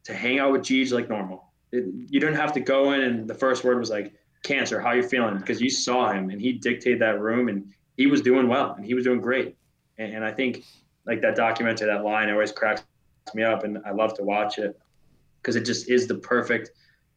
to 0.04 0.14
hang 0.14 0.38
out 0.38 0.52
with 0.52 0.62
Jeej 0.62 0.92
like 0.92 1.08
normal. 1.08 1.44
It, 1.72 1.84
you 2.08 2.20
didn't 2.20 2.36
have 2.36 2.52
to 2.54 2.60
go 2.60 2.92
in 2.92 3.02
and 3.02 3.28
the 3.28 3.34
first 3.34 3.64
word 3.64 3.78
was 3.78 3.90
like 3.90 4.14
cancer, 4.42 4.80
how 4.80 4.92
you 4.92 5.02
feeling? 5.02 5.36
Because 5.38 5.60
you 5.60 5.70
saw 5.70 6.12
him 6.12 6.30
and 6.30 6.40
he 6.40 6.52
dictated 6.52 7.00
that 7.00 7.20
room 7.20 7.48
and 7.48 7.72
he 7.96 8.06
was 8.06 8.22
doing 8.22 8.48
well 8.48 8.72
and 8.72 8.84
he 8.84 8.94
was 8.94 9.04
doing 9.04 9.20
great. 9.20 9.56
And, 9.98 10.14
and 10.14 10.24
I 10.24 10.32
think 10.32 10.64
like 11.06 11.20
that 11.22 11.36
documentary, 11.36 11.88
that 11.88 12.04
line 12.04 12.30
always 12.30 12.52
cracks 12.52 12.82
me 13.34 13.42
up 13.42 13.64
and 13.64 13.78
I 13.84 13.90
love 13.90 14.14
to 14.14 14.22
watch 14.22 14.58
it 14.58 14.78
because 15.42 15.56
it 15.56 15.64
just 15.64 15.90
is 15.90 16.06
the 16.06 16.16
perfect 16.16 16.70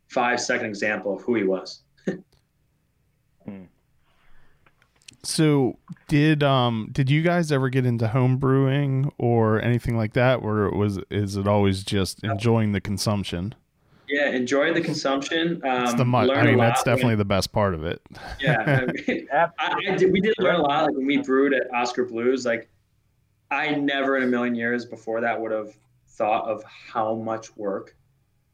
five 0.08 0.40
second 0.40 0.68
example 0.68 1.16
of 1.16 1.22
who 1.22 1.36
he 1.36 1.44
was. 1.44 1.84
So 5.24 5.78
did 6.08 6.42
um 6.42 6.90
did 6.92 7.10
you 7.10 7.22
guys 7.22 7.52
ever 7.52 7.70
get 7.70 7.86
into 7.86 8.08
home 8.08 8.38
brewing 8.38 9.12
or 9.18 9.62
anything 9.62 9.96
like 9.96 10.14
that, 10.14 10.38
or 10.42 10.72
was 10.72 11.00
is 11.10 11.38
it 11.38 11.48
always 11.48 11.84
just 11.84 12.24
enjoying 12.24 12.72
the 12.72 12.82
consumption? 12.82 13.54
Yeah, 14.12 14.30
enjoy 14.30 14.74
the 14.74 14.82
consumption. 14.82 15.62
Um, 15.64 15.84
It's 15.84 15.94
the 15.94 16.04
mu- 16.06 16.18
I 16.32 16.44
mean, 16.46 16.58
that's 16.58 16.84
definitely 16.84 17.16
the 17.16 17.26
best 17.26 17.52
part 17.54 17.74
of 17.74 17.86
it. 17.86 18.02
Yeah, 18.42 18.84
I 18.88 18.92
mean, 19.12 19.28
I, 19.34 19.48
I 19.60 19.96
did, 19.96 20.12
we 20.12 20.20
did 20.20 20.34
learn 20.38 20.56
a 20.56 20.62
lot. 20.62 20.86
Like 20.88 20.96
when 20.96 21.06
we 21.06 21.18
brewed 21.18 21.54
at 21.54 21.74
Oskar 21.74 22.06
Blues, 22.06 22.46
like 22.46 22.70
I 23.50 23.72
never 23.76 24.18
in 24.18 24.24
a 24.24 24.28
million 24.28 24.54
years 24.54 24.86
before 24.86 25.22
that 25.22 25.40
would 25.40 25.52
have 25.52 25.74
thought 26.10 26.46
of 26.50 26.62
how 26.66 27.16
much 27.16 27.56
work 27.56 27.96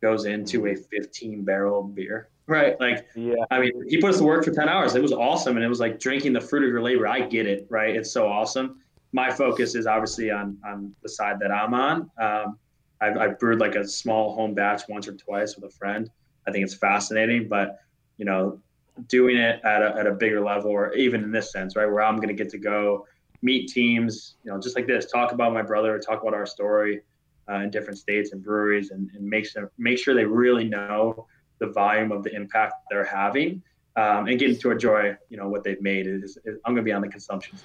goes 0.01 0.25
into 0.25 0.67
a 0.67 0.75
15 0.75 1.43
barrel 1.43 1.81
beer. 1.83 2.29
Right. 2.45 2.79
Like, 2.79 3.07
Yeah. 3.15 3.33
I 3.51 3.59
mean, 3.59 3.71
he 3.89 3.99
put 3.99 4.11
us 4.11 4.19
to 4.19 4.23
work 4.23 4.45
for 4.45 4.51
10 4.51 4.69
hours. 4.69 4.95
It 4.95 5.01
was 5.01 5.11
awesome. 5.11 5.57
And 5.57 5.65
it 5.65 5.67
was 5.67 5.79
like 5.79 5.99
drinking 5.99 6.33
the 6.33 6.39
fruit 6.41 6.63
of 6.63 6.69
your 6.69 6.81
labor. 6.81 7.07
I 7.07 7.21
get 7.21 7.45
it. 7.47 7.65
Right. 7.69 7.95
It's 7.95 8.11
so 8.11 8.27
awesome. 8.27 8.79
My 9.11 9.31
focus 9.31 9.73
is 9.75 9.87
obviously 9.87 10.29
on, 10.31 10.57
on 10.65 10.93
the 11.01 11.09
side 11.09 11.39
that 11.39 11.51
I'm 11.51 11.73
on. 11.73 12.09
Um, 12.21 12.59
I've, 13.01 13.17
I've 13.17 13.39
brewed 13.39 13.59
like 13.59 13.75
a 13.75 13.87
small 13.87 14.35
home 14.35 14.53
batch 14.53 14.83
once 14.89 15.07
or 15.07 15.13
twice 15.13 15.55
with 15.55 15.65
a 15.65 15.73
friend. 15.75 16.09
I 16.47 16.51
think 16.51 16.63
it's 16.63 16.73
fascinating, 16.73 17.47
but 17.47 17.79
you 18.17 18.25
know, 18.25 18.59
doing 19.07 19.37
it 19.37 19.61
at 19.63 19.81
a, 19.81 19.95
at 19.95 20.07
a 20.07 20.11
bigger 20.11 20.41
level, 20.41 20.71
or 20.71 20.93
even 20.93 21.23
in 21.23 21.31
this 21.31 21.51
sense, 21.51 21.75
right, 21.75 21.85
where 21.85 22.01
I'm 22.01 22.15
going 22.15 22.29
to 22.29 22.33
get 22.33 22.49
to 22.51 22.57
go 22.57 23.05
meet 23.41 23.69
teams, 23.69 24.35
you 24.43 24.51
know, 24.51 24.59
just 24.59 24.75
like 24.75 24.87
this, 24.87 25.11
talk 25.11 25.31
about 25.31 25.53
my 25.53 25.61
brother, 25.61 25.99
talk 25.99 26.21
about 26.21 26.33
our 26.33 26.45
story 26.45 27.01
uh, 27.49 27.55
in 27.55 27.69
different 27.69 27.99
states 27.99 28.31
and 28.31 28.43
breweries, 28.43 28.91
and, 28.91 29.09
and 29.13 29.23
make 29.23 29.45
sure 29.45 29.71
make 29.77 29.99
sure 29.99 30.15
they 30.15 30.25
really 30.25 30.63
know 30.63 31.27
the 31.59 31.67
volume 31.67 32.11
of 32.11 32.23
the 32.23 32.33
impact 32.33 32.73
they're 32.89 33.05
having, 33.05 33.61
um, 33.95 34.27
and 34.27 34.39
getting 34.39 34.57
to 34.57 34.71
enjoy, 34.71 35.15
you 35.29 35.37
know, 35.37 35.47
what 35.47 35.63
they've 35.63 35.81
made. 35.81 36.07
Is, 36.07 36.37
is 36.45 36.57
I'm 36.65 36.73
going 36.73 36.77
to 36.77 36.81
be 36.83 36.91
on 36.91 37.01
the 37.01 37.09
consumption. 37.09 37.57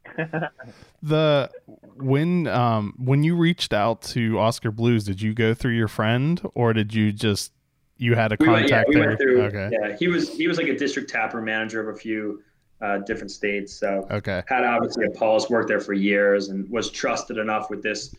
the 1.01 1.49
when 1.97 2.47
um 2.47 2.93
when 2.97 3.23
you 3.23 3.35
reached 3.35 3.73
out 3.73 4.01
to 4.01 4.39
Oskar 4.39 4.71
Blues, 4.71 5.03
did 5.05 5.21
you 5.21 5.33
go 5.33 5.53
through 5.53 5.73
your 5.73 5.87
friend 5.87 6.41
or 6.55 6.73
did 6.73 6.93
you 6.93 7.11
just 7.11 7.51
you 7.97 8.15
had 8.15 8.31
a 8.33 8.37
We 8.39 8.47
went, 8.49 8.69
yeah, 8.69 8.83
contact 8.83 8.89
we 8.89 8.99
went 8.99 9.19
through. 9.19 9.41
okay. 9.43 9.69
Yeah, 9.71 9.95
he 9.97 10.07
was 10.07 10.35
he 10.35 10.47
was 10.47 10.57
like 10.57 10.67
a 10.67 10.77
district 10.77 11.09
tapper 11.09 11.41
manager 11.41 11.79
of 11.87 11.95
a 11.95 11.97
few 11.97 12.41
uh, 12.81 12.97
different 12.99 13.31
states. 13.31 13.73
So 13.73 14.05
Okay. 14.11 14.43
had 14.47 14.65
obviously 14.65 15.05
a 15.05 15.11
pulse, 15.11 15.49
worked 15.49 15.69
there 15.69 15.79
for 15.79 15.93
years, 15.93 16.49
and 16.49 16.69
was 16.69 16.91
trusted 16.91 17.37
enough 17.37 17.69
with 17.69 17.81
this 17.81 18.13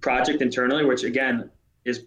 project 0.00 0.40
internally. 0.40 0.84
Which 0.84 1.04
again 1.04 1.50
is, 1.84 2.06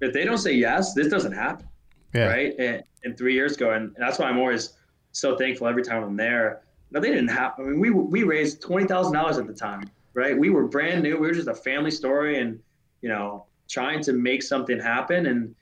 if 0.00 0.12
they 0.14 0.24
don't 0.24 0.38
say 0.38 0.52
yes, 0.52 0.94
this 0.94 1.08
doesn't 1.08 1.32
happen, 1.32 1.66
Yeah. 2.14 2.26
right? 2.26 2.54
And, 2.58 2.82
and 3.04 3.16
three 3.18 3.34
years 3.34 3.56
ago, 3.56 3.72
and 3.72 3.94
that's 3.98 4.18
why 4.18 4.26
I'm 4.26 4.38
always 4.38 4.74
so 5.12 5.36
thankful 5.36 5.66
every 5.66 5.82
time 5.82 6.02
I'm 6.02 6.16
there. 6.16 6.62
No, 6.90 7.00
they 7.00 7.10
didn't 7.10 7.28
have. 7.28 7.54
I 7.58 7.62
mean, 7.62 7.80
we 7.80 7.90
we 7.90 8.22
raised 8.22 8.62
twenty 8.62 8.86
thousand 8.86 9.12
dollars 9.12 9.38
at 9.38 9.46
the 9.46 9.52
time, 9.52 9.90
right? 10.14 10.38
We 10.38 10.50
were 10.50 10.66
brand 10.66 11.02
new. 11.02 11.18
We 11.18 11.26
were 11.28 11.34
just 11.34 11.48
a 11.48 11.54
family 11.54 11.90
story, 11.90 12.40
and 12.40 12.58
you 13.02 13.08
know, 13.08 13.46
trying 13.68 14.02
to 14.02 14.12
make 14.12 14.42
something 14.42 14.80
happen. 14.80 15.26
And 15.26 15.54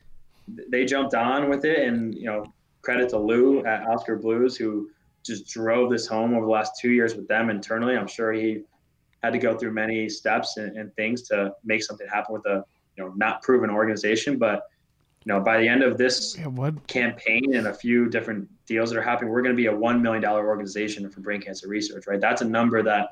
they 0.70 0.84
jumped 0.84 1.14
on 1.14 1.48
with 1.48 1.64
it. 1.64 1.86
And 1.86 2.14
you 2.14 2.26
know, 2.26 2.52
credit 2.82 3.08
to 3.10 3.18
Lou 3.18 3.64
at 3.64 3.86
Oskar 3.88 4.16
Blues 4.16 4.56
who 4.56 4.88
just 5.24 5.48
drove 5.48 5.90
this 5.90 6.06
home 6.06 6.34
over 6.34 6.46
the 6.46 6.52
last 6.52 6.78
two 6.80 6.90
years 6.90 7.16
with 7.16 7.26
them 7.26 7.50
internally. 7.50 7.96
I'm 7.96 8.06
sure 8.06 8.32
he 8.32 8.62
had 9.24 9.32
to 9.32 9.38
go 9.38 9.58
through 9.58 9.72
many 9.72 10.08
steps 10.08 10.56
and, 10.56 10.76
and 10.76 10.94
things 10.94 11.22
to 11.22 11.52
make 11.64 11.82
something 11.82 12.06
happen 12.06 12.34
with 12.34 12.46
a 12.46 12.64
you 12.96 13.04
know 13.04 13.12
not 13.16 13.42
proven 13.42 13.68
organization, 13.70 14.38
but 14.38 14.62
you 15.26 15.32
know 15.32 15.40
by 15.40 15.58
the 15.58 15.68
end 15.68 15.82
of 15.82 15.98
this 15.98 16.36
Yeah, 16.38 16.70
campaign 16.86 17.54
and 17.54 17.66
a 17.66 17.74
few 17.74 18.08
different 18.08 18.48
deals 18.66 18.90
that 18.90 18.98
are 18.98 19.02
happening, 19.02 19.30
we're 19.30 19.42
going 19.42 19.54
to 19.54 19.60
be 19.60 19.66
a 19.66 19.72
$1 19.72 20.00
million 20.00 20.24
organization 20.24 21.08
for 21.10 21.20
brain 21.20 21.40
cancer 21.42 21.68
research, 21.68 22.06
right? 22.06 22.20
That's 22.20 22.42
a 22.42 22.44
number 22.44 22.82
that 22.84 23.08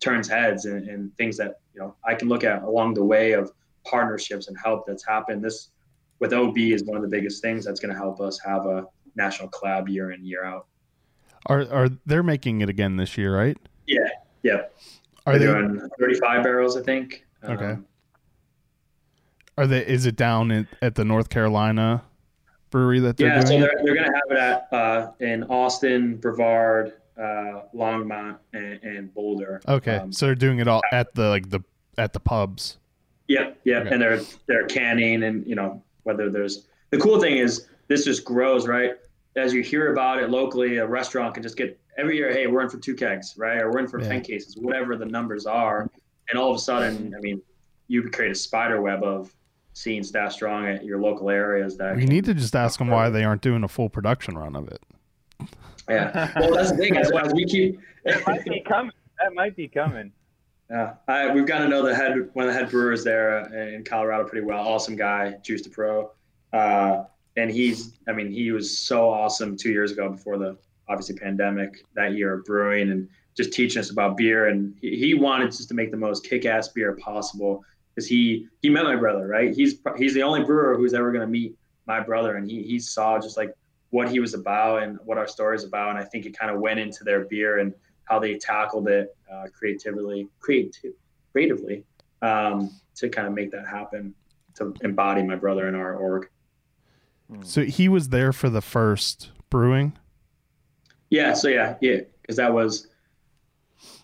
turns 0.00 0.28
heads 0.28 0.64
and, 0.64 0.88
and 0.88 1.14
things 1.18 1.36
that, 1.36 1.60
you 1.74 1.80
know, 1.80 1.94
I 2.06 2.14
can 2.14 2.28
look 2.28 2.42
at 2.42 2.62
along 2.62 2.94
the 2.94 3.04
way 3.04 3.32
of 3.32 3.52
partnerships 3.84 4.48
and 4.48 4.56
help 4.62 4.86
that's 4.86 5.06
happened. 5.06 5.44
This 5.44 5.70
with 6.20 6.32
OB 6.32 6.56
is 6.58 6.84
one 6.84 6.96
of 6.96 7.02
the 7.02 7.08
biggest 7.08 7.42
things 7.42 7.64
that's 7.66 7.80
going 7.80 7.92
to 7.92 7.98
help 7.98 8.20
us 8.20 8.40
have 8.44 8.64
a 8.66 8.86
national 9.14 9.50
collab 9.50 9.88
year 9.88 10.12
in, 10.12 10.24
year 10.24 10.44
out. 10.44 10.66
are 11.46 11.70
are 11.70 11.88
they're 12.06 12.22
making 12.22 12.62
it 12.62 12.68
again 12.70 12.96
this 12.96 13.18
year, 13.18 13.36
right? 13.36 13.58
Yeah. 13.86 14.08
Yeah. 14.42 14.62
Are 15.26 15.38
They're 15.38 15.62
they 15.62 15.68
doing 15.68 15.90
35 16.00 16.42
barrels, 16.42 16.76
I 16.76 16.82
think. 16.82 17.26
Okay. 17.44 17.72
Um, 17.72 17.86
are 19.58 19.66
they 19.66 19.86
is 19.86 20.06
it 20.06 20.16
down 20.16 20.50
at, 20.50 20.66
at 20.80 20.94
the 20.94 21.04
North 21.04 21.28
Carolina 21.28 22.02
brewery 22.70 23.00
that 23.00 23.16
they're 23.16 23.28
yeah. 23.28 23.40
So 23.40 23.48
doing? 23.48 23.60
they're, 23.60 23.80
they're 23.82 23.94
going 23.94 24.10
to 24.10 24.14
have 24.14 24.30
it 24.30 24.38
at, 24.38 24.72
uh, 24.72 25.12
in 25.20 25.44
Austin, 25.44 26.16
Brevard, 26.16 26.94
uh, 27.18 27.62
Longmont, 27.74 28.38
and, 28.52 28.82
and 28.82 29.14
Boulder. 29.14 29.60
okay. 29.66 29.96
Um, 29.96 30.12
so 30.12 30.26
they're 30.26 30.34
doing 30.34 30.58
it 30.58 30.68
all 30.68 30.82
at 30.92 31.14
the 31.14 31.28
like 31.28 31.50
the 31.50 31.60
at 31.96 32.12
the 32.12 32.20
pubs. 32.20 32.78
Yep, 33.28 33.60
yep. 33.64 33.82
Okay. 33.86 33.94
And 33.94 34.00
they're 34.02 34.20
they're 34.46 34.66
canning 34.66 35.24
and 35.24 35.46
you 35.46 35.54
know 35.54 35.82
whether 36.04 36.30
there's 36.30 36.66
the 36.90 36.98
cool 36.98 37.20
thing 37.20 37.36
is 37.38 37.66
this 37.88 38.04
just 38.04 38.24
grows 38.24 38.66
right 38.66 38.92
as 39.36 39.52
you 39.52 39.62
hear 39.62 39.92
about 39.92 40.22
it 40.22 40.30
locally. 40.30 40.76
A 40.76 40.86
restaurant 40.86 41.34
can 41.34 41.42
just 41.42 41.56
get 41.56 41.78
every 41.98 42.16
year. 42.16 42.32
Hey, 42.32 42.46
we're 42.46 42.62
in 42.62 42.68
for 42.70 42.78
two 42.78 42.94
kegs, 42.94 43.34
right? 43.36 43.58
Or 43.60 43.70
we're 43.70 43.80
in 43.80 43.88
for 43.88 44.00
Yeah. 44.00 44.08
ten 44.08 44.20
cases, 44.22 44.56
whatever 44.56 44.96
the 44.96 45.06
numbers 45.06 45.46
are. 45.46 45.90
And 46.30 46.38
all 46.38 46.50
of 46.50 46.56
a 46.56 46.60
sudden, 46.60 47.14
I 47.16 47.20
mean, 47.20 47.40
you 47.88 48.02
could 48.02 48.12
create 48.12 48.32
a 48.32 48.34
spider 48.34 48.80
web 48.82 49.02
of 49.02 49.34
seeing 49.78 50.02
Stash 50.02 50.34
Strong 50.34 50.66
at 50.66 50.84
your 50.84 50.98
local 50.98 51.30
areas. 51.30 51.76
That 51.76 51.96
We 51.96 52.04
need 52.04 52.24
to 52.24 52.34
just 52.34 52.56
ask 52.56 52.78
them 52.78 52.88
why 52.88 53.10
they 53.10 53.24
aren't 53.24 53.42
doing 53.42 53.62
a 53.62 53.68
full 53.68 53.88
production 53.88 54.36
run 54.36 54.56
of 54.56 54.68
it. 54.68 54.82
yeah. 55.88 56.32
Well, 56.36 56.54
that's 56.54 56.72
the 56.72 56.76
thing. 56.76 56.96
As, 56.96 57.12
as 57.12 57.32
we 57.32 57.44
keep. 57.44 57.80
That 58.04 58.26
might 58.26 58.44
be 58.44 58.60
coming. 58.60 58.92
That 59.22 59.34
might 59.34 59.56
be 59.56 59.68
coming. 59.68 60.12
Yeah, 60.70 60.94
I, 61.06 61.32
we've 61.32 61.46
got 61.46 61.60
to 61.60 61.68
know 61.68 61.82
the 61.82 61.94
head 61.94 62.28
one 62.34 62.46
of 62.46 62.52
the 62.52 62.58
head 62.58 62.70
brewers 62.70 63.02
there 63.02 63.40
uh, 63.40 63.74
in 63.74 63.84
Colorado 63.84 64.28
pretty 64.28 64.44
well. 64.44 64.66
Awesome 64.66 64.96
guy, 64.96 65.34
Juice 65.42 65.62
to 65.62 65.70
Pro, 65.70 66.10
uh, 66.52 67.04
and 67.36 67.50
he's 67.50 67.94
I 68.06 68.12
mean 68.12 68.30
he 68.30 68.50
was 68.52 68.78
so 68.78 69.08
awesome 69.08 69.56
two 69.56 69.70
years 69.70 69.92
ago 69.92 70.10
before 70.10 70.36
the 70.36 70.58
obviously 70.88 71.16
pandemic 71.16 71.84
that 71.94 72.12
year 72.12 72.34
of 72.34 72.44
brewing 72.44 72.90
and 72.90 73.08
just 73.36 73.52
teaching 73.52 73.80
us 73.80 73.90
about 73.90 74.16
beer 74.16 74.48
and 74.48 74.74
he, 74.80 74.96
he 74.96 75.14
wanted 75.14 75.46
just 75.52 75.68
to 75.68 75.74
make 75.74 75.90
the 75.90 75.96
most 75.96 76.24
kick-ass 76.24 76.68
beer 76.68 76.96
possible 76.96 77.62
because 77.98 78.06
he 78.06 78.46
he 78.62 78.70
met 78.70 78.84
my 78.84 78.96
brother 78.96 79.26
right 79.26 79.52
he's 79.54 79.80
he's 79.96 80.14
the 80.14 80.22
only 80.22 80.44
brewer 80.44 80.76
who's 80.76 80.94
ever 80.94 81.10
going 81.10 81.20
to 81.20 81.26
meet 81.26 81.56
my 81.86 82.00
brother 82.00 82.36
and 82.36 82.48
he 82.48 82.62
he 82.62 82.78
saw 82.78 83.18
just 83.18 83.36
like 83.36 83.52
what 83.90 84.08
he 84.10 84.20
was 84.20 84.34
about 84.34 84.82
and 84.82 84.98
what 85.04 85.18
our 85.18 85.26
story 85.26 85.56
is 85.56 85.64
about 85.64 85.90
and 85.90 85.98
I 85.98 86.04
think 86.04 86.26
it 86.26 86.38
kind 86.38 86.50
of 86.54 86.60
went 86.60 86.78
into 86.78 87.04
their 87.04 87.24
beer 87.24 87.58
and 87.58 87.74
how 88.04 88.18
they 88.18 88.38
tackled 88.38 88.88
it 88.88 89.14
uh, 89.30 89.44
creatively, 89.52 90.28
creative, 90.40 90.94
creatively 91.32 91.84
um, 92.22 92.70
to 92.94 93.08
kind 93.08 93.26
of 93.26 93.34
make 93.34 93.50
that 93.50 93.66
happen, 93.66 94.14
to 94.54 94.74
embody 94.82 95.22
my 95.22 95.36
brother 95.36 95.68
in 95.68 95.74
our 95.74 95.94
org. 95.94 96.28
So 97.42 97.64
he 97.64 97.88
was 97.88 98.08
there 98.08 98.32
for 98.32 98.48
the 98.48 98.62
first 98.62 99.30
brewing. 99.50 99.92
Yeah, 101.10 101.34
so 101.34 101.48
yeah, 101.48 101.76
yeah, 101.80 102.00
because 102.22 102.36
that 102.36 102.52
was 102.52 102.88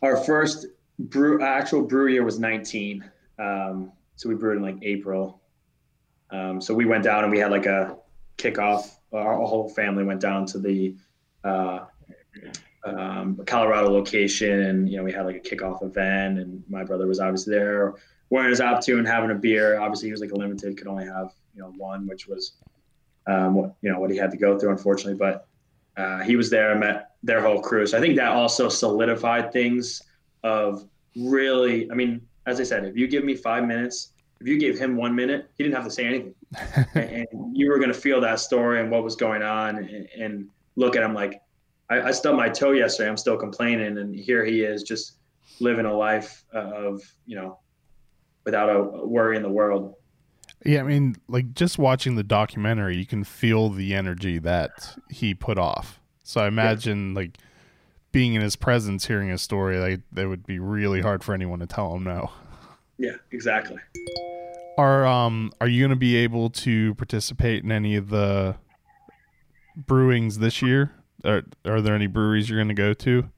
our 0.03 0.17
first 0.17 0.67
brew. 0.99 1.43
Actual 1.43 1.83
brew 1.83 2.09
year 2.09 2.25
was 2.25 2.39
19, 2.39 3.11
um, 3.39 3.93
so 4.17 4.29
we 4.29 4.35
brewed 4.35 4.57
in 4.57 4.63
like 4.63 4.79
April. 4.83 5.41
Um, 6.31 6.61
so 6.61 6.75
we 6.75 6.85
went 6.85 7.05
down 7.05 7.25
and 7.25 7.33
we 7.33 7.39
had 7.39 7.51
like 7.51 7.67
a 7.67 7.97
kickoff. 8.39 8.91
Our 9.13 9.37
whole 9.37 9.69
family 9.69 10.05
went 10.05 10.21
down 10.21 10.47
to 10.47 10.59
the 10.59 10.97
uh, 11.45 11.81
um, 12.85 13.41
Colorado 13.47 13.91
location, 13.91 14.63
and 14.63 14.89
you 14.89 14.97
know 14.97 15.05
we 15.05 15.13
had 15.13 15.27
like 15.27 15.37
a 15.37 15.41
kickoff 15.41 15.83
event, 15.83 16.39
and 16.39 16.63
my 16.69 16.85
brother 16.85 17.07
was 17.07 17.21
obviously 17.21 17.55
there. 17.55 17.95
wearing 18.31 18.51
his 18.51 18.61
opportunity 18.61 19.01
and 19.01 19.09
having 19.09 19.31
a 19.31 19.35
beer. 19.35 19.79
Obviously, 19.81 20.09
he 20.09 20.13
was 20.13 20.21
like 20.21 20.33
a 20.33 20.37
limited, 20.37 20.77
could 20.77 20.89
only 20.89 21.05
have 21.05 21.33
you 21.55 21.63
know 21.63 21.73
one, 21.77 22.07
which 22.07 22.27
was 22.27 22.53
um, 23.27 23.55
what 23.55 23.75
you 23.83 23.91
know 23.91 24.01
what 24.01 24.11
he 24.11 24.17
had 24.17 24.31
to 24.31 24.37
go 24.37 24.59
through, 24.59 24.71
unfortunately. 24.71 25.15
But 25.15 25.47
uh, 25.97 26.21
he 26.21 26.37
was 26.37 26.51
there, 26.51 26.75
met 26.77 27.13
their 27.23 27.41
whole 27.41 27.61
crew. 27.61 27.87
So 27.87 27.97
I 27.97 28.01
think 28.01 28.17
that 28.17 28.33
also 28.33 28.69
solidified 28.69 29.53
things 29.53 30.03
of 30.43 30.87
really. 31.17 31.91
I 31.91 31.95
mean, 31.95 32.27
as 32.47 32.61
I 32.61 32.65
said, 32.65 32.85
if 32.85 32.97
you 32.97 33.07
give 33.07 33.25
me 33.25 33.35
five 33.35 33.65
minutes, 33.65 34.11
if 34.41 34.47
you 34.47 34.59
gave 34.59 34.79
him 34.79 34.97
one 34.97 35.15
minute, 35.15 35.49
he 35.57 35.65
didn't 35.65 35.77
have 35.77 35.85
to 35.85 35.91
say 35.91 36.05
anything, 36.05 36.35
and, 36.95 37.27
and, 37.33 37.57
you 37.57 37.69
were 37.69 37.79
going 37.79 37.89
to 37.89 37.99
feel 37.99 38.21
that 38.21 38.41
story 38.41 38.81
and 38.81 38.91
what 38.91 39.05
was 39.05 39.17
going 39.17 39.43
on, 39.43 39.77
and, 39.77 40.09
and 40.19 40.49
look 40.77 40.97
at 40.97 41.03
him 41.03 41.15
like, 41.15 41.41
I, 41.89 42.03
I 42.03 42.11
stubbed 42.11 42.37
my 42.37 42.49
toe 42.49 42.73
yesterday. 42.73 43.09
I'm 43.09 43.17
still 43.17 43.37
complaining, 43.37 43.99
and 43.99 44.15
here 44.15 44.45
he 44.45 44.63
is, 44.63 44.83
just 44.83 45.19
living 45.61 45.87
a 45.87 45.95
life 45.95 46.45
uh, 46.55 46.59
of 46.59 47.03
you 47.27 47.37
know, 47.37 47.59
without 48.45 48.69
a 48.69 48.83
worry 49.07 49.37
in 49.37 49.43
the 49.43 49.51
world. 49.51 49.95
Yeah, 50.65 50.81
I 50.81 50.85
mean, 50.85 51.17
like 51.29 51.55
just 51.55 51.79
watching 51.79 52.17
the 52.17 52.23
documentary, 52.23 52.97
you 52.97 53.07
can 53.07 53.25
feel 53.25 53.69
the 53.69 53.95
energy 53.95 54.39
that 54.39 54.97
he 55.11 55.35
put 55.35 55.59
off. 55.59 56.01
So 56.23 56.41
I 56.41 56.49
imagine 56.49 57.11
yeah. 57.11 57.17
like 57.17 57.39
being 58.15 58.35
in 58.35 58.41
his 58.43 58.55
presence, 58.55 59.07
hearing 59.07 59.29
his 59.29 59.43
story, 59.43 59.77
like 59.79 60.01
that 60.13 60.29
would 60.29 60.47
be 60.47 60.61
really 60.61 61.03
hard 61.03 61.25
for 61.25 61.35
anyone 61.35 61.59
to 61.59 61.67
tell 61.67 61.95
him 61.97 62.05
no. 62.05 62.31
Yeah, 62.97 63.17
exactly. 63.33 63.79
Are 64.79 65.05
um 65.05 65.53
are 65.61 65.67
you 65.67 65.83
going 65.83 65.91
to 65.91 65.97
be 65.97 66.17
able 66.17 66.49
to 66.51 66.95
participate 66.95 67.65
in 67.65 67.73
any 67.73 67.97
of 67.97 68.11
the 68.11 68.55
brewings 69.77 70.37
this 70.37 70.63
year? 70.63 70.93
Are 71.25 71.43
are 71.65 71.81
there 71.81 71.97
any 71.97 72.07
breweries 72.07 72.49
you're 72.49 72.59
going 72.59 72.69
to 72.69 72.75
go 72.75 72.95
to? 72.95 73.29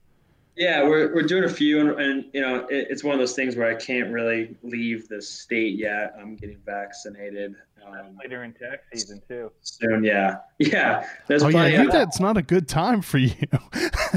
Yeah, 0.57 0.83
we're, 0.83 1.13
we're 1.13 1.21
doing 1.21 1.43
a 1.43 1.49
few, 1.49 1.79
and, 1.79 2.01
and 2.01 2.25
you 2.33 2.41
know, 2.41 2.65
it, 2.65 2.87
it's 2.89 3.03
one 3.03 3.13
of 3.13 3.19
those 3.19 3.33
things 3.33 3.55
where 3.55 3.69
I 3.69 3.75
can't 3.75 4.11
really 4.11 4.55
leave 4.63 5.07
the 5.07 5.21
state 5.21 5.77
yet. 5.77 6.15
I'm 6.19 6.35
getting 6.35 6.57
vaccinated. 6.65 7.55
Um, 7.85 8.17
later 8.21 8.43
in 8.43 8.53
tax 8.53 8.83
season 8.91 9.21
too. 9.29 9.51
Soon, 9.61 10.03
yeah, 10.03 10.37
yeah. 10.59 11.07
There's 11.27 11.43
oh 11.43 11.47
yeah, 11.47 11.83
you 11.83 11.91
that's 11.91 12.19
not 12.19 12.35
a 12.35 12.41
good 12.41 12.67
time 12.67 13.01
for 13.01 13.17
you. 13.17 13.33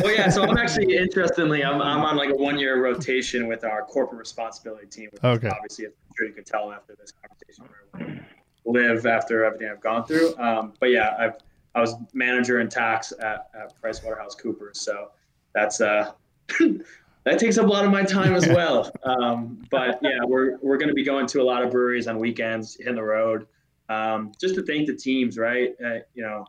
oh 0.02 0.08
yeah, 0.08 0.28
so 0.28 0.42
I'm 0.42 0.56
actually 0.56 0.96
interestingly, 0.96 1.62
I'm 1.62 1.80
I'm 1.80 2.00
on 2.00 2.16
like 2.16 2.30
a 2.30 2.34
one 2.34 2.58
year 2.58 2.82
rotation 2.82 3.46
with 3.46 3.62
our 3.62 3.82
corporate 3.82 4.18
responsibility 4.18 4.86
team. 4.86 5.10
okay. 5.22 5.48
Obviously, 5.48 5.86
I'm 5.86 5.92
sure 6.16 6.26
you 6.26 6.32
can 6.32 6.44
tell 6.44 6.72
after 6.72 6.96
this 6.98 7.12
conversation 7.12 7.68
where 7.92 8.24
we 8.64 8.80
live 8.80 9.06
after 9.06 9.44
everything 9.44 9.68
I've 9.68 9.82
gone 9.82 10.04
through. 10.04 10.36
Um, 10.38 10.72
but 10.80 10.90
yeah, 10.90 11.14
I've 11.18 11.34
I 11.74 11.80
was 11.80 11.94
manager 12.12 12.60
in 12.60 12.68
tax 12.68 13.12
at, 13.20 13.50
at 13.54 13.80
PricewaterhouseCoopers, 13.80 14.76
so 14.76 15.10
that's 15.54 15.80
uh 15.80 16.12
that 17.24 17.38
takes 17.38 17.58
up 17.58 17.66
a 17.66 17.68
lot 17.68 17.84
of 17.84 17.90
my 17.90 18.02
time 18.02 18.34
as 18.34 18.46
well. 18.48 18.90
Um, 19.04 19.62
but 19.70 19.98
yeah, 20.02 20.24
we're 20.24 20.58
we're 20.58 20.78
going 20.78 20.88
to 20.88 20.94
be 20.94 21.04
going 21.04 21.26
to 21.28 21.40
a 21.40 21.44
lot 21.44 21.62
of 21.62 21.70
breweries 21.70 22.06
on 22.06 22.18
weekends, 22.18 22.76
hitting 22.76 22.96
the 22.96 23.02
road, 23.02 23.46
um, 23.88 24.32
just 24.40 24.54
to 24.54 24.62
thank 24.62 24.86
the 24.86 24.94
teams, 24.94 25.38
right? 25.38 25.74
Uh, 25.84 25.98
you 26.14 26.22
know, 26.22 26.46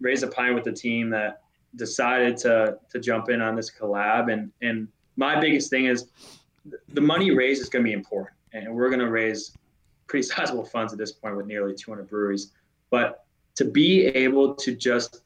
raise 0.00 0.22
a 0.22 0.28
pint 0.28 0.54
with 0.54 0.64
the 0.64 0.72
team 0.72 1.10
that 1.10 1.42
decided 1.76 2.36
to 2.38 2.78
to 2.90 3.00
jump 3.00 3.30
in 3.30 3.40
on 3.40 3.54
this 3.54 3.70
collab, 3.70 4.32
and 4.32 4.50
and 4.62 4.88
my 5.16 5.40
biggest 5.40 5.70
thing 5.70 5.86
is 5.86 6.10
the 6.88 7.00
money 7.00 7.30
raised 7.30 7.62
is 7.62 7.68
going 7.68 7.84
to 7.84 7.88
be 7.88 7.94
important, 7.94 8.36
and 8.52 8.74
we're 8.74 8.88
going 8.88 9.00
to 9.00 9.10
raise 9.10 9.56
pretty 10.06 10.26
sizable 10.26 10.64
funds 10.64 10.92
at 10.92 10.98
this 10.98 11.12
point 11.12 11.36
with 11.36 11.46
nearly 11.46 11.74
200 11.74 12.08
breweries, 12.08 12.52
but 12.90 13.24
to 13.54 13.64
be 13.64 14.06
able 14.06 14.54
to 14.56 14.74
just 14.74 15.22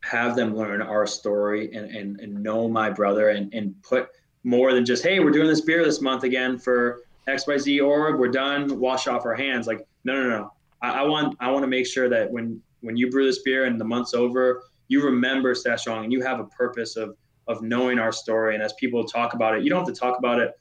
have 0.00 0.36
them 0.36 0.56
learn 0.56 0.80
our 0.80 1.06
story 1.06 1.74
and, 1.74 1.90
and, 1.94 2.20
and 2.20 2.42
know 2.42 2.68
my 2.68 2.90
brother 2.90 3.30
and, 3.30 3.52
and 3.52 3.74
put 3.82 4.08
more 4.44 4.72
than 4.72 4.84
just, 4.84 5.02
hey, 5.02 5.20
we're 5.20 5.30
doing 5.30 5.48
this 5.48 5.60
beer 5.60 5.84
this 5.84 6.00
month 6.00 6.24
again 6.24 6.58
for 6.58 7.02
XYZ 7.28 7.84
org, 7.84 8.18
we're 8.18 8.28
done, 8.28 8.78
wash 8.78 9.06
off 9.06 9.24
our 9.24 9.34
hands. 9.34 9.66
Like, 9.66 9.86
no, 10.04 10.22
no, 10.22 10.28
no. 10.28 10.52
I, 10.80 11.00
I 11.00 11.02
want 11.02 11.36
I 11.40 11.50
want 11.50 11.62
to 11.64 11.68
make 11.68 11.86
sure 11.86 12.08
that 12.08 12.30
when 12.30 12.60
when 12.80 12.96
you 12.96 13.10
brew 13.10 13.26
this 13.26 13.42
beer 13.42 13.64
and 13.64 13.80
the 13.80 13.84
month's 13.84 14.14
over, 14.14 14.62
you 14.88 15.04
remember 15.04 15.54
Stash 15.54 15.82
Strong 15.82 16.04
and 16.04 16.12
you 16.12 16.22
have 16.22 16.40
a 16.40 16.44
purpose 16.44 16.96
of 16.96 17.16
of 17.46 17.62
knowing 17.62 17.98
our 17.98 18.12
story. 18.12 18.54
And 18.54 18.62
as 18.62 18.72
people 18.74 19.04
talk 19.04 19.34
about 19.34 19.56
it, 19.56 19.62
you 19.62 19.70
don't 19.70 19.84
have 19.84 19.94
to 19.94 19.98
talk 19.98 20.18
about 20.18 20.38
it 20.38 20.52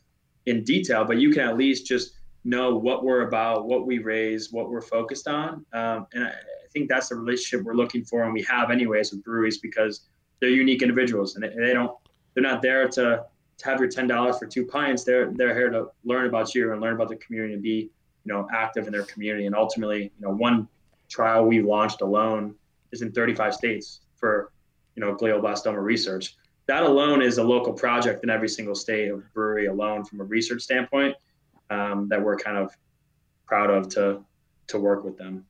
in 0.46 0.64
detail, 0.64 1.06
but 1.06 1.18
you 1.18 1.32
can 1.32 1.48
at 1.48 1.58
least 1.58 1.86
just 1.86 2.14
know 2.44 2.76
what 2.76 3.04
we're 3.04 3.28
about, 3.28 3.66
what 3.66 3.86
we 3.86 4.00
raise, 4.00 4.52
what 4.52 4.70
we're 4.70 4.82
focused 4.82 5.28
on. 5.28 5.66
Um, 5.74 6.08
and 6.14 6.32
think 6.78 6.90
that's 6.90 7.10
the 7.10 7.16
relationship 7.16 7.66
we're 7.66 7.74
looking 7.74 8.04
for, 8.04 8.24
and 8.24 8.34
we 8.34 8.44
have 8.44 8.70
anyways 8.70 9.12
with 9.12 9.24
breweries 9.24 9.58
because 9.58 10.02
they're 10.40 10.50
unique 10.50 10.82
individuals, 10.82 11.36
and 11.36 11.44
they 11.44 11.74
don't 11.74 11.92
they're 12.34 12.44
not 12.44 12.62
there 12.62 12.88
to 12.90 13.26
to 13.58 13.66
have 13.66 13.80
your 13.80 13.90
ten 13.90 14.08
dollars 14.08 14.38
for 14.38 14.46
two 14.46 14.66
pints. 14.66 15.04
They're 15.04 15.32
they're 15.32 15.56
here 15.56 15.70
to 15.70 15.88
learn 16.04 16.28
about 16.28 16.54
you 16.54 16.72
and 16.72 16.82
learn 16.82 16.94
about 16.94 17.10
the 17.10 17.16
community 17.18 17.54
and 17.54 17.64
be 17.64 17.90
you 18.26 18.34
know 18.34 18.48
active 18.54 18.86
in 18.86 18.94
their 18.94 19.04
community. 19.04 19.46
And 19.48 19.56
ultimately, 19.56 20.04
you 20.04 20.28
know, 20.28 20.32
one 20.32 20.68
trial 21.10 21.46
we 21.46 21.62
launched 21.62 22.02
alone 22.02 22.56
is 22.92 23.02
in 23.02 23.12
35 23.12 23.54
states 23.54 24.02
for 24.16 24.52
you 24.96 25.02
know 25.02 25.16
glioblastoma 25.16 25.82
research. 25.82 26.36
That 26.68 26.84
alone 26.84 27.22
is 27.22 27.38
a 27.38 27.44
local 27.44 27.72
project 27.74 28.24
in 28.24 28.30
every 28.30 28.50
single 28.50 28.76
state 28.76 29.10
of 29.10 29.24
brewery 29.34 29.68
alone 29.68 30.04
from 30.04 30.20
a 30.20 30.26
research 30.26 30.62
standpoint 30.62 31.16
um, 31.70 32.10
that 32.10 32.22
we're 32.22 32.36
kind 32.36 32.58
of 32.58 32.72
proud 33.46 33.70
of 33.70 33.90
to 33.90 34.24
to 34.68 34.78
work 34.78 35.04
with 35.04 35.18
them. 35.18 35.46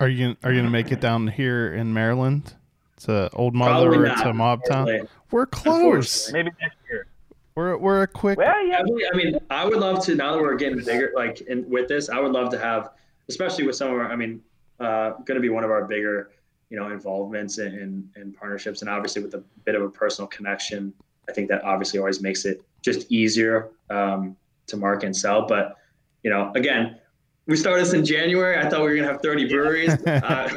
Are 0.00 0.08
you 0.08 0.34
are 0.42 0.50
you 0.50 0.60
gonna 0.60 0.70
make 0.70 0.92
it 0.92 1.00
down 1.02 1.28
here 1.28 1.74
in 1.74 1.92
Maryland 1.92 2.54
to 3.02 3.28
Old 3.34 3.54
Mother 3.54 3.90
or 3.90 4.04
to 4.06 4.32
Mobtown? 4.32 5.06
We're 5.30 5.44
close. 5.44 6.32
Maybe 6.32 6.50
next 6.58 6.78
year. 6.90 7.06
We're 7.54 7.76
we're 7.76 8.02
a 8.02 8.06
quick. 8.06 8.38
Well, 8.38 8.66
yeah. 8.66 8.80
I 8.80 9.16
mean, 9.16 9.38
I 9.50 9.66
would 9.66 9.78
love 9.78 10.02
to. 10.06 10.14
Now 10.14 10.32
that 10.32 10.40
we're 10.40 10.54
getting 10.54 10.82
bigger, 10.82 11.12
like 11.14 11.42
in, 11.42 11.68
with 11.68 11.86
this, 11.88 12.08
I 12.08 12.18
would 12.18 12.32
love 12.32 12.50
to 12.52 12.58
have, 12.58 12.92
especially 13.28 13.66
with 13.66 13.76
some 13.76 13.88
of 13.88 13.98
our. 13.98 14.10
I 14.10 14.16
mean, 14.16 14.40
uh, 14.80 15.10
going 15.26 15.34
to 15.34 15.40
be 15.40 15.50
one 15.50 15.64
of 15.64 15.70
our 15.70 15.84
bigger, 15.84 16.30
you 16.70 16.78
know, 16.78 16.90
involvements 16.90 17.58
and 17.58 18.08
and 18.16 18.34
partnerships, 18.34 18.80
and 18.80 18.88
obviously 18.88 19.22
with 19.22 19.34
a 19.34 19.44
bit 19.66 19.74
of 19.74 19.82
a 19.82 19.90
personal 19.90 20.28
connection. 20.28 20.94
I 21.28 21.32
think 21.32 21.48
that 21.48 21.62
obviously 21.62 21.98
always 21.98 22.22
makes 22.22 22.46
it 22.46 22.62
just 22.80 23.12
easier 23.12 23.68
um, 23.90 24.34
to 24.68 24.78
market 24.78 25.06
and 25.06 25.16
sell. 25.16 25.46
But 25.46 25.76
you 26.22 26.30
know, 26.30 26.52
again, 26.54 26.96
we 27.46 27.56
started 27.56 27.84
this 27.84 27.94
in 27.94 28.04
January. 28.04 28.58
I 28.58 28.68
thought 28.68 28.80
we 28.80 28.90
were 28.90 28.96
gonna 28.96 29.08
have 29.08 29.22
30 29.22 29.48
breweries. 29.48 29.96
Uh, 30.06 30.48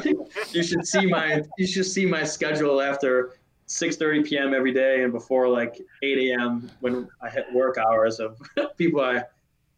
you 0.52 0.62
should 0.62 0.86
see 0.86 1.06
my 1.06 1.42
you 1.58 1.66
should 1.66 1.86
see 1.86 2.06
my 2.06 2.22
schedule 2.22 2.80
after 2.80 3.36
6:30 3.68 4.24
p.m. 4.26 4.54
every 4.54 4.72
day 4.72 5.02
and 5.02 5.12
before 5.12 5.48
like 5.48 5.80
8 6.02 6.30
a.m. 6.30 6.70
when 6.80 7.08
I 7.22 7.30
hit 7.30 7.46
work 7.52 7.78
hours 7.78 8.20
of 8.20 8.40
people 8.76 9.00
I 9.00 9.22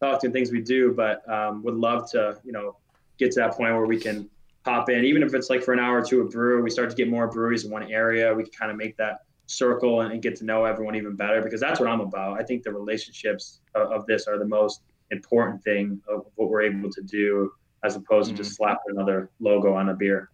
talk 0.01 0.21
to 0.21 0.27
and 0.27 0.33
things 0.33 0.51
we 0.51 0.61
do. 0.61 0.93
But 0.93 1.27
um, 1.31 1.63
would 1.63 1.75
love 1.75 2.09
to 2.11 2.39
you 2.43 2.51
know 2.51 2.77
get 3.17 3.31
to 3.31 3.39
that 3.39 3.53
point 3.53 3.73
where 3.73 3.85
we 3.85 3.99
can 3.99 4.29
pop 4.63 4.89
in, 4.89 5.05
even 5.05 5.23
if 5.23 5.33
it's 5.33 5.49
like 5.49 5.63
for 5.63 5.73
an 5.73 5.79
hour 5.79 5.99
or 5.99 6.03
two 6.03 6.21
a 6.21 6.25
brew. 6.25 6.61
We 6.61 6.69
start 6.69 6.89
to 6.89 6.95
get 6.95 7.09
more 7.09 7.27
breweries 7.27 7.65
in 7.65 7.71
one 7.71 7.89
area. 7.91 8.33
We 8.33 8.43
can 8.43 8.51
kind 8.51 8.71
of 8.71 8.77
make 8.77 8.97
that 8.97 9.21
circle 9.45 10.01
and, 10.01 10.11
and, 10.11 10.21
get 10.21 10.35
to 10.35 10.43
know 10.43 10.65
everyone 10.65 10.95
even 10.95 11.15
better 11.15 11.41
because 11.41 11.61
that's 11.61 11.79
what 11.79 11.87
I'm 11.87 12.01
about. 12.01 12.37
I 12.37 12.43
think 12.43 12.63
the 12.63 12.73
relationships 12.73 13.61
of, 13.75 13.91
of 13.91 14.05
this 14.05 14.27
are 14.27 14.37
the 14.37 14.45
most 14.45 14.81
important 15.11 15.63
thing 15.63 16.01
of 16.07 16.25
what 16.35 16.49
we're 16.49 16.63
able 16.63 16.91
to 16.91 17.01
do 17.01 17.51
as 17.83 17.95
opposed 17.95 18.29
mm-hmm. 18.29 18.37
to 18.37 18.43
just 18.43 18.55
slap 18.55 18.79
another 18.87 19.29
logo 19.39 19.73
on 19.73 19.89
a 19.89 19.93
beer. 19.93 20.29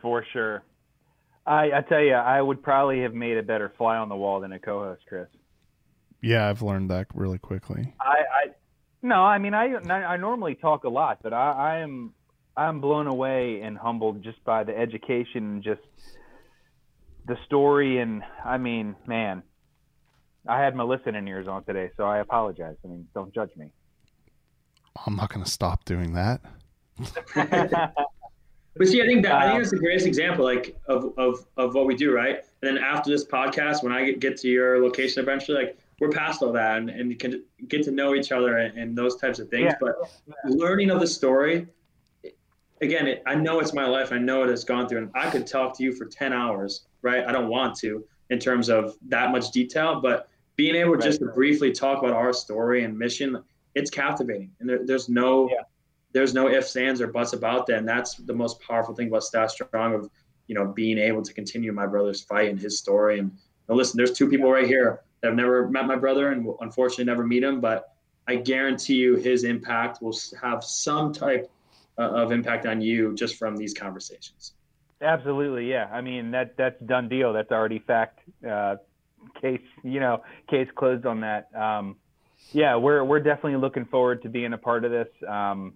For 0.00 0.24
sure. 0.32 0.62
I, 1.46 1.70
I 1.72 1.80
tell 1.88 2.00
you, 2.00 2.14
I 2.14 2.40
would 2.40 2.62
probably 2.62 3.02
have 3.02 3.14
made 3.14 3.36
a 3.36 3.42
better 3.42 3.72
fly 3.76 3.96
on 3.96 4.08
the 4.08 4.16
wall 4.16 4.40
than 4.40 4.52
a 4.52 4.58
co-host, 4.58 5.02
Chris. 5.08 5.28
Yeah, 6.20 6.48
I've 6.48 6.62
learned 6.62 6.90
that 6.90 7.06
really 7.14 7.38
quickly. 7.38 7.94
I, 8.00 8.04
I 8.04 8.50
no, 9.02 9.16
I 9.16 9.38
mean, 9.38 9.54
I 9.54 9.74
I 9.90 10.16
normally 10.16 10.56
talk 10.56 10.84
a 10.84 10.88
lot, 10.88 11.20
but 11.22 11.32
I, 11.32 11.52
I 11.52 11.78
am 11.78 12.14
I'm 12.56 12.80
blown 12.80 13.06
away 13.06 13.60
and 13.60 13.76
humbled 13.76 14.24
just 14.24 14.42
by 14.44 14.64
the 14.64 14.76
education 14.76 15.44
and 15.44 15.62
just 15.62 15.82
the 17.26 17.36
story. 17.46 17.98
And 17.98 18.22
I 18.44 18.58
mean, 18.58 18.96
man, 19.06 19.42
I 20.48 20.60
had 20.60 20.74
my 20.74 20.84
listening 20.84 21.26
ears 21.28 21.48
on 21.48 21.64
today, 21.64 21.90
so 21.96 22.04
I 22.04 22.18
apologize. 22.18 22.76
I 22.84 22.88
mean, 22.88 23.06
don't 23.14 23.34
judge 23.34 23.50
me. 23.56 23.72
I'm 25.04 25.16
not 25.16 25.32
going 25.32 25.44
to 25.44 25.50
stop 25.50 25.84
doing 25.84 26.12
that. 26.14 26.40
but 27.34 28.88
see, 28.88 29.02
I 29.02 29.06
think 29.06 29.22
that 29.24 29.32
I 29.32 29.48
think 29.48 29.58
that's 29.58 29.70
the 29.70 29.78
greatest 29.78 30.06
example, 30.06 30.44
like 30.44 30.76
of, 30.88 31.12
of 31.18 31.46
of 31.56 31.74
what 31.74 31.86
we 31.86 31.94
do, 31.94 32.14
right? 32.14 32.36
And 32.62 32.76
then 32.76 32.78
after 32.78 33.10
this 33.10 33.24
podcast, 33.24 33.82
when 33.82 33.92
I 33.92 34.06
get, 34.06 34.20
get 34.20 34.36
to 34.38 34.48
your 34.48 34.82
location 34.82 35.22
eventually, 35.22 35.58
like 35.58 35.78
we're 36.00 36.10
past 36.10 36.42
all 36.42 36.52
that 36.52 36.78
and, 36.78 36.90
and 36.90 37.10
you 37.10 37.16
can 37.16 37.42
get 37.68 37.82
to 37.84 37.90
know 37.90 38.14
each 38.14 38.32
other 38.32 38.58
and, 38.58 38.78
and 38.78 38.96
those 38.96 39.16
types 39.16 39.38
of 39.38 39.48
things. 39.48 39.72
Yeah. 39.72 39.76
But 39.80 39.96
learning 40.44 40.90
of 40.90 41.00
the 41.00 41.06
story, 41.06 41.66
again, 42.80 43.06
it, 43.06 43.22
I 43.26 43.34
know 43.34 43.60
it's 43.60 43.72
my 43.72 43.86
life. 43.86 44.12
I 44.12 44.18
know 44.18 44.42
it 44.42 44.50
has 44.50 44.64
gone 44.64 44.88
through, 44.88 44.98
and 44.98 45.10
I 45.14 45.30
could 45.30 45.46
talk 45.46 45.76
to 45.78 45.84
you 45.84 45.92
for 45.92 46.06
ten 46.06 46.32
hours, 46.32 46.86
right? 47.02 47.26
I 47.26 47.32
don't 47.32 47.48
want 47.48 47.76
to 47.80 48.04
in 48.30 48.38
terms 48.38 48.68
of 48.68 48.96
that 49.08 49.30
much 49.30 49.50
detail, 49.50 50.00
but 50.00 50.28
being 50.56 50.74
able 50.74 50.92
right. 50.92 51.02
just 51.02 51.20
to 51.20 51.26
briefly 51.26 51.72
talk 51.72 52.02
about 52.02 52.14
our 52.14 52.32
story 52.32 52.84
and 52.84 52.98
mission, 52.98 53.42
it's 53.74 53.90
captivating. 53.90 54.50
And 54.60 54.68
there, 54.68 54.84
there's 54.84 55.08
no 55.08 55.48
yeah. 55.50 55.62
there's 56.12 56.34
no 56.34 56.48
ifs, 56.48 56.74
ands, 56.76 57.00
or 57.00 57.06
buts 57.06 57.32
about 57.32 57.66
that. 57.66 57.78
And 57.78 57.88
that's 57.88 58.14
the 58.14 58.34
most 58.34 58.60
powerful 58.60 58.94
thing 58.94 59.08
about 59.08 59.22
Stash 59.22 59.52
Strong 59.52 59.94
of 59.94 60.10
you 60.46 60.54
know 60.54 60.66
being 60.66 60.98
able 60.98 61.22
to 61.22 61.32
continue 61.32 61.72
my 61.72 61.86
brother's 61.86 62.22
fight 62.22 62.48
and 62.48 62.58
his 62.58 62.78
story. 62.78 63.18
And, 63.18 63.30
and 63.68 63.76
listen, 63.76 63.96
there's 63.96 64.12
two 64.12 64.28
people 64.28 64.50
right 64.50 64.66
here 64.66 65.02
that 65.20 65.28
have 65.28 65.36
never 65.36 65.68
met 65.68 65.86
my 65.86 65.96
brother 65.96 66.32
and 66.32 66.44
will 66.44 66.58
unfortunately 66.60 67.04
never 67.04 67.26
meet 67.26 67.42
him, 67.42 67.60
but 67.60 67.92
I 68.28 68.36
guarantee 68.36 68.94
you 68.94 69.16
his 69.16 69.44
impact 69.44 70.02
will 70.02 70.16
have 70.40 70.64
some 70.64 71.12
type 71.12 71.50
uh, 71.98 72.02
of 72.02 72.32
impact 72.32 72.66
on 72.66 72.80
you 72.80 73.14
just 73.14 73.36
from 73.36 73.56
these 73.56 73.72
conversations. 73.72 74.54
Absolutely, 75.00 75.68
yeah. 75.70 75.88
I 75.92 76.00
mean 76.00 76.30
that 76.30 76.56
that's 76.56 76.80
done 76.80 77.08
deal. 77.08 77.32
That's 77.32 77.52
already 77.52 77.78
fact. 77.78 78.20
Uh, 78.48 78.76
case 79.40 79.60
you 79.82 80.00
know 80.00 80.22
case 80.48 80.68
closed 80.76 81.06
on 81.06 81.20
that. 81.20 81.48
Um, 81.54 81.96
yeah, 82.52 82.76
we're 82.76 83.04
we're 83.04 83.20
definitely 83.20 83.56
looking 83.56 83.86
forward 83.86 84.22
to 84.22 84.28
being 84.28 84.52
a 84.52 84.58
part 84.58 84.84
of 84.84 84.90
this. 84.90 85.08
Um, 85.26 85.74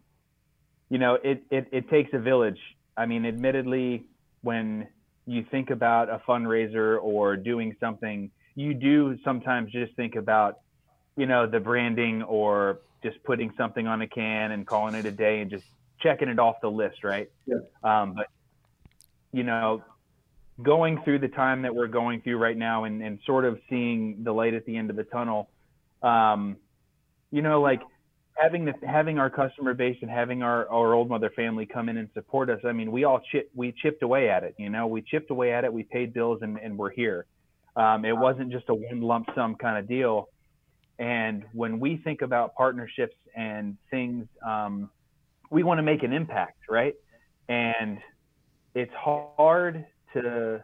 you 0.88 0.98
know, 0.98 1.14
it, 1.22 1.42
it 1.51 1.68
it 1.72 1.90
takes 1.90 2.11
a 2.12 2.18
village. 2.18 2.59
I 2.96 3.07
mean, 3.07 3.24
admittedly, 3.24 4.05
when 4.42 4.88
you 5.26 5.44
think 5.51 5.70
about 5.70 6.09
a 6.09 6.20
fundraiser 6.28 6.98
or 7.01 7.36
doing 7.36 7.76
something, 7.80 8.30
you 8.55 8.74
do 8.74 9.16
sometimes 9.24 9.70
just 9.72 9.94
think 9.94 10.16
about, 10.16 10.59
you 11.16 11.26
know, 11.26 11.46
the 11.46 11.61
branding 11.61 12.22
or 12.22 12.80
just 13.03 13.22
putting 13.24 13.53
something 13.57 13.86
on 13.86 14.03
a 14.03 14.07
can 14.07 14.51
and 14.51 14.66
calling 14.66 14.94
it 14.94 15.07
a 15.07 15.12
day 15.12 15.40
and 15.40 15.51
just 15.51 15.64
checking 16.01 16.28
it 16.28 16.38
off 16.38 16.57
the 16.61 16.70
list, 16.70 17.05
right? 17.05 17.30
Yeah. 17.46 17.57
Um, 17.82 18.14
but 18.14 18.26
you 19.32 19.44
know, 19.44 19.82
going 20.62 21.00
through 21.04 21.18
the 21.18 21.28
time 21.28 21.62
that 21.62 21.74
we're 21.74 21.88
going 21.88 22.20
through 22.20 22.38
right 22.38 22.56
now 22.56 22.84
and, 22.84 23.02
and 23.02 23.18
sort 23.26 23.44
of 23.44 23.58
seeing 23.68 24.22
the 24.24 24.32
light 24.32 24.54
at 24.54 24.64
the 24.66 24.76
end 24.76 24.90
of 24.90 24.96
the 24.96 25.04
tunnel, 25.04 25.48
um, 26.02 26.56
you 27.30 27.42
know, 27.42 27.61
like 27.61 27.80
having 28.34 28.64
the, 28.64 28.72
having 28.86 29.18
our 29.18 29.30
customer 29.30 29.74
base 29.74 29.96
and 30.02 30.11
having 30.11 30.42
our, 30.42 30.68
our 30.68 30.94
old 30.94 31.08
mother 31.08 31.30
family 31.34 31.66
come 31.66 31.88
in 31.88 31.96
and 31.96 32.08
support 32.14 32.50
us. 32.50 32.61
I 32.64 32.72
mean, 32.72 32.90
we 32.90 33.04
all 33.04 33.20
chip, 33.30 33.50
we 33.54 33.72
chipped 33.72 34.02
away 34.02 34.28
at 34.28 34.44
it, 34.44 34.54
you 34.58 34.70
know, 34.70 34.86
we 34.86 35.02
chipped 35.02 35.30
away 35.30 35.52
at 35.52 35.64
it, 35.64 35.72
we 35.72 35.82
paid 35.82 36.12
bills 36.12 36.40
and, 36.42 36.58
and 36.58 36.76
we're 36.76 36.90
here. 36.90 37.26
Um, 37.76 38.04
it 38.04 38.16
wasn't 38.16 38.50
just 38.50 38.68
a 38.68 38.74
one 38.74 39.00
lump 39.00 39.28
sum 39.34 39.54
kind 39.56 39.78
of 39.78 39.88
deal. 39.88 40.28
And 40.98 41.44
when 41.52 41.80
we 41.80 41.96
think 41.96 42.20
about 42.20 42.54
partnerships 42.54 43.16
and 43.34 43.76
things, 43.90 44.26
um, 44.46 44.90
we 45.50 45.62
want 45.62 45.78
to 45.78 45.82
make 45.82 46.02
an 46.02 46.12
impact, 46.12 46.58
right? 46.68 46.94
And 47.48 47.98
it's 48.74 48.92
hard 48.94 49.86
to 50.14 50.62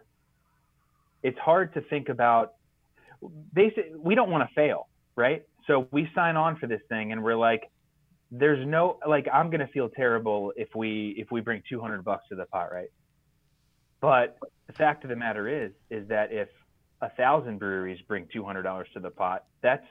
it's 1.22 1.38
hard 1.38 1.74
to 1.74 1.80
think 1.82 2.09
about 2.09 2.55
basically 3.53 3.92
we 3.99 4.14
don't 4.14 4.30
want 4.30 4.49
to 4.49 4.55
fail 4.55 4.88
right? 5.16 5.44
So 5.66 5.88
we 5.90 6.09
sign 6.14 6.36
on 6.36 6.57
for 6.57 6.66
this 6.66 6.82
thing 6.88 7.12
and 7.12 7.22
we're 7.22 7.34
like 7.34 7.70
there's 8.30 8.64
no 8.66 8.99
like 9.07 9.26
i'm 9.32 9.51
going 9.51 9.61
to 9.61 9.68
feel 9.68 9.88
terrible 9.88 10.53
if 10.57 10.68
we 10.74 11.14
if 11.16 11.30
we 11.30 11.40
bring 11.40 11.62
200 11.68 12.05
bucks 12.05 12.24
to 12.28 12.36
the 12.36 12.44
pot 12.47 12.72
right? 12.72 12.88
But 14.01 14.38
the 14.66 14.72
fact 14.74 15.05
of 15.05 15.11
the 15.11 15.16
matter 15.16 15.49
is 15.64 15.72
is 15.90 16.07
that 16.09 16.32
if 16.32 16.49
a 17.01 17.11
thousand 17.11 17.59
breweries 17.59 18.01
bring 18.09 18.26
$200 18.34 18.84
to 18.92 19.01
the 19.01 19.11
pot 19.11 19.44
that's 19.62 19.86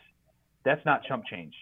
that's 0.64 0.84
not 0.86 1.03
chump 1.03 1.26
change. 1.26 1.53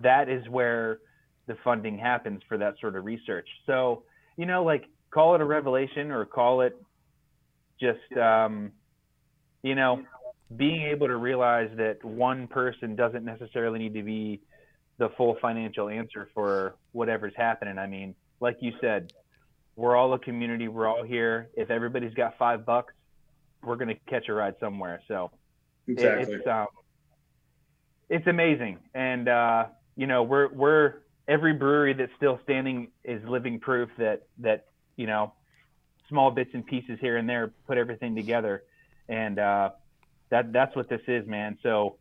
That 0.00 0.28
is 0.28 0.48
where 0.48 1.00
the 1.46 1.56
funding 1.64 1.98
happens 1.98 2.40
for 2.48 2.56
that 2.58 2.74
sort 2.80 2.94
of 2.96 3.04
research. 3.04 3.48
So 3.66 4.02
you 4.36 4.46
know 4.46 4.64
like 4.64 4.84
call 5.10 5.34
it 5.34 5.40
a 5.40 5.44
revelation 5.44 6.10
or 6.10 6.24
call 6.26 6.60
it 6.62 6.76
just 7.80 8.16
um, 8.16 8.72
you 9.62 9.74
know 9.74 10.02
being 10.56 10.82
able 10.82 11.06
to 11.06 11.16
realize 11.16 11.70
that 11.76 12.02
one 12.04 12.46
person 12.46 12.96
doesn't 12.96 13.24
necessarily 13.24 13.78
need 13.78 13.94
to 13.94 14.02
be 14.02 14.40
the 14.98 15.10
full 15.16 15.36
financial 15.40 15.88
answer 15.88 16.28
for 16.34 16.74
whatever's 16.92 17.34
happening. 17.36 17.78
I 17.78 17.86
mean, 17.86 18.14
like 18.40 18.56
you 18.60 18.72
said, 18.80 19.12
we're 19.76 19.94
all 19.94 20.12
a 20.14 20.18
community. 20.18 20.68
We're 20.68 20.88
all 20.88 21.04
here. 21.04 21.48
If 21.54 21.70
everybody's 21.70 22.14
got 22.14 22.36
five 22.38 22.64
bucks, 22.66 22.94
we're 23.62 23.76
gonna 23.76 23.94
catch 24.08 24.28
a 24.28 24.32
ride 24.32 24.54
somewhere. 24.58 25.00
So 25.06 25.30
exactly. 25.86 26.34
it's 26.34 26.46
um, 26.46 26.66
it's 28.08 28.26
amazing, 28.26 28.78
and 28.94 29.28
uh, 29.28 29.66
you 29.96 30.06
know 30.06 30.22
we're 30.22 30.48
we're 30.48 30.94
every 31.28 31.52
brewery 31.52 31.92
that's 31.92 32.12
still 32.16 32.40
standing 32.42 32.88
is 33.04 33.22
living 33.28 33.60
proof 33.60 33.90
that 33.98 34.22
that 34.38 34.66
you 34.96 35.06
know 35.06 35.32
small 36.08 36.30
bits 36.30 36.50
and 36.54 36.64
pieces 36.66 36.98
here 37.00 37.16
and 37.16 37.28
there 37.28 37.52
put 37.66 37.78
everything 37.78 38.14
together, 38.14 38.64
and 39.08 39.38
uh, 39.38 39.70
that 40.30 40.52
that's 40.52 40.74
what 40.76 40.88
this 40.88 41.00
is, 41.06 41.26
man. 41.26 41.58
So 41.62 41.96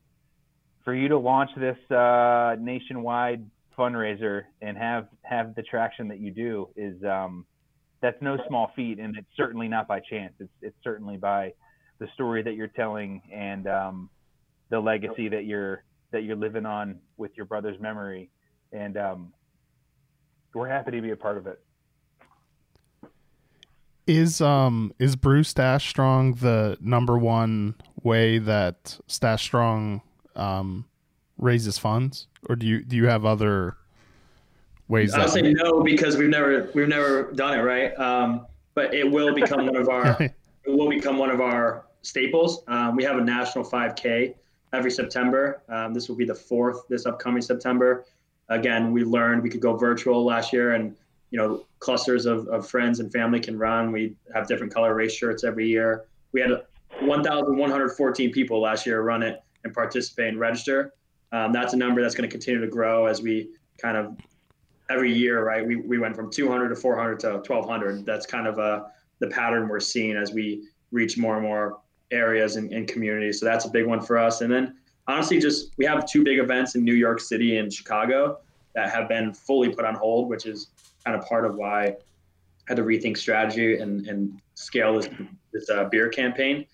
for 0.84 0.94
you 0.94 1.10
to 1.10 1.18
launch 1.18 1.52
this 1.58 1.78
uh, 1.92 2.56
nationwide 2.60 3.46
fundraiser 3.78 4.44
and 4.62 4.78
have 4.78 5.08
have 5.24 5.56
the 5.56 5.64
traction 5.64 6.08
that 6.08 6.20
you 6.20 6.32
do 6.32 6.70
is 6.76 7.04
um, 7.04 7.46
that's 8.02 8.22
no 8.22 8.38
small 8.48 8.72
feat, 8.76 9.00
and 9.00 9.18
it's 9.18 9.28
certainly 9.36 9.68
not 9.68 9.88
by 9.88 10.00
chance. 10.00 10.34
It's 10.40 10.50
it's 10.62 10.78
certainly 10.84 11.18
by 11.18 11.54
the 12.00 12.08
story 12.14 12.44
that 12.44 12.56
you're 12.56 12.68
telling 12.68 13.22
and 13.34 13.68
um, 13.68 14.10
the 14.70 14.80
legacy 14.80 15.30
that 15.30 15.46
you're 15.46 15.84
that 16.12 16.24
you're 16.24 16.36
living 16.36 16.66
on 16.66 17.00
with 17.18 17.32
your 17.36 17.46
brother's 17.46 17.80
memory, 17.80 18.30
and 18.72 18.98
um, 18.98 19.34
we're 20.54 20.70
happy 20.70 20.92
to 20.92 21.02
be 21.02 21.12
a 21.12 21.16
part 21.16 21.38
of 21.38 21.48
it. 21.48 21.60
Is 24.08 24.40
um 24.40 24.94
is 25.00 25.18
Brew 25.18 25.44
Stache 25.44 25.88
Strong 25.90 26.36
the 26.36 26.78
number 26.80 27.18
one 27.18 27.76
way 28.04 28.40
that 28.40 28.98
Stash 29.08 29.44
Strong 29.44 30.02
um 30.36 30.86
raises 31.38 31.78
funds, 31.78 32.28
or 32.50 32.56
do 32.56 32.66
you 32.66 32.84
do 32.84 32.96
you 32.96 33.08
have 33.08 33.26
other 33.26 33.76
ways? 34.88 35.14
I'll 35.14 35.28
say 35.28 35.42
no 35.42 35.84
because 35.84 36.16
we've 36.16 36.30
never 36.30 36.72
we've 36.74 36.88
never 36.88 37.32
done 37.34 37.60
it 37.60 37.62
right. 37.62 37.98
Um, 38.00 38.48
but 38.76 38.94
it 38.94 39.10
will 39.10 39.34
become 39.34 39.66
one 39.66 39.76
of 39.76 39.90
our 39.90 40.16
it 40.22 40.34
will 40.66 40.90
become 40.90 41.18
one 41.18 41.30
of 41.30 41.42
our 41.42 41.86
staples. 42.02 42.64
Um, 42.68 42.96
we 42.96 43.04
have 43.04 43.18
a 43.18 43.24
national 43.24 43.66
5K 43.66 44.36
every 44.72 44.92
September. 44.92 45.62
Um, 45.68 45.94
this 45.94 46.08
will 46.08 46.16
be 46.16 46.26
the 46.26 46.36
fourth 46.36 46.88
this 46.88 47.06
upcoming 47.06 47.42
September. 47.42 48.06
Again, 48.50 48.94
we 48.94 49.04
learned 49.04 49.44
we 49.44 49.50
could 49.50 49.60
go 49.60 49.76
virtual 49.76 50.24
last 50.24 50.54
year 50.54 50.74
and 50.76 50.96
you 51.32 51.38
know, 51.38 51.66
clusters 51.80 52.26
of, 52.26 52.48
of 52.48 52.68
friends 52.68 53.00
and 53.00 53.12
family 53.12 53.40
can 53.40 53.58
run. 53.58 53.92
We 53.92 54.16
have 54.34 54.48
different 54.48 54.74
color 54.74 54.94
race 54.94 55.14
shirts 55.14 55.44
every 55.44 55.68
year. 55.68 56.06
We 56.32 56.42
had 56.42 56.52
1,114 57.02 58.32
people 58.32 58.62
last 58.62 58.86
year 58.86 59.02
run 59.02 59.24
it 59.24 59.42
and 59.64 59.74
participate 59.74 60.30
and 60.30 60.40
register. 60.40 60.94
Um, 61.32 61.52
that's 61.52 61.74
a 61.74 61.78
number 61.78 62.02
that's 62.02 62.16
going 62.16 62.30
to 62.30 62.34
continue 62.34 62.62
to 62.62 62.68
grow 62.68 63.06
as 63.06 63.22
we 63.22 63.50
kind 63.82 63.98
of 63.98 64.18
every 64.90 65.14
year, 65.14 65.44
right? 65.44 65.66
We, 65.66 65.76
we 65.76 65.98
went 65.98 66.16
from 66.16 66.32
200 66.32 66.70
to 66.70 66.76
400 66.76 67.20
to 67.22 67.34
1,200. 67.34 68.06
That's 68.06 68.26
kind 68.26 68.48
of 68.48 68.58
uh, 68.58 68.84
the 69.20 69.28
pattern 69.28 69.68
we're 69.68 69.82
seeing 69.82 70.16
as 70.16 70.32
we 70.32 70.68
reach 70.92 71.18
more 71.18 71.36
and 71.36 71.44
more 71.44 71.80
areas 72.12 72.56
and, 72.56 72.72
and 72.72 72.88
communities. 72.88 73.40
So 73.40 73.46
that's 73.46 73.66
a 73.66 73.70
big 73.70 73.86
one 73.86 74.00
for 74.02 74.18
us. 74.18 74.42
And 74.42 74.52
then 74.52 74.78
honestly, 75.08 75.40
just 75.40 75.72
we 75.78 75.86
have 75.86 76.06
two 76.06 76.24
big 76.24 76.40
events 76.40 76.76
in 76.76 76.86
New 76.86 76.94
York 76.94 77.20
City 77.20 77.58
and 77.58 77.72
Chicago 77.72 78.40
that 78.76 78.90
have 78.90 79.10
been 79.10 79.34
fully 79.34 79.70
put 79.70 79.86
on 79.86 79.96
hold, 79.96 80.30
which 80.30 80.46
is 80.46 80.68
kind 81.08 81.18
of 81.18 81.26
part 81.26 81.46
of 81.46 81.56
why 81.56 81.86
I 81.86 81.96
had 82.68 82.78
to 82.78 82.84
rethink 82.84 83.18
strategy 83.18 83.78
and, 83.78 84.06
and 84.08 84.42
scale 84.56 84.96
this, 84.96 85.10
this 85.54 85.70
uh, 85.70 85.86
beer 85.86 86.10
campaign. 86.10 86.66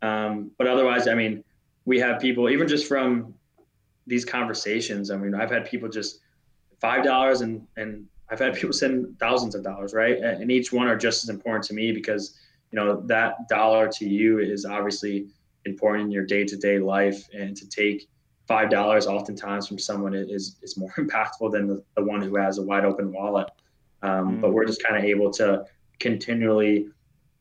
Um, 0.00 0.50
but 0.56 0.66
otherwise, 0.66 1.08
I 1.08 1.14
mean, 1.14 1.44
we 1.84 1.98
have 2.00 2.18
people, 2.20 2.48
even 2.48 2.66
just 2.66 2.88
from 2.88 3.34
these 4.06 4.24
conversations, 4.24 5.10
I 5.10 5.18
mean, 5.18 5.34
I've 5.34 5.50
had 5.50 5.66
people 5.66 5.90
just 5.90 6.20
$5 6.82 7.42
and, 7.42 7.66
and 7.76 8.06
I've 8.30 8.38
had 8.38 8.54
people 8.54 8.72
send 8.72 9.18
thousands 9.18 9.54
of 9.54 9.62
dollars, 9.62 9.92
right? 9.92 10.16
And 10.16 10.50
each 10.50 10.72
one 10.72 10.88
are 10.88 10.96
just 10.96 11.22
as 11.22 11.28
important 11.28 11.64
to 11.64 11.74
me 11.74 11.92
because, 11.92 12.38
you 12.70 12.76
know, 12.76 13.02
that 13.02 13.46
dollar 13.46 13.88
to 13.88 14.08
you 14.08 14.38
is 14.38 14.64
obviously 14.64 15.26
important 15.66 16.06
in 16.06 16.10
your 16.10 16.24
day 16.24 16.44
to 16.44 16.56
day 16.56 16.78
life. 16.78 17.28
And 17.34 17.54
to 17.58 17.68
take 17.68 18.08
five 18.48 18.70
dollars 18.70 19.06
oftentimes 19.06 19.68
from 19.68 19.78
someone 19.78 20.14
is 20.14 20.56
is 20.62 20.76
more 20.76 20.92
impactful 20.98 21.52
than 21.52 21.66
the, 21.66 21.82
the 21.96 22.02
one 22.02 22.22
who 22.22 22.36
has 22.36 22.58
a 22.58 22.62
wide 22.62 22.84
open 22.84 23.12
wallet. 23.12 23.48
Um, 24.02 24.38
mm 24.38 24.40
But 24.40 24.52
we're 24.52 24.66
just 24.66 24.82
kind 24.82 24.96
of 24.96 25.04
able 25.04 25.30
to 25.32 25.64
continually 25.98 26.88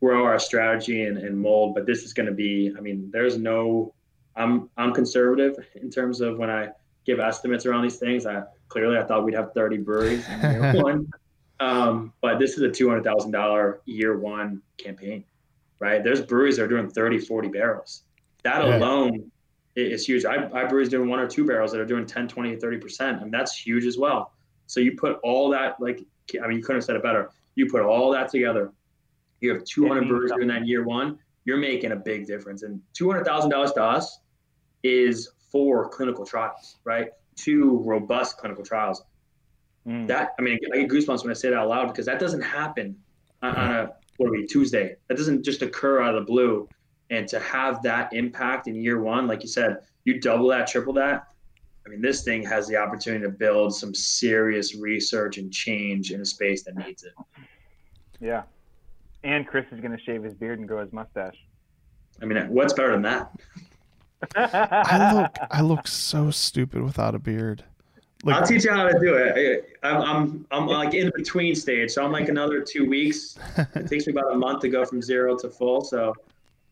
grow 0.02 0.26
our 0.26 0.40
strategy 0.40 1.06
and, 1.06 1.18
and 1.18 1.38
mold. 1.38 1.76
But 1.76 1.86
this 1.86 2.04
is 2.04 2.14
going 2.14 2.28
to 2.28 2.34
be, 2.34 2.74
I 2.78 2.82
mean, 2.82 3.10
there's 3.12 3.38
no, 3.38 3.94
I'm 4.36 4.70
I'm 4.78 4.94
conservative 4.94 5.56
in 5.76 5.90
terms 5.90 6.22
of 6.22 6.38
when 6.38 6.50
I 6.50 6.70
give 7.06 7.20
estimates 7.20 7.66
around 7.66 7.84
these 7.84 7.98
things. 7.98 8.26
I 8.26 8.44
clearly 8.70 8.98
I 8.98 9.04
thought 9.04 9.24
we'd 9.24 9.36
have 9.36 9.54
30 9.54 9.78
breweries 9.78 10.28
in 10.30 10.42
year 10.42 10.74
one, 10.84 11.12
um, 11.60 12.14
but 12.22 12.40
this 12.40 12.58
is 12.58 12.64
a 12.64 12.70
$200,000 12.70 13.78
year 13.86 14.18
one 14.18 14.62
campaign, 14.78 15.24
right? 15.80 16.04
There's 16.04 16.22
breweries 16.22 16.58
that 16.58 16.64
are 16.64 16.68
doing 16.68 16.90
30, 16.90 17.20
40 17.20 17.50
barrels. 17.50 18.04
That 18.44 18.66
yeah. 18.66 18.78
alone 18.78 19.32
is 19.76 20.06
huge. 20.06 20.26
I, 20.26 20.50
I 20.54 20.66
breweries 20.66 20.90
doing 20.90 21.10
one 21.10 21.20
or 21.20 21.28
two 21.28 21.46
barrels 21.46 21.72
that 21.72 21.80
are 21.80 21.86
doing 21.86 22.06
10, 22.06 22.28
20, 22.28 22.56
30 22.56 22.78
percent, 22.78 23.22
and 23.22 23.32
that's 23.32 23.56
huge 23.56 23.86
as 23.86 23.98
well. 23.98 24.34
So 24.68 24.80
you 24.80 24.96
put 24.96 25.20
all 25.24 25.50
that 25.50 25.80
like 25.80 26.06
I 26.40 26.48
mean, 26.48 26.58
you 26.58 26.64
couldn't 26.64 26.78
have 26.78 26.86
said 26.86 26.96
it 26.96 27.04
better. 27.04 27.30
You 27.56 27.70
put 27.70 27.82
all 27.82 28.12
that 28.12 28.30
together, 28.30 28.72
you 29.42 29.54
have 29.54 29.64
200 29.64 30.08
breweries 30.08 30.32
doing 30.32 30.48
that 30.48 30.66
year 30.68 30.84
one. 30.84 31.18
You're 31.46 31.58
making 31.58 31.92
a 31.92 31.96
big 31.96 32.28
difference, 32.28 32.62
and 32.64 32.80
$200,000 32.94 33.74
to 33.74 33.84
us 33.84 34.20
is 34.84 35.32
for 35.52 35.90
clinical 35.90 36.26
trials, 36.26 36.78
right? 36.84 37.10
Two 37.36 37.82
robust 37.84 38.38
clinical 38.38 38.64
trials. 38.64 39.04
Mm. 39.88 40.08
That 40.08 40.36
I 40.38 40.44
mean, 40.44 40.60
I 40.72 40.78
get 40.78 40.90
goosebumps 40.90 41.24
when 41.24 41.32
I 41.32 41.34
say 41.34 41.50
that 41.50 41.58
out 41.58 41.68
loud 41.68 41.88
because 41.88 42.06
that 42.06 42.20
doesn't 42.20 42.42
happen 42.42 42.96
on, 43.42 43.56
on 43.56 43.72
a 43.72 43.92
what 44.18 44.28
are 44.28 44.32
we 44.32 44.46
Tuesday. 44.46 44.96
That 45.08 45.18
doesn't 45.18 45.44
just 45.44 45.64
occur 45.64 46.02
out 46.02 46.14
of 46.16 46.22
the 46.22 46.26
blue. 46.32 46.70
and 47.10 47.28
to 47.28 47.40
have 47.40 47.82
that 47.84 48.14
impact 48.14 48.68
in 48.68 48.76
year 48.76 49.02
one, 49.02 49.28
like 49.28 49.42
you 49.42 49.50
said, 49.50 49.78
you 50.06 50.20
double 50.20 50.48
that, 50.48 50.68
triple 50.68 50.94
that. 50.94 51.28
I 51.86 51.90
mean, 51.90 52.02
this 52.02 52.24
thing 52.24 52.44
has 52.46 52.68
the 52.68 52.78
opportunity 52.78 53.24
to 53.24 53.32
build 53.32 53.76
some 53.76 53.94
serious 53.94 54.76
research 54.76 55.38
and 55.38 55.52
change 55.52 56.12
in 56.12 56.22
a 56.22 56.26
space 56.26 56.64
that 56.64 56.76
needs 56.76 57.04
it. 57.04 57.14
Yeah. 58.20 58.44
And 59.24 59.48
Chris 59.48 59.66
is 59.72 59.80
going 59.80 59.92
to 59.92 60.04
shave 60.04 60.24
his 60.24 60.34
beard 60.34 60.60
and 60.60 60.68
grow 60.68 60.82
his 60.82 60.94
mustache. 60.94 61.38
I 62.22 62.26
mean, 62.26 62.38
what's 62.50 62.74
better 62.74 62.92
than 62.92 63.02
that? 63.04 63.32
I 64.36 65.14
look, 65.14 65.36
I 65.50 65.62
look 65.62 65.88
so 65.88 66.30
stupid 66.30 66.84
without 66.84 67.16
a 67.16 67.20
beard. 67.20 67.64
Like, 68.24 68.36
I'll 68.36 68.46
teach 68.46 68.66
you 68.66 68.72
how 68.72 68.88
to 68.88 69.00
do 69.00 69.16
it. 69.16 69.78
I'm, 69.82 70.02
I'm, 70.02 70.48
I'm 70.52 70.68
like 70.68 70.94
in 70.94 71.12
between 71.16 71.56
stage, 71.56 71.90
so 71.90 72.06
I'm 72.06 72.12
like 72.12 72.30
another 72.30 72.62
two 72.62 72.88
weeks. 72.88 73.40
it 73.58 73.88
takes 73.88 74.06
me 74.06 74.14
about 74.14 74.32
a 74.32 74.38
month 74.38 74.62
to 74.62 74.70
go 74.70 74.86
from 74.86 75.02
zero 75.02 75.36
to 75.38 75.50
full. 75.50 75.84
So 75.84 76.14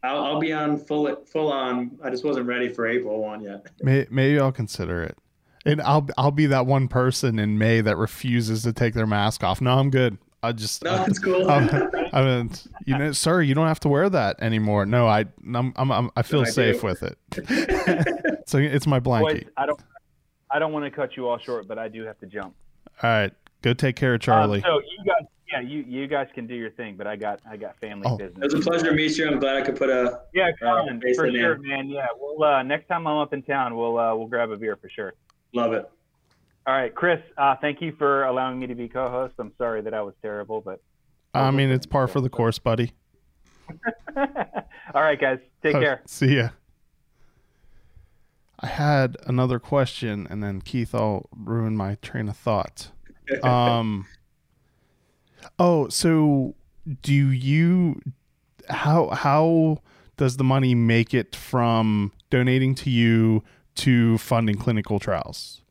I'll, 0.03 0.23
I'll 0.23 0.39
be 0.39 0.53
on 0.53 0.77
full, 0.77 1.13
full 1.25 1.51
on. 1.51 1.97
I 2.03 2.09
just 2.09 2.23
wasn't 2.23 2.47
ready 2.47 2.69
for 2.69 2.87
April 2.87 3.21
one 3.21 3.41
yet. 3.41 3.65
Maybe 3.81 4.39
I'll 4.39 4.51
consider 4.51 5.03
it, 5.03 5.17
and 5.65 5.81
I'll, 5.81 6.07
I'll 6.17 6.31
be 6.31 6.45
that 6.47 6.65
one 6.65 6.87
person 6.87 7.39
in 7.39 7.57
May 7.57 7.81
that 7.81 7.97
refuses 7.97 8.63
to 8.63 8.73
take 8.73 8.93
their 8.93 9.07
mask 9.07 9.43
off. 9.43 9.61
No, 9.61 9.77
I'm 9.77 9.89
good. 9.89 10.17
I 10.41 10.53
just 10.53 10.83
no, 10.83 11.03
it's 11.05 11.19
cool. 11.23 11.49
I, 11.49 11.87
I 12.13 12.23
mean, 12.23 12.51
you 12.85 12.97
know, 12.97 13.11
sir, 13.11 13.41
you 13.41 13.53
don't 13.53 13.67
have 13.67 13.81
to 13.81 13.89
wear 13.89 14.09
that 14.09 14.41
anymore. 14.41 14.85
No, 14.85 15.07
I, 15.07 15.25
I'm, 15.53 15.73
I'm, 15.75 16.11
i 16.15 16.21
feel 16.21 16.43
no, 16.43 16.49
safe 16.49 16.81
with 16.81 17.03
it. 17.03 17.17
so 18.47 18.57
it's 18.57 18.87
my 18.87 18.99
blanket. 18.99 19.45
Boys, 19.45 19.53
I 19.57 19.65
don't, 19.65 19.81
I 20.49 20.59
don't 20.59 20.71
want 20.71 20.85
to 20.85 20.91
cut 20.91 21.17
you 21.17 21.27
all 21.27 21.37
short, 21.37 21.67
but 21.67 21.77
I 21.77 21.89
do 21.89 22.05
have 22.05 22.17
to 22.19 22.25
jump. 22.25 22.55
All 23.03 23.09
right, 23.09 23.33
go 23.61 23.73
take 23.73 23.97
care 23.97 24.13
of 24.13 24.21
Charlie. 24.21 24.63
Um, 24.63 24.71
so 24.71 24.79
you 24.79 25.05
guys, 25.05 25.27
yeah, 25.51 25.61
you 25.61 25.83
you 25.87 26.07
guys 26.07 26.27
can 26.33 26.45
do 26.45 26.53
your 26.53 26.69
thing, 26.71 26.95
but 26.95 27.07
I 27.07 27.15
got 27.15 27.39
I 27.49 27.57
got 27.57 27.77
family 27.79 28.05
oh. 28.05 28.17
business. 28.17 28.37
It 28.37 28.53
was 28.53 28.65
a 28.65 28.69
pleasure 28.69 28.89
to 28.89 28.91
meet 28.93 29.17
you. 29.17 29.27
I'm 29.27 29.39
glad 29.39 29.57
I 29.57 29.61
could 29.61 29.75
put 29.75 29.89
a 29.89 30.21
yeah, 30.33 30.51
uh, 30.61 30.85
for 31.15 31.31
sure, 31.31 31.57
man. 31.57 31.89
Yeah, 31.89 32.07
well, 32.19 32.43
uh, 32.43 32.63
next 32.63 32.87
time 32.87 33.07
I'm 33.07 33.17
up 33.17 33.33
in 33.33 33.41
town, 33.41 33.75
we'll 33.75 33.97
uh, 33.97 34.15
we'll 34.15 34.27
grab 34.27 34.51
a 34.51 34.57
beer 34.57 34.75
for 34.75 34.89
sure. 34.89 35.13
Love 35.53 35.73
it. 35.73 35.89
All 36.67 36.73
right, 36.75 36.93
Chris. 36.93 37.19
Uh, 37.37 37.55
thank 37.59 37.81
you 37.81 37.93
for 37.97 38.25
allowing 38.25 38.59
me 38.59 38.67
to 38.67 38.75
be 38.75 38.87
co-host. 38.87 39.33
I'm 39.39 39.51
sorry 39.57 39.81
that 39.81 39.93
I 39.93 40.01
was 40.01 40.13
terrible, 40.21 40.61
but 40.61 40.81
I 41.33 41.49
mean 41.51 41.71
it's 41.71 41.85
par 41.85 42.07
for 42.07 42.21
the 42.21 42.29
course, 42.29 42.59
buddy. 42.59 42.91
All 44.17 45.01
right, 45.01 45.19
guys. 45.19 45.39
Take 45.63 45.73
care. 45.73 46.01
See 46.05 46.37
ya. 46.37 46.49
I 48.59 48.67
had 48.67 49.17
another 49.25 49.57
question, 49.57 50.27
and 50.29 50.43
then 50.43 50.61
Keith, 50.61 50.93
I'll 50.93 51.29
ruin 51.35 51.77
my 51.77 51.95
train 51.95 52.29
of 52.29 52.37
thought. 52.37 52.91
Um. 53.43 54.07
Oh, 55.59 55.89
so 55.89 56.55
do 57.01 57.13
you? 57.13 58.01
How 58.69 59.09
how 59.09 59.81
does 60.17 60.37
the 60.37 60.43
money 60.43 60.75
make 60.75 61.13
it 61.13 61.35
from 61.35 62.11
donating 62.29 62.75
to 62.75 62.89
you 62.89 63.43
to 63.75 64.17
funding 64.17 64.57
clinical 64.57 64.99
trials? 64.99 65.61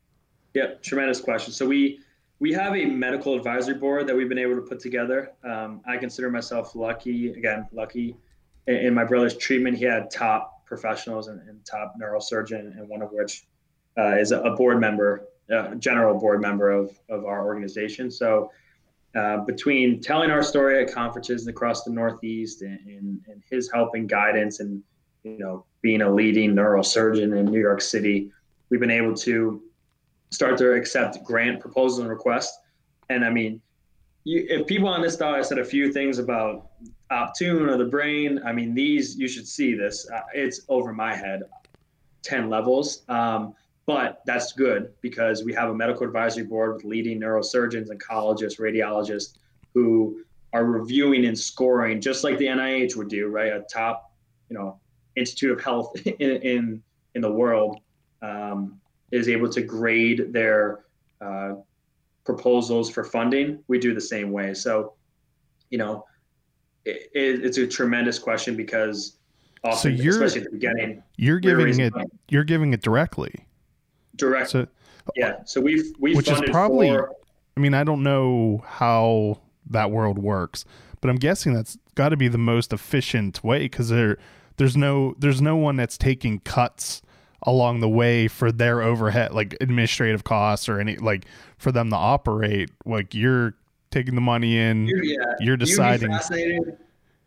Yeah, 0.53 0.73
tremendous 0.81 1.21
question. 1.21 1.53
So 1.53 1.67
we 1.67 1.99
we 2.39 2.53
have 2.53 2.75
a 2.75 2.85
medical 2.85 3.35
advisory 3.35 3.75
board 3.75 4.07
that 4.07 4.15
we've 4.15 4.29
been 4.29 4.39
able 4.39 4.55
to 4.55 4.61
put 4.61 4.79
together. 4.79 5.33
Um, 5.43 5.81
I 5.85 5.97
consider 5.97 6.29
myself 6.29 6.75
lucky, 6.75 7.31
again, 7.31 7.67
lucky. 7.71 8.15
In, 8.67 8.75
in, 8.75 8.93
my 8.93 9.03
brother's 9.03 9.35
treatment, 9.35 9.77
he 9.77 9.83
had 9.83 10.09
top 10.09 10.65
professionals 10.65 11.27
and, 11.27 11.41
and 11.49 11.63
top 11.65 11.95
neurosurgeon, 12.01 12.77
and 12.77 12.87
one 12.87 13.01
of 13.01 13.11
which 13.11 13.45
uh, 13.97 14.15
is 14.15 14.31
a 14.31 14.51
board 14.51 14.79
member, 14.79 15.27
uh, 15.53 15.75
general 15.75 16.17
board 16.17 16.39
member 16.39 16.71
of, 16.71 16.97
of 17.09 17.25
our 17.25 17.45
organization. 17.45 18.09
So 18.09 18.51
uh, 19.15 19.37
between 19.37 20.01
telling 20.01 20.29
our 20.29 20.43
story 20.43 20.83
at 20.83 20.93
conferences 20.93 21.47
across 21.47 21.83
the 21.83 21.91
Northeast 21.91 22.61
and, 22.61 22.79
and, 22.87 23.21
and 23.27 23.41
his 23.49 23.69
help 23.71 23.95
and 23.95 24.07
guidance 24.07 24.59
and, 24.59 24.83
you 25.23 25.37
know, 25.37 25.65
being 25.81 26.01
a 26.01 26.09
leading 26.09 26.53
neurosurgeon 26.53 27.37
in 27.37 27.45
New 27.45 27.59
York 27.59 27.81
City, 27.81 28.31
we've 28.69 28.79
been 28.79 28.91
able 28.91 29.15
to 29.15 29.61
start 30.29 30.57
to 30.59 30.73
accept 30.73 31.23
grant 31.23 31.59
proposals 31.59 31.99
and 31.99 32.09
requests. 32.09 32.59
And 33.09 33.25
I 33.25 33.29
mean, 33.29 33.61
you, 34.25 34.45
if 34.47 34.67
people 34.67 34.87
on 34.87 35.01
this 35.01 35.15
thought 35.15 35.35
I 35.35 35.41
said 35.41 35.57
a 35.57 35.65
few 35.65 35.91
things 35.91 36.19
about 36.19 36.67
Optune 37.11 37.67
or 37.67 37.77
the 37.77 37.85
brain, 37.85 38.39
I 38.45 38.51
mean, 38.51 38.75
these, 38.75 39.17
you 39.17 39.27
should 39.27 39.47
see 39.47 39.73
this. 39.73 40.07
Uh, 40.09 40.21
it's 40.33 40.61
over 40.69 40.93
my 40.93 41.15
head, 41.15 41.41
10 42.21 42.49
levels. 42.49 43.03
Um, 43.09 43.55
but 43.89 44.21
that's 44.23 44.51
good 44.51 44.93
because 45.01 45.43
we 45.43 45.51
have 45.51 45.71
a 45.71 45.73
medical 45.73 46.05
advisory 46.05 46.43
board 46.43 46.75
with 46.75 46.83
leading 46.83 47.19
neurosurgeons, 47.19 47.89
oncologists, 47.89 48.59
radiologists 48.59 49.39
who 49.73 50.21
are 50.53 50.63
reviewing 50.63 51.25
and 51.25 51.35
scoring 51.35 51.99
just 51.99 52.23
like 52.23 52.37
the 52.37 52.45
NIH 52.45 52.95
would 52.95 53.09
do, 53.09 53.29
right? 53.29 53.51
A 53.51 53.65
top, 53.73 54.13
you 54.47 54.55
know, 54.55 54.79
Institute 55.15 55.49
of 55.57 55.63
Health 55.63 55.99
in, 56.05 56.31
in, 56.43 56.83
in 57.15 57.21
the 57.23 57.31
world. 57.31 57.79
Um, 58.21 58.79
is 59.11 59.27
able 59.27 59.49
to 59.49 59.63
grade 59.63 60.31
their 60.31 60.81
uh, 61.19 61.55
proposals 62.25 62.91
for 62.91 63.03
funding, 63.03 63.63
we 63.67 63.79
do 63.79 63.95
the 63.95 64.01
same 64.01 64.31
way. 64.31 64.53
So, 64.53 64.93
you 65.71 65.79
know, 65.79 66.05
it, 66.85 67.09
it's 67.15 67.57
a 67.57 67.65
tremendous 67.65 68.19
question 68.19 68.55
because 68.55 69.17
often, 69.63 69.97
so 69.97 70.03
you're, 70.03 70.13
especially 70.23 70.41
at 70.41 70.51
the 70.51 70.59
beginning, 70.59 71.01
you're 71.15 71.39
giving 71.39 71.79
it, 71.79 71.91
money. 71.95 72.05
you're 72.29 72.43
giving 72.43 72.71
it 72.71 72.83
directly. 72.83 73.33
Direct. 74.19 74.49
So, 74.49 74.67
yeah. 75.15 75.43
So 75.45 75.59
we've, 75.61 75.93
we've 75.99 76.15
which 76.15 76.29
is 76.29 76.41
probably, 76.51 76.89
for, 76.89 77.11
I 77.57 77.59
mean, 77.59 77.73
I 77.73 77.83
don't 77.83 78.03
know 78.03 78.63
how 78.65 79.39
that 79.69 79.91
world 79.91 80.19
works, 80.19 80.65
but 81.01 81.09
I'm 81.09 81.17
guessing 81.17 81.53
that's 81.53 81.77
got 81.95 82.09
to 82.09 82.17
be 82.17 82.27
the 82.27 82.37
most 82.37 82.71
efficient 82.71 83.43
way 83.43 83.59
because 83.63 83.89
there, 83.89 84.17
there's 84.57 84.77
no, 84.77 85.15
there's 85.17 85.41
no 85.41 85.55
one 85.55 85.75
that's 85.75 85.97
taking 85.97 86.39
cuts 86.39 87.01
along 87.43 87.79
the 87.79 87.89
way 87.89 88.27
for 88.27 88.51
their 88.51 88.81
overhead 88.81 89.33
like 89.33 89.55
administrative 89.61 90.23
costs 90.23 90.67
or 90.67 90.79
any 90.79 90.97
like 90.97 91.25
for 91.57 91.71
them 91.71 91.89
to 91.89 91.95
operate 91.95 92.69
like 92.85 93.13
you're 93.13 93.55
taking 93.91 94.15
the 94.15 94.21
money 94.21 94.57
in 94.57 94.85
you're, 94.85 95.03
yeah. 95.03 95.35
you're 95.39 95.57
deciding 95.57 96.11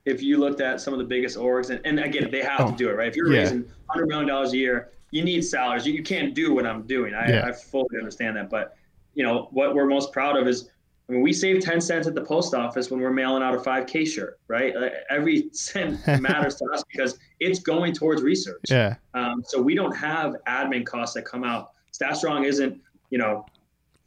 if 0.04 0.22
you 0.22 0.36
looked 0.36 0.60
at 0.60 0.80
some 0.80 0.92
of 0.92 0.98
the 0.98 1.04
biggest 1.04 1.38
orgs 1.38 1.70
and, 1.70 1.80
and 1.86 1.98
again 1.98 2.30
they 2.30 2.42
have 2.42 2.60
oh, 2.60 2.70
to 2.70 2.76
do 2.76 2.90
it 2.90 2.92
right 2.92 3.08
if 3.08 3.16
you're 3.16 3.32
yeah. 3.32 3.40
raising 3.40 3.62
100 3.62 4.06
million 4.06 4.28
dollars 4.28 4.52
a 4.52 4.56
year 4.56 4.90
you 5.12 5.22
need 5.22 5.42
salaries 5.42 5.86
you, 5.86 5.92
you 5.92 6.02
can't 6.02 6.34
do 6.34 6.52
what 6.52 6.66
i'm 6.66 6.82
doing 6.82 7.14
I, 7.14 7.30
yeah. 7.30 7.46
I 7.46 7.52
fully 7.52 7.96
understand 7.96 8.36
that 8.36 8.50
but 8.50 8.76
you 9.14 9.22
know 9.22 9.48
what 9.52 9.74
we're 9.74 9.86
most 9.86 10.12
proud 10.12 10.36
of 10.36 10.48
is 10.48 10.68
I 11.08 11.12
mean, 11.12 11.22
we 11.22 11.32
save 11.32 11.60
10 11.60 11.80
cents 11.80 12.06
at 12.06 12.14
the 12.14 12.22
post 12.22 12.54
office 12.54 12.90
when 12.90 13.00
we're 13.00 13.12
mailing 13.12 13.42
out 13.42 13.54
a 13.54 13.58
5K 13.58 14.06
shirt, 14.06 14.38
right? 14.48 14.72
Every 15.10 15.50
cent 15.52 16.00
matters 16.20 16.54
to 16.56 16.64
us 16.72 16.84
because 16.90 17.18
it's 17.40 17.58
going 17.58 17.92
towards 17.92 18.22
research. 18.22 18.62
Yeah. 18.70 18.94
Um, 19.14 19.42
so 19.44 19.60
we 19.60 19.74
don't 19.74 19.94
have 19.94 20.36
admin 20.46 20.86
costs 20.86 21.14
that 21.16 21.24
come 21.24 21.44
out. 21.44 21.72
Stache 21.90 22.16
Strong 22.16 22.44
isn't, 22.44 22.80
you 23.10 23.18
know, 23.18 23.44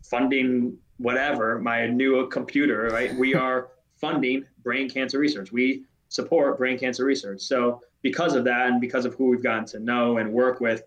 funding 0.03 0.77
whatever, 0.97 1.59
my 1.59 1.85
new 1.87 2.27
computer, 2.29 2.89
right? 2.91 3.13
We 3.15 3.35
are 3.35 3.69
funding 3.97 4.45
brain 4.63 4.89
cancer 4.89 5.19
research. 5.19 5.51
We 5.51 5.83
support 6.09 6.57
brain 6.57 6.79
cancer 6.79 7.05
research. 7.05 7.41
So 7.41 7.81
because 8.01 8.35
of 8.35 8.45
that 8.45 8.67
and 8.67 8.79
because 8.79 9.05
of 9.05 9.15
who 9.15 9.27
we've 9.27 9.43
gotten 9.43 9.65
to 9.65 9.79
know 9.79 10.17
and 10.17 10.31
work 10.31 10.61
with, 10.61 10.83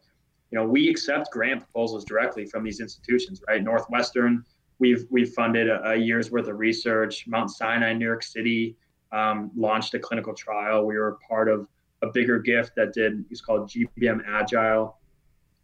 you 0.51 0.59
know, 0.59 0.65
we 0.65 0.89
accept 0.89 1.31
grant 1.31 1.61
proposals 1.61 2.05
directly 2.05 2.47
from 2.47 2.65
these 2.65 2.81
institutions, 2.81 3.43
right? 3.49 3.63
Northwestern, 3.63 4.45
We've 4.79 5.07
we've 5.11 5.33
funded 5.33 5.69
a, 5.69 5.91
a 5.91 5.97
year's 5.97 6.31
worth 6.31 6.49
of 6.49 6.59
research. 6.59 7.27
Mount 7.27 7.51
Sinai, 7.51 7.93
New 7.95 8.07
York 8.07 8.23
City, 8.23 8.77
um, 9.13 9.51
launched 9.57 9.95
a 9.95 9.99
clinical 9.99 10.35
trial. 10.35 10.87
We 10.87 10.97
were 10.97 11.19
part 11.29 11.49
of 11.49 11.67
a 12.03 12.09
bigger 12.13 12.39
gift 12.39 12.73
that 12.77 12.93
did. 12.93 13.25
It's 13.31 13.41
called 13.41 13.69
GBM 13.69 14.23
Agile. 14.27 14.97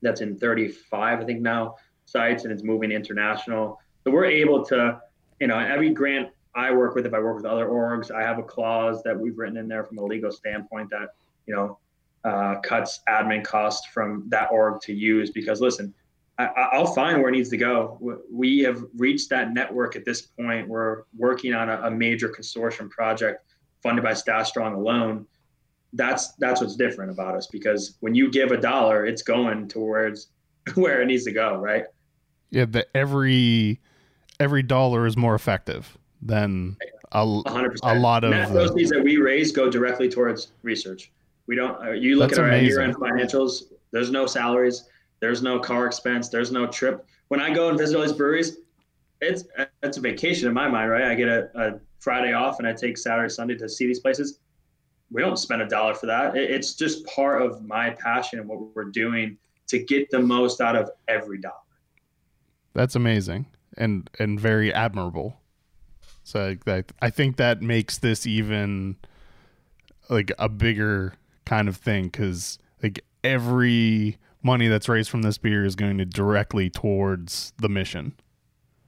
That's 0.02 0.20
in 0.20 0.36
35, 0.36 1.20
I 1.20 1.24
think 1.24 1.40
now 1.40 1.77
sites, 2.05 2.44
and 2.44 2.52
it's 2.52 2.62
moving 2.62 2.90
international. 2.90 3.78
So 4.02 4.11
we're 4.11 4.27
able 4.27 4.65
to, 4.66 5.01
you 5.40 5.47
know, 5.47 5.59
every 5.59 5.90
grant 5.90 6.28
I 6.55 6.73
work 6.73 6.94
with, 6.94 7.06
if 7.06 7.15
I 7.15 7.20
work 7.20 7.36
with 7.36 7.47
other 7.47 7.69
orgs, 7.69 8.11
I 8.11 8.20
have 8.20 8.39
a 8.39 8.43
clause 8.43 9.02
that 9.05 9.19
we've 9.19 9.39
written 9.39 9.56
in 9.56 9.66
there 9.66 9.82
from 9.82 9.98
a 9.98 10.05
legal 10.05 10.31
standpoint 10.31 10.90
that, 10.90 11.11
you 11.47 11.55
know, 11.55 11.78
uh, 12.24 12.56
cuts 12.60 13.01
admin 13.09 13.44
costs 13.44 13.86
from 13.86 14.24
that 14.28 14.51
org 14.51 14.80
to 14.82 14.92
use 14.92 15.30
because 15.30 15.60
listen, 15.60 15.94
I, 16.38 16.78
will 16.78 16.86
find 16.86 17.18
where 17.18 17.28
it 17.28 17.32
needs 17.32 17.51
to 17.51 17.56
go. 17.56 18.20
We 18.30 18.59
have 18.60 18.82
reached 18.96 19.30
that 19.30 19.52
network 19.52 19.94
at 19.94 20.05
this 20.05 20.22
point. 20.22 20.68
We're 20.68 21.05
working 21.16 21.55
on 21.55 21.68
a, 21.68 21.82
a 21.82 21.90
major 21.90 22.28
consortium 22.28 22.90
project 22.90 23.44
funded 23.82 24.02
by 24.02 24.14
Stache 24.14 24.48
Strong 24.48 24.74
alone. 24.74 25.26
That's 25.92 26.32
that's 26.34 26.60
what's 26.60 26.74
different 26.74 27.12
about 27.12 27.36
us 27.36 27.46
because 27.46 27.98
when 28.01 28.16
you 28.16 28.30
give 28.30 28.51
a 28.51 28.56
dollar, 28.56 29.06
it's 29.06 29.22
going 29.22 29.68
towards 29.68 30.28
where 30.74 31.02
it 31.02 31.06
needs 31.06 31.24
to 31.24 31.32
go, 31.32 31.56
right? 31.56 31.84
Yeah, 32.51 32.64
the 32.64 32.86
every 32.96 33.80
every 34.40 34.64
dollar 34.64 35.06
is 35.06 35.16
more 35.16 35.36
effective 35.36 35.96
than 36.20 36.76
a, 37.12 37.24
100%. 37.24 37.76
a 37.84 37.98
lot 37.98 38.24
of 38.24 38.30
Net 38.30 38.51
proceeds 38.51 38.90
that 38.90 39.05
we 39.05 39.18
raise 39.18 39.52
go 39.52 39.70
directly 39.70 40.09
towards 40.09 40.52
research. 40.62 41.12
We 41.47 41.57
don't. 41.57 41.83
Uh, 41.85 41.91
you 41.93 42.16
look 42.16 42.33
at 42.33 42.39
our 42.39 42.57
year-end 42.57 42.97
financials. 42.97 43.65
There's 43.91 44.11
no 44.11 44.27
salaries 44.27 44.89
there's 45.25 45.43
no 45.43 45.59
car 45.59 45.87
expense. 45.87 46.29
There's 46.29 46.53
no 46.53 46.66
trip. 46.66 47.07
When 47.29 47.41
I 47.41 47.49
go 47.49 47.71
and 47.71 47.79
visit 47.79 47.97
all 47.97 48.03
these 48.03 48.12
breweries, 48.12 48.59
it's 49.23 49.45
it's 49.83 49.97
a 49.97 50.01
vacation 50.01 50.49
in 50.49 50.53
my 50.53 50.69
mind, 50.69 50.91
right? 50.91 51.05
I 51.05 51.15
get 51.15 51.29
a, 51.29 51.49
a 51.55 51.81
Friday 51.99 52.35
off 52.35 52.59
and 52.59 52.69
I 52.69 52.75
take 52.75 52.99
Saturday, 52.99 53.31
Sunday 53.31 53.55
to 53.55 53.66
see 53.66 53.87
these 53.87 54.01
places. 54.01 54.41
we 55.11 55.23
don't 55.23 55.39
spend 55.39 55.62
a 55.62 55.66
dollar 55.66 55.95
for 55.95 56.05
that. 56.05 56.37
It's 56.37 56.75
just 56.75 57.07
part 57.07 57.41
of 57.41 57.65
my 57.65 57.89
passion 57.91 58.39
and 58.39 58.47
what 58.47 58.75
we're 58.75 58.91
doing 58.91 59.39
to 59.69 59.79
get 59.79 60.11
the 60.11 60.19
most 60.19 60.61
out 60.61 60.77
of 60.77 60.91
every 61.09 61.39
dollar. 61.39 61.55
That's 62.75 62.95
amazing 62.95 63.47
and 63.79 64.11
and 64.19 64.39
very 64.39 64.75
admirable. 64.75 65.41
So 66.23 66.55
I, 66.66 66.85
I 67.01 67.09
think 67.09 67.37
that 67.37 67.62
makes 67.62 67.97
this 67.97 68.27
even 68.27 68.97
like 70.11 70.33
a 70.39 70.51
bigger 70.51 71.15
kind 71.45 71.69
of 71.69 71.77
thing 71.77 72.05
because 72.05 72.59
like 72.83 73.05
every 73.23 74.19
money 74.43 74.69
that's 74.69 74.89
raised 74.89 75.11
from 75.11 75.23
this 75.23 75.39
beer 75.39 75.65
is 75.65 75.75
going 75.75 75.99
to 75.99 76.05
directly 76.05 76.71
towards 76.71 77.53
the 77.59 77.69
mission. 77.69 78.15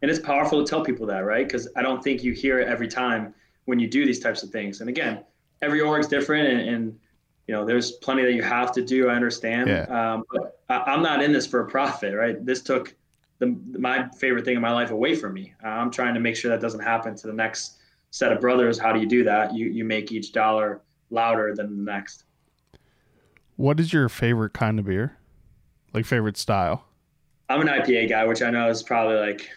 And 0.02 0.10
it's 0.10 0.20
powerful 0.20 0.62
to 0.62 0.68
tell 0.68 0.84
people 0.84 1.06
that, 1.06 1.20
right? 1.20 1.46
Because 1.46 1.68
I 1.74 1.82
don't 1.82 2.04
think 2.04 2.22
you 2.22 2.32
hear 2.32 2.60
it 2.60 2.68
every 2.68 2.86
time 2.88 3.34
when 3.64 3.78
you 3.78 3.88
do 3.88 4.04
these 4.04 4.20
types 4.20 4.42
of 4.42 4.50
things. 4.50 4.80
And 4.80 4.90
again, 4.90 5.24
every 5.62 5.80
org's 5.80 6.06
different, 6.06 6.48
and, 6.48 6.68
and 6.68 6.98
you 7.46 7.54
know, 7.54 7.64
there's 7.64 7.92
plenty 7.92 8.22
that 8.24 8.34
you 8.34 8.42
have 8.42 8.72
to 8.72 8.84
do. 8.84 9.08
I 9.08 9.14
understand, 9.14 9.68
yeah. 9.68 10.14
um, 10.14 10.24
but 10.30 10.60
I, 10.68 10.92
am 10.92 11.02
not 11.02 11.22
in 11.22 11.32
this 11.32 11.46
for 11.46 11.60
a 11.60 11.66
profit, 11.66 12.14
right? 12.14 12.44
This 12.44 12.62
took 12.62 12.94
the 13.38 13.58
my 13.78 14.08
favorite 14.10 14.44
thing 14.44 14.56
in 14.56 14.62
my 14.62 14.72
life 14.72 14.90
away 14.90 15.14
from 15.14 15.34
me. 15.34 15.54
I'm 15.62 15.90
trying 15.90 16.14
to 16.14 16.20
make 16.20 16.36
sure 16.36 16.50
that 16.50 16.60
doesn't 16.60 16.80
happen 16.80 17.16
to 17.16 17.26
the 17.26 17.32
next 17.32 17.78
set 18.10 18.32
of 18.32 18.40
brothers. 18.40 18.78
How 18.78 18.92
do 18.92 19.00
you 19.00 19.06
do 19.06 19.24
that? 19.24 19.54
You 19.54 19.66
you 19.66 19.84
make 19.84 20.12
each 20.12 20.32
dollar 20.32 20.82
louder 21.10 21.54
than 21.54 21.76
the 21.76 21.90
next. 21.90 22.24
What 23.56 23.80
is 23.80 23.92
your 23.92 24.08
favorite 24.08 24.52
kind 24.52 24.78
of 24.78 24.86
beer? 24.86 25.16
Like 25.92 26.04
favorite 26.04 26.36
style? 26.36 26.84
I'm 27.48 27.60
an 27.60 27.68
IPA 27.68 28.08
guy, 28.08 28.24
which 28.26 28.42
I 28.42 28.50
know 28.50 28.68
is 28.68 28.82
probably 28.82 29.16
like 29.16 29.48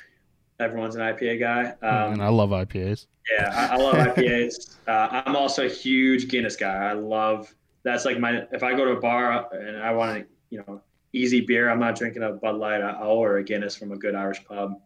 everyone's 0.60 0.96
an 0.96 1.02
IPA 1.02 1.40
guy. 1.40 1.64
Um, 1.88 2.14
and 2.14 2.24
I 2.24 2.30
love 2.30 2.50
IPAs. 2.52 3.08
Yeah, 3.32 3.52
I, 3.54 3.76
I 3.76 3.78
love 3.78 3.96
IPAs. 4.16 4.76
Uh, 4.88 5.22
I'm 5.26 5.36
also 5.36 5.66
a 5.66 5.70
huge 5.70 6.30
Guinness 6.30 6.56
guy. 6.56 6.76
I 6.76 6.94
love 6.94 7.54
that's 7.84 8.06
like 8.06 8.20
my 8.20 8.46
if 8.52 8.64
I 8.64 8.74
go 8.76 8.86
to 8.86 8.92
a 8.92 9.00
bar 9.00 9.48
and 9.54 9.78
I 9.78 9.92
want 9.92 10.20
to 10.20 10.28
you 10.50 10.64
know 10.66 10.82
easy 11.14 11.42
beer, 11.42 11.70
I'm 11.70 11.80
not 11.80 11.96
drinking 11.96 12.24
a 12.24 12.32
Bud 12.32 12.56
Light. 12.56 12.82
I'll 12.82 13.10
order 13.10 13.38
a 13.38 13.44
Guinness 13.44 13.76
from 13.76 13.92
a 13.92 13.98
good 13.98 14.16
Irish 14.16 14.44
pub. 14.46 14.80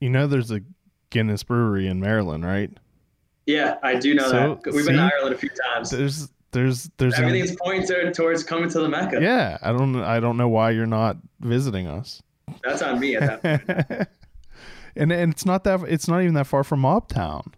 You 0.00 0.10
know, 0.10 0.26
there's 0.26 0.50
a 0.50 0.60
Guinness 1.10 1.42
brewery 1.42 1.86
in 1.88 2.00
Maryland, 2.00 2.44
right? 2.44 2.70
Yeah, 3.46 3.76
I 3.82 3.96
do 3.96 4.14
know 4.14 4.28
so, 4.28 4.60
that. 4.62 4.72
We've 4.72 4.84
see, 4.84 4.90
been 4.90 4.96
to 4.96 5.10
Ireland 5.12 5.34
a 5.34 5.38
few 5.38 5.50
times. 5.72 5.90
There's 5.90 6.28
there's 6.52 6.90
there's 6.96 7.14
everything's 7.18 7.50
an, 7.50 7.58
pointing 7.62 8.12
towards 8.12 8.42
coming 8.44 8.68
to 8.70 8.80
the 8.80 8.88
Mecca. 8.88 9.20
Yeah, 9.20 9.58
I 9.62 9.72
don't 9.72 9.96
I 9.96 10.20
don't 10.20 10.36
know 10.36 10.48
why 10.48 10.70
you're 10.70 10.86
not 10.86 11.16
visiting 11.40 11.86
us. 11.86 12.22
That's 12.64 12.82
on 12.82 12.98
me 12.98 13.16
at 13.16 13.42
that 13.42 13.66
point. 13.66 14.08
and 14.96 15.12
and 15.12 15.32
it's 15.32 15.46
not 15.46 15.64
that 15.64 15.80
it's 15.88 16.08
not 16.08 16.22
even 16.22 16.34
that 16.34 16.46
far 16.46 16.64
from 16.64 16.82
Mobtown. 16.82 17.52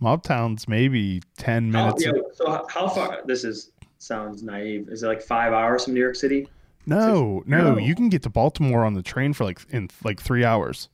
Mobtown's 0.00 0.66
maybe 0.66 1.22
ten 1.36 1.74
oh, 1.74 1.84
minutes. 1.84 2.04
yeah, 2.04 2.12
so 2.32 2.66
how 2.68 2.88
far? 2.88 3.20
This 3.26 3.44
is 3.44 3.72
sounds 3.98 4.42
naive. 4.42 4.88
Is 4.88 5.02
it 5.02 5.06
like 5.06 5.22
five 5.22 5.52
hours 5.52 5.84
from 5.84 5.94
New 5.94 6.00
York 6.00 6.16
City? 6.16 6.48
No, 6.86 7.42
no, 7.46 7.74
no, 7.74 7.78
you 7.78 7.94
can 7.94 8.08
get 8.08 8.22
to 8.22 8.30
Baltimore 8.30 8.84
on 8.84 8.94
the 8.94 9.02
train 9.02 9.32
for 9.34 9.44
like 9.44 9.60
in 9.70 9.90
like 10.02 10.20
three 10.20 10.44
hours. 10.44 10.88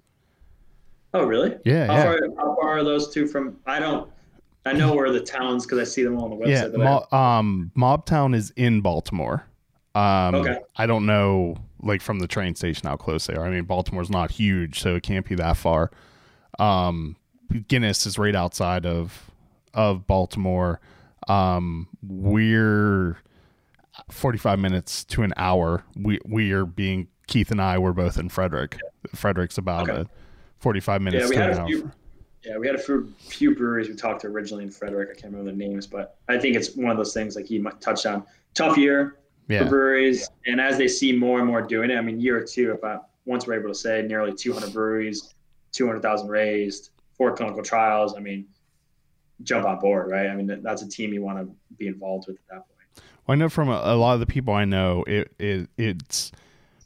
Oh, 1.14 1.24
really? 1.24 1.56
Yeah. 1.64 1.86
How, 1.86 1.94
yeah. 1.94 2.02
Far, 2.02 2.18
how 2.36 2.56
far 2.56 2.78
are 2.78 2.84
those 2.84 3.12
two 3.12 3.26
from? 3.26 3.56
I 3.64 3.78
don't. 3.78 4.10
I 4.66 4.72
know 4.72 4.94
where 4.94 5.10
the 5.10 5.20
towns 5.20 5.64
because 5.64 5.78
I 5.78 5.84
see 5.84 6.02
them 6.02 6.18
all 6.18 6.24
on 6.24 6.30
the 6.30 6.36
website. 6.36 6.72
Yeah, 6.72 6.84
Mo- 6.84 7.16
um, 7.16 7.70
Mobtown 7.76 8.34
is 8.34 8.52
in 8.56 8.80
Baltimore. 8.80 9.46
Um, 9.94 10.34
okay. 10.34 10.58
I 10.76 10.86
don't 10.86 11.06
know, 11.06 11.56
like 11.82 12.02
from 12.02 12.18
the 12.18 12.26
train 12.26 12.54
station, 12.54 12.88
how 12.88 12.96
close 12.96 13.26
they 13.26 13.34
are. 13.34 13.46
I 13.46 13.50
mean, 13.50 13.64
Baltimore's 13.64 14.10
not 14.10 14.30
huge, 14.30 14.80
so 14.80 14.96
it 14.96 15.02
can't 15.02 15.26
be 15.26 15.34
that 15.36 15.56
far. 15.56 15.90
Um, 16.58 17.16
Guinness 17.68 18.06
is 18.06 18.18
right 18.18 18.34
outside 18.34 18.84
of 18.84 19.30
of 19.72 20.06
Baltimore. 20.06 20.80
Um, 21.28 21.88
we're 22.02 23.18
45 24.10 24.58
minutes 24.58 25.04
to 25.04 25.22
an 25.22 25.32
hour. 25.36 25.84
We 25.94 26.18
we 26.26 26.52
are 26.52 26.66
being 26.66 27.08
Keith 27.26 27.50
and 27.50 27.60
I 27.60 27.78
were 27.78 27.92
both 27.92 28.18
in 28.18 28.28
Frederick. 28.28 28.78
Frederick's 29.14 29.58
about 29.58 29.88
okay. 29.88 30.02
a 30.02 30.06
45 30.58 31.02
minutes 31.02 31.30
yeah, 31.30 31.46
to 31.46 31.52
an 31.52 31.58
hour. 31.58 31.66
Few, 31.66 31.92
yeah, 32.46 32.56
we 32.58 32.66
had 32.66 32.76
a 32.76 32.78
few, 32.78 33.12
few 33.18 33.56
breweries 33.56 33.88
we 33.88 33.96
talked 33.96 34.20
to 34.20 34.28
originally 34.28 34.62
in 34.62 34.70
Frederick. 34.70 35.08
I 35.10 35.20
can't 35.20 35.32
remember 35.32 35.50
the 35.50 35.56
names, 35.56 35.86
but 35.86 36.16
I 36.28 36.38
think 36.38 36.54
it's 36.54 36.76
one 36.76 36.92
of 36.92 36.96
those 36.96 37.12
things 37.12 37.34
like 37.34 37.50
you 37.50 37.68
touched 37.80 38.06
on. 38.06 38.22
Tough 38.54 38.78
year 38.78 39.18
yeah. 39.48 39.64
for 39.64 39.70
breweries, 39.70 40.28
and 40.46 40.60
as 40.60 40.78
they 40.78 40.86
see 40.86 41.12
more 41.12 41.38
and 41.38 41.46
more 41.46 41.60
doing 41.60 41.90
it, 41.90 41.96
I 41.96 42.00
mean, 42.00 42.20
year 42.20 42.38
or 42.38 42.44
two, 42.44 42.72
if 42.72 42.84
I 42.84 42.98
once 43.24 43.48
we're 43.48 43.58
able 43.58 43.68
to 43.68 43.74
say 43.74 44.02
nearly 44.02 44.32
200 44.32 44.72
breweries, 44.72 45.34
200,000 45.72 46.28
raised, 46.28 46.90
four 47.16 47.34
clinical 47.34 47.62
trials, 47.62 48.14
I 48.16 48.20
mean, 48.20 48.46
jump 49.42 49.66
on 49.66 49.80
board, 49.80 50.08
right? 50.08 50.28
I 50.28 50.36
mean, 50.36 50.62
that's 50.62 50.82
a 50.82 50.88
team 50.88 51.12
you 51.12 51.22
want 51.22 51.38
to 51.40 51.52
be 51.76 51.88
involved 51.88 52.28
with 52.28 52.36
at 52.36 52.48
that 52.48 52.54
point. 52.58 53.04
Well, 53.26 53.34
I 53.34 53.34
know 53.34 53.48
from 53.48 53.68
a, 53.68 53.80
a 53.84 53.96
lot 53.96 54.14
of 54.14 54.20
the 54.20 54.26
people 54.26 54.54
I 54.54 54.64
know, 54.64 55.02
it, 55.08 55.34
it 55.40 55.68
it's 55.76 56.30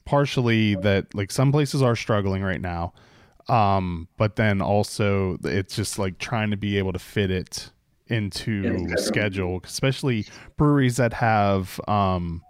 partially 0.06 0.74
that 0.76 1.14
like 1.14 1.30
some 1.30 1.52
places 1.52 1.82
are 1.82 1.94
struggling 1.94 2.42
right 2.42 2.60
now 2.60 2.94
um, 3.50 4.06
but 4.16 4.36
then 4.36 4.62
also 4.62 5.36
it's 5.42 5.74
just 5.74 5.98
like 5.98 6.18
trying 6.18 6.50
to 6.50 6.56
be 6.56 6.78
able 6.78 6.92
to 6.92 6.98
fit 6.98 7.30
it 7.30 7.70
into 8.06 8.88
schedule, 8.96 9.60
especially 9.64 10.26
breweries 10.56 10.96
that 10.96 11.12
have 11.14 11.80
um, 11.88 12.42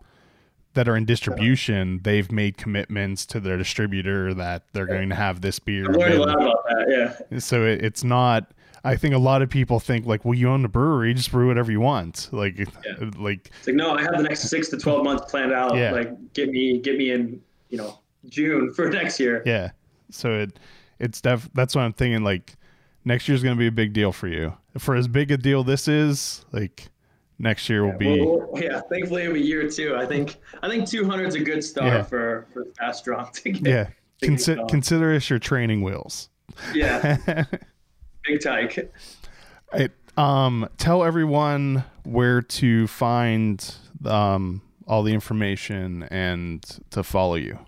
that 0.75 0.89
are 0.89 0.97
in 0.97 1.07
distribution. 1.07 2.01
They've 2.03 2.31
made 2.31 2.59
commitments 2.59 3.25
to 3.27 3.41
their 3.41 3.57
distributor 3.57 4.35
that 4.35 4.65
they're 4.73 4.87
going 4.87 5.09
to 5.09 5.15
have 5.15 5.41
this 5.41 5.59
beer. 5.59 5.87
A 5.87 6.23
about 6.23 6.65
that. 6.69 7.19
Yeah. 7.31 7.39
So 7.39 7.65
it, 7.65 7.83
it's 7.83 8.05
not. 8.05 8.53
I 8.83 8.97
think 8.97 9.15
a 9.15 9.19
lot 9.19 9.43
of 9.43 9.51
people 9.51 9.79
think 9.79 10.07
like, 10.07 10.25
well, 10.25 10.35
you 10.35 10.49
own 10.49 10.63
the 10.63 10.69
brewery, 10.69 11.13
just 11.13 11.31
brew 11.31 11.49
whatever 11.49 11.71
you 11.71 11.81
want. 11.81 12.29
Like, 12.33 12.59
yeah. 12.59 12.67
like, 13.19 13.51
it's 13.59 13.67
like, 13.67 13.77
no, 13.77 13.93
I 13.93 14.03
have 14.03 14.17
the 14.17 14.23
next 14.23 14.49
six 14.49 14.69
to 14.69 14.79
twelve 14.79 15.05
months 15.05 15.31
planned 15.31 15.53
out. 15.53 15.77
Yeah. 15.77 15.93
Like, 15.93 16.33
get 16.35 16.51
me, 16.51 16.79
get 16.79 16.97
me 16.97 17.11
in, 17.11 17.41
you 17.71 17.79
know, 17.79 18.01
June 18.29 18.73
for 18.75 18.89
next 18.91 19.19
year. 19.19 19.43
Yeah. 19.47 19.71
So 20.11 20.41
it, 20.41 20.59
it's 21.01 21.21
def 21.21 21.49
that's 21.55 21.75
what 21.75 21.83
I'm 21.83 21.93
thinking. 21.93 22.23
Like 22.23 22.57
next 23.05 23.29
year's 23.29 23.43
going 23.43 23.57
to 23.57 23.59
be 23.59 23.67
a 23.67 23.73
big 23.73 23.93
deal 23.93 24.13
for 24.13 24.29
you. 24.29 24.55
For 24.79 24.95
as 24.95 25.09
big 25.09 25.31
a 25.31 25.37
deal 25.37 25.65
this 25.65 25.89
is, 25.89 26.45
like 26.53 26.91
next 27.39 27.69
year 27.69 27.85
will 27.85 27.99
be. 27.99 28.21
Well, 28.21 28.51
yeah, 28.55 28.81
thankfully 28.91 29.23
it'll 29.23 29.35
be 29.35 29.41
year 29.41 29.69
two. 29.69 29.97
I 29.97 30.07
think 30.07 30.37
I 30.63 30.69
think 30.69 30.89
200 30.89 31.27
is 31.27 31.35
a 31.35 31.41
good 31.41 31.65
start 31.65 31.93
yeah. 31.93 32.03
for 32.03 32.47
for 32.53 32.67
Stache 32.75 32.97
Strong 32.97 33.31
to 33.33 33.51
get. 33.51 33.67
Yeah, 33.67 33.89
to 34.21 34.27
Consi- 34.29 34.57
get 34.57 34.69
consider 34.69 35.15
us 35.15 35.29
your 35.29 35.39
training 35.39 35.83
wheels. 35.83 36.29
Yeah, 36.75 37.17
big 38.25 38.43
tyke. 38.43 38.93
It, 39.73 39.93
um, 40.17 40.69
tell 40.77 41.03
everyone 41.03 41.85
where 42.05 42.43
to 42.43 42.87
find 42.87 43.75
um 44.05 44.63
all 44.87 45.03
the 45.05 45.15
information 45.15 46.03
and 46.05 46.63
to 46.91 47.03
follow 47.03 47.37
you. 47.37 47.59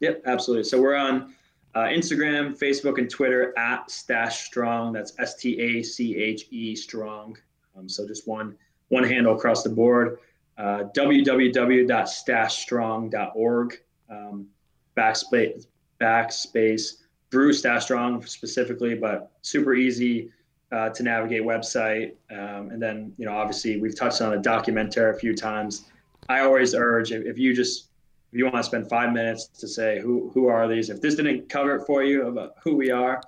Yep, 0.00 0.22
absolutely. 0.24 0.64
So 0.64 0.80
we're 0.80 0.96
on 0.96 1.34
uh, 1.74 1.84
Instagram, 1.84 2.58
Facebook, 2.58 2.98
and 2.98 3.08
Twitter 3.08 3.56
at 3.58 3.90
Stache 3.90 4.44
Strong. 4.44 4.92
That's 4.92 5.14
S 5.18 5.36
T 5.36 5.58
A 5.60 5.82
C 5.82 6.14
H 6.16 6.44
E 6.50 6.76
Strong. 6.76 7.38
Um, 7.76 7.88
so 7.88 8.06
just 8.06 8.28
one 8.28 8.54
one 8.88 9.04
handle 9.04 9.34
across 9.34 9.62
the 9.62 9.70
board. 9.70 10.18
Uh, 10.58 10.84
www.stachestrong.org. 10.96 13.82
Um, 14.10 14.48
backspace 14.96 15.66
backspace 16.00 16.94
brew 17.30 17.52
Stache 17.52 17.82
Strong 17.82 18.24
specifically, 18.26 18.94
but 18.94 19.30
super 19.42 19.74
easy 19.74 20.30
uh, 20.72 20.88
to 20.90 21.02
navigate 21.02 21.42
website. 21.42 22.12
Um, 22.30 22.70
and 22.70 22.80
then 22.82 23.12
you 23.16 23.26
know 23.26 23.32
obviously 23.32 23.80
we've 23.80 23.96
touched 23.96 24.20
on 24.20 24.34
a 24.34 24.38
documentary 24.38 25.10
a 25.10 25.18
few 25.18 25.36
times. 25.36 25.86
I 26.28 26.40
always 26.40 26.74
urge 26.74 27.12
if, 27.12 27.24
if 27.24 27.38
you 27.38 27.54
just 27.54 27.89
if 28.32 28.38
you 28.38 28.44
want 28.44 28.56
to 28.56 28.62
spend 28.62 28.88
five 28.88 29.12
minutes 29.12 29.48
to 29.48 29.66
say 29.66 30.00
who 30.00 30.30
who 30.32 30.46
are 30.46 30.68
these, 30.68 30.88
if 30.88 31.00
this 31.00 31.16
didn't 31.16 31.48
cover 31.48 31.76
it 31.76 31.86
for 31.86 32.04
you 32.04 32.28
about 32.28 32.54
who 32.62 32.76
we 32.76 32.90
are, 32.90 33.20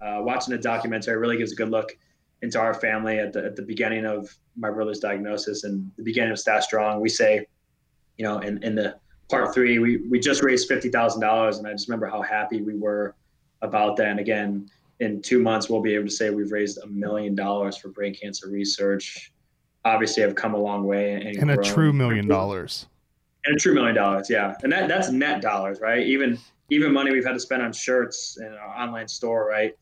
uh, 0.00 0.18
watching 0.20 0.52
a 0.54 0.58
documentary 0.58 1.16
really 1.16 1.38
gives 1.38 1.52
a 1.52 1.54
good 1.54 1.70
look 1.70 1.96
into 2.42 2.60
our 2.60 2.74
family 2.74 3.18
at 3.18 3.32
the 3.32 3.44
at 3.44 3.56
the 3.56 3.62
beginning 3.62 4.04
of 4.04 4.34
my 4.56 4.70
brother's 4.70 4.98
diagnosis 4.98 5.64
and 5.64 5.90
the 5.96 6.02
beginning 6.02 6.32
of 6.32 6.38
Stache 6.38 6.64
Strong. 6.64 7.00
We 7.00 7.08
say, 7.08 7.46
you 8.18 8.24
know, 8.24 8.40
in 8.40 8.62
in 8.62 8.74
the 8.74 8.96
part 9.30 9.54
three, 9.54 9.78
we 9.78 9.98
we 10.08 10.20
just 10.20 10.42
raised 10.42 10.68
fifty 10.68 10.90
thousand 10.90 11.22
dollars, 11.22 11.56
and 11.58 11.66
I 11.66 11.72
just 11.72 11.88
remember 11.88 12.06
how 12.06 12.20
happy 12.20 12.60
we 12.60 12.76
were 12.76 13.14
about 13.62 13.96
that. 13.96 14.08
And 14.08 14.20
again, 14.20 14.68
in 15.00 15.22
two 15.22 15.38
months, 15.38 15.70
we'll 15.70 15.80
be 15.80 15.94
able 15.94 16.06
to 16.06 16.10
say 16.10 16.28
we've 16.28 16.52
raised 16.52 16.78
a 16.78 16.86
million 16.88 17.34
dollars 17.34 17.78
for 17.78 17.88
brain 17.88 18.14
cancer 18.14 18.48
research. 18.48 19.32
Obviously, 19.86 20.22
I've 20.24 20.34
come 20.34 20.52
a 20.52 20.58
long 20.58 20.84
way 20.84 21.14
and, 21.14 21.38
and 21.38 21.50
a 21.50 21.56
true 21.56 21.92
million 21.92 22.28
dollars 22.28 22.86
and 23.44 23.56
a 23.56 23.58
true 23.58 23.74
million 23.74 23.94
dollars, 23.94 24.30
yeah, 24.30 24.54
and 24.62 24.72
that 24.72 24.88
that's 24.88 25.10
net 25.10 25.42
dollars, 25.42 25.80
right? 25.80 26.06
Even 26.06 26.38
even 26.70 26.92
money 26.92 27.12
we've 27.12 27.24
had 27.24 27.32
to 27.32 27.40
spend 27.40 27.62
on 27.62 27.72
shirts 27.72 28.38
in 28.38 28.52
our 28.52 28.82
online 28.82 29.08
store, 29.08 29.48
right? 29.48 29.76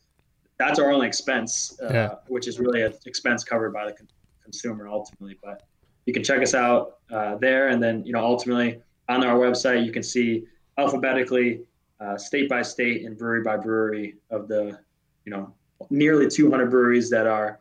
That's 0.58 0.78
our 0.78 0.90
only 0.90 1.06
expense, 1.06 1.78
uh, 1.82 1.92
yeah. 1.92 2.14
which 2.28 2.46
is 2.48 2.58
really 2.58 2.82
an 2.82 2.92
expense 3.06 3.44
covered 3.44 3.72
by 3.72 3.86
the 3.86 3.92
con- 3.92 4.08
consumer 4.42 4.88
ultimately. 4.88 5.38
But 5.42 5.62
you 6.06 6.12
can 6.12 6.24
check 6.24 6.42
us 6.42 6.54
out 6.54 6.98
uh, 7.12 7.36
there, 7.36 7.68
and 7.68 7.82
then 7.82 8.04
you 8.04 8.12
know 8.12 8.24
ultimately 8.24 8.80
on 9.08 9.24
our 9.24 9.38
website 9.38 9.84
you 9.84 9.92
can 9.92 10.02
see 10.02 10.44
alphabetically, 10.78 11.62
uh, 12.00 12.16
state 12.16 12.48
by 12.48 12.62
state 12.62 13.04
and 13.04 13.16
brewery 13.16 13.42
by 13.42 13.56
brewery 13.56 14.16
of 14.30 14.48
the 14.48 14.78
you 15.24 15.32
know 15.32 15.52
nearly 15.90 16.28
200 16.28 16.70
breweries 16.70 17.10
that 17.10 17.26
are 17.26 17.58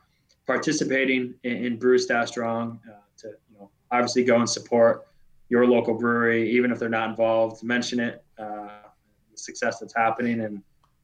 participating 0.47 1.33
in, 1.43 1.65
in 1.65 1.77
Brew 1.77 1.97
Stache 1.97 2.29
Strong 2.29 2.79
uh, 2.89 2.99
to 3.17 3.27
you 3.27 3.59
know 3.59 3.69
obviously 3.91 4.23
go 4.23 4.37
and 4.37 4.49
support 4.49 5.08
your 5.49 5.65
local 5.65 5.95
brewery, 5.95 6.49
even 6.51 6.71
if 6.71 6.79
they're 6.79 6.89
not 6.89 7.09
involved. 7.09 7.63
Mention 7.63 7.99
it, 7.99 8.23
uh, 8.37 8.67
the 9.31 9.37
success 9.37 9.79
that's 9.79 9.95
happening, 9.95 10.41
and 10.41 10.61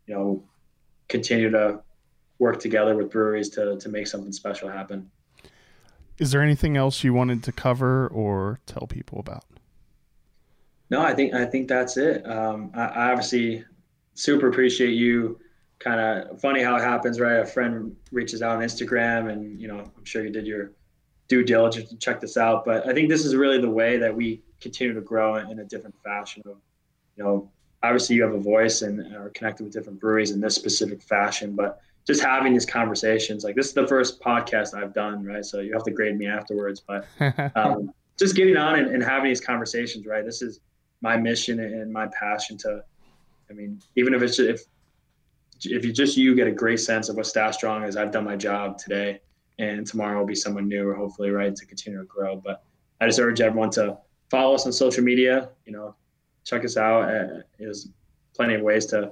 you 0.07 0.13
know 0.13 0.43
continue 1.09 1.49
to 1.51 1.81
work 2.39 2.59
together 2.59 2.95
with 2.95 3.11
breweries 3.11 3.49
to 3.49 3.77
to 3.77 3.89
make 3.89 4.07
something 4.07 4.31
special 4.31 4.69
happen. 4.69 5.09
Is 6.17 6.31
there 6.31 6.41
anything 6.41 6.77
else 6.77 7.03
you 7.03 7.13
wanted 7.13 7.43
to 7.43 7.51
cover 7.51 8.07
or 8.07 8.59
tell 8.65 8.87
people 8.87 9.19
about? 9.19 9.43
No, 10.89 11.01
I 11.01 11.13
think 11.13 11.33
I 11.33 11.45
think 11.45 11.67
that's 11.67 11.97
it. 11.97 12.25
Um, 12.29 12.71
I, 12.73 12.85
I 12.85 13.11
obviously 13.11 13.65
super 14.13 14.47
appreciate 14.47 14.93
you. 14.93 15.39
Kind 15.79 15.99
of 15.99 16.39
funny 16.39 16.61
how 16.63 16.75
it 16.77 16.81
happens, 16.81 17.19
right? 17.19 17.39
A 17.39 17.45
friend 17.45 17.95
reaches 18.11 18.41
out 18.41 18.57
on 18.57 18.63
Instagram, 18.63 19.31
and 19.31 19.59
you 19.59 19.67
know, 19.67 19.79
I'm 19.79 20.05
sure 20.05 20.23
you 20.23 20.29
did 20.29 20.47
your 20.47 20.71
due 21.27 21.43
diligence 21.43 21.89
to 21.89 21.97
check 21.97 22.19
this 22.21 22.37
out. 22.37 22.65
But 22.65 22.87
I 22.87 22.93
think 22.93 23.09
this 23.09 23.25
is 23.25 23.35
really 23.35 23.59
the 23.59 23.69
way 23.69 23.97
that 23.97 24.15
we 24.15 24.41
continue 24.61 24.93
to 24.93 25.01
grow 25.01 25.35
in 25.35 25.59
a 25.59 25.63
different 25.63 25.95
fashion. 26.03 26.43
Of, 26.45 26.57
you 27.15 27.23
know, 27.23 27.49
obviously 27.83 28.15
you 28.15 28.23
have 28.23 28.33
a 28.33 28.39
voice 28.39 28.81
and 28.81 29.15
are 29.15 29.29
connected 29.29 29.63
with 29.63 29.73
different 29.73 29.99
breweries 29.99 30.31
in 30.31 30.39
this 30.39 30.55
specific 30.55 31.01
fashion, 31.01 31.55
but 31.55 31.81
just 32.05 32.21
having 32.21 32.53
these 32.53 32.65
conversations, 32.65 33.43
like 33.43 33.55
this 33.55 33.67
is 33.67 33.73
the 33.73 33.87
first 33.87 34.21
podcast 34.21 34.75
I've 34.75 34.93
done, 34.93 35.23
right? 35.25 35.43
So 35.43 35.59
you 35.59 35.73
have 35.73 35.83
to 35.83 35.91
grade 35.91 36.17
me 36.17 36.27
afterwards, 36.27 36.81
but 36.85 37.05
um, 37.55 37.91
just 38.17 38.35
getting 38.35 38.57
on 38.57 38.79
and, 38.79 38.87
and 38.89 39.03
having 39.03 39.29
these 39.29 39.41
conversations, 39.41 40.05
right? 40.05 40.23
This 40.23 40.41
is 40.41 40.59
my 41.01 41.17
mission 41.17 41.59
and 41.59 41.91
my 41.91 42.07
passion 42.07 42.57
to, 42.59 42.83
I 43.49 43.53
mean, 43.53 43.81
even 43.95 44.13
if 44.13 44.21
it's 44.21 44.39
if 44.39 44.61
if 45.63 45.85
you 45.85 45.93
just 45.93 46.17
you 46.17 46.35
get 46.35 46.47
a 46.47 46.51
great 46.51 46.79
sense 46.79 47.09
of 47.09 47.15
what 47.15 47.25
Stache 47.25 47.55
Strong 47.55 47.83
is, 47.83 47.95
I've 47.95 48.11
done 48.11 48.25
my 48.25 48.35
job 48.35 48.77
today, 48.77 49.19
and 49.59 49.85
tomorrow 49.85 50.19
will 50.19 50.25
be 50.25 50.35
someone 50.35 50.67
new, 50.67 50.87
or 50.87 50.95
hopefully, 50.95 51.29
right, 51.29 51.55
to 51.55 51.65
continue 51.65 51.99
to 51.99 52.05
grow. 52.05 52.35
But 52.35 52.63
I 52.99 53.05
just 53.05 53.19
urge 53.19 53.41
everyone 53.41 53.69
to 53.71 53.97
follow 54.29 54.55
us 54.55 54.65
on 54.65 54.73
social 54.73 55.03
media. 55.03 55.49
You 55.65 55.73
know, 55.73 55.95
check 56.43 56.65
us 56.65 56.77
out. 56.77 57.09
Uh, 57.09 57.41
there's 57.59 57.89
plenty 58.35 58.55
of 58.55 58.61
ways 58.61 58.85
to 58.87 59.11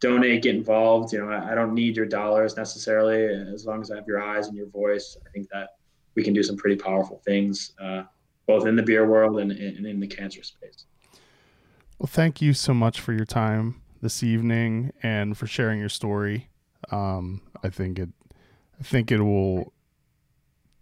donate, 0.00 0.42
get 0.42 0.54
involved. 0.54 1.12
You 1.12 1.20
know, 1.20 1.30
I, 1.30 1.52
I 1.52 1.54
don't 1.54 1.74
need 1.74 1.96
your 1.96 2.06
dollars 2.06 2.56
necessarily, 2.56 3.24
as 3.52 3.66
long 3.66 3.80
as 3.80 3.90
I 3.90 3.96
have 3.96 4.06
your 4.06 4.22
eyes 4.22 4.48
and 4.48 4.56
your 4.56 4.68
voice. 4.68 5.16
I 5.26 5.30
think 5.30 5.48
that 5.50 5.76
we 6.14 6.22
can 6.22 6.34
do 6.34 6.42
some 6.42 6.56
pretty 6.56 6.76
powerful 6.76 7.20
things, 7.24 7.72
uh, 7.80 8.02
both 8.46 8.66
in 8.66 8.76
the 8.76 8.82
beer 8.82 9.06
world 9.06 9.38
and, 9.38 9.52
and 9.52 9.86
in 9.86 10.00
the 10.00 10.06
cancer 10.06 10.42
space. 10.42 10.86
Well, 11.98 12.08
thank 12.08 12.40
you 12.40 12.54
so 12.54 12.72
much 12.72 13.00
for 13.00 13.12
your 13.12 13.26
time 13.26 13.80
this 14.00 14.22
evening 14.22 14.92
and 15.02 15.36
for 15.36 15.46
sharing 15.46 15.78
your 15.78 15.90
story. 15.90 16.48
Um, 16.90 17.42
I 17.62 17.68
think 17.68 17.98
it, 17.98 18.08
I 18.80 18.84
think 18.84 19.12
it 19.12 19.20
will 19.20 19.72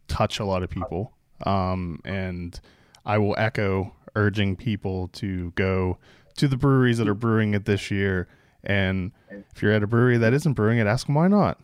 touch 0.07 0.39
a 0.39 0.45
lot 0.45 0.63
of 0.63 0.71
people. 0.71 1.13
Um, 1.45 2.01
and 2.05 2.59
I 3.05 3.19
will 3.19 3.35
echo 3.39 3.93
urging 4.17 4.57
people 4.57 5.09
to 5.09 5.53
go 5.53 5.99
to 6.37 6.49
the 6.49 6.57
breweries 6.57 6.99
that 6.99 7.09
are 7.09 7.15
brewing 7.15 7.55
it 7.55 7.65
this 7.65 7.91
year. 7.91 8.29
And 8.65 9.13
if 9.31 9.63
you're 9.63 9.73
at 9.73 9.83
a 9.83 9.87
brewery 9.87 10.19
that 10.19 10.33
isn't 10.33 10.55
brewing 10.55 10.79
it, 10.79 10.87
ask 10.87 11.07
them 11.07 11.15
why 11.15 11.29
not. 11.29 11.61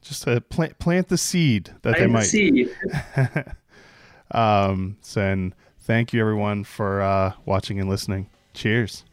Just 0.00 0.22
to 0.24 0.40
plant 0.40 0.78
plant 0.78 1.08
the 1.08 1.18
seed 1.18 1.66
that 1.82 1.96
plant 1.96 1.98
they 1.98 2.06
might. 2.06 2.22
seed. 2.22 2.70
um, 4.30 4.96
so, 5.00 5.20
and 5.20 5.54
thank 5.80 6.12
you 6.12 6.20
everyone 6.20 6.64
for 6.64 7.02
uh, 7.02 7.32
watching 7.44 7.80
and 7.80 7.88
listening. 7.88 8.30
Cheers. 8.54 9.04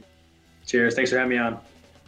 Cheers. 0.65 0.95
Thanks 0.95 1.11
for 1.11 1.18
having 1.18 1.31
me 1.31 1.38
on. 1.38 1.60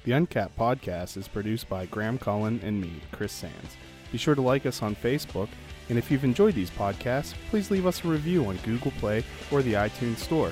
The 0.03 0.11
Uncapped 0.13 0.57
podcast 0.57 1.17
is 1.17 1.27
produced 1.27 1.67
by 1.67 1.85
Graham 1.87 2.17
Cullen 2.17 2.61
and 2.63 2.79
me, 2.79 3.01
Chris 3.11 3.33
Sands. 3.33 3.75
Be 4.11 4.17
sure 4.17 4.35
to 4.35 4.41
like 4.41 4.65
us 4.65 4.81
on 4.81 4.95
Facebook, 4.95 5.49
and 5.89 5.97
if 5.97 6.09
you've 6.11 6.23
enjoyed 6.23 6.55
these 6.55 6.71
podcasts, 6.71 7.33
please 7.49 7.71
leave 7.71 7.85
us 7.85 8.03
a 8.03 8.07
review 8.07 8.45
on 8.45 8.57
Google 8.57 8.91
Play 8.99 9.23
or 9.51 9.61
the 9.61 9.73
iTunes 9.73 10.17
Store. 10.17 10.51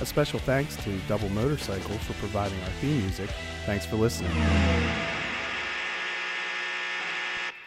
A 0.00 0.06
special 0.06 0.38
thanks 0.40 0.76
to 0.84 0.98
Double 1.08 1.28
Motorcycle 1.30 1.98
for 1.98 2.14
providing 2.14 2.58
our 2.62 2.70
theme 2.80 3.00
music. 3.00 3.30
Thanks 3.66 3.84
for 3.84 3.96
listening. 3.96 4.32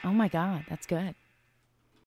Oh 0.03 0.11
my 0.11 0.27
God, 0.27 0.65
that's 0.67 0.85
good. 0.85 1.15